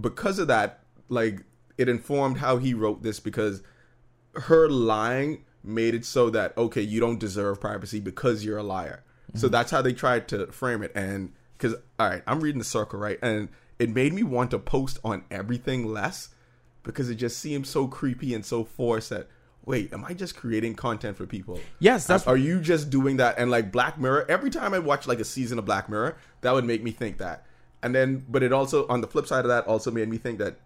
because 0.00 0.38
of 0.38 0.48
that, 0.48 0.80
like 1.08 1.42
it 1.78 1.88
informed 1.88 2.38
how 2.38 2.56
he 2.56 2.74
wrote 2.74 3.02
this 3.02 3.20
because 3.20 3.62
her 4.34 4.68
lying 4.68 5.44
made 5.62 5.94
it 5.94 6.04
so 6.04 6.30
that 6.30 6.56
okay 6.56 6.80
you 6.80 7.00
don't 7.00 7.18
deserve 7.18 7.60
privacy 7.60 8.00
because 8.00 8.44
you're 8.44 8.58
a 8.58 8.62
liar. 8.62 9.02
So 9.34 9.46
mm-hmm. 9.46 9.52
that's 9.52 9.70
how 9.70 9.82
they 9.82 9.92
tried 9.92 10.28
to 10.28 10.46
frame 10.52 10.82
it. 10.82 10.92
And 10.94 11.32
because 11.56 11.74
all 11.98 12.08
right 12.08 12.22
i'm 12.26 12.40
reading 12.40 12.58
the 12.58 12.64
circle 12.64 12.98
right? 12.98 13.18
And 13.22 13.48
it 13.78 13.90
made 13.90 14.12
me 14.12 14.22
want 14.22 14.50
to 14.52 14.58
post 14.58 14.98
on 15.04 15.24
everything 15.30 15.86
less 15.86 16.30
because 16.82 17.10
it 17.10 17.16
just 17.16 17.38
seemed 17.38 17.66
so 17.66 17.86
creepy 17.86 18.32
and 18.32 18.44
so 18.44 18.64
forced 18.64 19.10
that 19.10 19.28
wait 19.64 19.92
am 19.92 20.04
i 20.04 20.12
just 20.14 20.36
creating 20.36 20.74
content 20.74 21.16
for 21.16 21.26
people? 21.26 21.58
Yes, 21.78 22.06
that's- 22.06 22.26
are 22.26 22.36
you 22.36 22.60
just 22.60 22.90
doing 22.90 23.16
that? 23.16 23.38
And 23.38 23.50
like 23.50 23.72
black 23.72 23.98
mirror 23.98 24.24
every 24.28 24.50
time 24.50 24.74
i 24.74 24.78
watch 24.78 25.06
like 25.06 25.20
a 25.20 25.24
season 25.24 25.58
of 25.58 25.64
black 25.64 25.88
mirror 25.88 26.16
that 26.42 26.52
would 26.52 26.64
make 26.64 26.82
me 26.82 26.90
think 26.90 27.18
that 27.18 27.44
and 27.82 27.94
then 27.94 28.24
but 28.28 28.42
it 28.42 28.52
also 28.52 28.86
on 28.88 29.00
the 29.00 29.06
flip 29.06 29.26
side 29.26 29.44
of 29.44 29.48
that 29.48 29.66
also 29.66 29.90
made 29.90 30.08
me 30.08 30.16
think 30.18 30.38
that 30.38 30.56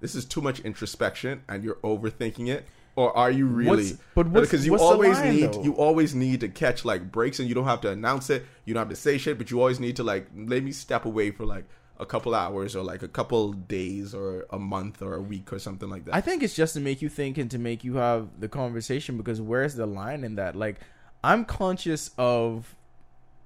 this 0.00 0.14
is 0.14 0.24
too 0.24 0.40
much 0.40 0.60
introspection 0.60 1.42
and 1.48 1.64
you're 1.64 1.76
overthinking 1.76 2.48
it 2.48 2.66
or 2.96 3.16
are 3.16 3.30
you 3.30 3.46
really 3.46 3.84
What's- 3.84 3.98
but 4.14 4.26
what's- 4.28 4.46
because 4.48 4.66
you 4.66 4.76
always 4.78 5.18
line, 5.18 5.34
need 5.36 5.52
though? 5.52 5.62
you 5.64 5.72
always 5.74 6.14
need 6.14 6.40
to 6.40 6.48
catch 6.48 6.84
like 6.84 7.10
breaks 7.10 7.38
and 7.40 7.48
you 7.48 7.54
don't 7.54 7.64
have 7.66 7.80
to 7.82 7.90
announce 7.90 8.30
it 8.30 8.44
you 8.64 8.74
don't 8.74 8.82
have 8.82 8.90
to 8.90 8.96
say 8.96 9.18
shit 9.18 9.38
but 9.38 9.50
you 9.50 9.60
always 9.60 9.80
need 9.80 9.96
to 9.96 10.02
like 10.04 10.26
let 10.36 10.62
me 10.62 10.72
step 10.72 11.04
away 11.04 11.30
for 11.30 11.44
like 11.46 11.64
a 12.00 12.06
couple 12.06 12.32
hours 12.32 12.76
or 12.76 12.84
like 12.84 13.02
a 13.02 13.08
couple 13.08 13.52
days 13.52 14.14
or 14.14 14.46
a 14.50 14.58
month 14.58 15.02
or 15.02 15.14
a 15.14 15.20
week 15.20 15.52
or 15.52 15.58
something 15.58 15.88
like 15.90 16.04
that 16.04 16.14
I 16.14 16.20
think 16.20 16.44
it's 16.44 16.54
just 16.54 16.74
to 16.74 16.80
make 16.80 17.02
you 17.02 17.08
think 17.08 17.38
and 17.38 17.50
to 17.50 17.58
make 17.58 17.82
you 17.82 17.96
have 17.96 18.28
the 18.38 18.48
conversation 18.48 19.16
because 19.16 19.40
where's 19.40 19.74
the 19.74 19.86
line 19.86 20.22
in 20.22 20.36
that? 20.36 20.54
Like, 20.54 20.76
I'm 21.24 21.44
conscious 21.44 22.12
of 22.16 22.76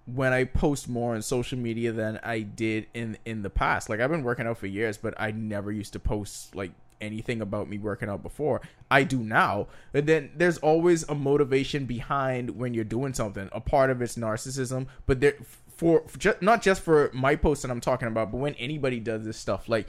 when 0.06 0.32
I 0.32 0.44
post 0.44 0.88
more 0.88 1.14
on 1.14 1.22
social 1.22 1.58
media 1.58 1.92
than 1.92 2.18
I 2.22 2.40
did 2.40 2.86
in 2.94 3.18
in 3.24 3.42
the 3.42 3.50
past. 3.50 3.88
Like, 3.88 4.00
I've 4.00 4.10
been 4.10 4.24
working 4.24 4.46
out 4.46 4.58
for 4.58 4.66
years, 4.66 4.96
but 4.96 5.14
I 5.18 5.30
never 5.30 5.70
used 5.70 5.92
to 5.94 6.00
post 6.00 6.54
like 6.54 6.72
anything 7.00 7.40
about 7.40 7.68
me 7.68 7.78
working 7.78 8.08
out 8.08 8.22
before. 8.22 8.60
I 8.90 9.02
do 9.02 9.18
now. 9.18 9.66
And 9.92 10.06
then 10.06 10.30
there's 10.36 10.58
always 10.58 11.02
a 11.08 11.14
motivation 11.14 11.84
behind 11.84 12.56
when 12.56 12.74
you're 12.74 12.84
doing 12.84 13.12
something. 13.12 13.48
A 13.52 13.60
part 13.60 13.90
of 13.90 14.00
it's 14.00 14.16
narcissism, 14.16 14.86
but 15.06 15.20
there 15.20 15.34
for, 15.82 16.04
for 16.06 16.18
ju- 16.18 16.34
not 16.40 16.62
just 16.62 16.82
for 16.82 17.10
my 17.12 17.34
post 17.34 17.62
that 17.62 17.70
I'm 17.70 17.80
talking 17.80 18.08
about, 18.08 18.30
but 18.30 18.38
when 18.38 18.54
anybody 18.54 19.00
does 19.00 19.24
this 19.24 19.36
stuff, 19.36 19.68
like 19.68 19.88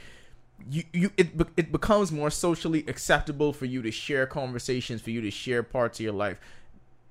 you, 0.70 0.84
you 0.92 1.12
it, 1.18 1.30
it 1.56 1.72
becomes 1.72 2.12
more 2.12 2.32
socially 2.32 2.84
acceptable 2.88 3.54
for 3.54 3.66
you 3.66 3.82
to 3.84 3.92
share 3.92 4.26
conversations, 4.26 5.02
for 5.02 5.12
you 5.12 5.22
to 5.22 5.32
share 5.32 5.62
parts 5.62 6.00
of 6.00 6.04
your 6.04 6.14
life, 6.14 6.40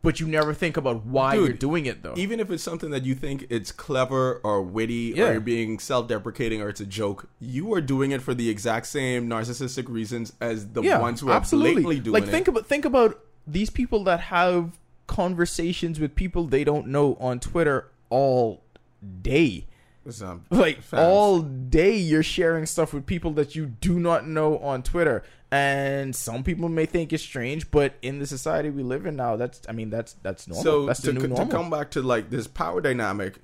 but 0.03 0.19
you 0.21 0.27
never 0.27 0.53
think 0.53 0.77
about 0.77 1.05
why 1.07 1.37
Dude, 1.37 1.49
you're 1.49 1.57
doing 1.57 1.87
it 1.87 2.03
though. 2.03 2.15
even 2.17 2.41
if 2.41 2.51
it's 2.51 2.63
something 2.63 2.91
that 2.91 3.05
you 3.05 3.15
think 3.15 3.47
it's 3.51 3.73
clever 3.73 4.41
or 4.45 4.61
witty 4.63 5.15
Yeah. 5.17 5.29
or 5.29 5.33
you're 5.33 5.41
being 5.41 5.79
self-deprecating 5.79 6.61
or 6.61 6.69
it's 6.69 6.81
a 6.81 6.87
joke 6.87 7.29
you 7.41 7.73
are 7.75 7.81
doing 7.81 8.11
it 8.11 8.21
for 8.23 8.35
the 8.35 8.49
exact 8.51 8.87
same 8.87 9.29
narcissistic 9.29 9.89
reasons 9.89 10.33
as 10.41 10.69
the 10.69 10.83
ones 10.83 11.21
who 11.21 11.31
are 11.31 11.41
blatantly 11.41 12.01
doing 12.01 12.15
like 12.15 12.25
it 12.25 12.31
think 12.31 12.49
about 12.49 12.67
think 12.67 12.85
about 12.85 13.21
these 13.47 13.71
people 13.71 14.05
that 14.05 14.21
have 14.21 14.79
conversations 15.07 16.01
with 16.01 16.15
people 16.15 16.45
they 16.47 16.65
don't 16.65 16.87
know 16.87 17.17
on 17.21 17.39
Twitter 17.41 17.89
all 18.11 18.63
day. 19.23 19.67
Like 20.51 20.81
fans. 20.81 21.03
all 21.03 21.41
day 21.43 21.97
you're 21.97 22.23
sharing 22.23 22.67
stuff 22.67 22.93
with 22.93 23.07
people 23.07 23.31
that 23.33 23.55
you 23.55 23.67
do 23.67 24.01
not 24.01 24.27
know 24.27 24.59
on 24.59 24.83
Twitter. 24.83 25.23
And 25.53 26.17
some 26.17 26.43
people 26.45 26.71
may 26.71 26.87
think 26.87 27.13
it's 27.13 27.23
strange, 27.23 27.71
but 27.71 27.93
in 28.01 28.19
the 28.19 28.27
society 28.27 28.71
we 28.71 28.83
live 28.83 29.05
in 29.05 29.17
now, 29.17 29.37
that's 29.37 29.61
I 29.69 29.73
mean 29.73 29.91
that's 29.91 30.15
that's 30.23 30.49
normal. 30.49 30.63
So 30.65 30.87
that's 30.87 31.03
to, 31.03 31.13
new 31.13 31.29
to 31.29 31.47
come 31.47 31.69
back 31.69 31.91
to 31.91 32.01
like 32.01 32.31
this 32.31 32.47
power 32.47 32.81
dynamic, 32.81 33.35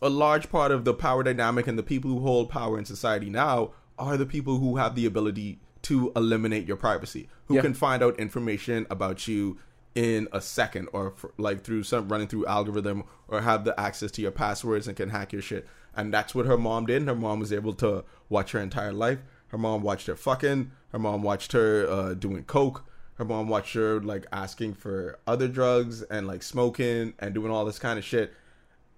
a 0.00 0.08
large 0.08 0.48
part 0.50 0.70
of 0.70 0.84
the 0.84 0.94
power 0.94 1.24
dynamic 1.24 1.66
and 1.66 1.76
the 1.76 1.82
people 1.82 2.12
who 2.12 2.20
hold 2.20 2.48
power 2.48 2.78
in 2.78 2.84
society 2.84 3.28
now 3.28 3.72
are 3.98 4.16
the 4.16 4.24
people 4.24 4.58
who 4.58 4.76
have 4.76 4.94
the 4.94 5.04
ability 5.04 5.58
to 5.82 6.12
eliminate 6.14 6.66
your 6.68 6.76
privacy, 6.76 7.28
who 7.46 7.56
Yeah. 7.56 7.62
can 7.62 7.74
find 7.74 8.04
out 8.04 8.18
information 8.20 8.86
about 8.88 9.26
you 9.26 9.58
in 9.96 10.28
a 10.30 10.40
second 10.40 10.88
or 10.92 11.10
for, 11.10 11.32
like 11.38 11.64
through 11.64 11.82
some 11.82 12.08
running 12.08 12.28
through 12.28 12.46
algorithm 12.46 13.02
or 13.26 13.40
have 13.40 13.64
the 13.64 13.78
access 13.80 14.12
to 14.12 14.22
your 14.22 14.30
passwords 14.30 14.86
and 14.86 14.96
can 14.96 15.08
hack 15.08 15.32
your 15.32 15.42
shit. 15.42 15.66
And 15.96 16.14
that's 16.14 16.34
what 16.36 16.46
her 16.46 16.58
mom 16.58 16.86
did. 16.86 17.02
Her 17.02 17.14
mom 17.16 17.40
was 17.40 17.52
able 17.52 17.72
to 17.74 18.04
watch 18.28 18.52
her 18.52 18.60
entire 18.60 18.92
life. 18.92 19.18
Her 19.48 19.58
mom 19.58 19.82
watched 19.82 20.06
her 20.06 20.16
fucking. 20.16 20.70
Her 20.90 20.98
mom 20.98 21.22
watched 21.22 21.52
her 21.52 21.88
uh, 21.88 22.14
doing 22.14 22.44
coke. 22.44 22.84
Her 23.14 23.24
mom 23.24 23.48
watched 23.48 23.74
her 23.74 24.00
like 24.00 24.26
asking 24.32 24.74
for 24.74 25.18
other 25.26 25.48
drugs 25.48 26.02
and 26.02 26.26
like 26.26 26.42
smoking 26.42 27.14
and 27.18 27.34
doing 27.34 27.50
all 27.50 27.64
this 27.64 27.78
kind 27.78 27.98
of 27.98 28.04
shit. 28.04 28.32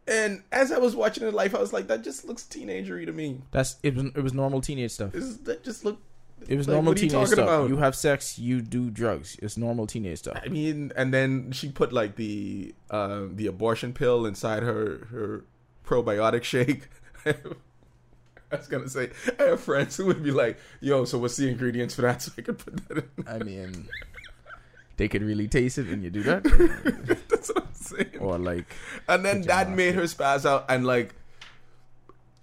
And 0.09 0.43
as 0.51 0.73
I 0.73 0.79
was 0.79 0.97
watching 0.97 1.23
her 1.23 1.31
life, 1.31 1.55
I 1.55 1.61
was 1.61 1.73
like, 1.73 1.87
that 1.89 2.03
just 2.03 2.25
looks 2.25 2.43
teenagery 2.45 3.05
to 3.07 3.13
me. 3.13 3.43
that's 3.51 3.77
it 3.83 3.95
was 3.95 4.07
it 4.07 4.23
was 4.23 4.33
normal 4.33 4.61
teenage 4.61 4.93
stuff. 4.93 5.15
Is, 5.15 5.39
that 5.41 5.63
just 5.63 5.85
look. 5.85 6.01
It 6.49 6.57
was 6.57 6.67
like, 6.67 6.75
normal 6.75 6.93
are 6.93 6.97
you 6.97 7.09
teenage 7.09 7.29
stuff. 7.29 7.39
about? 7.41 7.69
You 7.69 7.77
have 7.77 7.95
sex, 7.95 8.39
you 8.39 8.63
do 8.63 8.91
drugs. 8.91 9.37
It's 9.43 9.57
normal 9.57 9.87
teenage 9.87 10.21
stuff. 10.21 10.41
I 10.43 10.49
mean, 10.49 10.93
and 10.97 11.13
then 11.13 11.53
she 11.53 11.71
put 11.71 11.93
like 11.93 12.17
the 12.17 12.75
uh, 12.91 13.25
the 13.31 13.47
abortion 13.47 13.93
pill 13.93 14.25
inside 14.25 14.63
her 14.63 15.07
her 15.11 15.45
probiotic 15.85 16.43
shake. 16.43 16.89
I 18.53 18.57
was 18.57 18.67
gonna 18.67 18.89
say 18.89 19.11
I 19.39 19.45
have 19.45 19.61
friends 19.61 19.97
who 19.97 20.07
would 20.07 20.23
be 20.23 20.31
like, 20.31 20.59
"Yo, 20.81 21.05
so 21.05 21.19
what's 21.19 21.37
the 21.37 21.49
ingredients 21.49 21.95
for 21.95 22.03
that?" 22.03 22.23
So 22.23 22.33
I 22.39 22.43
could 22.43 22.59
put 22.59 22.89
that 22.89 22.99
in. 22.99 23.29
I 23.29 23.39
mean, 23.39 23.89
they 24.97 25.09
could 25.09 25.23
really 25.23 25.49
taste 25.49 25.79
it 25.79 25.89
when 25.89 26.03
you 26.03 26.11
do 26.11 26.23
that, 26.25 26.45
That's 27.29 27.49
what 27.51 27.65
I'm 27.65 27.75
saying. 27.75 28.19
or 28.21 28.39
like 28.39 28.67
And 29.07 29.25
then 29.25 29.43
that 29.43 29.71
made 29.71 29.95
her 29.95 30.03
spaz 30.03 30.45
out 30.45 30.65
and 30.69 30.87
like. 30.87 31.15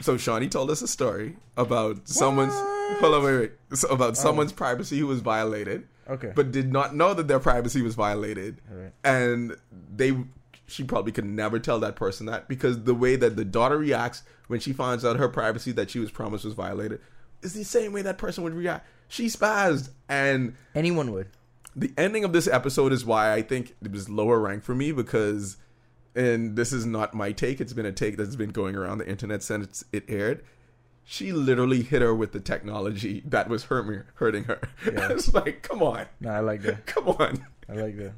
So 0.01 0.17
Shawnee 0.17 0.49
told 0.49 0.69
us 0.69 0.81
a 0.81 0.87
story 0.87 1.37
about 1.55 2.07
someone's. 2.07 2.53
Hold 2.99 3.15
on, 3.15 3.23
wait, 3.23 3.37
wait. 3.39 3.51
So 3.77 3.87
about 3.87 4.11
oh. 4.11 4.13
someone's 4.13 4.51
privacy 4.51 4.99
who 4.99 5.07
was 5.07 5.21
violated. 5.21 5.87
okay, 6.09 6.33
but 6.35 6.51
did 6.51 6.71
not 6.71 6.95
know 6.95 7.13
that 7.13 7.27
their 7.27 7.39
privacy 7.39 7.81
was 7.81 7.95
violated. 7.95 8.61
Right. 8.69 8.91
And 9.03 9.55
they 9.95 10.11
she 10.67 10.83
probably 10.83 11.11
could 11.11 11.25
never 11.25 11.59
tell 11.59 11.79
that 11.79 11.95
person 11.95 12.25
that 12.25 12.47
because 12.47 12.83
the 12.83 12.95
way 12.95 13.15
that 13.15 13.35
the 13.35 13.45
daughter 13.45 13.77
reacts 13.77 14.23
when 14.47 14.59
she 14.59 14.73
finds 14.73 15.05
out 15.05 15.17
her 15.17 15.29
privacy 15.29 15.71
that 15.73 15.89
she 15.89 15.99
was 15.99 16.11
promised 16.11 16.45
was 16.45 16.53
violated 16.53 16.99
is 17.41 17.53
the 17.53 17.63
same 17.63 17.93
way 17.93 18.01
that 18.01 18.17
person 18.17 18.43
would 18.43 18.53
react. 18.53 18.87
She 19.07 19.27
spazzed 19.27 19.89
and 20.09 20.55
anyone 20.73 21.11
would. 21.11 21.27
the 21.75 21.91
ending 21.97 22.23
of 22.23 22.33
this 22.33 22.47
episode 22.47 22.91
is 22.91 23.05
why 23.05 23.33
I 23.33 23.41
think 23.41 23.75
it 23.83 23.91
was 23.91 24.09
lower 24.09 24.39
rank 24.39 24.63
for 24.63 24.73
me 24.73 24.91
because 24.91 25.57
and 26.15 26.55
this 26.55 26.71
is 26.71 26.85
not 26.85 27.13
my 27.13 27.31
take, 27.33 27.59
it's 27.59 27.73
been 27.73 27.85
a 27.85 27.91
take 27.91 28.15
that's 28.17 28.35
been 28.37 28.51
going 28.51 28.75
around 28.75 28.99
the 28.99 29.07
internet 29.07 29.43
since 29.43 29.83
it 29.91 30.05
aired. 30.07 30.43
She 31.03 31.31
literally 31.33 31.83
hit 31.83 32.01
her 32.01 32.15
with 32.15 32.31
the 32.31 32.39
technology 32.39 33.21
that 33.25 33.49
was 33.49 33.65
hurt 33.65 34.07
hurting 34.15 34.45
her. 34.45 34.59
Yeah. 34.85 35.09
it's 35.11 35.33
like, 35.33 35.61
come 35.61 35.83
on. 35.83 36.07
No, 36.19 36.31
I 36.31 36.39
like 36.39 36.61
that. 36.63 36.85
Come 36.87 37.09
on. 37.09 37.45
I 37.69 37.73
like 37.73 37.97
that. 37.97 38.13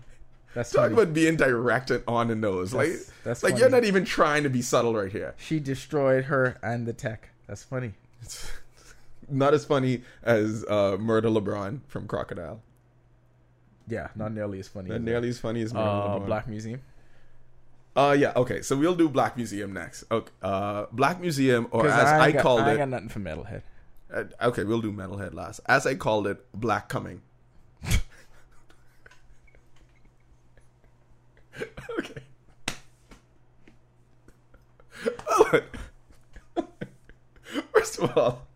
That's 0.53 0.71
Talk 0.71 0.91
about 0.91 1.13
being 1.13 1.35
direct 1.35 1.91
and 1.91 2.03
on 2.07 2.29
the 2.29 2.35
nose. 2.35 2.73
Like, 2.73 2.87
That's- 2.89 3.11
that's 3.23 3.43
like 3.43 3.51
funny. 3.53 3.61
you're 3.61 3.69
not 3.69 3.83
even 3.83 4.05
trying 4.05 4.43
to 4.43 4.49
be 4.49 4.61
subtle 4.61 4.95
right 4.95 5.11
here. 5.11 5.35
She 5.37 5.59
destroyed 5.59 6.25
her 6.25 6.57
and 6.63 6.87
the 6.87 6.93
tech. 6.93 7.29
That's 7.47 7.63
funny. 7.63 7.93
It's 8.21 8.49
not 9.29 9.53
as 9.53 9.65
funny 9.65 10.01
as 10.23 10.65
uh, 10.67 10.97
Murder 10.99 11.29
LeBron 11.29 11.81
from 11.87 12.07
Crocodile. 12.07 12.61
Yeah, 13.87 14.07
not 14.15 14.33
nearly 14.33 14.59
as 14.59 14.67
funny. 14.67 14.89
Not 14.89 14.95
as 14.95 15.01
nearly 15.03 15.29
as 15.29 15.39
funny 15.39 15.61
as 15.61 15.73
Murder 15.73 15.87
uh, 15.87 16.19
LeBron. 16.19 16.25
Black 16.25 16.47
Museum. 16.47 16.81
Uh, 17.95 18.15
yeah. 18.17 18.33
Okay, 18.35 18.61
so 18.61 18.75
we'll 18.75 18.95
do 18.95 19.09
Black 19.09 19.37
Museum 19.37 19.73
next. 19.73 20.03
Okay, 20.11 20.31
uh, 20.41 20.85
Black 20.91 21.19
Museum, 21.21 21.67
or 21.71 21.87
as 21.87 21.93
I, 21.93 22.31
got, 22.31 22.41
called 22.41 22.61
I 22.61 22.71
ain't 22.71 22.75
it. 22.75 22.77
got 22.79 22.89
nothing 22.89 23.09
for 23.09 23.19
Metalhead. 23.19 23.61
uh, 24.13 24.23
okay, 24.47 24.63
we'll 24.63 24.81
do 24.81 24.91
Metalhead 24.91 25.33
last. 25.33 25.59
As 25.67 25.85
I 25.87 25.95
called 25.95 26.27
it, 26.27 26.43
Black 26.53 26.89
Coming. 26.89 27.21
Okay. 31.99 32.21
Oh, 35.29 35.61
First 37.73 37.99
of 37.99 38.17
all, 38.17 38.47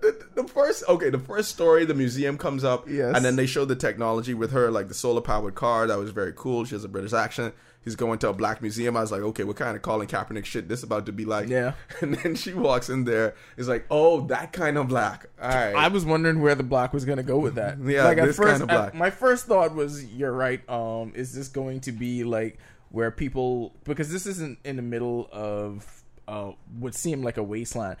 the, 0.00 0.26
the 0.34 0.44
first 0.44 0.84
okay, 0.88 1.10
the 1.10 1.18
first 1.18 1.50
story, 1.50 1.84
the 1.84 1.94
museum 1.94 2.38
comes 2.38 2.64
up, 2.64 2.88
Yes. 2.88 3.14
and 3.16 3.24
then 3.24 3.36
they 3.36 3.46
show 3.46 3.64
the 3.64 3.76
technology 3.76 4.34
with 4.34 4.52
her, 4.52 4.70
like 4.70 4.88
the 4.88 4.94
solar 4.94 5.20
powered 5.20 5.54
car. 5.54 5.86
That 5.86 5.98
was 5.98 6.10
very 6.10 6.32
cool. 6.34 6.64
She 6.64 6.74
has 6.74 6.84
a 6.84 6.88
British 6.88 7.12
accent. 7.12 7.54
He's 7.84 7.96
going 7.96 8.18
to 8.18 8.28
a 8.28 8.32
black 8.34 8.60
museum. 8.60 8.96
I 8.96 9.00
was 9.00 9.10
like, 9.12 9.22
okay, 9.22 9.44
what 9.44 9.56
kind 9.56 9.74
of 9.76 9.82
Colin 9.82 10.08
Kaepernick 10.08 10.44
shit 10.44 10.68
this 10.68 10.82
about 10.82 11.06
to 11.06 11.12
be 11.12 11.24
like? 11.24 11.48
Yeah. 11.48 11.72
And 12.02 12.14
then 12.16 12.34
she 12.34 12.52
walks 12.52 12.88
in 12.90 13.04
there. 13.04 13.34
It's 13.56 13.68
like, 13.68 13.86
oh, 13.90 14.26
that 14.26 14.52
kind 14.52 14.76
of 14.76 14.88
black. 14.88 15.26
All 15.40 15.48
right. 15.48 15.74
I 15.74 15.88
was 15.88 16.04
wondering 16.04 16.40
where 16.40 16.54
the 16.54 16.62
black 16.64 16.92
was 16.92 17.04
gonna 17.04 17.22
go 17.22 17.38
with 17.38 17.54
that. 17.54 17.78
Yeah, 17.84 18.04
like 18.04 18.18
at 18.18 18.26
this 18.26 18.36
first, 18.36 18.50
kind 18.50 18.62
of 18.62 18.68
black. 18.68 18.88
at- 18.88 18.94
my 18.94 19.10
first 19.10 19.46
thought 19.46 19.74
was, 19.74 20.04
"You're 20.04 20.32
right." 20.32 20.68
Um, 20.68 21.12
is 21.14 21.32
this 21.32 21.48
going 21.48 21.80
to 21.82 21.92
be 21.92 22.24
like 22.24 22.58
where 22.90 23.10
people 23.10 23.74
because 23.84 24.10
this 24.12 24.26
isn't 24.26 24.58
in 24.64 24.76
the 24.76 24.82
middle 24.82 25.28
of 25.32 25.86
uh 26.26 26.52
would 26.78 26.94
seem 26.94 27.22
like 27.22 27.36
a 27.38 27.42
wasteland? 27.42 27.96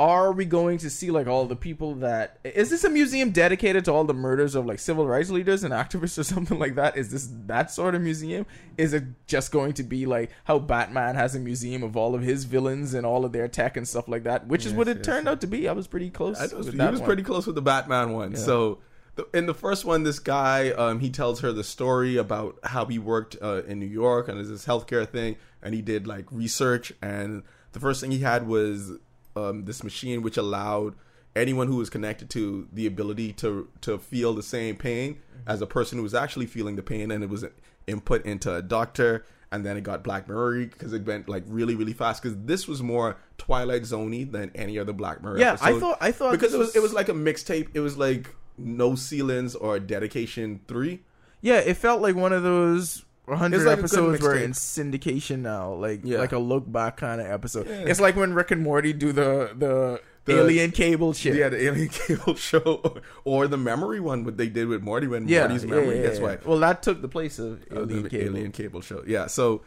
Are 0.00 0.32
we 0.32 0.44
going 0.44 0.78
to 0.78 0.90
see 0.90 1.12
like 1.12 1.28
all 1.28 1.46
the 1.46 1.54
people 1.54 1.94
that 1.96 2.40
is 2.42 2.70
this 2.70 2.82
a 2.82 2.90
museum 2.90 3.30
dedicated 3.30 3.84
to 3.84 3.92
all 3.92 4.02
the 4.02 4.12
murders 4.12 4.56
of 4.56 4.66
like 4.66 4.80
civil 4.80 5.06
rights 5.06 5.30
leaders 5.30 5.62
and 5.62 5.72
activists 5.72 6.18
or 6.18 6.24
something 6.24 6.58
like 6.58 6.74
that? 6.74 6.96
Is 6.96 7.12
this 7.12 7.28
that 7.46 7.70
sort 7.70 7.94
of 7.94 8.02
museum? 8.02 8.44
Is 8.76 8.92
it 8.92 9.04
just 9.28 9.52
going 9.52 9.72
to 9.74 9.84
be 9.84 10.04
like 10.04 10.30
how 10.44 10.58
Batman 10.58 11.14
has 11.14 11.36
a 11.36 11.40
museum 11.40 11.84
of 11.84 11.96
all 11.96 12.16
of 12.16 12.22
his 12.22 12.44
villains 12.44 12.92
and 12.92 13.06
all 13.06 13.24
of 13.24 13.32
their 13.32 13.46
tech 13.46 13.76
and 13.76 13.86
stuff 13.86 14.08
like 14.08 14.24
that? 14.24 14.48
Which 14.48 14.66
is 14.66 14.72
what 14.72 14.88
it 14.88 14.96
yes, 14.98 15.06
turned 15.06 15.28
out 15.28 15.40
to 15.42 15.46
be. 15.46 15.68
I 15.68 15.72
was 15.72 15.86
pretty 15.86 16.10
close. 16.10 16.40
I 16.40 16.54
was, 16.56 16.66
he 16.66 16.76
was 16.76 17.00
one. 17.00 17.06
pretty 17.06 17.22
close 17.22 17.46
with 17.46 17.54
the 17.54 17.62
Batman 17.62 18.12
one. 18.14 18.34
So 18.34 18.80
the, 19.14 19.28
in 19.32 19.46
the 19.46 19.54
first 19.54 19.84
one, 19.84 20.02
this 20.02 20.18
guy 20.18 20.70
um, 20.70 20.98
he 20.98 21.10
tells 21.10 21.40
her 21.40 21.52
the 21.52 21.64
story 21.64 22.16
about 22.16 22.58
how 22.64 22.84
he 22.86 22.98
worked 22.98 23.36
uh, 23.40 23.62
in 23.64 23.78
New 23.78 23.86
York 23.86 24.26
and 24.26 24.38
there's 24.38 24.48
this 24.48 24.66
healthcare 24.66 25.08
thing, 25.08 25.36
and 25.62 25.72
he 25.72 25.82
did 25.82 26.08
like 26.08 26.26
research. 26.32 26.92
And 27.00 27.44
the 27.72 27.80
first 27.80 28.00
thing 28.00 28.10
he 28.10 28.18
had 28.18 28.48
was 28.48 28.92
um, 29.36 29.64
this 29.64 29.82
machine 29.84 30.22
which 30.22 30.36
allowed 30.36 30.94
anyone 31.36 31.66
who 31.66 31.76
was 31.76 31.90
connected 31.90 32.30
to 32.30 32.68
the 32.72 32.86
ability 32.86 33.32
to 33.32 33.68
to 33.80 33.98
feel 33.98 34.34
the 34.34 34.42
same 34.42 34.76
pain 34.76 35.18
as 35.46 35.60
a 35.60 35.66
person 35.66 35.98
who 35.98 36.02
was 36.02 36.14
actually 36.14 36.46
feeling 36.46 36.76
the 36.76 36.82
pain, 36.82 37.10
and 37.10 37.22
it 37.24 37.28
was 37.30 37.44
input 37.86 38.24
into 38.24 38.54
a 38.54 38.62
doctor. 38.62 39.24
And 39.52 39.64
then 39.64 39.76
it 39.76 39.82
got 39.82 40.02
Black 40.02 40.26
Mirror 40.26 40.66
because 40.66 40.92
it 40.92 41.04
went 41.06 41.28
like 41.28 41.44
really, 41.46 41.76
really 41.76 41.92
fast. 41.92 42.20
Because 42.22 42.36
this 42.44 42.66
was 42.66 42.82
more 42.82 43.18
Twilight 43.38 43.82
Zoney 43.82 44.28
than 44.30 44.50
any 44.56 44.80
other 44.80 44.92
Black 44.92 45.22
Mirror. 45.22 45.38
Yeah, 45.38 45.56
I 45.60 45.78
thought- 45.78 45.98
I 46.00 46.10
thought 46.10 46.32
because 46.32 46.54
it 46.54 46.58
was 46.58 46.68
was- 46.68 46.76
it 46.76 46.82
was 46.82 46.92
like 46.92 47.08
a 47.08 47.12
mixtape. 47.12 47.68
It 47.72 47.78
was 47.80 47.96
like 47.96 48.34
no 48.58 48.96
ceilings 48.96 49.54
or 49.54 49.78
dedication 49.78 50.60
three. 50.66 51.02
Yeah, 51.40 51.58
it 51.58 51.76
felt 51.76 52.00
like 52.02 52.16
one 52.16 52.32
of 52.32 52.42
those 52.42 53.04
hundred 53.26 53.64
like 53.64 53.78
episodes 53.78 54.20
were 54.22 54.34
in 54.36 54.52
syndication 54.52 55.38
now, 55.40 55.72
like 55.74 56.00
Yeah. 56.04 56.18
like 56.18 56.32
a 56.32 56.38
look 56.38 56.70
back 56.70 56.96
kind 56.98 57.20
of 57.20 57.26
episode. 57.26 57.66
Yeah. 57.68 57.84
It's 57.86 58.00
like 58.00 58.16
when 58.16 58.34
Rick 58.34 58.50
and 58.50 58.62
Morty 58.62 58.92
do 58.92 59.12
the 59.12 59.50
the, 59.56 60.00
The- 60.26 60.40
alien 60.40 60.70
cable 60.72 61.12
shit. 61.12 61.34
Yeah, 61.36 61.48
the 61.48 61.62
Alien 61.62 61.88
Cable 62.06 62.34
show 62.34 62.96
or 63.24 63.46
the 63.46 63.56
memory 63.58 64.00
one, 64.00 64.24
what 64.24 64.36
they 64.36 64.48
did 64.48 64.68
with 64.68 64.82
Morty 64.82 65.06
when 65.06 65.28
yeah, 65.28 65.40
Morty's 65.46 65.64
memory 65.64 66.02
yeah. 66.02 66.18
wiped. 66.18 66.46
Well, 66.46 66.58
that 66.60 66.82
took 66.82 67.00
the 67.02 67.08
place 67.08 67.38
of 67.38 67.62
Uh, 67.72 67.80
alien 67.82 68.02
the 68.04 68.08
cable. 68.10 68.36
Alien 68.36 68.52
Cable 68.52 68.80
show. 68.80 69.02
Yeah. 69.06 69.26
So 69.26 69.62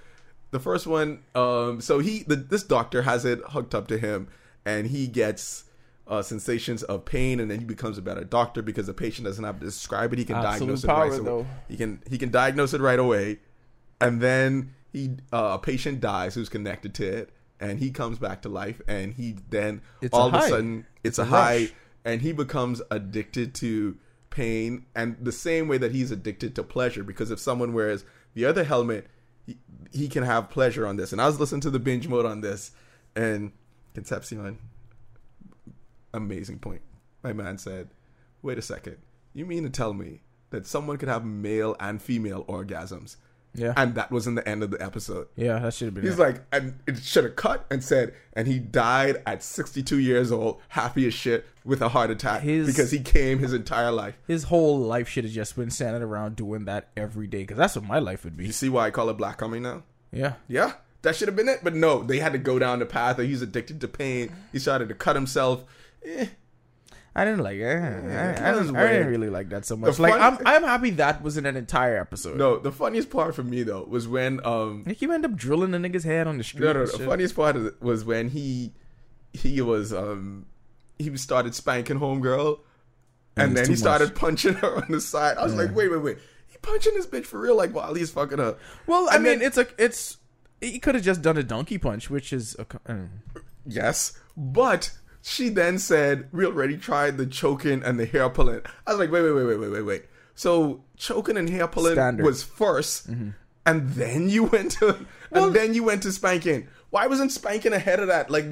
the 0.51 0.59
first 0.59 0.85
one, 0.87 1.19
um, 1.35 1.81
so 1.81 1.99
he 1.99 2.23
the, 2.23 2.35
this 2.35 2.63
doctor 2.63 3.01
has 3.03 3.25
it 3.25 3.39
hooked 3.49 3.73
up 3.75 3.87
to 3.89 3.97
him, 3.97 4.27
and 4.65 4.87
he 4.87 5.07
gets 5.07 5.63
uh, 6.07 6.21
sensations 6.21 6.83
of 6.83 7.03
pain, 7.05 7.39
and 7.41 7.51
then 7.51 7.59
he 7.59 7.65
becomes 7.65 7.97
a 7.97 8.01
better 8.01 8.23
doctor 8.23 8.61
because 8.61 8.85
the 8.87 8.93
patient 8.93 9.25
doesn't 9.25 9.43
have 9.43 9.59
to 9.59 9.65
describe 9.65 10.13
it. 10.13 10.19
He 10.19 10.25
can 10.25 10.37
Absolute 10.37 10.59
diagnose 10.59 10.83
it 10.83 10.87
power, 10.87 11.09
right. 11.09 11.19
away. 11.27 11.47
He 11.67 11.75
can 11.77 12.01
he 12.09 12.17
can 12.17 12.31
diagnose 12.31 12.73
it 12.73 12.79
right 12.81 12.97
away, 12.99 13.39
and 13.99 14.21
then 14.21 14.73
he 14.91 15.11
uh, 15.31 15.57
a 15.57 15.59
patient 15.59 15.99
dies 15.99 16.35
who's 16.35 16.49
connected 16.49 16.93
to 16.95 17.05
it, 17.05 17.29
and 17.59 17.79
he 17.79 17.91
comes 17.91 18.19
back 18.19 18.41
to 18.43 18.49
life, 18.49 18.81
and 18.87 19.13
he 19.13 19.37
then 19.49 19.81
It's 20.01 20.13
a 20.13 20.17
all 20.17 20.27
of 20.27 20.33
a 20.35 20.41
sudden 20.47 20.85
it's, 21.03 21.17
It's 21.17 21.19
a, 21.19 21.23
a 21.23 21.25
high 21.25 21.69
and 22.07 22.21
he 22.21 22.31
becomes 22.31 22.81
addicted 22.89 23.53
to 23.53 23.97
pain 24.29 24.85
and 24.95 25.17
the 25.19 25.31
same 25.31 25.67
way 25.67 25.77
that 25.77 25.91
he's 25.91 26.09
addicted 26.09 26.55
to 26.55 26.63
pleasure 26.63 27.03
because 27.03 27.31
if 27.31 27.39
someone 27.39 27.73
wears 27.73 28.05
the 28.33 28.45
other 28.45 28.63
helmet 28.63 29.07
he, 29.45 29.57
he 29.91 30.07
can 30.07 30.23
have 30.23 30.49
pleasure 30.49 30.87
on 30.87 30.95
this. 30.95 31.11
And 31.11 31.21
i 31.21 31.25
was 31.25 31.39
listening 31.39 31.61
to 31.61 31.69
the 31.69 31.79
binge 31.79 32.07
mode 32.07 32.25
on 32.25 32.39
this 32.39 32.71
and 33.15 33.51
concepcion 33.93 34.57
amazing 36.13 36.59
point. 36.59 36.81
My 37.23 37.33
man 37.33 37.57
said 37.57 37.89
wait 38.41 38.57
a 38.57 38.61
second. 38.61 38.97
You 39.33 39.45
mean 39.45 39.63
to 39.63 39.69
tell 39.69 39.93
me 39.93 40.21
that 40.51 40.65
someone 40.65 40.97
could 40.97 41.09
have 41.09 41.25
male 41.25 41.75
and 41.77 42.01
female 42.01 42.45
orgasms 42.45 43.17
Yeah. 43.53 43.73
and 43.75 43.95
that 43.95 44.11
was 44.11 44.27
in 44.27 44.35
the 44.35 44.47
end 44.47 44.61
of 44.61 44.69
the 44.71 44.79
episode. 44.83 45.27
Yeah, 45.35 45.57
that 45.59 45.73
should 45.73 45.85
have 45.85 45.93
been. 45.95 46.03
He's 46.03 46.13
it. 46.13 46.19
like, 46.19 46.41
and 46.51 46.79
it 46.85 46.99
should 46.99 47.23
have 47.23 47.35
cut 47.35 47.65
and 47.71 47.83
said, 47.83 48.13
and 48.33 48.47
he 48.47 48.59
died 48.59 49.23
at 49.25 49.41
62 49.41 49.97
years 49.97 50.31
old, 50.31 50.61
happy 50.69 51.07
as 51.07 51.13
shit, 51.15 51.45
with 51.65 51.81
a 51.81 51.89
heart 51.89 52.11
attack 52.11 52.41
His- 52.43 52.67
because 52.67 52.91
he 52.91 52.99
came 52.99 53.39
his 53.39 53.53
entire 53.53 53.91
life. 53.91 54.15
his 54.27 54.43
whole 54.43 54.77
life 54.79 55.09
should 55.09 55.23
have 55.23 55.33
just 55.33 55.55
been 55.55 55.71
standing 55.71 56.03
around 56.03 56.35
doing 56.35 56.65
that 56.65 56.89
every 56.95 57.25
day 57.25 57.39
because 57.39 57.57
that's 57.57 57.75
what 57.75 57.85
my 57.85 57.97
life 57.99 58.23
would 58.23 58.37
be. 58.37 58.45
You 58.45 58.51
see 58.51 58.69
why 58.69 58.85
I 58.87 58.91
call 58.91 59.09
it 59.09 59.17
Black 59.17 59.37
Coming 59.37 59.63
now? 59.63 59.83
Yeah. 60.11 60.33
Yeah, 60.47 60.73
that 61.01 61.15
should 61.15 61.27
have 61.27 61.35
been 61.35 61.49
it. 61.49 61.61
But 61.63 61.73
no, 61.73 62.03
they 62.03 62.19
had 62.19 62.33
to 62.33 62.37
go 62.37 62.59
down 62.59 62.77
the 62.79 62.85
path 62.85 63.17
of 63.17 63.25
he's 63.25 63.41
addicted 63.41 63.81
to 63.81 63.87
pain. 63.87 64.31
He 64.51 64.59
started 64.59 64.87
to 64.89 64.95
cut 64.95 65.15
himself. 65.15 65.63
Eh, 66.05 66.27
I 67.19 67.25
didn't 67.25 67.41
like 67.41 67.57
it. 67.57 67.65
I, 67.65 67.71
I, 67.73 68.49
I, 68.49 68.53
didn't, 68.53 68.75
I 68.75 68.87
didn't 68.91 69.07
really 69.07 69.29
like 69.31 69.49
that 69.49 69.65
so 69.65 69.75
much. 69.75 69.97
Like, 69.97 70.13
I'm, 70.13 70.37
I'm 70.45 70.63
happy 70.63 70.91
that 70.91 71.23
wasn't 71.23 71.47
an 71.47 71.57
entire 71.57 71.97
episode. 71.99 72.37
no, 72.37 72.59
the 72.59 72.71
funniest 72.71 73.09
part 73.09 73.33
for 73.33 73.41
me 73.43 73.63
though 73.63 73.83
was 73.83 74.07
when 74.07 74.39
um 74.45 74.83
Like, 74.85 75.01
you 75.01 75.11
end 75.11 75.25
up 75.25 75.35
drilling 75.35 75.71
the 75.71 75.79
nigga's 75.79 76.03
head 76.03 76.27
on 76.27 76.37
the 76.37 76.43
street. 76.43 76.63
no 76.63 76.73
no 76.73 76.81
and 76.81 76.89
the 76.89 76.99
funniest 77.05 77.35
part 77.35 77.81
was 77.81 78.05
when 78.05 78.29
he 78.29 78.71
he 79.33 79.61
was 79.61 79.91
um 79.93 80.45
he 80.99 81.15
started 81.17 81.55
spanking 81.55 81.99
homegirl 81.99 82.59
and 83.35 83.53
was 83.53 83.61
then 83.61 83.69
he 83.69 83.75
started 83.75 84.09
much. 84.09 84.15
punching 84.15 84.53
her 84.53 84.75
on 84.77 84.85
the 84.89 85.01
side. 85.01 85.37
I 85.37 85.43
was 85.43 85.55
like, 85.55 85.75
wait 85.75 85.89
wait 85.91 86.01
wait, 86.03 86.17
he 86.47 86.57
punching 86.61 86.93
this 86.93 87.07
bitch 87.07 87.25
for 87.25 87.39
real 87.39 87.55
like 87.55 87.73
while 87.73 87.93
he's 87.95 88.11
fucking 88.11 88.37
her. 88.37 88.57
Well, 88.85 89.09
I 89.09 89.15
And 89.15 89.23
mean, 89.23 89.39
then- 89.39 89.47
it's 89.47 89.57
a, 89.57 89.67
it's. 89.77 90.17
He 90.61 90.79
could 90.79 90.95
have 90.95 91.03
just 91.03 91.21
done 91.21 91.37
a 91.37 91.43
donkey 91.43 91.77
punch, 91.77 92.09
which 92.09 92.31
is 92.33 92.55
a. 92.59 92.65
uh, 92.91 92.95
Yes, 93.65 94.17
but 94.35 94.91
she 95.27 95.49
then 95.49 95.77
said 95.77 96.29
we 96.31 96.45
already 96.45 96.77
tried 96.77 97.17
the 97.17 97.25
choking 97.25 97.83
and 97.83 97.99
the 97.99 98.05
hair 98.05 98.29
pulling. 98.29 98.61
I 98.85 98.91
was 98.91 98.99
like, 98.99 99.11
wait, 99.11 99.21
wait, 99.21 99.33
wait, 99.33 99.43
wait, 99.43 99.59
wait, 99.59 99.69
wait, 99.69 99.81
wait. 99.81 100.05
So 100.35 100.85
choking 100.95 101.35
and 101.35 101.49
hair 101.49 101.67
pulling 101.67 101.95
Standard. 101.95 102.25
was 102.25 102.45
1st 102.45 103.09
mm-hmm. 103.09 103.29
and 103.65 103.89
then 103.89 104.29
you 104.29 104.45
went 104.45 104.71
to 104.73 105.05
and 105.33 105.53
then 105.53 105.73
you 105.73 105.83
went 105.83 106.03
to 106.03 106.13
spanking. 106.13 106.69
Why 106.91 107.07
wasn't 107.07 107.33
spanking 107.33 107.73
ahead 107.73 107.99
of 107.99 108.07
that? 108.07 108.29
Like, 108.29 108.45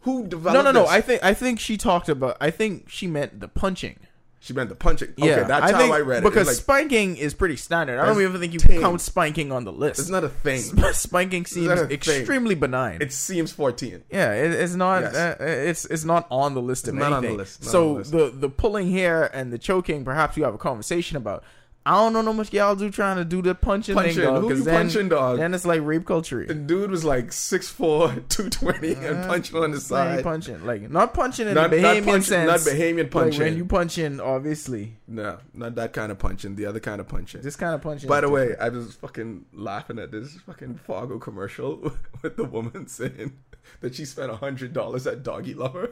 who 0.00 0.26
developed? 0.26 0.54
No, 0.54 0.62
no, 0.62 0.72
no. 0.72 0.82
this? 0.82 0.90
I 0.90 1.00
think 1.00 1.22
I 1.22 1.32
think 1.32 1.60
she 1.60 1.76
talked 1.76 2.08
about. 2.08 2.38
I 2.40 2.50
think 2.50 2.90
she 2.90 3.06
meant 3.06 3.38
the 3.38 3.46
punching. 3.46 4.00
She 4.44 4.52
meant 4.52 4.68
the 4.68 4.74
punching. 4.74 5.14
Yeah, 5.16 5.32
okay, 5.32 5.48
that's 5.48 5.72
I 5.72 5.86
how 5.86 5.92
I 5.92 6.00
read 6.00 6.18
it. 6.18 6.24
because 6.24 6.46
like, 6.46 6.56
spanking 6.56 7.16
is 7.16 7.32
pretty 7.32 7.56
standard. 7.56 7.98
I 7.98 8.04
don't 8.04 8.20
even 8.20 8.38
think 8.38 8.52
you 8.52 8.58
tame. 8.58 8.82
count 8.82 9.00
spanking 9.00 9.50
on 9.50 9.64
the 9.64 9.72
list. 9.72 9.98
it's 10.00 10.10
not 10.10 10.22
a 10.22 10.28
thing. 10.28 10.60
spanking 10.92 11.46
seems 11.46 11.68
a 11.68 11.76
thing. 11.86 11.90
extremely 11.92 12.54
benign. 12.54 13.00
It 13.00 13.10
seems 13.12 13.52
fourteen. 13.52 14.02
yeah, 14.10 14.32
it, 14.34 14.52
it's 14.52 14.74
not. 14.74 15.02
Yes. 15.02 15.14
Uh, 15.14 15.36
it's 15.40 15.84
it's 15.86 16.04
not 16.04 16.26
on 16.30 16.52
the 16.52 16.60
list 16.60 16.88
of 16.88 16.94
It's 16.94 17.00
not 17.00 17.14
on 17.14 17.22
the 17.22 17.32
list, 17.32 17.62
on 17.62 17.68
so 17.68 17.88
the 17.88 17.94
list. 18.00 18.12
the 18.12 18.30
the 18.30 18.48
pulling 18.50 18.90
hair 18.90 19.34
and 19.34 19.50
the 19.50 19.58
choking, 19.58 20.04
perhaps 20.04 20.36
you 20.36 20.44
have 20.44 20.54
a 20.54 20.58
conversation 20.58 21.16
about. 21.16 21.42
I 21.86 21.96
don't 21.96 22.14
know 22.14 22.22
how 22.22 22.32
much 22.32 22.50
y'all 22.50 22.74
do 22.74 22.90
trying 22.90 23.18
to 23.18 23.26
do 23.26 23.42
the 23.42 23.54
punching, 23.54 23.94
Punching. 23.94 24.14
thing, 24.14 24.24
dog. 24.24 24.42
Who 24.44 24.48
you 24.54 24.62
then, 24.62 24.74
punching, 24.74 25.08
dog? 25.10 25.36
Then 25.38 25.52
it's 25.52 25.66
like 25.66 25.82
rape 25.82 26.06
culture. 26.06 26.46
The 26.46 26.54
dude 26.54 26.90
was 26.90 27.04
like 27.04 27.26
6'4", 27.26 27.76
220 28.30 28.88
and 28.94 28.96
mm-hmm. 28.96 29.28
punching 29.28 29.56
on 29.56 29.70
the 29.70 29.76
Like 29.76 29.82
side. 29.82 30.22
punching, 30.24 30.64
like 30.64 30.88
not 30.90 31.12
punching 31.12 31.46
in 31.46 31.52
Not- 31.54 31.70
the 31.70 31.82
not 31.82 31.96
Bahamian 31.96 32.04
punching- 32.06 32.22
sense, 32.22 32.66
not 32.66 32.72
Bahamian 32.74 32.96
Like 33.02 33.10
punching. 33.10 33.40
when 33.42 33.56
you 33.58 33.66
punching, 33.66 34.18
obviously, 34.20 34.96
No, 35.06 35.38
not 35.52 35.74
that 35.74 35.92
kind 35.92 36.10
of 36.10 36.18
punching. 36.18 36.54
The 36.56 36.64
other 36.64 36.80
kind 36.80 37.02
of 37.02 37.08
punching. 37.08 37.42
this 37.42 37.54
kind 37.56 37.74
of 37.74 37.82
punching. 37.82 38.08
By 38.08 38.22
the 38.22 38.30
way, 38.30 38.48
different. 38.48 38.72
I 38.74 38.76
was 38.76 38.94
fucking 38.94 39.44
laughing 39.52 39.98
at 39.98 40.10
this 40.10 40.32
fucking 40.46 40.76
Fargo 40.86 41.18
commercial 41.18 41.92
with 42.22 42.36
the 42.38 42.44
woman 42.44 42.86
saying 42.88 43.34
that 43.82 43.94
she 43.94 44.06
spent 44.06 44.32
hundred 44.32 44.72
dollars 44.72 45.06
at 45.06 45.22
Doggy 45.22 45.52
Lover. 45.52 45.90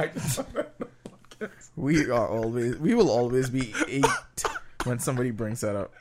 I 0.00 0.08
just 0.08 0.34
saw 0.34 0.42
that 0.54 0.74
on 0.80 0.88
the 1.38 1.46
podcast. 1.46 1.68
we 1.76 2.10
are 2.10 2.26
always, 2.28 2.76
we 2.78 2.94
will 2.94 3.08
always 3.10 3.48
be 3.50 3.72
eight 3.86 4.04
when 4.86 4.98
somebody 4.98 5.30
brings 5.30 5.60
that 5.60 5.76
up. 5.76 5.92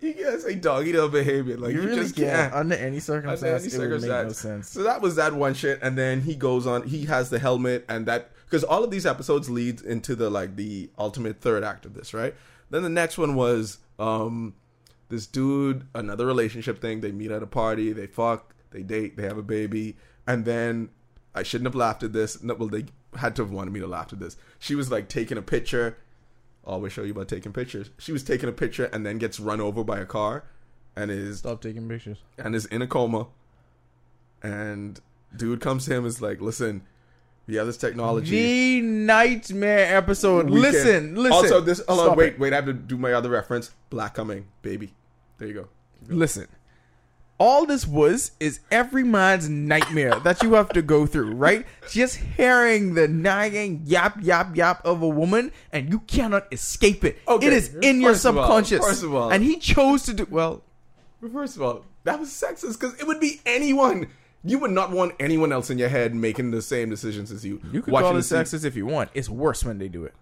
You 0.00 0.14
can't 0.14 0.40
say 0.40 0.54
doggy 0.54 0.92
dog 0.92 1.10
behavior. 1.12 1.56
Like 1.56 1.74
you, 1.74 1.82
You 1.82 1.88
really 1.88 2.02
just 2.02 2.14
can't 2.16 2.30
can't. 2.30 2.54
under 2.54 2.74
any 2.76 2.86
Under 2.86 3.00
circumstance. 3.00 3.74
any 3.74 3.84
it 3.84 3.88
would 3.90 4.00
make 4.00 4.10
no 4.10 4.28
sense. 4.30 4.70
So 4.70 4.84
that 4.84 5.00
was 5.00 5.16
that 5.16 5.32
one 5.32 5.54
shit, 5.54 5.80
and 5.82 5.98
then 5.98 6.20
he 6.20 6.36
goes 6.36 6.66
on. 6.68 6.84
He 6.86 7.06
has 7.06 7.30
the 7.30 7.38
helmet, 7.40 7.84
and 7.88 8.06
that 8.06 8.30
because 8.44 8.62
all 8.62 8.84
of 8.84 8.92
these 8.92 9.06
episodes 9.06 9.50
lead 9.50 9.80
into 9.80 10.14
the 10.14 10.30
like 10.30 10.54
the 10.54 10.88
ultimate 10.98 11.40
third 11.40 11.64
act 11.64 11.84
of 11.84 11.94
this, 11.94 12.14
right? 12.14 12.34
Then 12.70 12.82
the 12.84 12.88
next 12.88 13.18
one 13.18 13.34
was 13.34 13.78
um 13.98 14.54
this 15.08 15.26
dude, 15.26 15.86
another 15.94 16.26
relationship 16.26 16.80
thing. 16.80 17.00
They 17.00 17.10
meet 17.10 17.32
at 17.32 17.42
a 17.42 17.46
party, 17.46 17.92
they 17.92 18.06
fuck, 18.06 18.54
they 18.70 18.82
date, 18.84 19.16
they 19.16 19.24
have 19.24 19.38
a 19.38 19.42
baby, 19.42 19.96
and 20.28 20.44
then 20.44 20.90
I 21.34 21.42
shouldn't 21.42 21.66
have 21.66 21.74
laughed 21.74 22.04
at 22.04 22.12
this. 22.12 22.40
No, 22.40 22.54
well, 22.54 22.68
they 22.68 22.84
had 23.16 23.34
to 23.36 23.42
have 23.42 23.50
wanted 23.50 23.72
me 23.72 23.80
to 23.80 23.86
laugh 23.88 24.12
at 24.12 24.20
this. 24.20 24.36
She 24.60 24.76
was 24.76 24.92
like 24.92 25.08
taking 25.08 25.38
a 25.38 25.42
picture. 25.42 25.98
Always 26.66 26.92
show 26.92 27.02
you 27.04 27.12
about 27.12 27.28
taking 27.28 27.52
pictures. 27.52 27.90
She 27.98 28.10
was 28.12 28.22
taking 28.24 28.48
a 28.48 28.52
picture 28.52 28.86
and 28.86 29.06
then 29.06 29.18
gets 29.18 29.38
run 29.38 29.60
over 29.60 29.84
by 29.84 29.98
a 30.00 30.06
car, 30.06 30.44
and 30.96 31.10
is 31.10 31.38
Stop 31.38 31.60
taking 31.62 31.88
pictures. 31.88 32.18
and 32.38 32.54
is 32.56 32.66
in 32.66 32.82
a 32.82 32.86
coma. 32.88 33.28
And 34.42 35.00
dude 35.36 35.60
comes 35.60 35.84
to 35.86 35.92
him 35.92 35.98
and 35.98 36.06
is 36.08 36.20
like, 36.20 36.40
"Listen, 36.40 36.82
we 37.46 37.54
have 37.54 37.66
this 37.66 37.76
technology. 37.76 38.80
The 38.80 38.86
nightmare 38.86 39.96
episode. 39.96 40.50
We 40.50 40.60
listen, 40.60 41.14
can- 41.14 41.22
listen. 41.22 41.32
Also, 41.32 41.60
this. 41.60 41.80
Hold 41.88 42.10
on, 42.10 42.16
wait, 42.16 42.34
it. 42.34 42.38
wait. 42.38 42.52
I 42.52 42.56
have 42.56 42.66
to 42.66 42.72
do 42.72 42.96
my 42.98 43.12
other 43.12 43.30
reference. 43.30 43.70
Black 43.90 44.14
coming, 44.14 44.46
baby. 44.62 44.92
There 45.38 45.48
you 45.48 45.54
go. 45.54 45.68
Listen. 46.08 46.46
All 47.38 47.66
this 47.66 47.86
was 47.86 48.30
is 48.40 48.60
every 48.70 49.02
man's 49.04 49.48
nightmare 49.48 50.18
that 50.20 50.42
you 50.42 50.54
have 50.54 50.70
to 50.70 50.80
go 50.80 51.04
through, 51.04 51.32
right? 51.34 51.66
Just 51.90 52.16
hearing 52.16 52.94
the 52.94 53.06
nagging 53.08 53.82
yap 53.84 54.16
yap 54.22 54.56
yap 54.56 54.80
of 54.86 55.02
a 55.02 55.08
woman, 55.08 55.52
and 55.70 55.90
you 55.90 56.00
cannot 56.00 56.50
escape 56.50 57.04
it. 57.04 57.18
Okay, 57.28 57.46
It 57.48 57.52
is 57.52 57.74
in 57.82 58.00
your 58.00 58.12
of 58.12 58.26
all- 58.26 58.34
subconscious. 58.46 58.80
first 58.80 59.02
of 59.02 59.14
all- 59.14 59.30
and 59.30 59.44
he 59.44 59.56
chose 59.58 60.04
to 60.04 60.14
do 60.14 60.26
well. 60.30 60.62
First 61.32 61.56
of 61.56 61.62
all, 61.62 61.84
that 62.04 62.18
was 62.18 62.30
sexist 62.30 62.80
because 62.80 62.94
it 62.98 63.06
would 63.06 63.20
be 63.20 63.40
anyone. 63.44 64.06
You 64.42 64.58
would 64.60 64.70
not 64.70 64.90
want 64.92 65.12
anyone 65.20 65.52
else 65.52 65.68
in 65.70 65.76
your 65.76 65.88
head 65.88 66.14
making 66.14 66.52
the 66.52 66.62
same 66.62 66.88
decisions 66.88 67.30
as 67.32 67.44
you. 67.44 67.60
You 67.72 67.82
can 67.82 67.92
call 67.92 68.16
it 68.16 68.20
sexist 68.20 68.64
if 68.64 68.76
you 68.76 68.86
want. 68.86 69.10
It's 69.12 69.28
worse 69.28 69.62
when 69.64 69.78
they 69.78 69.88
do 69.88 70.04
it. 70.04 70.14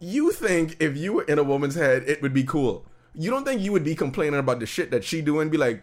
You 0.00 0.30
think 0.30 0.76
if 0.78 0.96
you 0.96 1.14
were 1.14 1.22
in 1.24 1.38
a 1.38 1.42
woman's 1.42 1.74
head, 1.74 2.04
it 2.06 2.22
would 2.22 2.34
be 2.34 2.44
cool. 2.44 2.84
You 3.14 3.30
don't 3.30 3.44
think 3.44 3.60
you 3.60 3.72
would 3.72 3.82
be 3.84 3.96
complaining 3.96 4.38
about 4.38 4.60
the 4.60 4.66
shit 4.66 4.90
that 4.92 5.02
she 5.02 5.22
doing? 5.22 5.48
Be 5.48 5.56
like, 5.56 5.82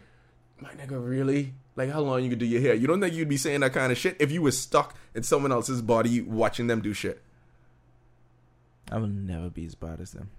my 0.59 0.69
nigga, 0.71 0.91
really? 0.91 1.53
Like, 1.75 1.91
how 1.91 1.99
long 1.99 2.23
you 2.23 2.29
could 2.29 2.39
do 2.39 2.45
your 2.45 2.61
hair? 2.61 2.73
You 2.73 2.87
don't 2.87 3.01
think 3.01 3.13
you'd 3.13 3.27
be 3.29 3.37
saying 3.37 3.59
that 3.61 3.73
kind 3.73 3.91
of 3.91 3.97
shit 3.97 4.15
if 4.19 4.31
you 4.31 4.41
were 4.41 4.51
stuck 4.51 4.95
in 5.13 5.23
someone 5.23 5.51
else's 5.51 5.81
body 5.81 6.21
watching 6.21 6.67
them 6.67 6.81
do 6.81 6.93
shit? 6.93 7.21
I 8.91 8.97
will 8.97 9.07
never 9.07 9.49
be 9.49 9.65
as 9.65 9.75
bad 9.75 9.99
as 9.99 10.11
them. 10.11 10.29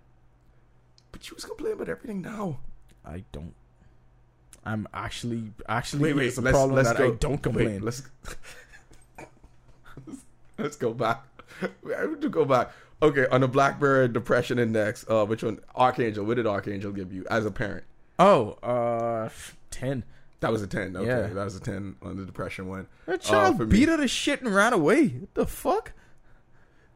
But 1.12 1.29
you 1.29 1.35
was 1.35 1.45
complaining 1.45 1.77
about 1.77 1.89
everything 1.89 2.23
now. 2.23 2.59
I 3.05 3.25
don't. 3.33 3.55
I'm 4.64 4.89
actually 4.93 5.53
actually 5.69 6.03
Wait, 6.03 6.17
wait. 6.17 6.27
it's 6.27 6.39
a 6.39 6.41
Let's 6.41 6.57
problem 6.57 6.77
let's 6.77 6.89
that 6.89 6.99
go. 6.99 7.12
I 7.12 7.17
don't 7.17 7.39
complain. 7.39 7.67
Wait, 7.67 7.83
let's 7.83 8.03
let's 10.59 10.77
go 10.77 10.93
back. 10.93 11.23
I 11.62 12.01
have 12.01 12.21
to 12.21 12.29
go 12.29 12.45
back. 12.45 12.73
Okay, 13.01 13.27
on 13.31 13.43
the 13.43 13.49
Blackbird 13.49 14.12
Depression 14.12 14.59
Index, 14.59 15.05
uh, 15.09 15.25
which 15.25 15.45
one? 15.45 15.61
Arkangel. 15.77 16.25
What 16.25 16.37
did 16.37 16.47
Arkangel 16.47 16.95
give 16.95 17.12
you 17.12 17.25
as 17.31 17.47
a 17.47 17.51
parent? 17.51 17.85
Oh, 18.19 18.51
uh, 18.62 19.29
ten. 19.71 20.05
That 20.41 20.53
was 20.53 20.62
a 20.62 20.67
ten. 20.67 20.97
Okay, 20.97 21.07
Yeah. 21.07 21.27
that 21.29 21.45
was 21.45 21.57
a 21.57 21.61
ten 21.61 21.97
on 22.03 22.17
the 22.17 22.25
depression 22.25 22.69
one. 22.69 22.87
That 23.07 23.14
Uh, 23.14 23.19
child 23.19 23.59
me- 23.59 23.67
beat 23.67 23.89
her 23.89 23.97
to 23.97 24.07
shit 24.09 24.43
and 24.43 24.55
ran 24.55 24.73
away. 24.73 25.09
What 25.09 25.35
the 25.35 25.47
fuck? 25.47 25.93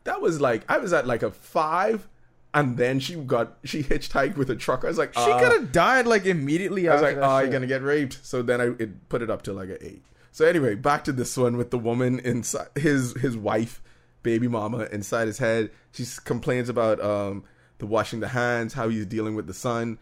That 0.04 0.20
was 0.20 0.40
like 0.40 0.62
I 0.68 0.78
was 0.78 0.92
at 0.92 1.06
like 1.06 1.22
a 1.22 1.30
five, 1.30 2.08
and 2.54 2.76
then 2.76 3.00
she 3.00 3.14
got 3.16 3.58
she 3.64 3.82
hitchhiked 3.82 4.36
with 4.36 4.50
a 4.50 4.56
truck. 4.56 4.84
I 4.84 4.88
was 4.88 4.98
like, 4.98 5.14
She 5.14 5.20
uh, 5.20 5.38
could 5.40 5.52
have 5.52 5.72
died 5.72 6.06
like 6.06 6.26
immediately 6.26 6.88
I 6.88 6.94
was 6.94 7.02
like, 7.02 7.16
oh, 7.16 7.38
shit. 7.38 7.44
you're 7.46 7.52
gonna 7.52 7.66
get 7.66 7.82
raped. 7.82 8.18
So 8.22 8.42
then 8.42 8.60
I 8.60 8.64
it 8.82 9.08
put 9.08 9.22
it 9.22 9.30
up 9.30 9.42
to 9.42 9.52
like 9.52 9.68
an 9.70 9.78
eight. 9.80 10.02
So 10.32 10.46
anyway, 10.46 10.74
back 10.74 11.04
to 11.04 11.12
this 11.12 11.36
one 11.36 11.56
with 11.56 11.70
the 11.70 11.78
woman 11.78 12.18
inside 12.20 12.68
his 12.76 13.14
his 13.20 13.36
wife, 13.36 13.82
baby 14.22 14.48
mama 14.48 14.86
inside 14.92 15.26
his 15.26 15.38
head. 15.38 15.70
She 15.92 16.06
complains 16.24 16.68
about 16.68 17.00
um 17.02 17.44
the 17.78 17.86
washing 17.86 18.20
the 18.20 18.28
hands, 18.28 18.74
how 18.74 18.88
he's 18.88 19.06
dealing 19.06 19.34
with 19.34 19.46
the 19.46 19.54
son. 19.54 19.98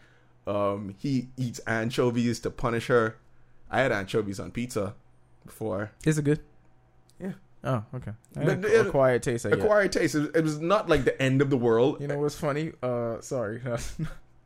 Um, 0.49 0.95
he 0.99 1.29
eats 1.37 1.61
anchovies 1.67 2.41
to 2.41 2.51
punish 2.51 2.87
her. 2.87 3.17
I 3.71 3.81
had 3.81 3.93
anchovies 3.93 4.41
on 4.41 4.51
pizza 4.51 4.95
before. 5.45 5.91
Is 6.05 6.17
it 6.19 6.23
good? 6.23 6.41
Yeah. 7.21 7.33
Oh, 7.65 7.85
okay. 7.95 8.13
But 8.35 8.65
A- 8.65 8.81
it- 8.81 8.87
acquired 8.87 9.23
taste. 9.23 9.45
I 9.45 9.51
get. 9.51 9.59
Acquired 9.59 9.93
taste. 9.93 10.15
It, 10.15 10.35
it 10.35 10.43
was 10.43 10.59
not 10.59 10.89
like 10.89 11.05
the 11.05 11.21
end 11.21 11.43
of 11.43 11.51
the 11.51 11.57
world. 11.57 12.01
You 12.01 12.07
know 12.09 12.19
what's 12.19 12.39
funny? 12.39 12.73
Uh, 12.83 13.21
sorry. 13.21 13.61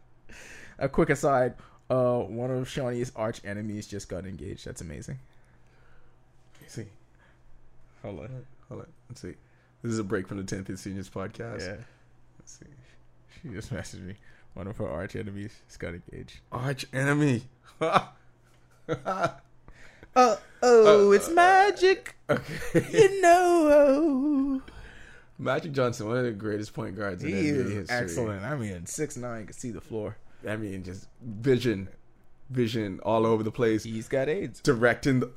a 0.79 0.89
quick 0.89 1.11
aside. 1.11 1.55
Uh, 1.89 2.21
one 2.21 2.51
of 2.51 2.69
Shawnee's 2.69 3.13
arch 3.15 3.41
enemies 3.45 3.87
just 3.87 4.09
got 4.09 4.27
engaged. 4.27 4.65
That's 4.65 4.81
amazing. 4.81 5.19
Let's 6.61 6.75
see. 6.75 6.87
Hold 8.03 8.21
on. 8.21 8.47
Hold 8.69 8.81
on. 8.81 8.87
Let's 9.09 9.21
see. 9.21 9.35
This 9.83 9.93
is 9.93 9.99
a 9.99 10.05
break 10.05 10.27
from 10.27 10.43
the 10.43 10.57
10th 10.57 10.77
Seniors 10.79 11.11
podcast. 11.11 11.61
Yeah. 11.61 11.77
Let's 12.39 12.59
see. 12.59 12.67
She 13.43 13.49
just 13.51 13.73
messaged 13.73 14.07
me. 14.07 14.15
One 14.55 14.67
of 14.67 14.77
her 14.77 14.89
arch 14.89 15.17
enemies 15.17 15.53
just 15.67 15.79
got 15.81 15.95
engaged. 15.95 16.41
Arch 16.51 16.85
enemy. 16.93 17.43
Uh 20.15 20.37
oh, 20.63 21.13
it's 21.13 21.31
magic. 21.31 22.17
okay. 22.31 22.87
You 22.93 23.21
know. 23.23 24.63
Magic 25.39 25.73
Johnson, 25.73 26.07
one 26.07 26.19
of 26.19 26.25
the 26.25 26.33
greatest 26.33 26.75
point 26.75 26.97
guards 26.97 27.23
in 27.25 27.31
He 27.31 27.35
NBA 27.35 27.47
is 27.47 27.73
history. 27.73 27.97
excellent. 27.97 28.45
I 28.45 28.55
mean, 28.55 28.85
six 28.87 29.17
nine 29.17 29.47
can 29.47 29.55
see 29.55 29.71
the 29.71 29.81
floor. 29.81 30.19
I 30.47 30.57
mean, 30.57 30.85
just 30.85 31.09
vision. 31.23 31.89
vision 32.51 33.01
all 33.05 33.25
over 33.27 33.43
the 33.43 33.51
place, 33.51 33.85
He's 33.85 34.09
got 34.09 34.29
AIDS. 34.29 34.61
directing. 34.61 35.21
The... 35.21 35.31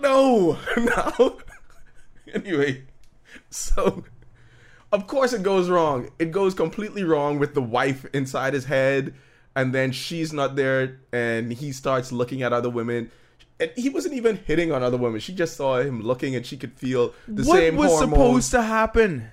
No, 0.00 0.58
no. 0.76 1.38
anyway, 2.32 2.82
so 3.50 4.02
of 4.94 5.06
course 5.06 5.32
it 5.32 5.42
goes 5.42 5.68
wrong. 5.68 6.08
It 6.18 6.30
goes 6.30 6.54
completely 6.54 7.04
wrong 7.04 7.38
with 7.38 7.52
the 7.54 7.62
wife 7.62 8.06
inside 8.14 8.54
his 8.54 8.64
head, 8.64 9.12
and 9.56 9.74
then 9.74 9.92
she's 9.92 10.32
not 10.32 10.56
there, 10.56 11.00
and 11.12 11.52
he 11.52 11.72
starts 11.72 12.12
looking 12.12 12.42
at 12.42 12.52
other 12.52 12.70
women. 12.70 13.10
And 13.60 13.70
he 13.76 13.88
wasn't 13.88 14.14
even 14.14 14.36
hitting 14.36 14.72
on 14.72 14.82
other 14.82 14.96
women. 14.96 15.20
She 15.20 15.32
just 15.32 15.56
saw 15.56 15.78
him 15.80 16.00
looking, 16.02 16.34
and 16.34 16.44
she 16.46 16.56
could 16.56 16.72
feel 16.74 17.12
the 17.28 17.44
what 17.44 17.56
same 17.58 17.76
was 17.76 17.90
hormones. 17.90 18.10
supposed 18.12 18.50
to 18.52 18.62
happen? 18.62 19.30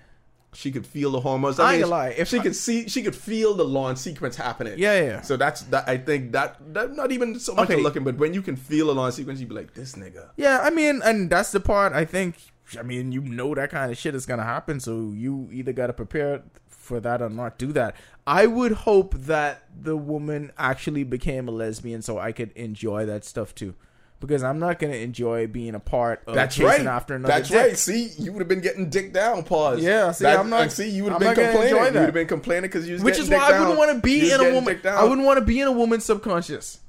she 0.54 0.70
could 0.70 0.86
feel 0.86 1.12
the 1.12 1.22
hormones. 1.22 1.58
I 1.60 1.64
I, 1.64 1.66
ain't 1.68 1.74
mean, 1.76 1.82
gonna 1.90 1.92
lie, 1.92 2.10
if 2.10 2.28
she 2.28 2.38
I- 2.38 2.44
could 2.44 2.56
see, 2.58 2.90
she 2.90 3.02
could 3.04 3.16
feel 3.16 3.54
the 3.54 3.64
lawn 3.64 3.96
sequence 3.96 4.36
happening. 4.36 4.74
Yeah, 4.78 5.00
yeah, 5.00 5.06
yeah. 5.06 5.22
So 5.22 5.38
that's 5.38 5.62
that. 5.72 5.88
I 5.88 5.96
think 5.96 6.34
that 6.34 6.58
that 6.74 6.94
not 6.94 7.14
even 7.14 7.40
so 7.40 7.56
much 7.56 7.70
Okay. 7.70 7.82
looking, 7.82 8.04
but 8.04 8.18
when 8.18 8.34
you 8.34 8.42
can 8.42 8.58
feel 8.58 8.92
a 8.92 8.96
lawn 9.00 9.14
sequence, 9.14 9.40
you'd 9.40 9.48
be 9.48 9.56
like, 9.56 9.74
this 9.76 9.94
nigga. 9.96 10.32
Yeah, 10.36 10.60
I 10.62 10.70
mean, 10.70 11.02
and 11.06 11.30
that's 11.30 11.54
the 11.54 11.62
part 11.62 11.94
I 11.94 12.04
think. 12.04 12.36
I 12.80 12.84
mean, 12.84 13.12
you 13.12 13.22
know 13.22 13.54
that 13.56 13.70
kind 13.72 13.92
of 13.92 13.98
shit 13.98 14.16
is 14.16 14.26
gonna 14.26 14.44
happen, 14.44 14.80
so 14.80 15.12
you 15.16 15.50
either 15.52 15.74
gotta 15.74 15.94
prepare 15.94 16.44
for 16.70 17.00
that 17.00 17.22
or 17.22 17.30
not 17.30 17.58
do 17.58 17.72
that. 17.74 17.96
I 18.28 18.46
would 18.48 18.72
hope 18.72 19.14
that 19.16 19.64
the 19.80 19.96
woman 19.98 20.52
actually 20.58 21.04
became 21.04 21.48
a 21.48 21.52
lesbian, 21.52 22.02
so 22.02 22.18
I 22.20 22.32
could 22.32 22.52
enjoy 22.54 23.06
that 23.06 23.24
stuff 23.26 23.54
too, 23.56 23.76
because 24.20 24.44
I'm 24.44 24.60
not 24.60 24.80
gonna 24.80 24.94
enjoy 24.96 25.48
being 25.48 25.76
a 25.76 25.80
part 25.80 26.24
of 26.28 26.36
That's 26.36 26.56
chasing 26.56 26.86
right. 26.86 26.94
after 26.96 27.16
another. 27.16 27.34
That's 27.34 27.50
dick. 27.50 27.58
right. 27.58 27.78
See, 27.78 28.10
you 28.18 28.32
would 28.32 28.40
have 28.40 28.48
been 28.48 28.62
getting 28.62 28.90
dick 28.90 29.14
down. 29.14 29.44
Pause. 29.44 29.82
Yeah, 29.84 30.12
see, 30.12 30.24
That- 30.24 30.40
I'm 30.40 30.50
not- 30.50 30.62
and 30.64 30.72
See, 30.72 30.90
you 30.90 31.04
would 31.04 31.14
have 31.14 31.20
been 31.20 31.28
not 31.30 31.36
gonna 31.38 31.48
enjoy 31.50 31.60
complaining. 31.62 31.78
You 31.88 31.94
that. 31.94 32.00
would 32.00 32.06
have 32.06 32.14
been 32.14 32.28
complaining 32.28 32.62
because 32.70 32.88
you 32.88 32.94
was 32.94 33.04
Which 33.04 33.14
getting 33.16 33.24
is 33.24 33.30
dick 33.30 33.40
why 33.40 33.46
I 33.48 33.52
wouldn't 33.60 33.70
down. 33.70 33.78
want 33.78 33.90
to 33.90 33.96
You 33.96 34.02
be 34.18 34.22
was 34.24 34.30
in 34.34 34.36
a 34.36 34.38
getting 34.44 34.56
woman. 34.56 34.74
dick 34.74 34.84
down. 34.84 34.98
I 34.98 35.04
wouldn't 35.04 35.26
want 35.28 35.40
to 35.40 35.46
be 35.46 35.60
in 35.62 35.68
a 35.68 35.72
woman's 35.72 36.06
subconscious. 36.06 36.80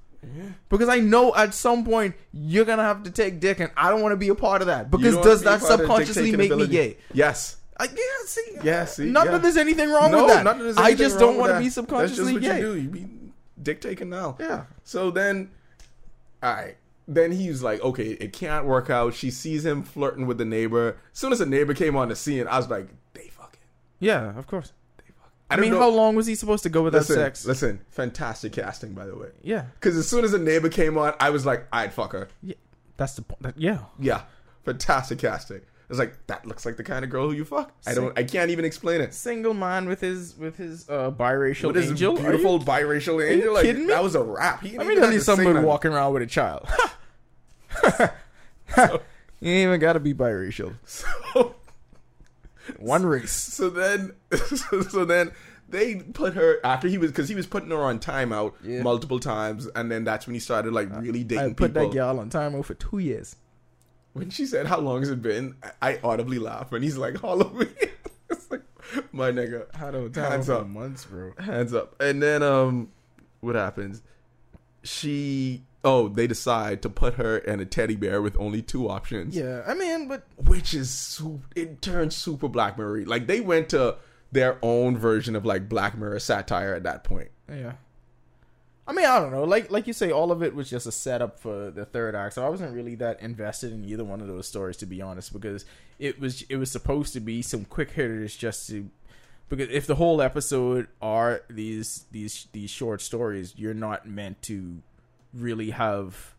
Because 0.68 0.88
I 0.88 1.00
know 1.00 1.34
at 1.34 1.54
some 1.54 1.84
point 1.84 2.14
you're 2.32 2.64
gonna 2.64 2.82
have 2.82 3.02
to 3.04 3.10
take 3.10 3.40
dick, 3.40 3.60
and 3.60 3.70
I 3.76 3.90
don't 3.90 4.02
want 4.02 4.12
to 4.12 4.16
be 4.16 4.28
a 4.28 4.34
part 4.34 4.60
of 4.62 4.68
that. 4.68 4.90
Because 4.90 5.16
does 5.18 5.42
that 5.42 5.60
be 5.60 5.66
part 5.66 5.80
of 6.02 6.08
the 6.08 6.14
subconsciously 6.14 6.36
make 6.36 6.54
me 6.54 6.66
gay? 6.66 6.96
Yes. 7.12 7.56
I, 7.78 7.84
yeah, 7.86 8.26
see, 8.26 8.58
Yeah, 8.62 8.84
see, 8.84 9.04
not 9.06 9.26
yeah. 9.26 9.32
that 9.32 9.42
there's 9.42 9.56
anything 9.56 9.90
wrong 9.90 10.12
no, 10.12 10.26
with 10.26 10.34
that. 10.34 10.44
not 10.44 10.58
that 10.58 10.64
there's 10.64 10.76
I 10.76 10.94
just 10.94 11.18
don't 11.18 11.36
want 11.36 11.52
to 11.52 11.58
be 11.58 11.68
That's 11.68 12.16
just 12.16 12.32
what 12.32 12.40
gay. 12.40 12.58
you 12.58 12.62
do. 12.62 12.80
You 12.80 12.88
be 12.88 13.08
dick 13.60 13.80
taking 13.80 14.10
now. 14.10 14.36
Yeah. 14.38 14.64
So 14.84 15.10
then, 15.10 15.50
all 16.42 16.52
right. 16.54 16.76
Then 17.08 17.32
he's 17.32 17.62
like, 17.62 17.80
okay, 17.80 18.10
it 18.12 18.32
can't 18.32 18.64
work 18.66 18.88
out. 18.88 19.14
She 19.14 19.30
sees 19.30 19.64
him 19.64 19.82
flirting 19.82 20.26
with 20.26 20.38
the 20.38 20.44
neighbor. 20.44 20.98
As 21.12 21.18
soon 21.18 21.32
as 21.32 21.40
the 21.40 21.46
neighbor 21.46 21.74
came 21.74 21.96
on 21.96 22.08
the 22.08 22.16
scene, 22.16 22.46
I 22.46 22.56
was 22.56 22.68
like, 22.68 22.88
they 23.14 23.28
fucking. 23.28 23.60
Yeah, 23.98 24.38
of 24.38 24.46
course. 24.46 24.72
I, 25.53 25.57
don't 25.57 25.62
mean, 25.62 25.72
know- 25.72 25.78
how 25.80 25.88
long 25.90 26.14
was 26.16 26.26
he 26.26 26.34
supposed 26.34 26.62
to 26.64 26.68
go 26.68 26.82
without 26.82 26.98
Listen, 27.00 27.16
sex? 27.16 27.44
listen, 27.46 27.80
fantastic 27.90 28.53
casting, 28.53 28.92
by 28.92 29.07
the 29.07 29.16
way. 29.16 29.28
Yeah, 29.42 29.66
Because 29.74 29.96
as 29.96 30.09
soon 30.09 30.24
as 30.24 30.32
the 30.32 30.38
neighbor 30.38 30.68
came 30.68 30.96
on, 30.98 31.14
I 31.20 31.30
was 31.30 31.44
like, 31.46 31.66
I'd 31.72 31.92
fuck 31.92 32.12
her. 32.12 32.28
yeah, 32.42 32.55
that's 32.96 33.14
the 33.14 33.22
point. 33.22 33.42
That- 33.42 33.59
Yeah, 33.59 33.78
Yeah, 33.98 34.22
fantastic 34.64 35.18
casting. 35.18 35.61
It's 35.90 35.98
like 35.98 36.14
that 36.28 36.46
looks 36.46 36.64
like 36.64 36.78
the 36.78 36.84
kind 36.84 37.05
of 37.05 37.11
girl 37.11 37.28
who 37.28 37.34
you 37.34 37.44
fuck. 37.44 37.70
I 37.86 37.92
don't. 37.92 38.18
I 38.18 38.22
can't 38.24 38.50
even 38.50 38.64
explain 38.64 39.03
it. 39.03 39.12
single 39.12 39.53
man 39.53 39.86
with 39.86 40.00
his 40.00 40.34
with 40.38 40.57
his 40.57 40.88
uh, 40.88 41.11
biracial 41.11 41.66
With 41.66 41.76
his 41.76 41.90
angel. 41.90 42.14
Are 42.14 42.20
you- 42.20 42.28
beautiful 42.28 42.61
biracial 42.61 43.22
angel, 43.30 43.53
like 43.53 43.64
kidding 43.64 43.82
me? 43.86 43.92
that 43.92 44.03
was 44.03 44.14
a 44.14 44.22
rap. 44.22 44.62
He 44.62 44.70
didn't 44.70 44.86
Let 44.86 44.88
me 44.88 44.94
tell 45.00 45.12
you 45.12 45.20
somebody 45.20 45.59
walking 45.59 45.92
around 45.92 46.14
with 46.14 46.22
a 46.22 46.26
child. 46.26 46.66
you 49.40 49.50
ain't 49.50 49.66
even 49.68 49.80
got 49.80 49.94
to 49.94 50.00
be 50.00 50.14
biracial. 50.14 50.74
So, 51.34 51.57
One 52.78 53.04
race. 53.04 53.32
so 53.32 53.70
then, 53.70 54.12
so, 54.90 55.04
then 55.04 55.32
they 55.68 55.96
put 55.96 56.34
her 56.34 56.58
after 56.64 56.86
he 56.88 56.98
was 56.98 57.10
because 57.10 57.28
he 57.28 57.34
was 57.34 57.46
putting 57.46 57.70
her 57.70 57.82
on 57.82 57.98
timeout 57.98 58.54
Yeah. 58.62 58.82
multiple 58.82 59.18
times, 59.20 59.66
and 59.74 59.90
then 59.90 60.04
that's 60.04 60.26
when 60.26 60.34
he 60.34 60.40
started 60.40 60.72
like 60.72 60.88
really 61.00 61.24
dating 61.24 61.44
I 61.44 61.48
put 61.54 61.72
people. 61.74 61.88
that 61.88 61.92
gal 61.94 62.18
on 62.20 62.30
timeout 62.30 62.64
for 62.64 62.74
two 62.74 62.98
years. 62.98 63.36
When 64.12 64.28
she 64.30 64.44
said, 64.46 64.66
"How 64.66 64.78
long 64.78 65.00
has 65.00 65.08
it 65.10 65.22
been?" 65.22 65.56
I 65.62 65.92
I 65.92 66.00
audibly 66.04 66.38
laugh, 66.38 66.72
and 66.72 66.84
he's 66.84 66.98
like, 66.98 67.20
"Halloween." 67.20 67.68
it's 68.30 68.50
like, 68.50 68.62
my 69.10 69.30
nigga, 69.30 69.74
hands 70.14 70.50
up. 70.50 70.66
months, 70.66 71.04
bro. 71.06 71.32
hands 71.38 71.72
up. 71.72 71.96
And 72.00 72.22
then 72.22 72.42
um 72.42 72.90
what 73.40 73.54
happens? 73.54 74.02
She 74.82 75.64
oh, 75.84 76.08
they 76.08 76.26
decide 76.26 76.82
to 76.82 76.88
put 76.88 77.14
her 77.14 77.38
in 77.38 77.60
a 77.60 77.64
teddy 77.64 77.96
bear 77.96 78.22
with 78.22 78.36
only 78.38 78.62
two 78.62 78.88
options. 78.88 79.36
Yeah, 79.36 79.62
I 79.66 79.74
mean, 79.74 80.08
but 80.08 80.24
Which 80.36 80.74
is 80.74 81.20
it 81.56 81.82
turns 81.82 82.16
super 82.16 82.48
Black 82.48 82.78
Mirror. 82.78 83.04
Like 83.06 83.26
they 83.26 83.40
went 83.40 83.68
to 83.70 83.96
their 84.30 84.58
own 84.62 84.96
version 84.96 85.36
of 85.36 85.44
like 85.44 85.68
Black 85.68 85.96
Mirror 85.96 86.20
satire 86.20 86.74
at 86.74 86.84
that 86.84 87.04
point. 87.04 87.30
Yeah. 87.48 87.72
I 88.86 88.92
mean, 88.92 89.06
I 89.06 89.20
don't 89.20 89.30
know. 89.30 89.44
Like 89.44 89.70
like 89.70 89.86
you 89.86 89.92
say, 89.92 90.10
all 90.10 90.32
of 90.32 90.42
it 90.42 90.54
was 90.54 90.68
just 90.68 90.86
a 90.86 90.92
setup 90.92 91.38
for 91.38 91.70
the 91.70 91.84
third 91.84 92.14
act. 92.14 92.34
So 92.34 92.44
I 92.44 92.48
wasn't 92.48 92.74
really 92.74 92.96
that 92.96 93.20
invested 93.20 93.72
in 93.72 93.84
either 93.84 94.04
one 94.04 94.20
of 94.20 94.26
those 94.26 94.48
stories, 94.48 94.76
to 94.78 94.86
be 94.86 95.00
honest, 95.00 95.32
because 95.32 95.64
it 95.98 96.20
was 96.20 96.42
it 96.48 96.56
was 96.56 96.70
supposed 96.70 97.12
to 97.12 97.20
be 97.20 97.42
some 97.42 97.64
quick 97.64 97.92
hitters 97.92 98.36
just 98.36 98.68
to 98.68 98.90
because 99.48 99.68
if 99.70 99.86
the 99.86 99.94
whole 99.94 100.20
episode 100.20 100.88
are 101.00 101.42
these 101.48 102.06
these 102.10 102.48
these 102.52 102.70
short 102.70 103.00
stories, 103.00 103.54
you're 103.56 103.74
not 103.74 104.08
meant 104.08 104.42
to 104.42 104.82
really 105.34 105.70
have 105.70 106.34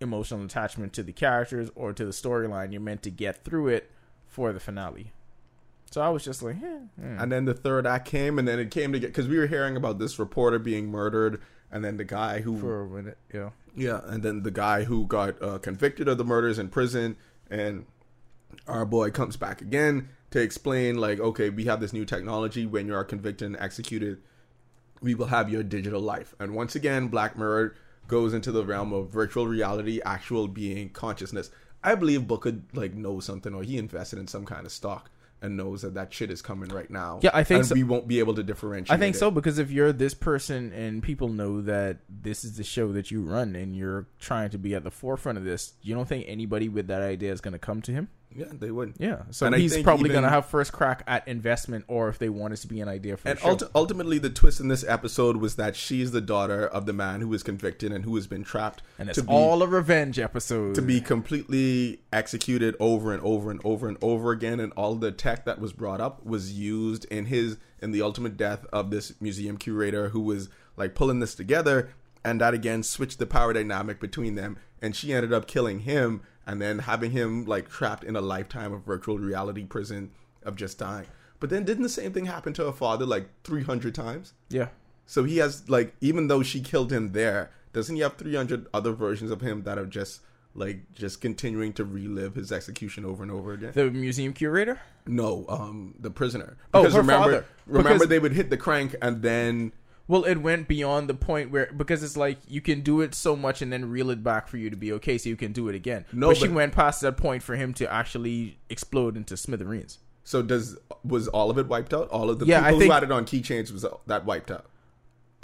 emotional 0.00 0.44
attachment 0.44 0.92
to 0.94 1.02
the 1.02 1.12
characters 1.12 1.70
or 1.74 1.92
to 1.92 2.04
the 2.04 2.10
storyline. 2.10 2.72
You're 2.72 2.80
meant 2.80 3.02
to 3.04 3.10
get 3.10 3.44
through 3.44 3.68
it 3.68 3.90
for 4.26 4.52
the 4.52 4.60
finale. 4.60 5.12
So 5.90 6.02
I 6.02 6.08
was 6.08 6.24
just 6.24 6.42
like, 6.42 6.56
eh, 6.62 6.78
eh. 7.02 7.16
And 7.18 7.30
then 7.32 7.44
the 7.44 7.54
third 7.54 7.86
act 7.86 8.06
came, 8.06 8.38
and 8.38 8.46
then 8.46 8.58
it 8.58 8.70
came 8.70 8.92
to 8.92 8.98
get 8.98 9.08
because 9.08 9.28
we 9.28 9.38
were 9.38 9.46
hearing 9.46 9.76
about 9.76 9.98
this 9.98 10.18
reporter 10.18 10.58
being 10.58 10.88
murdered, 10.88 11.40
and 11.70 11.84
then 11.84 11.96
the 11.96 12.04
guy 12.04 12.40
who 12.40 12.58
for 12.58 12.82
a 12.82 12.88
minute, 12.88 13.18
yeah. 13.32 13.50
Yeah, 13.74 14.00
and 14.04 14.22
then 14.22 14.42
the 14.42 14.50
guy 14.50 14.84
who 14.84 15.06
got 15.06 15.40
uh, 15.42 15.58
convicted 15.58 16.08
of 16.08 16.18
the 16.18 16.24
murders 16.24 16.58
in 16.58 16.68
prison, 16.68 17.16
and 17.50 17.86
our 18.66 18.84
boy 18.84 19.10
comes 19.10 19.36
back 19.36 19.60
again 19.60 20.08
to 20.32 20.40
explain, 20.40 20.96
like, 20.96 21.20
okay, 21.20 21.50
we 21.50 21.64
have 21.64 21.80
this 21.80 21.92
new 21.92 22.04
technology. 22.04 22.66
When 22.66 22.86
you 22.86 22.94
are 22.94 23.04
convicted 23.04 23.46
and 23.46 23.56
executed, 23.58 24.18
we 25.00 25.14
will 25.14 25.26
have 25.26 25.50
your 25.50 25.62
digital 25.62 26.00
life. 26.00 26.34
And 26.40 26.54
once 26.54 26.74
again, 26.74 27.08
Black 27.08 27.38
Mirror 27.38 27.76
goes 28.08 28.34
into 28.34 28.52
the 28.52 28.64
realm 28.64 28.92
of 28.92 29.10
virtual 29.10 29.46
reality, 29.46 30.00
actual 30.04 30.48
being, 30.48 30.90
consciousness. 30.90 31.50
I 31.82 31.94
believe 31.94 32.26
Brooker 32.26 32.60
like 32.72 32.94
knows 32.94 33.24
something, 33.24 33.54
or 33.54 33.62
he 33.62 33.78
invested 33.78 34.18
in 34.18 34.28
some 34.28 34.44
kind 34.44 34.66
of 34.66 34.72
stock 34.72 35.10
and 35.42 35.56
knows 35.56 35.82
that 35.82 35.94
that 35.94 36.12
shit 36.12 36.30
is 36.30 36.40
coming 36.42 36.70
right 36.70 36.90
now. 36.90 37.20
Yeah, 37.22 37.30
I 37.34 37.44
think 37.44 37.58
and 37.60 37.68
so. 37.68 37.74
we 37.74 37.82
won't 37.82 38.08
be 38.08 38.18
able 38.18 38.34
to 38.34 38.42
differentiate. 38.42 38.90
I 38.90 38.98
think 38.98 39.16
it. 39.16 39.18
so 39.18 39.30
because 39.30 39.58
if 39.58 39.70
you're 39.70 39.92
this 39.92 40.14
person 40.14 40.72
and 40.72 41.02
people 41.02 41.28
know 41.28 41.60
that 41.62 41.98
this 42.08 42.44
is 42.44 42.56
the 42.56 42.64
show 42.64 42.92
that 42.92 43.10
you 43.10 43.22
run 43.22 43.54
and 43.54 43.76
you're 43.76 44.06
trying 44.18 44.50
to 44.50 44.58
be 44.58 44.74
at 44.74 44.84
the 44.84 44.90
forefront 44.90 45.38
of 45.38 45.44
this, 45.44 45.74
you 45.82 45.94
don't 45.94 46.08
think 46.08 46.24
anybody 46.28 46.68
with 46.68 46.86
that 46.88 47.02
idea 47.02 47.32
is 47.32 47.40
going 47.40 47.52
to 47.52 47.58
come 47.58 47.82
to 47.82 47.92
him? 47.92 48.08
Yeah, 48.34 48.46
they 48.52 48.70
would. 48.70 48.94
Yeah, 48.98 49.22
so 49.30 49.46
And 49.46 49.54
he's 49.54 49.78
probably 49.82 50.10
even- 50.10 50.12
going 50.20 50.24
to 50.24 50.28
have 50.30 50.44
first 50.44 50.70
crack 50.70 51.02
at 51.06 51.26
investment, 51.26 51.86
or 51.88 52.10
if 52.10 52.18
they 52.18 52.28
want 52.28 52.52
it 52.52 52.58
to 52.58 52.66
be 52.66 52.82
an 52.82 52.88
idea 52.88 53.16
for 53.16 53.28
And 53.30 53.38
ulti- 53.38 53.70
ultimately, 53.74 54.18
the 54.18 54.28
twist 54.28 54.60
in 54.60 54.68
this 54.68 54.84
episode 54.86 55.38
was 55.38 55.54
that 55.56 55.74
she's 55.74 56.10
the 56.10 56.20
daughter 56.20 56.66
of 56.66 56.84
the 56.84 56.92
man 56.92 57.22
who 57.22 57.28
was 57.28 57.42
convicted 57.42 57.92
and 57.92 58.04
who 58.04 58.14
has 58.16 58.26
been 58.26 58.44
trapped 58.44 58.82
and 58.98 59.08
it's 59.08 59.16
to 59.16 59.22
be 59.22 59.32
all 59.32 59.62
a 59.62 59.66
revenge 59.66 60.18
episode. 60.18 60.74
to 60.74 60.82
be 60.82 61.00
completely 61.00 62.00
executed 62.12 62.76
over 62.78 63.12
and 63.14 63.22
over 63.22 63.50
and 63.50 63.60
over 63.64 63.88
and 63.88 63.96
over 64.02 64.32
again. 64.32 64.60
And 64.60 64.72
all 64.74 64.96
the 64.96 65.12
tech 65.26 65.44
that 65.44 65.60
was 65.60 65.72
brought 65.72 66.00
up 66.00 66.24
was 66.24 66.52
used 66.52 67.04
in 67.06 67.26
his 67.26 67.56
in 67.82 67.90
the 67.90 68.00
ultimate 68.02 68.36
death 68.36 68.64
of 68.72 68.90
this 68.90 69.12
museum 69.20 69.56
curator 69.56 70.10
who 70.10 70.20
was 70.20 70.48
like 70.76 70.94
pulling 70.94 71.18
this 71.18 71.34
together. 71.34 71.90
And 72.24 72.40
that 72.40 72.54
again 72.54 72.82
switched 72.82 73.18
the 73.18 73.26
power 73.26 73.52
dynamic 73.52 74.00
between 74.00 74.36
them. 74.36 74.58
And 74.80 74.94
she 74.94 75.12
ended 75.12 75.32
up 75.32 75.46
killing 75.46 75.80
him 75.80 76.22
and 76.46 76.62
then 76.62 76.80
having 76.80 77.10
him 77.10 77.44
like 77.44 77.68
trapped 77.68 78.04
in 78.04 78.14
a 78.14 78.20
lifetime 78.20 78.72
of 78.72 78.84
virtual 78.84 79.18
reality 79.18 79.64
prison 79.64 80.12
of 80.44 80.54
just 80.54 80.78
dying. 80.78 81.06
But 81.40 81.50
then 81.50 81.64
didn't 81.64 81.82
the 81.82 81.88
same 81.88 82.12
thing 82.12 82.26
happen 82.26 82.52
to 82.54 82.64
her 82.66 82.72
father 82.72 83.04
like 83.04 83.28
300 83.44 83.94
times? 83.94 84.32
yeah. 84.48 84.68
So 85.08 85.22
he 85.22 85.36
has 85.38 85.68
like 85.68 85.94
even 86.00 86.26
though 86.28 86.42
she 86.42 86.60
killed 86.60 86.92
him 86.92 87.12
there, 87.12 87.50
doesn't 87.72 87.94
he 87.94 88.02
have 88.02 88.16
300 88.16 88.66
other 88.74 88.92
versions 88.92 89.30
of 89.30 89.40
him 89.40 89.62
that 89.62 89.78
are 89.78 89.86
just 89.86 90.20
like 90.56 90.92
just 90.92 91.20
continuing 91.20 91.72
to 91.74 91.84
relive 91.84 92.34
his 92.34 92.50
execution 92.52 93.04
over 93.04 93.22
and 93.22 93.30
over 93.32 93.52
again? 93.52 93.72
The 93.74 93.90
museum 93.90 94.32
curator? 94.32 94.80
no, 95.06 95.44
um 95.48 95.94
the 96.00 96.10
prisoner. 96.10 96.56
Oh, 96.74 96.82
Because 96.82 96.94
her 96.94 97.00
remember 97.00 97.24
father. 97.24 97.44
remember 97.66 97.92
Because- 97.94 98.08
they 98.08 98.18
would 98.18 98.32
hit 98.32 98.50
the 98.50 98.56
crank 98.56 98.96
and 99.00 99.22
then 99.22 99.72
Well, 100.08 100.24
it 100.24 100.36
went 100.38 100.68
beyond 100.68 101.08
the 101.08 101.14
point 101.14 101.50
where 101.50 101.68
because 101.76 102.02
it's 102.02 102.16
like 102.16 102.38
you 102.48 102.60
can 102.60 102.80
do 102.80 103.00
it 103.00 103.14
so 103.14 103.34
much 103.36 103.60
and 103.62 103.72
then 103.72 103.90
reel 103.90 104.10
it 104.10 104.22
back 104.22 104.46
for 104.48 104.56
you 104.56 104.70
to 104.70 104.76
be 104.76 104.92
okay, 104.94 105.18
so 105.18 105.28
you 105.28 105.36
can 105.36 105.52
do 105.52 105.68
it 105.68 105.74
again. 105.74 106.04
No, 106.12 106.28
but, 106.28 106.36
she 106.36 106.48
went 106.48 106.72
past 106.74 107.00
that 107.02 107.16
point 107.16 107.42
for 107.42 107.56
him 107.56 107.74
to 107.74 107.92
actually 107.92 108.58
explode 108.70 109.16
into 109.16 109.36
smithereens. 109.36 109.98
so 110.24 110.42
does 110.42 110.76
was 111.04 111.28
all 111.28 111.50
of 111.50 111.58
it 111.58 111.66
wiped 111.68 111.92
out? 111.94 112.08
All 112.10 112.30
of 112.30 112.38
the 112.40 112.46
Yeah, 112.46 112.60
people 112.64 112.80
think- 112.80 112.90
who 112.90 112.94
had 112.94 113.02
it 113.04 113.12
on 113.12 113.24
keychains 113.26 113.72
was 113.72 113.84
that 114.06 114.24
wiped 114.24 114.50
out. 114.50 114.66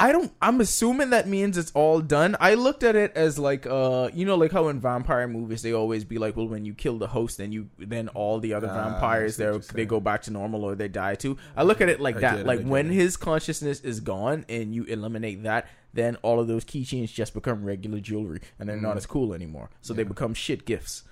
I 0.02 0.10
don't. 0.10 0.32
I'm 0.42 0.60
assuming 0.60 1.10
that 1.10 1.28
means 1.28 1.56
it's 1.56 1.70
all 1.72 2.00
done. 2.00 2.36
I 2.40 2.54
looked 2.54 2.82
at 2.82 2.96
it 2.96 3.12
as 3.14 3.38
like, 3.38 3.66
uh, 3.66 4.10
you 4.12 4.26
know, 4.26 4.34
like 4.36 4.50
how 4.50 4.66
in 4.68 4.80
vampire 4.80 5.28
movies 5.28 5.62
they 5.62 5.72
always 5.72 6.02
be 6.04 6.18
like, 6.18 6.36
well, 6.36 6.48
when 6.48 6.64
you 6.64 6.74
kill 6.74 6.98
the 6.98 7.06
host, 7.06 7.38
then 7.38 7.52
you 7.52 7.68
then 7.78 8.08
all 8.08 8.40
the 8.40 8.52
other 8.52 8.68
Ah, 8.68 8.74
vampires 8.74 9.36
they 9.36 9.56
they 9.72 9.86
go 9.86 10.00
back 10.00 10.22
to 10.22 10.30
normal 10.32 10.64
or 10.64 10.74
they 10.74 10.88
die 10.88 11.14
too. 11.14 11.36
I 11.56 11.62
look 11.62 11.80
at 11.80 11.88
it 11.88 12.00
like 12.00 12.16
I 12.16 12.20
that. 12.20 12.38
it, 12.40 12.46
like 12.46 12.64
when 12.64 12.88
it. 12.90 12.94
his 12.94 13.16
consciousness 13.16 13.80
is 13.80 14.00
gone 14.00 14.44
and 14.48 14.74
you 14.74 14.82
eliminate 14.84 15.44
that, 15.44 15.68
then 15.94 16.16
all 16.22 16.40
of 16.40 16.48
those 16.48 16.64
keychains 16.64 17.12
just 17.12 17.32
become 17.32 17.64
regular 17.64 18.00
jewelry 18.00 18.40
and 18.58 18.68
they're 18.68 18.76
not 18.88 18.94
Mhm. 18.94 19.02
as 19.02 19.06
cool 19.06 19.32
anymore. 19.32 19.70
So 19.82 19.94
they 19.94 20.02
become 20.02 20.34
shit 20.34 20.64
gifts. 20.66 21.04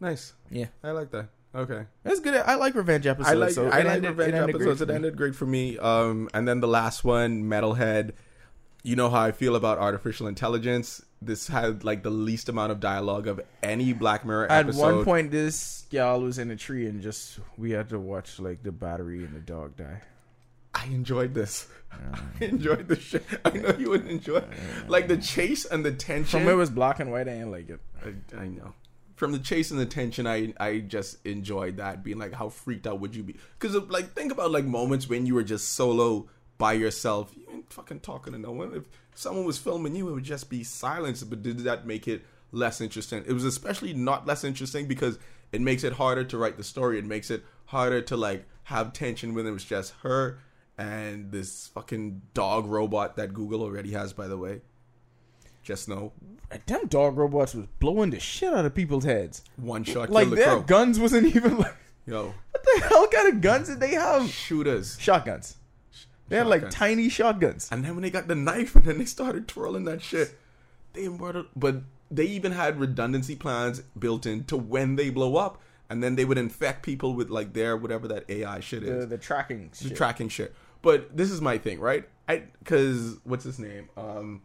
Nice. 0.00 0.32
Yeah, 0.50 0.66
I 0.82 0.90
like 0.90 1.10
that. 1.12 1.28
Okay. 1.56 1.84
that's 2.02 2.20
good. 2.20 2.34
I 2.34 2.56
like 2.56 2.74
revenge 2.74 3.06
episodes. 3.06 3.30
I 3.30 3.34
like 3.34 3.50
so 3.52 3.66
I 3.66 3.78
like 3.82 3.86
ended- 3.86 4.10
revenge 4.16 4.34
it 4.34 4.54
episodes. 4.54 4.82
It 4.82 4.90
ended 4.90 5.16
great 5.16 5.34
for 5.34 5.46
me. 5.46 5.78
Um, 5.78 6.28
and 6.34 6.46
then 6.46 6.60
the 6.60 6.68
last 6.68 7.02
one, 7.04 7.44
Metalhead. 7.44 8.12
You 8.82 8.94
know 8.94 9.10
how 9.10 9.20
I 9.22 9.32
feel 9.32 9.56
about 9.56 9.78
artificial 9.78 10.28
intelligence. 10.28 11.02
This 11.20 11.48
had 11.48 11.82
like 11.82 12.04
the 12.04 12.10
least 12.10 12.48
amount 12.48 12.70
of 12.70 12.78
dialogue 12.78 13.26
of 13.26 13.40
any 13.62 13.92
Black 13.92 14.24
Mirror 14.24 14.52
episode. 14.52 14.80
At 14.88 14.94
one 14.96 15.04
point, 15.04 15.30
this 15.32 15.86
gal 15.90 16.20
was 16.20 16.38
in 16.38 16.50
a 16.52 16.56
tree 16.56 16.86
and 16.86 17.02
just 17.02 17.40
we 17.56 17.70
had 17.72 17.88
to 17.88 17.98
watch 17.98 18.38
like 18.38 18.62
the 18.62 18.70
battery 18.70 19.24
and 19.24 19.34
the 19.34 19.40
dog 19.40 19.76
die. 19.76 20.02
I 20.74 20.84
enjoyed 20.86 21.32
this. 21.34 21.66
I 22.40 22.44
enjoyed 22.44 22.86
the 22.86 23.00
shit. 23.00 23.24
I 23.44 23.50
know 23.50 23.74
you 23.78 23.88
wouldn't 23.90 24.10
enjoy 24.10 24.44
like 24.86 25.08
the 25.08 25.16
chase 25.16 25.64
and 25.64 25.84
the 25.84 25.90
tension. 25.92 26.40
From 26.40 26.48
it 26.48 26.54
was 26.54 26.70
black 26.70 27.00
and 27.00 27.10
white. 27.10 27.22
I 27.28 27.32
didn't 27.32 27.50
like 27.50 27.70
it. 27.70 27.80
I, 28.04 28.36
I 28.36 28.46
know. 28.48 28.74
From 29.16 29.32
the 29.32 29.38
chase 29.38 29.70
and 29.70 29.80
the 29.80 29.86
tension, 29.86 30.26
I 30.26 30.52
I 30.58 30.78
just 30.78 31.24
enjoyed 31.26 31.78
that. 31.78 32.04
Being 32.04 32.18
like, 32.18 32.34
how 32.34 32.50
freaked 32.50 32.86
out 32.86 33.00
would 33.00 33.16
you 33.16 33.22
be? 33.22 33.36
Because 33.58 33.74
like, 33.88 34.12
think 34.12 34.30
about 34.30 34.50
like 34.50 34.64
moments 34.64 35.08
when 35.08 35.26
you 35.26 35.34
were 35.34 35.42
just 35.42 35.72
solo 35.72 36.28
by 36.58 36.74
yourself. 36.74 37.32
You 37.34 37.46
ain't 37.52 37.72
fucking 37.72 38.00
talking 38.00 38.32
to 38.32 38.38
no 38.38 38.52
one. 38.52 38.74
If 38.74 38.84
someone 39.14 39.44
was 39.44 39.58
filming 39.58 39.94
you, 39.94 40.08
it 40.08 40.12
would 40.12 40.24
just 40.24 40.50
be 40.50 40.62
silence. 40.62 41.22
But 41.22 41.42
did 41.42 41.58
that 41.60 41.86
make 41.86 42.06
it 42.06 42.24
less 42.52 42.80
interesting? 42.80 43.24
It 43.26 43.32
was 43.32 43.44
especially 43.44 43.94
not 43.94 44.26
less 44.26 44.44
interesting 44.44 44.86
because 44.86 45.18
it 45.52 45.60
makes 45.60 45.84
it 45.84 45.94
harder 45.94 46.24
to 46.24 46.38
write 46.38 46.56
the 46.56 46.64
story. 46.64 46.98
It 46.98 47.04
makes 47.04 47.30
it 47.30 47.44
harder 47.66 48.02
to 48.02 48.16
like 48.16 48.46
have 48.64 48.92
tension 48.92 49.34
when 49.34 49.46
it 49.46 49.50
was 49.50 49.64
just 49.64 49.94
her 50.02 50.38
and 50.78 51.32
this 51.32 51.68
fucking 51.68 52.22
dog 52.34 52.66
robot 52.66 53.16
that 53.16 53.32
Google 53.32 53.62
already 53.62 53.92
has. 53.92 54.12
By 54.12 54.28
the 54.28 54.36
way, 54.36 54.60
just 55.66 55.88
know 55.88 56.12
Them 56.66 56.86
dog 56.86 57.16
robots 57.18 57.54
was 57.54 57.66
blowing 57.80 58.10
the 58.10 58.20
shit 58.20 58.52
out 58.54 58.64
of 58.64 58.74
people's 58.74 59.04
heads. 59.04 59.42
one 59.56 59.82
shot 59.84 60.10
Like 60.10 60.30
their 60.30 60.46
crow. 60.46 60.62
guns 60.62 60.98
wasn't 60.98 61.26
even 61.36 61.58
like 61.58 61.74
Yo, 62.06 62.32
what 62.52 62.62
the 62.64 62.86
hell 62.88 63.08
kind 63.08 63.34
of 63.34 63.40
guns 63.40 63.68
did 63.68 63.80
they 63.80 63.94
have? 63.94 64.28
shooters. 64.30 64.96
Shotguns. 65.00 65.56
They 66.28 66.36
had 66.36 66.46
like 66.46 66.70
tiny 66.70 67.08
shotguns. 67.08 67.68
And 67.72 67.84
then 67.84 67.94
when 67.96 68.02
they 68.02 68.10
got 68.10 68.28
the 68.28 68.36
knife 68.36 68.76
and 68.76 68.84
then 68.84 68.98
they 68.98 69.04
started 69.06 69.48
twirling 69.48 69.84
that 69.86 70.02
shit, 70.02 70.38
they 70.92 71.08
murdered. 71.08 71.46
But 71.56 71.82
they 72.10 72.26
even 72.26 72.52
had 72.52 72.78
redundancy 72.78 73.34
plans 73.34 73.80
built 73.98 74.24
in 74.24 74.44
to 74.44 74.56
when 74.56 74.94
they 74.94 75.10
blow 75.10 75.34
up, 75.34 75.60
and 75.90 76.00
then 76.02 76.14
they 76.14 76.24
would 76.24 76.38
infect 76.38 76.84
people 76.84 77.12
with 77.14 77.28
like 77.28 77.52
their 77.54 77.76
whatever 77.76 78.06
that 78.06 78.24
AI 78.30 78.60
shit 78.60 78.84
is, 78.84 79.00
The, 79.00 79.06
the 79.06 79.18
tracking. 79.18 79.70
the 79.82 79.88
shit. 79.88 79.96
tracking 79.96 80.28
shit. 80.28 80.54
But 80.82 81.16
this 81.16 81.32
is 81.32 81.40
my 81.40 81.58
thing, 81.58 81.80
right? 81.80 82.08
I 82.28 82.44
because 82.60 83.18
what's 83.24 83.42
his 83.44 83.58
name? 83.58 83.88
Um, 83.96 84.42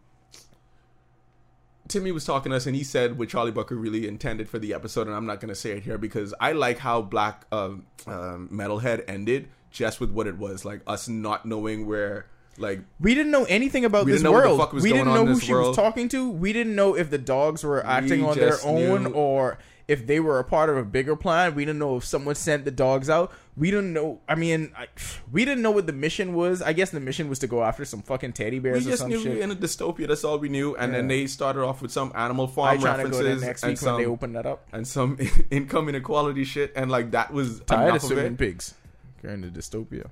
Timmy 1.91 2.13
was 2.13 2.23
talking 2.23 2.51
to 2.51 2.55
us, 2.55 2.65
and 2.65 2.75
he 2.75 2.83
said 2.85 3.19
what 3.19 3.27
Charlie 3.27 3.51
Brooker 3.51 3.75
really 3.75 4.07
intended 4.07 4.47
for 4.47 4.57
the 4.57 4.73
episode, 4.73 5.07
and 5.07 5.15
I'm 5.15 5.25
not 5.25 5.41
going 5.41 5.49
to 5.49 5.55
say 5.55 5.71
it 5.71 5.83
here 5.83 5.97
because 5.97 6.33
I 6.39 6.53
like 6.53 6.77
how 6.77 7.01
Black 7.01 7.45
um, 7.51 7.85
um, 8.07 8.49
Metalhead 8.51 9.03
ended 9.09 9.49
just 9.71 9.99
with 9.99 10.09
what 10.09 10.25
it 10.25 10.37
was, 10.37 10.63
like 10.63 10.81
us 10.87 11.09
not 11.09 11.45
knowing 11.45 11.85
where, 11.85 12.27
like 12.57 12.81
We 12.99 13.15
didn't 13.15 13.31
know 13.31 13.45
anything 13.45 13.85
about 13.85 14.05
this 14.05 14.17
didn't 14.17 14.25
know 14.25 14.31
what 14.31 14.43
the 14.43 14.75
world. 14.75 14.83
we 14.83 14.91
didn't 14.91 15.13
know 15.13 15.25
who 15.25 15.39
she 15.39 15.53
was 15.53 15.75
talking 15.75 16.09
to. 16.09 16.29
We 16.29 16.53
didn't 16.53 16.75
know 16.75 16.95
if 16.95 17.09
the 17.09 17.17
dogs 17.17 17.63
were 17.63 17.85
acting 17.85 18.23
on 18.23 18.37
their 18.37 18.57
own 18.63 19.03
knew- 19.05 19.11
or 19.11 19.57
if 19.87 20.07
they 20.07 20.19
were 20.21 20.39
a 20.39 20.43
part 20.43 20.69
of 20.69 20.77
a 20.77 20.83
bigger 20.85 21.15
plan. 21.17 21.53
We 21.55 21.65
didn't 21.65 21.79
know 21.79 21.97
if 21.97 22.05
someone 22.05 22.35
sent 22.35 22.63
the 22.63 22.71
dogs 22.71 23.09
out. 23.09 23.33
We 23.57 23.71
didn't 23.71 23.91
know. 23.91 24.21
I 24.27 24.35
mean, 24.35 24.71
I, 24.77 24.87
we 25.31 25.43
didn't 25.43 25.61
know 25.63 25.71
what 25.71 25.87
the 25.87 25.93
mission 25.93 26.33
was. 26.33 26.61
I 26.61 26.71
guess 26.73 26.91
the 26.91 26.99
mission 26.99 27.27
was 27.29 27.39
to 27.39 27.47
go 27.47 27.63
after 27.63 27.83
some 27.83 28.01
fucking 28.01 28.33
teddy 28.33 28.59
we 28.59 28.69
bears 28.69 28.85
or 28.87 28.91
just 28.91 29.01
some 29.01 29.09
knew 29.09 29.17
we 29.17 29.23
shit. 29.23 29.37
were 29.37 29.41
in 29.43 29.51
a 29.51 29.55
dystopia. 29.55 30.07
That's 30.07 30.23
all 30.23 30.37
we 30.37 30.49
knew. 30.49 30.75
And 30.75 30.93
then 30.93 31.07
they 31.07 31.27
started 31.27 31.61
off 31.63 31.81
with 31.81 31.91
some 31.91 32.11
Animal 32.15 32.47
I 32.47 32.51
Farm 32.51 32.79
trying 32.79 33.05
to 33.05 33.11
go 33.11 33.23
there 33.23 33.35
references 33.35 33.63
and 33.63 33.81
when 33.81 33.97
they 33.97 34.03
some 34.03 34.11
open 34.11 34.33
that 34.33 34.45
up. 34.45 34.67
and 34.71 34.87
some 34.87 35.17
income 35.51 35.89
inequality 35.89 36.43
shit, 36.45 36.71
and 36.75 36.89
like 36.91 37.11
that 37.11 37.33
was 37.33 37.59
Tired 37.61 37.95
of 37.95 38.01
swimming 38.01 38.37
pigs. 38.37 38.75
You're 39.23 39.33
in 39.33 39.43
dystopia. 39.51 40.07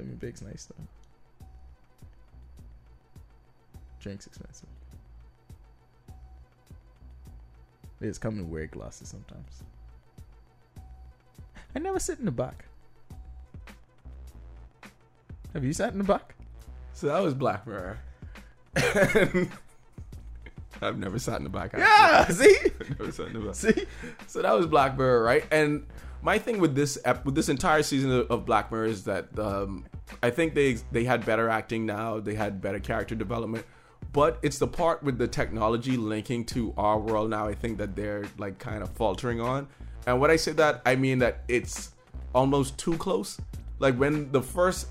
Swimming 0.00 0.18
pigs, 0.18 0.40
nice 0.40 0.64
though. 0.64 1.46
Drinks 4.00 4.26
expensive. 4.26 4.70
They 8.00 8.08
just 8.08 8.22
come 8.22 8.48
weird 8.48 8.70
glasses 8.70 9.08
sometimes. 9.08 9.62
I 11.76 11.80
never 11.80 11.98
sit 12.00 12.18
in 12.18 12.24
the 12.24 12.30
back. 12.30 12.64
Have 15.52 15.64
you 15.64 15.74
sat 15.74 15.92
in 15.92 15.98
the 15.98 16.04
back? 16.04 16.34
So 16.94 17.08
that 17.08 17.22
was 17.22 17.34
Black 17.34 17.66
Mirror. 17.66 17.98
I've 20.80 20.96
never 20.96 21.18
sat 21.18 21.36
in 21.36 21.44
the 21.44 21.50
back. 21.50 21.74
actually. 21.74 21.82
Yeah, 21.82 22.28
see? 22.28 22.56
I've 22.80 22.88
never 23.00 23.12
sat 23.12 23.26
in 23.26 23.32
the 23.34 23.40
back. 23.40 23.54
See? 23.54 23.84
So 24.28 24.40
that 24.40 24.52
was 24.52 24.64
Black 24.64 24.96
Mirror, 24.96 25.22
right? 25.22 25.44
And 25.50 25.86
my 26.22 26.38
thing 26.38 26.60
with 26.60 26.74
this 26.74 26.98
ep- 27.04 27.24
with 27.24 27.34
this 27.34 27.48
entire 27.48 27.82
season 27.82 28.10
of, 28.10 28.30
of 28.30 28.46
Black 28.46 28.70
Mirror 28.70 28.86
is 28.86 29.04
that 29.04 29.38
um, 29.38 29.86
I 30.22 30.30
think 30.30 30.54
they 30.54 30.78
they 30.92 31.04
had 31.04 31.24
better 31.24 31.48
acting 31.48 31.86
now, 31.86 32.20
they 32.20 32.34
had 32.34 32.60
better 32.60 32.78
character 32.78 33.14
development, 33.14 33.64
but 34.12 34.38
it's 34.42 34.58
the 34.58 34.66
part 34.66 35.02
with 35.02 35.18
the 35.18 35.28
technology 35.28 35.96
linking 35.96 36.44
to 36.46 36.74
our 36.76 36.98
world 36.98 37.30
now. 37.30 37.46
I 37.46 37.54
think 37.54 37.78
that 37.78 37.96
they're 37.96 38.24
like 38.38 38.58
kind 38.58 38.82
of 38.82 38.90
faltering 38.90 39.40
on. 39.40 39.68
And 40.06 40.20
when 40.20 40.30
I 40.30 40.36
say 40.36 40.52
that, 40.52 40.82
I 40.86 40.96
mean 40.96 41.18
that 41.18 41.44
it's 41.48 41.92
almost 42.34 42.78
too 42.78 42.96
close. 42.96 43.38
Like 43.78 43.96
when 43.96 44.30
the 44.32 44.42
first 44.42 44.88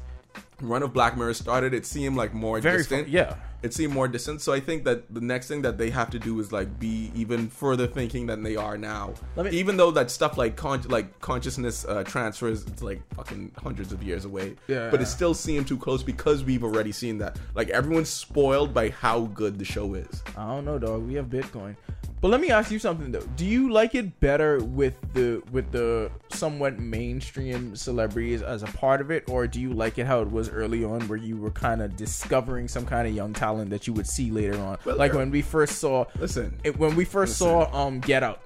run 0.62 0.84
of 0.84 0.94
Black 0.94 1.18
Mirror 1.18 1.34
started, 1.34 1.74
it 1.74 1.86
seemed 1.86 2.16
like 2.18 2.34
more 2.34 2.60
Very 2.60 2.78
distant 2.80 3.06
fun. 3.06 3.12
Yeah. 3.14 3.36
it 3.62 3.74
seemed 3.74 3.94
more 3.94 4.08
distant. 4.08 4.42
So 4.42 4.54
I 4.54 4.60
think 4.60 4.84
that 4.86 5.14
the 5.14 5.22
next 5.22 5.48
thing 5.48 5.62
that 5.64 5.78
they 5.78 5.90
have 5.90 6.10
to 6.12 6.20
do 6.20 6.40
is 6.40 6.52
like 6.52 6.80
be 6.80 7.12
even 7.16 7.50
further 7.50 7.88
thinking 7.88 8.26
than 8.28 8.44
they 8.44 8.56
are 8.56 8.78
now. 8.78 9.14
Me- 9.36 9.50
even 9.52 9.78
though 9.78 9.92
that 9.92 10.10
stuff 10.12 10.38
like 10.38 10.56
con- 10.56 10.82
like 10.90 11.20
consciousness 11.20 11.86
uh, 11.86 12.04
transfers, 12.04 12.66
it's 12.66 12.82
like 12.82 13.02
fucking 13.16 13.52
hundreds 13.62 13.92
of 13.92 14.02
years 14.04 14.26
away. 14.26 14.56
Yeah. 14.68 14.90
But 14.90 15.02
it 15.02 15.08
still 15.08 15.34
seemed 15.34 15.68
too 15.68 15.78
close 15.78 16.04
because 16.04 16.44
we've 16.44 16.64
already 16.64 16.92
seen 16.92 17.18
that. 17.20 17.38
Like 17.56 17.70
everyone's 17.70 18.10
spoiled 18.10 18.74
by 18.74 18.90
how 18.90 19.22
good 19.22 19.60
the 19.60 19.66
show 19.66 19.94
is. 19.94 20.24
I 20.38 20.46
don't 20.48 20.66
know, 20.66 20.80
dog. 20.80 21.08
We 21.08 21.16
have 21.16 21.26
Bitcoin. 21.28 21.76
But 22.22 22.32
let 22.32 22.42
me 22.42 22.50
ask 22.52 22.70
you 22.70 22.80
something 22.80 23.12
though. 23.14 23.24
Do 23.38 23.46
you 23.46 23.72
like 23.72 23.96
it 23.96 24.20
better 24.20 24.60
with 24.62 24.96
the 25.14 25.42
with 25.52 25.72
the 25.72 26.12
somewhat 26.30 26.78
mainstream 26.78 27.78
celebrities 27.78 28.42
as 28.42 28.62
a 28.62 28.68
part 28.68 29.00
of 29.00 29.10
it, 29.10 29.30
or 29.30 29.48
do 29.48 29.62
you 29.62 29.72
like 29.72 29.98
it 29.98 30.06
how 30.06 30.22
it 30.22 30.30
was 30.30 30.50
early 30.50 30.84
on, 30.84 31.08
where 31.08 31.18
you 31.18 31.38
were 31.38 31.52
kind 31.52 31.82
of 31.82 31.96
discovering 31.96 32.68
some 32.68 32.86
kind 32.86 33.08
of 33.08 33.16
young 33.16 33.32
talent 33.32 33.70
that 33.70 33.88
you 33.88 33.94
would 33.94 34.08
see 34.08 34.32
later 34.32 34.60
on? 34.60 34.78
Well, 34.84 34.98
like 34.98 35.14
when 35.14 35.32
we 35.32 35.42
first 35.42 35.78
saw 35.80 36.06
Listen, 36.20 36.60
it, 36.66 36.78
when 36.78 36.96
we 36.98 37.06
first 37.06 37.40
Listen. 37.40 37.70
saw 37.72 37.86
um 37.86 38.00
Get 38.02 38.22
Out, 38.22 38.42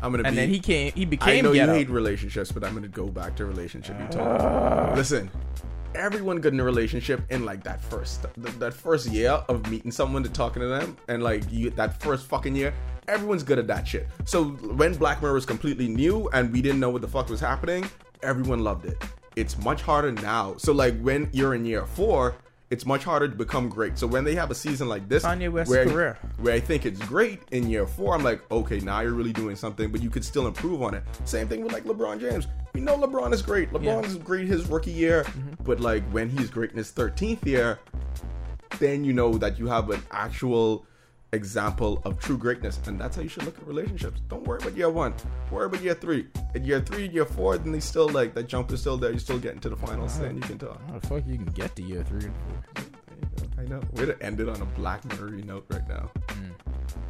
I'm 0.00 0.12
gonna 0.12 0.22
be 0.22 0.28
and 0.28 0.36
be. 0.36 0.40
then 0.42 0.48
he 0.50 0.60
came, 0.60 0.92
he 0.92 1.04
became. 1.04 1.38
I 1.38 1.40
know 1.40 1.50
you 1.52 1.62
Out. 1.62 1.70
hate 1.70 1.90
relationships, 1.90 2.52
but 2.52 2.62
I'm 2.62 2.74
gonna 2.74 2.86
go 2.86 3.08
back 3.08 3.34
to 3.36 3.44
relationship 3.44 3.96
you 4.00 4.06
talk. 4.06 4.94
Listen, 4.94 5.28
everyone 5.96 6.38
good 6.40 6.52
in 6.52 6.60
a 6.60 6.64
relationship 6.64 7.22
in 7.30 7.44
like 7.44 7.64
that 7.64 7.80
first 7.80 8.24
th- 8.40 8.54
that 8.60 8.72
first 8.72 9.08
year 9.08 9.30
of 9.48 9.68
meeting 9.68 9.90
someone 9.90 10.22
to 10.22 10.28
talking 10.28 10.62
to 10.62 10.68
them, 10.68 10.96
and 11.08 11.24
like 11.24 11.42
you 11.50 11.70
that 11.70 12.00
first 12.00 12.26
fucking 12.26 12.54
year, 12.54 12.72
everyone's 13.08 13.42
good 13.42 13.58
at 13.58 13.66
that 13.68 13.86
shit. 13.86 14.08
So 14.24 14.44
when 14.44 14.94
Black 14.94 15.22
Mirror 15.22 15.34
was 15.34 15.46
completely 15.46 15.88
new 15.88 16.28
and 16.32 16.52
we 16.52 16.62
didn't 16.62 16.80
know 16.80 16.90
what 16.90 17.02
the 17.02 17.08
fuck 17.08 17.28
was 17.28 17.40
happening, 17.40 17.88
everyone 18.22 18.64
loved 18.64 18.86
it. 18.86 19.02
It's 19.36 19.58
much 19.58 19.82
harder 19.82 20.12
now. 20.12 20.54
So 20.58 20.72
like 20.72 20.98
when 21.00 21.28
you're 21.32 21.54
in 21.54 21.64
year 21.64 21.86
four. 21.86 22.36
It's 22.68 22.84
much 22.84 23.04
harder 23.04 23.28
to 23.28 23.34
become 23.36 23.68
great. 23.68 23.96
So 23.96 24.08
when 24.08 24.24
they 24.24 24.34
have 24.34 24.50
a 24.50 24.54
season 24.54 24.88
like 24.88 25.08
this, 25.08 25.22
Kanye 25.22 25.52
West's 25.52 25.70
where, 25.70 25.86
career. 25.86 26.18
where 26.38 26.52
I 26.52 26.58
think 26.58 26.84
it's 26.84 26.98
great 27.06 27.40
in 27.52 27.70
year 27.70 27.86
four, 27.86 28.12
I'm 28.12 28.24
like, 28.24 28.42
okay, 28.50 28.80
now 28.80 29.02
you're 29.02 29.12
really 29.12 29.32
doing 29.32 29.54
something, 29.54 29.92
but 29.92 30.02
you 30.02 30.10
could 30.10 30.24
still 30.24 30.48
improve 30.48 30.82
on 30.82 30.92
it. 30.92 31.04
Same 31.24 31.46
thing 31.46 31.62
with 31.62 31.72
like 31.72 31.84
LeBron 31.84 32.20
James. 32.20 32.48
We 32.74 32.80
know 32.80 32.98
LeBron 32.98 33.32
is 33.32 33.40
great. 33.40 33.70
LeBron 33.70 34.04
is 34.04 34.16
great 34.16 34.48
his 34.48 34.66
rookie 34.66 34.90
year, 34.90 35.22
mm-hmm. 35.22 35.62
but 35.62 35.78
like 35.78 36.02
when 36.10 36.28
he's 36.28 36.50
great 36.50 36.72
in 36.72 36.76
his 36.76 36.90
13th 36.90 37.46
year, 37.46 37.78
then 38.80 39.04
you 39.04 39.12
know 39.12 39.38
that 39.38 39.60
you 39.60 39.68
have 39.68 39.90
an 39.90 40.02
actual 40.10 40.84
example 41.32 42.00
of 42.04 42.18
true 42.18 42.38
greatness, 42.38 42.80
and 42.86 43.00
that's 43.00 43.16
how 43.16 43.22
you 43.22 43.28
should 43.28 43.44
look 43.44 43.58
at 43.58 43.66
relationships. 43.66 44.20
Don't 44.28 44.44
worry 44.44 44.58
about 44.60 44.76
year 44.76 44.90
one. 44.90 45.14
Worry 45.50 45.66
about 45.66 45.82
year 45.82 45.94
three. 45.94 46.26
At 46.54 46.64
year 46.64 46.80
three, 46.80 47.08
year 47.08 47.24
four, 47.24 47.58
then 47.58 47.72
they 47.72 47.80
still 47.80 48.08
like 48.08 48.34
that 48.34 48.44
jump 48.48 48.70
is 48.72 48.80
still 48.80 48.96
there. 48.96 49.10
You're 49.10 49.18
still 49.18 49.38
getting 49.38 49.60
to 49.60 49.68
the 49.68 49.76
finals, 49.76 50.18
then 50.18 50.36
you 50.36 50.42
can 50.42 50.58
talk. 50.58 50.80
How 50.88 50.98
the 50.98 51.06
fuck 51.06 51.26
you 51.26 51.36
can 51.36 51.46
get 51.46 51.74
to 51.76 51.82
year 51.82 52.02
three 52.04 52.24
and 52.24 52.34
four? 52.36 52.84
I 53.58 53.64
know. 53.64 53.80
We're 53.92 54.06
to 54.06 54.22
end 54.22 54.40
it 54.40 54.48
on 54.48 54.60
a 54.60 54.66
Black 54.66 55.04
Mirror 55.06 55.30
note 55.30 55.66
right 55.70 55.88
now. 55.88 56.10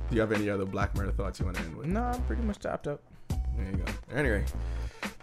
Do 0.08 0.14
you 0.14 0.20
have 0.20 0.32
any 0.32 0.48
other 0.48 0.64
Black 0.64 0.96
Mirror 0.96 1.12
thoughts 1.12 1.40
you 1.40 1.46
want 1.46 1.56
to 1.58 1.64
end 1.64 1.76
with? 1.76 1.86
No, 1.86 2.02
I'm 2.02 2.22
pretty 2.22 2.42
much 2.42 2.58
tapped 2.60 2.86
up. 2.86 3.02
There 3.28 3.70
you 3.70 3.76
go. 3.78 3.84
Anyway, 4.14 4.44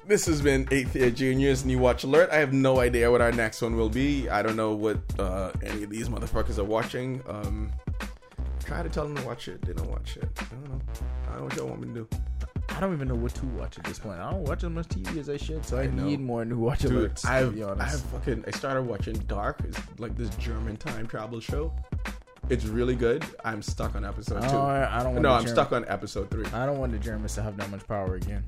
this 0.06 0.26
has 0.26 0.41
been 0.41 0.68
Eighth 0.72 0.95
Year 0.95 1.10
Juniors 1.10 1.64
New 1.64 1.80
Watch 1.80 2.03
Alert. 2.03 2.30
I 2.32 2.38
have 2.38 2.52
no 2.52 2.80
idea 2.80 3.10
what 3.10 3.22
our 3.22 3.32
next 3.32 3.61
one 3.61 3.78
will 3.78 3.90
be. 3.90 4.28
I 4.28 4.41
don't 4.41 4.57
know 4.57 4.74
what 4.74 4.99
uh, 5.18 5.52
any 5.64 5.84
of 5.84 5.90
these 5.90 6.10
motherfuckers 6.10 6.57
are 6.57 6.64
watching. 6.65 7.22
Um, 7.28 7.72
try 8.64 8.84
to 8.84 8.90
tell 8.90 9.06
them 9.06 9.15
to 9.15 9.23
watch 9.23 9.48
it. 9.48 9.61
They 9.61 9.73
don't 9.73 9.90
watch 9.90 10.18
it. 10.18 10.30
I 10.40 10.44
don't 10.56 10.69
know. 10.69 10.81
I 11.27 11.30
don't 11.31 11.38
know 11.38 11.44
what 11.45 11.56
y'all 11.57 11.68
want 11.68 11.81
me 11.81 11.88
to 11.88 11.94
do. 11.94 12.07
I 12.69 12.80
don't 12.80 12.94
even 12.94 13.07
know 13.07 13.15
what 13.15 13.35
to 13.35 13.45
watch 13.48 13.77
at 13.77 13.84
this 13.84 13.99
point. 13.99 14.19
I 14.19 14.31
don't 14.31 14.44
watch 14.44 14.64
as 14.64 14.69
much 14.69 14.88
TV 14.88 15.18
as 15.18 15.30
I 15.30 15.38
should, 15.38 15.65
so 15.65 15.77
I, 15.77 15.84
I 15.84 15.88
need 15.88 16.19
more 16.19 16.45
new 16.45 16.57
watch 16.57 16.80
Dude, 16.80 17.11
alerts. 17.11 17.26
I've, 17.26 17.61
I've 17.80 18.02
fucking 18.02 18.45
I 18.48 18.52
started 18.52 18.84
watching 18.84 19.15
Dark. 19.27 19.61
It's 19.65 19.80
like 19.99 20.15
this 20.18 20.30
German 20.38 20.77
time 20.77 21.06
travel 21.07 21.40
show. 21.40 21.73
It's 22.49 22.65
really 22.65 22.95
good. 22.95 23.26
I'm 23.45 23.61
stuck 23.61 23.95
on 23.95 24.03
episode 24.03 24.44
oh, 24.44 24.49
two. 24.49 24.57
I, 24.57 24.99
I 24.99 25.03
don't. 25.03 25.22
no, 25.22 25.31
I'm 25.31 25.48
stuck 25.48 25.72
on 25.72 25.85
episode 25.88 26.30
three. 26.30 26.45
I 26.48 26.65
don't 26.65 26.80
want 26.80 26.91
the 26.91 26.99
Germans 26.99 27.35
to 27.35 27.41
have 27.41 27.57
that 27.57 27.69
much 27.69 27.88
power 27.88 28.15
again. 28.15 28.44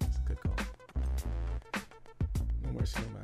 It's 0.00 0.16
a 0.16 0.28
good 0.28 0.40
call. 0.42 0.54
No 2.64 2.72
more 2.72 2.86
cinema. 2.86 3.17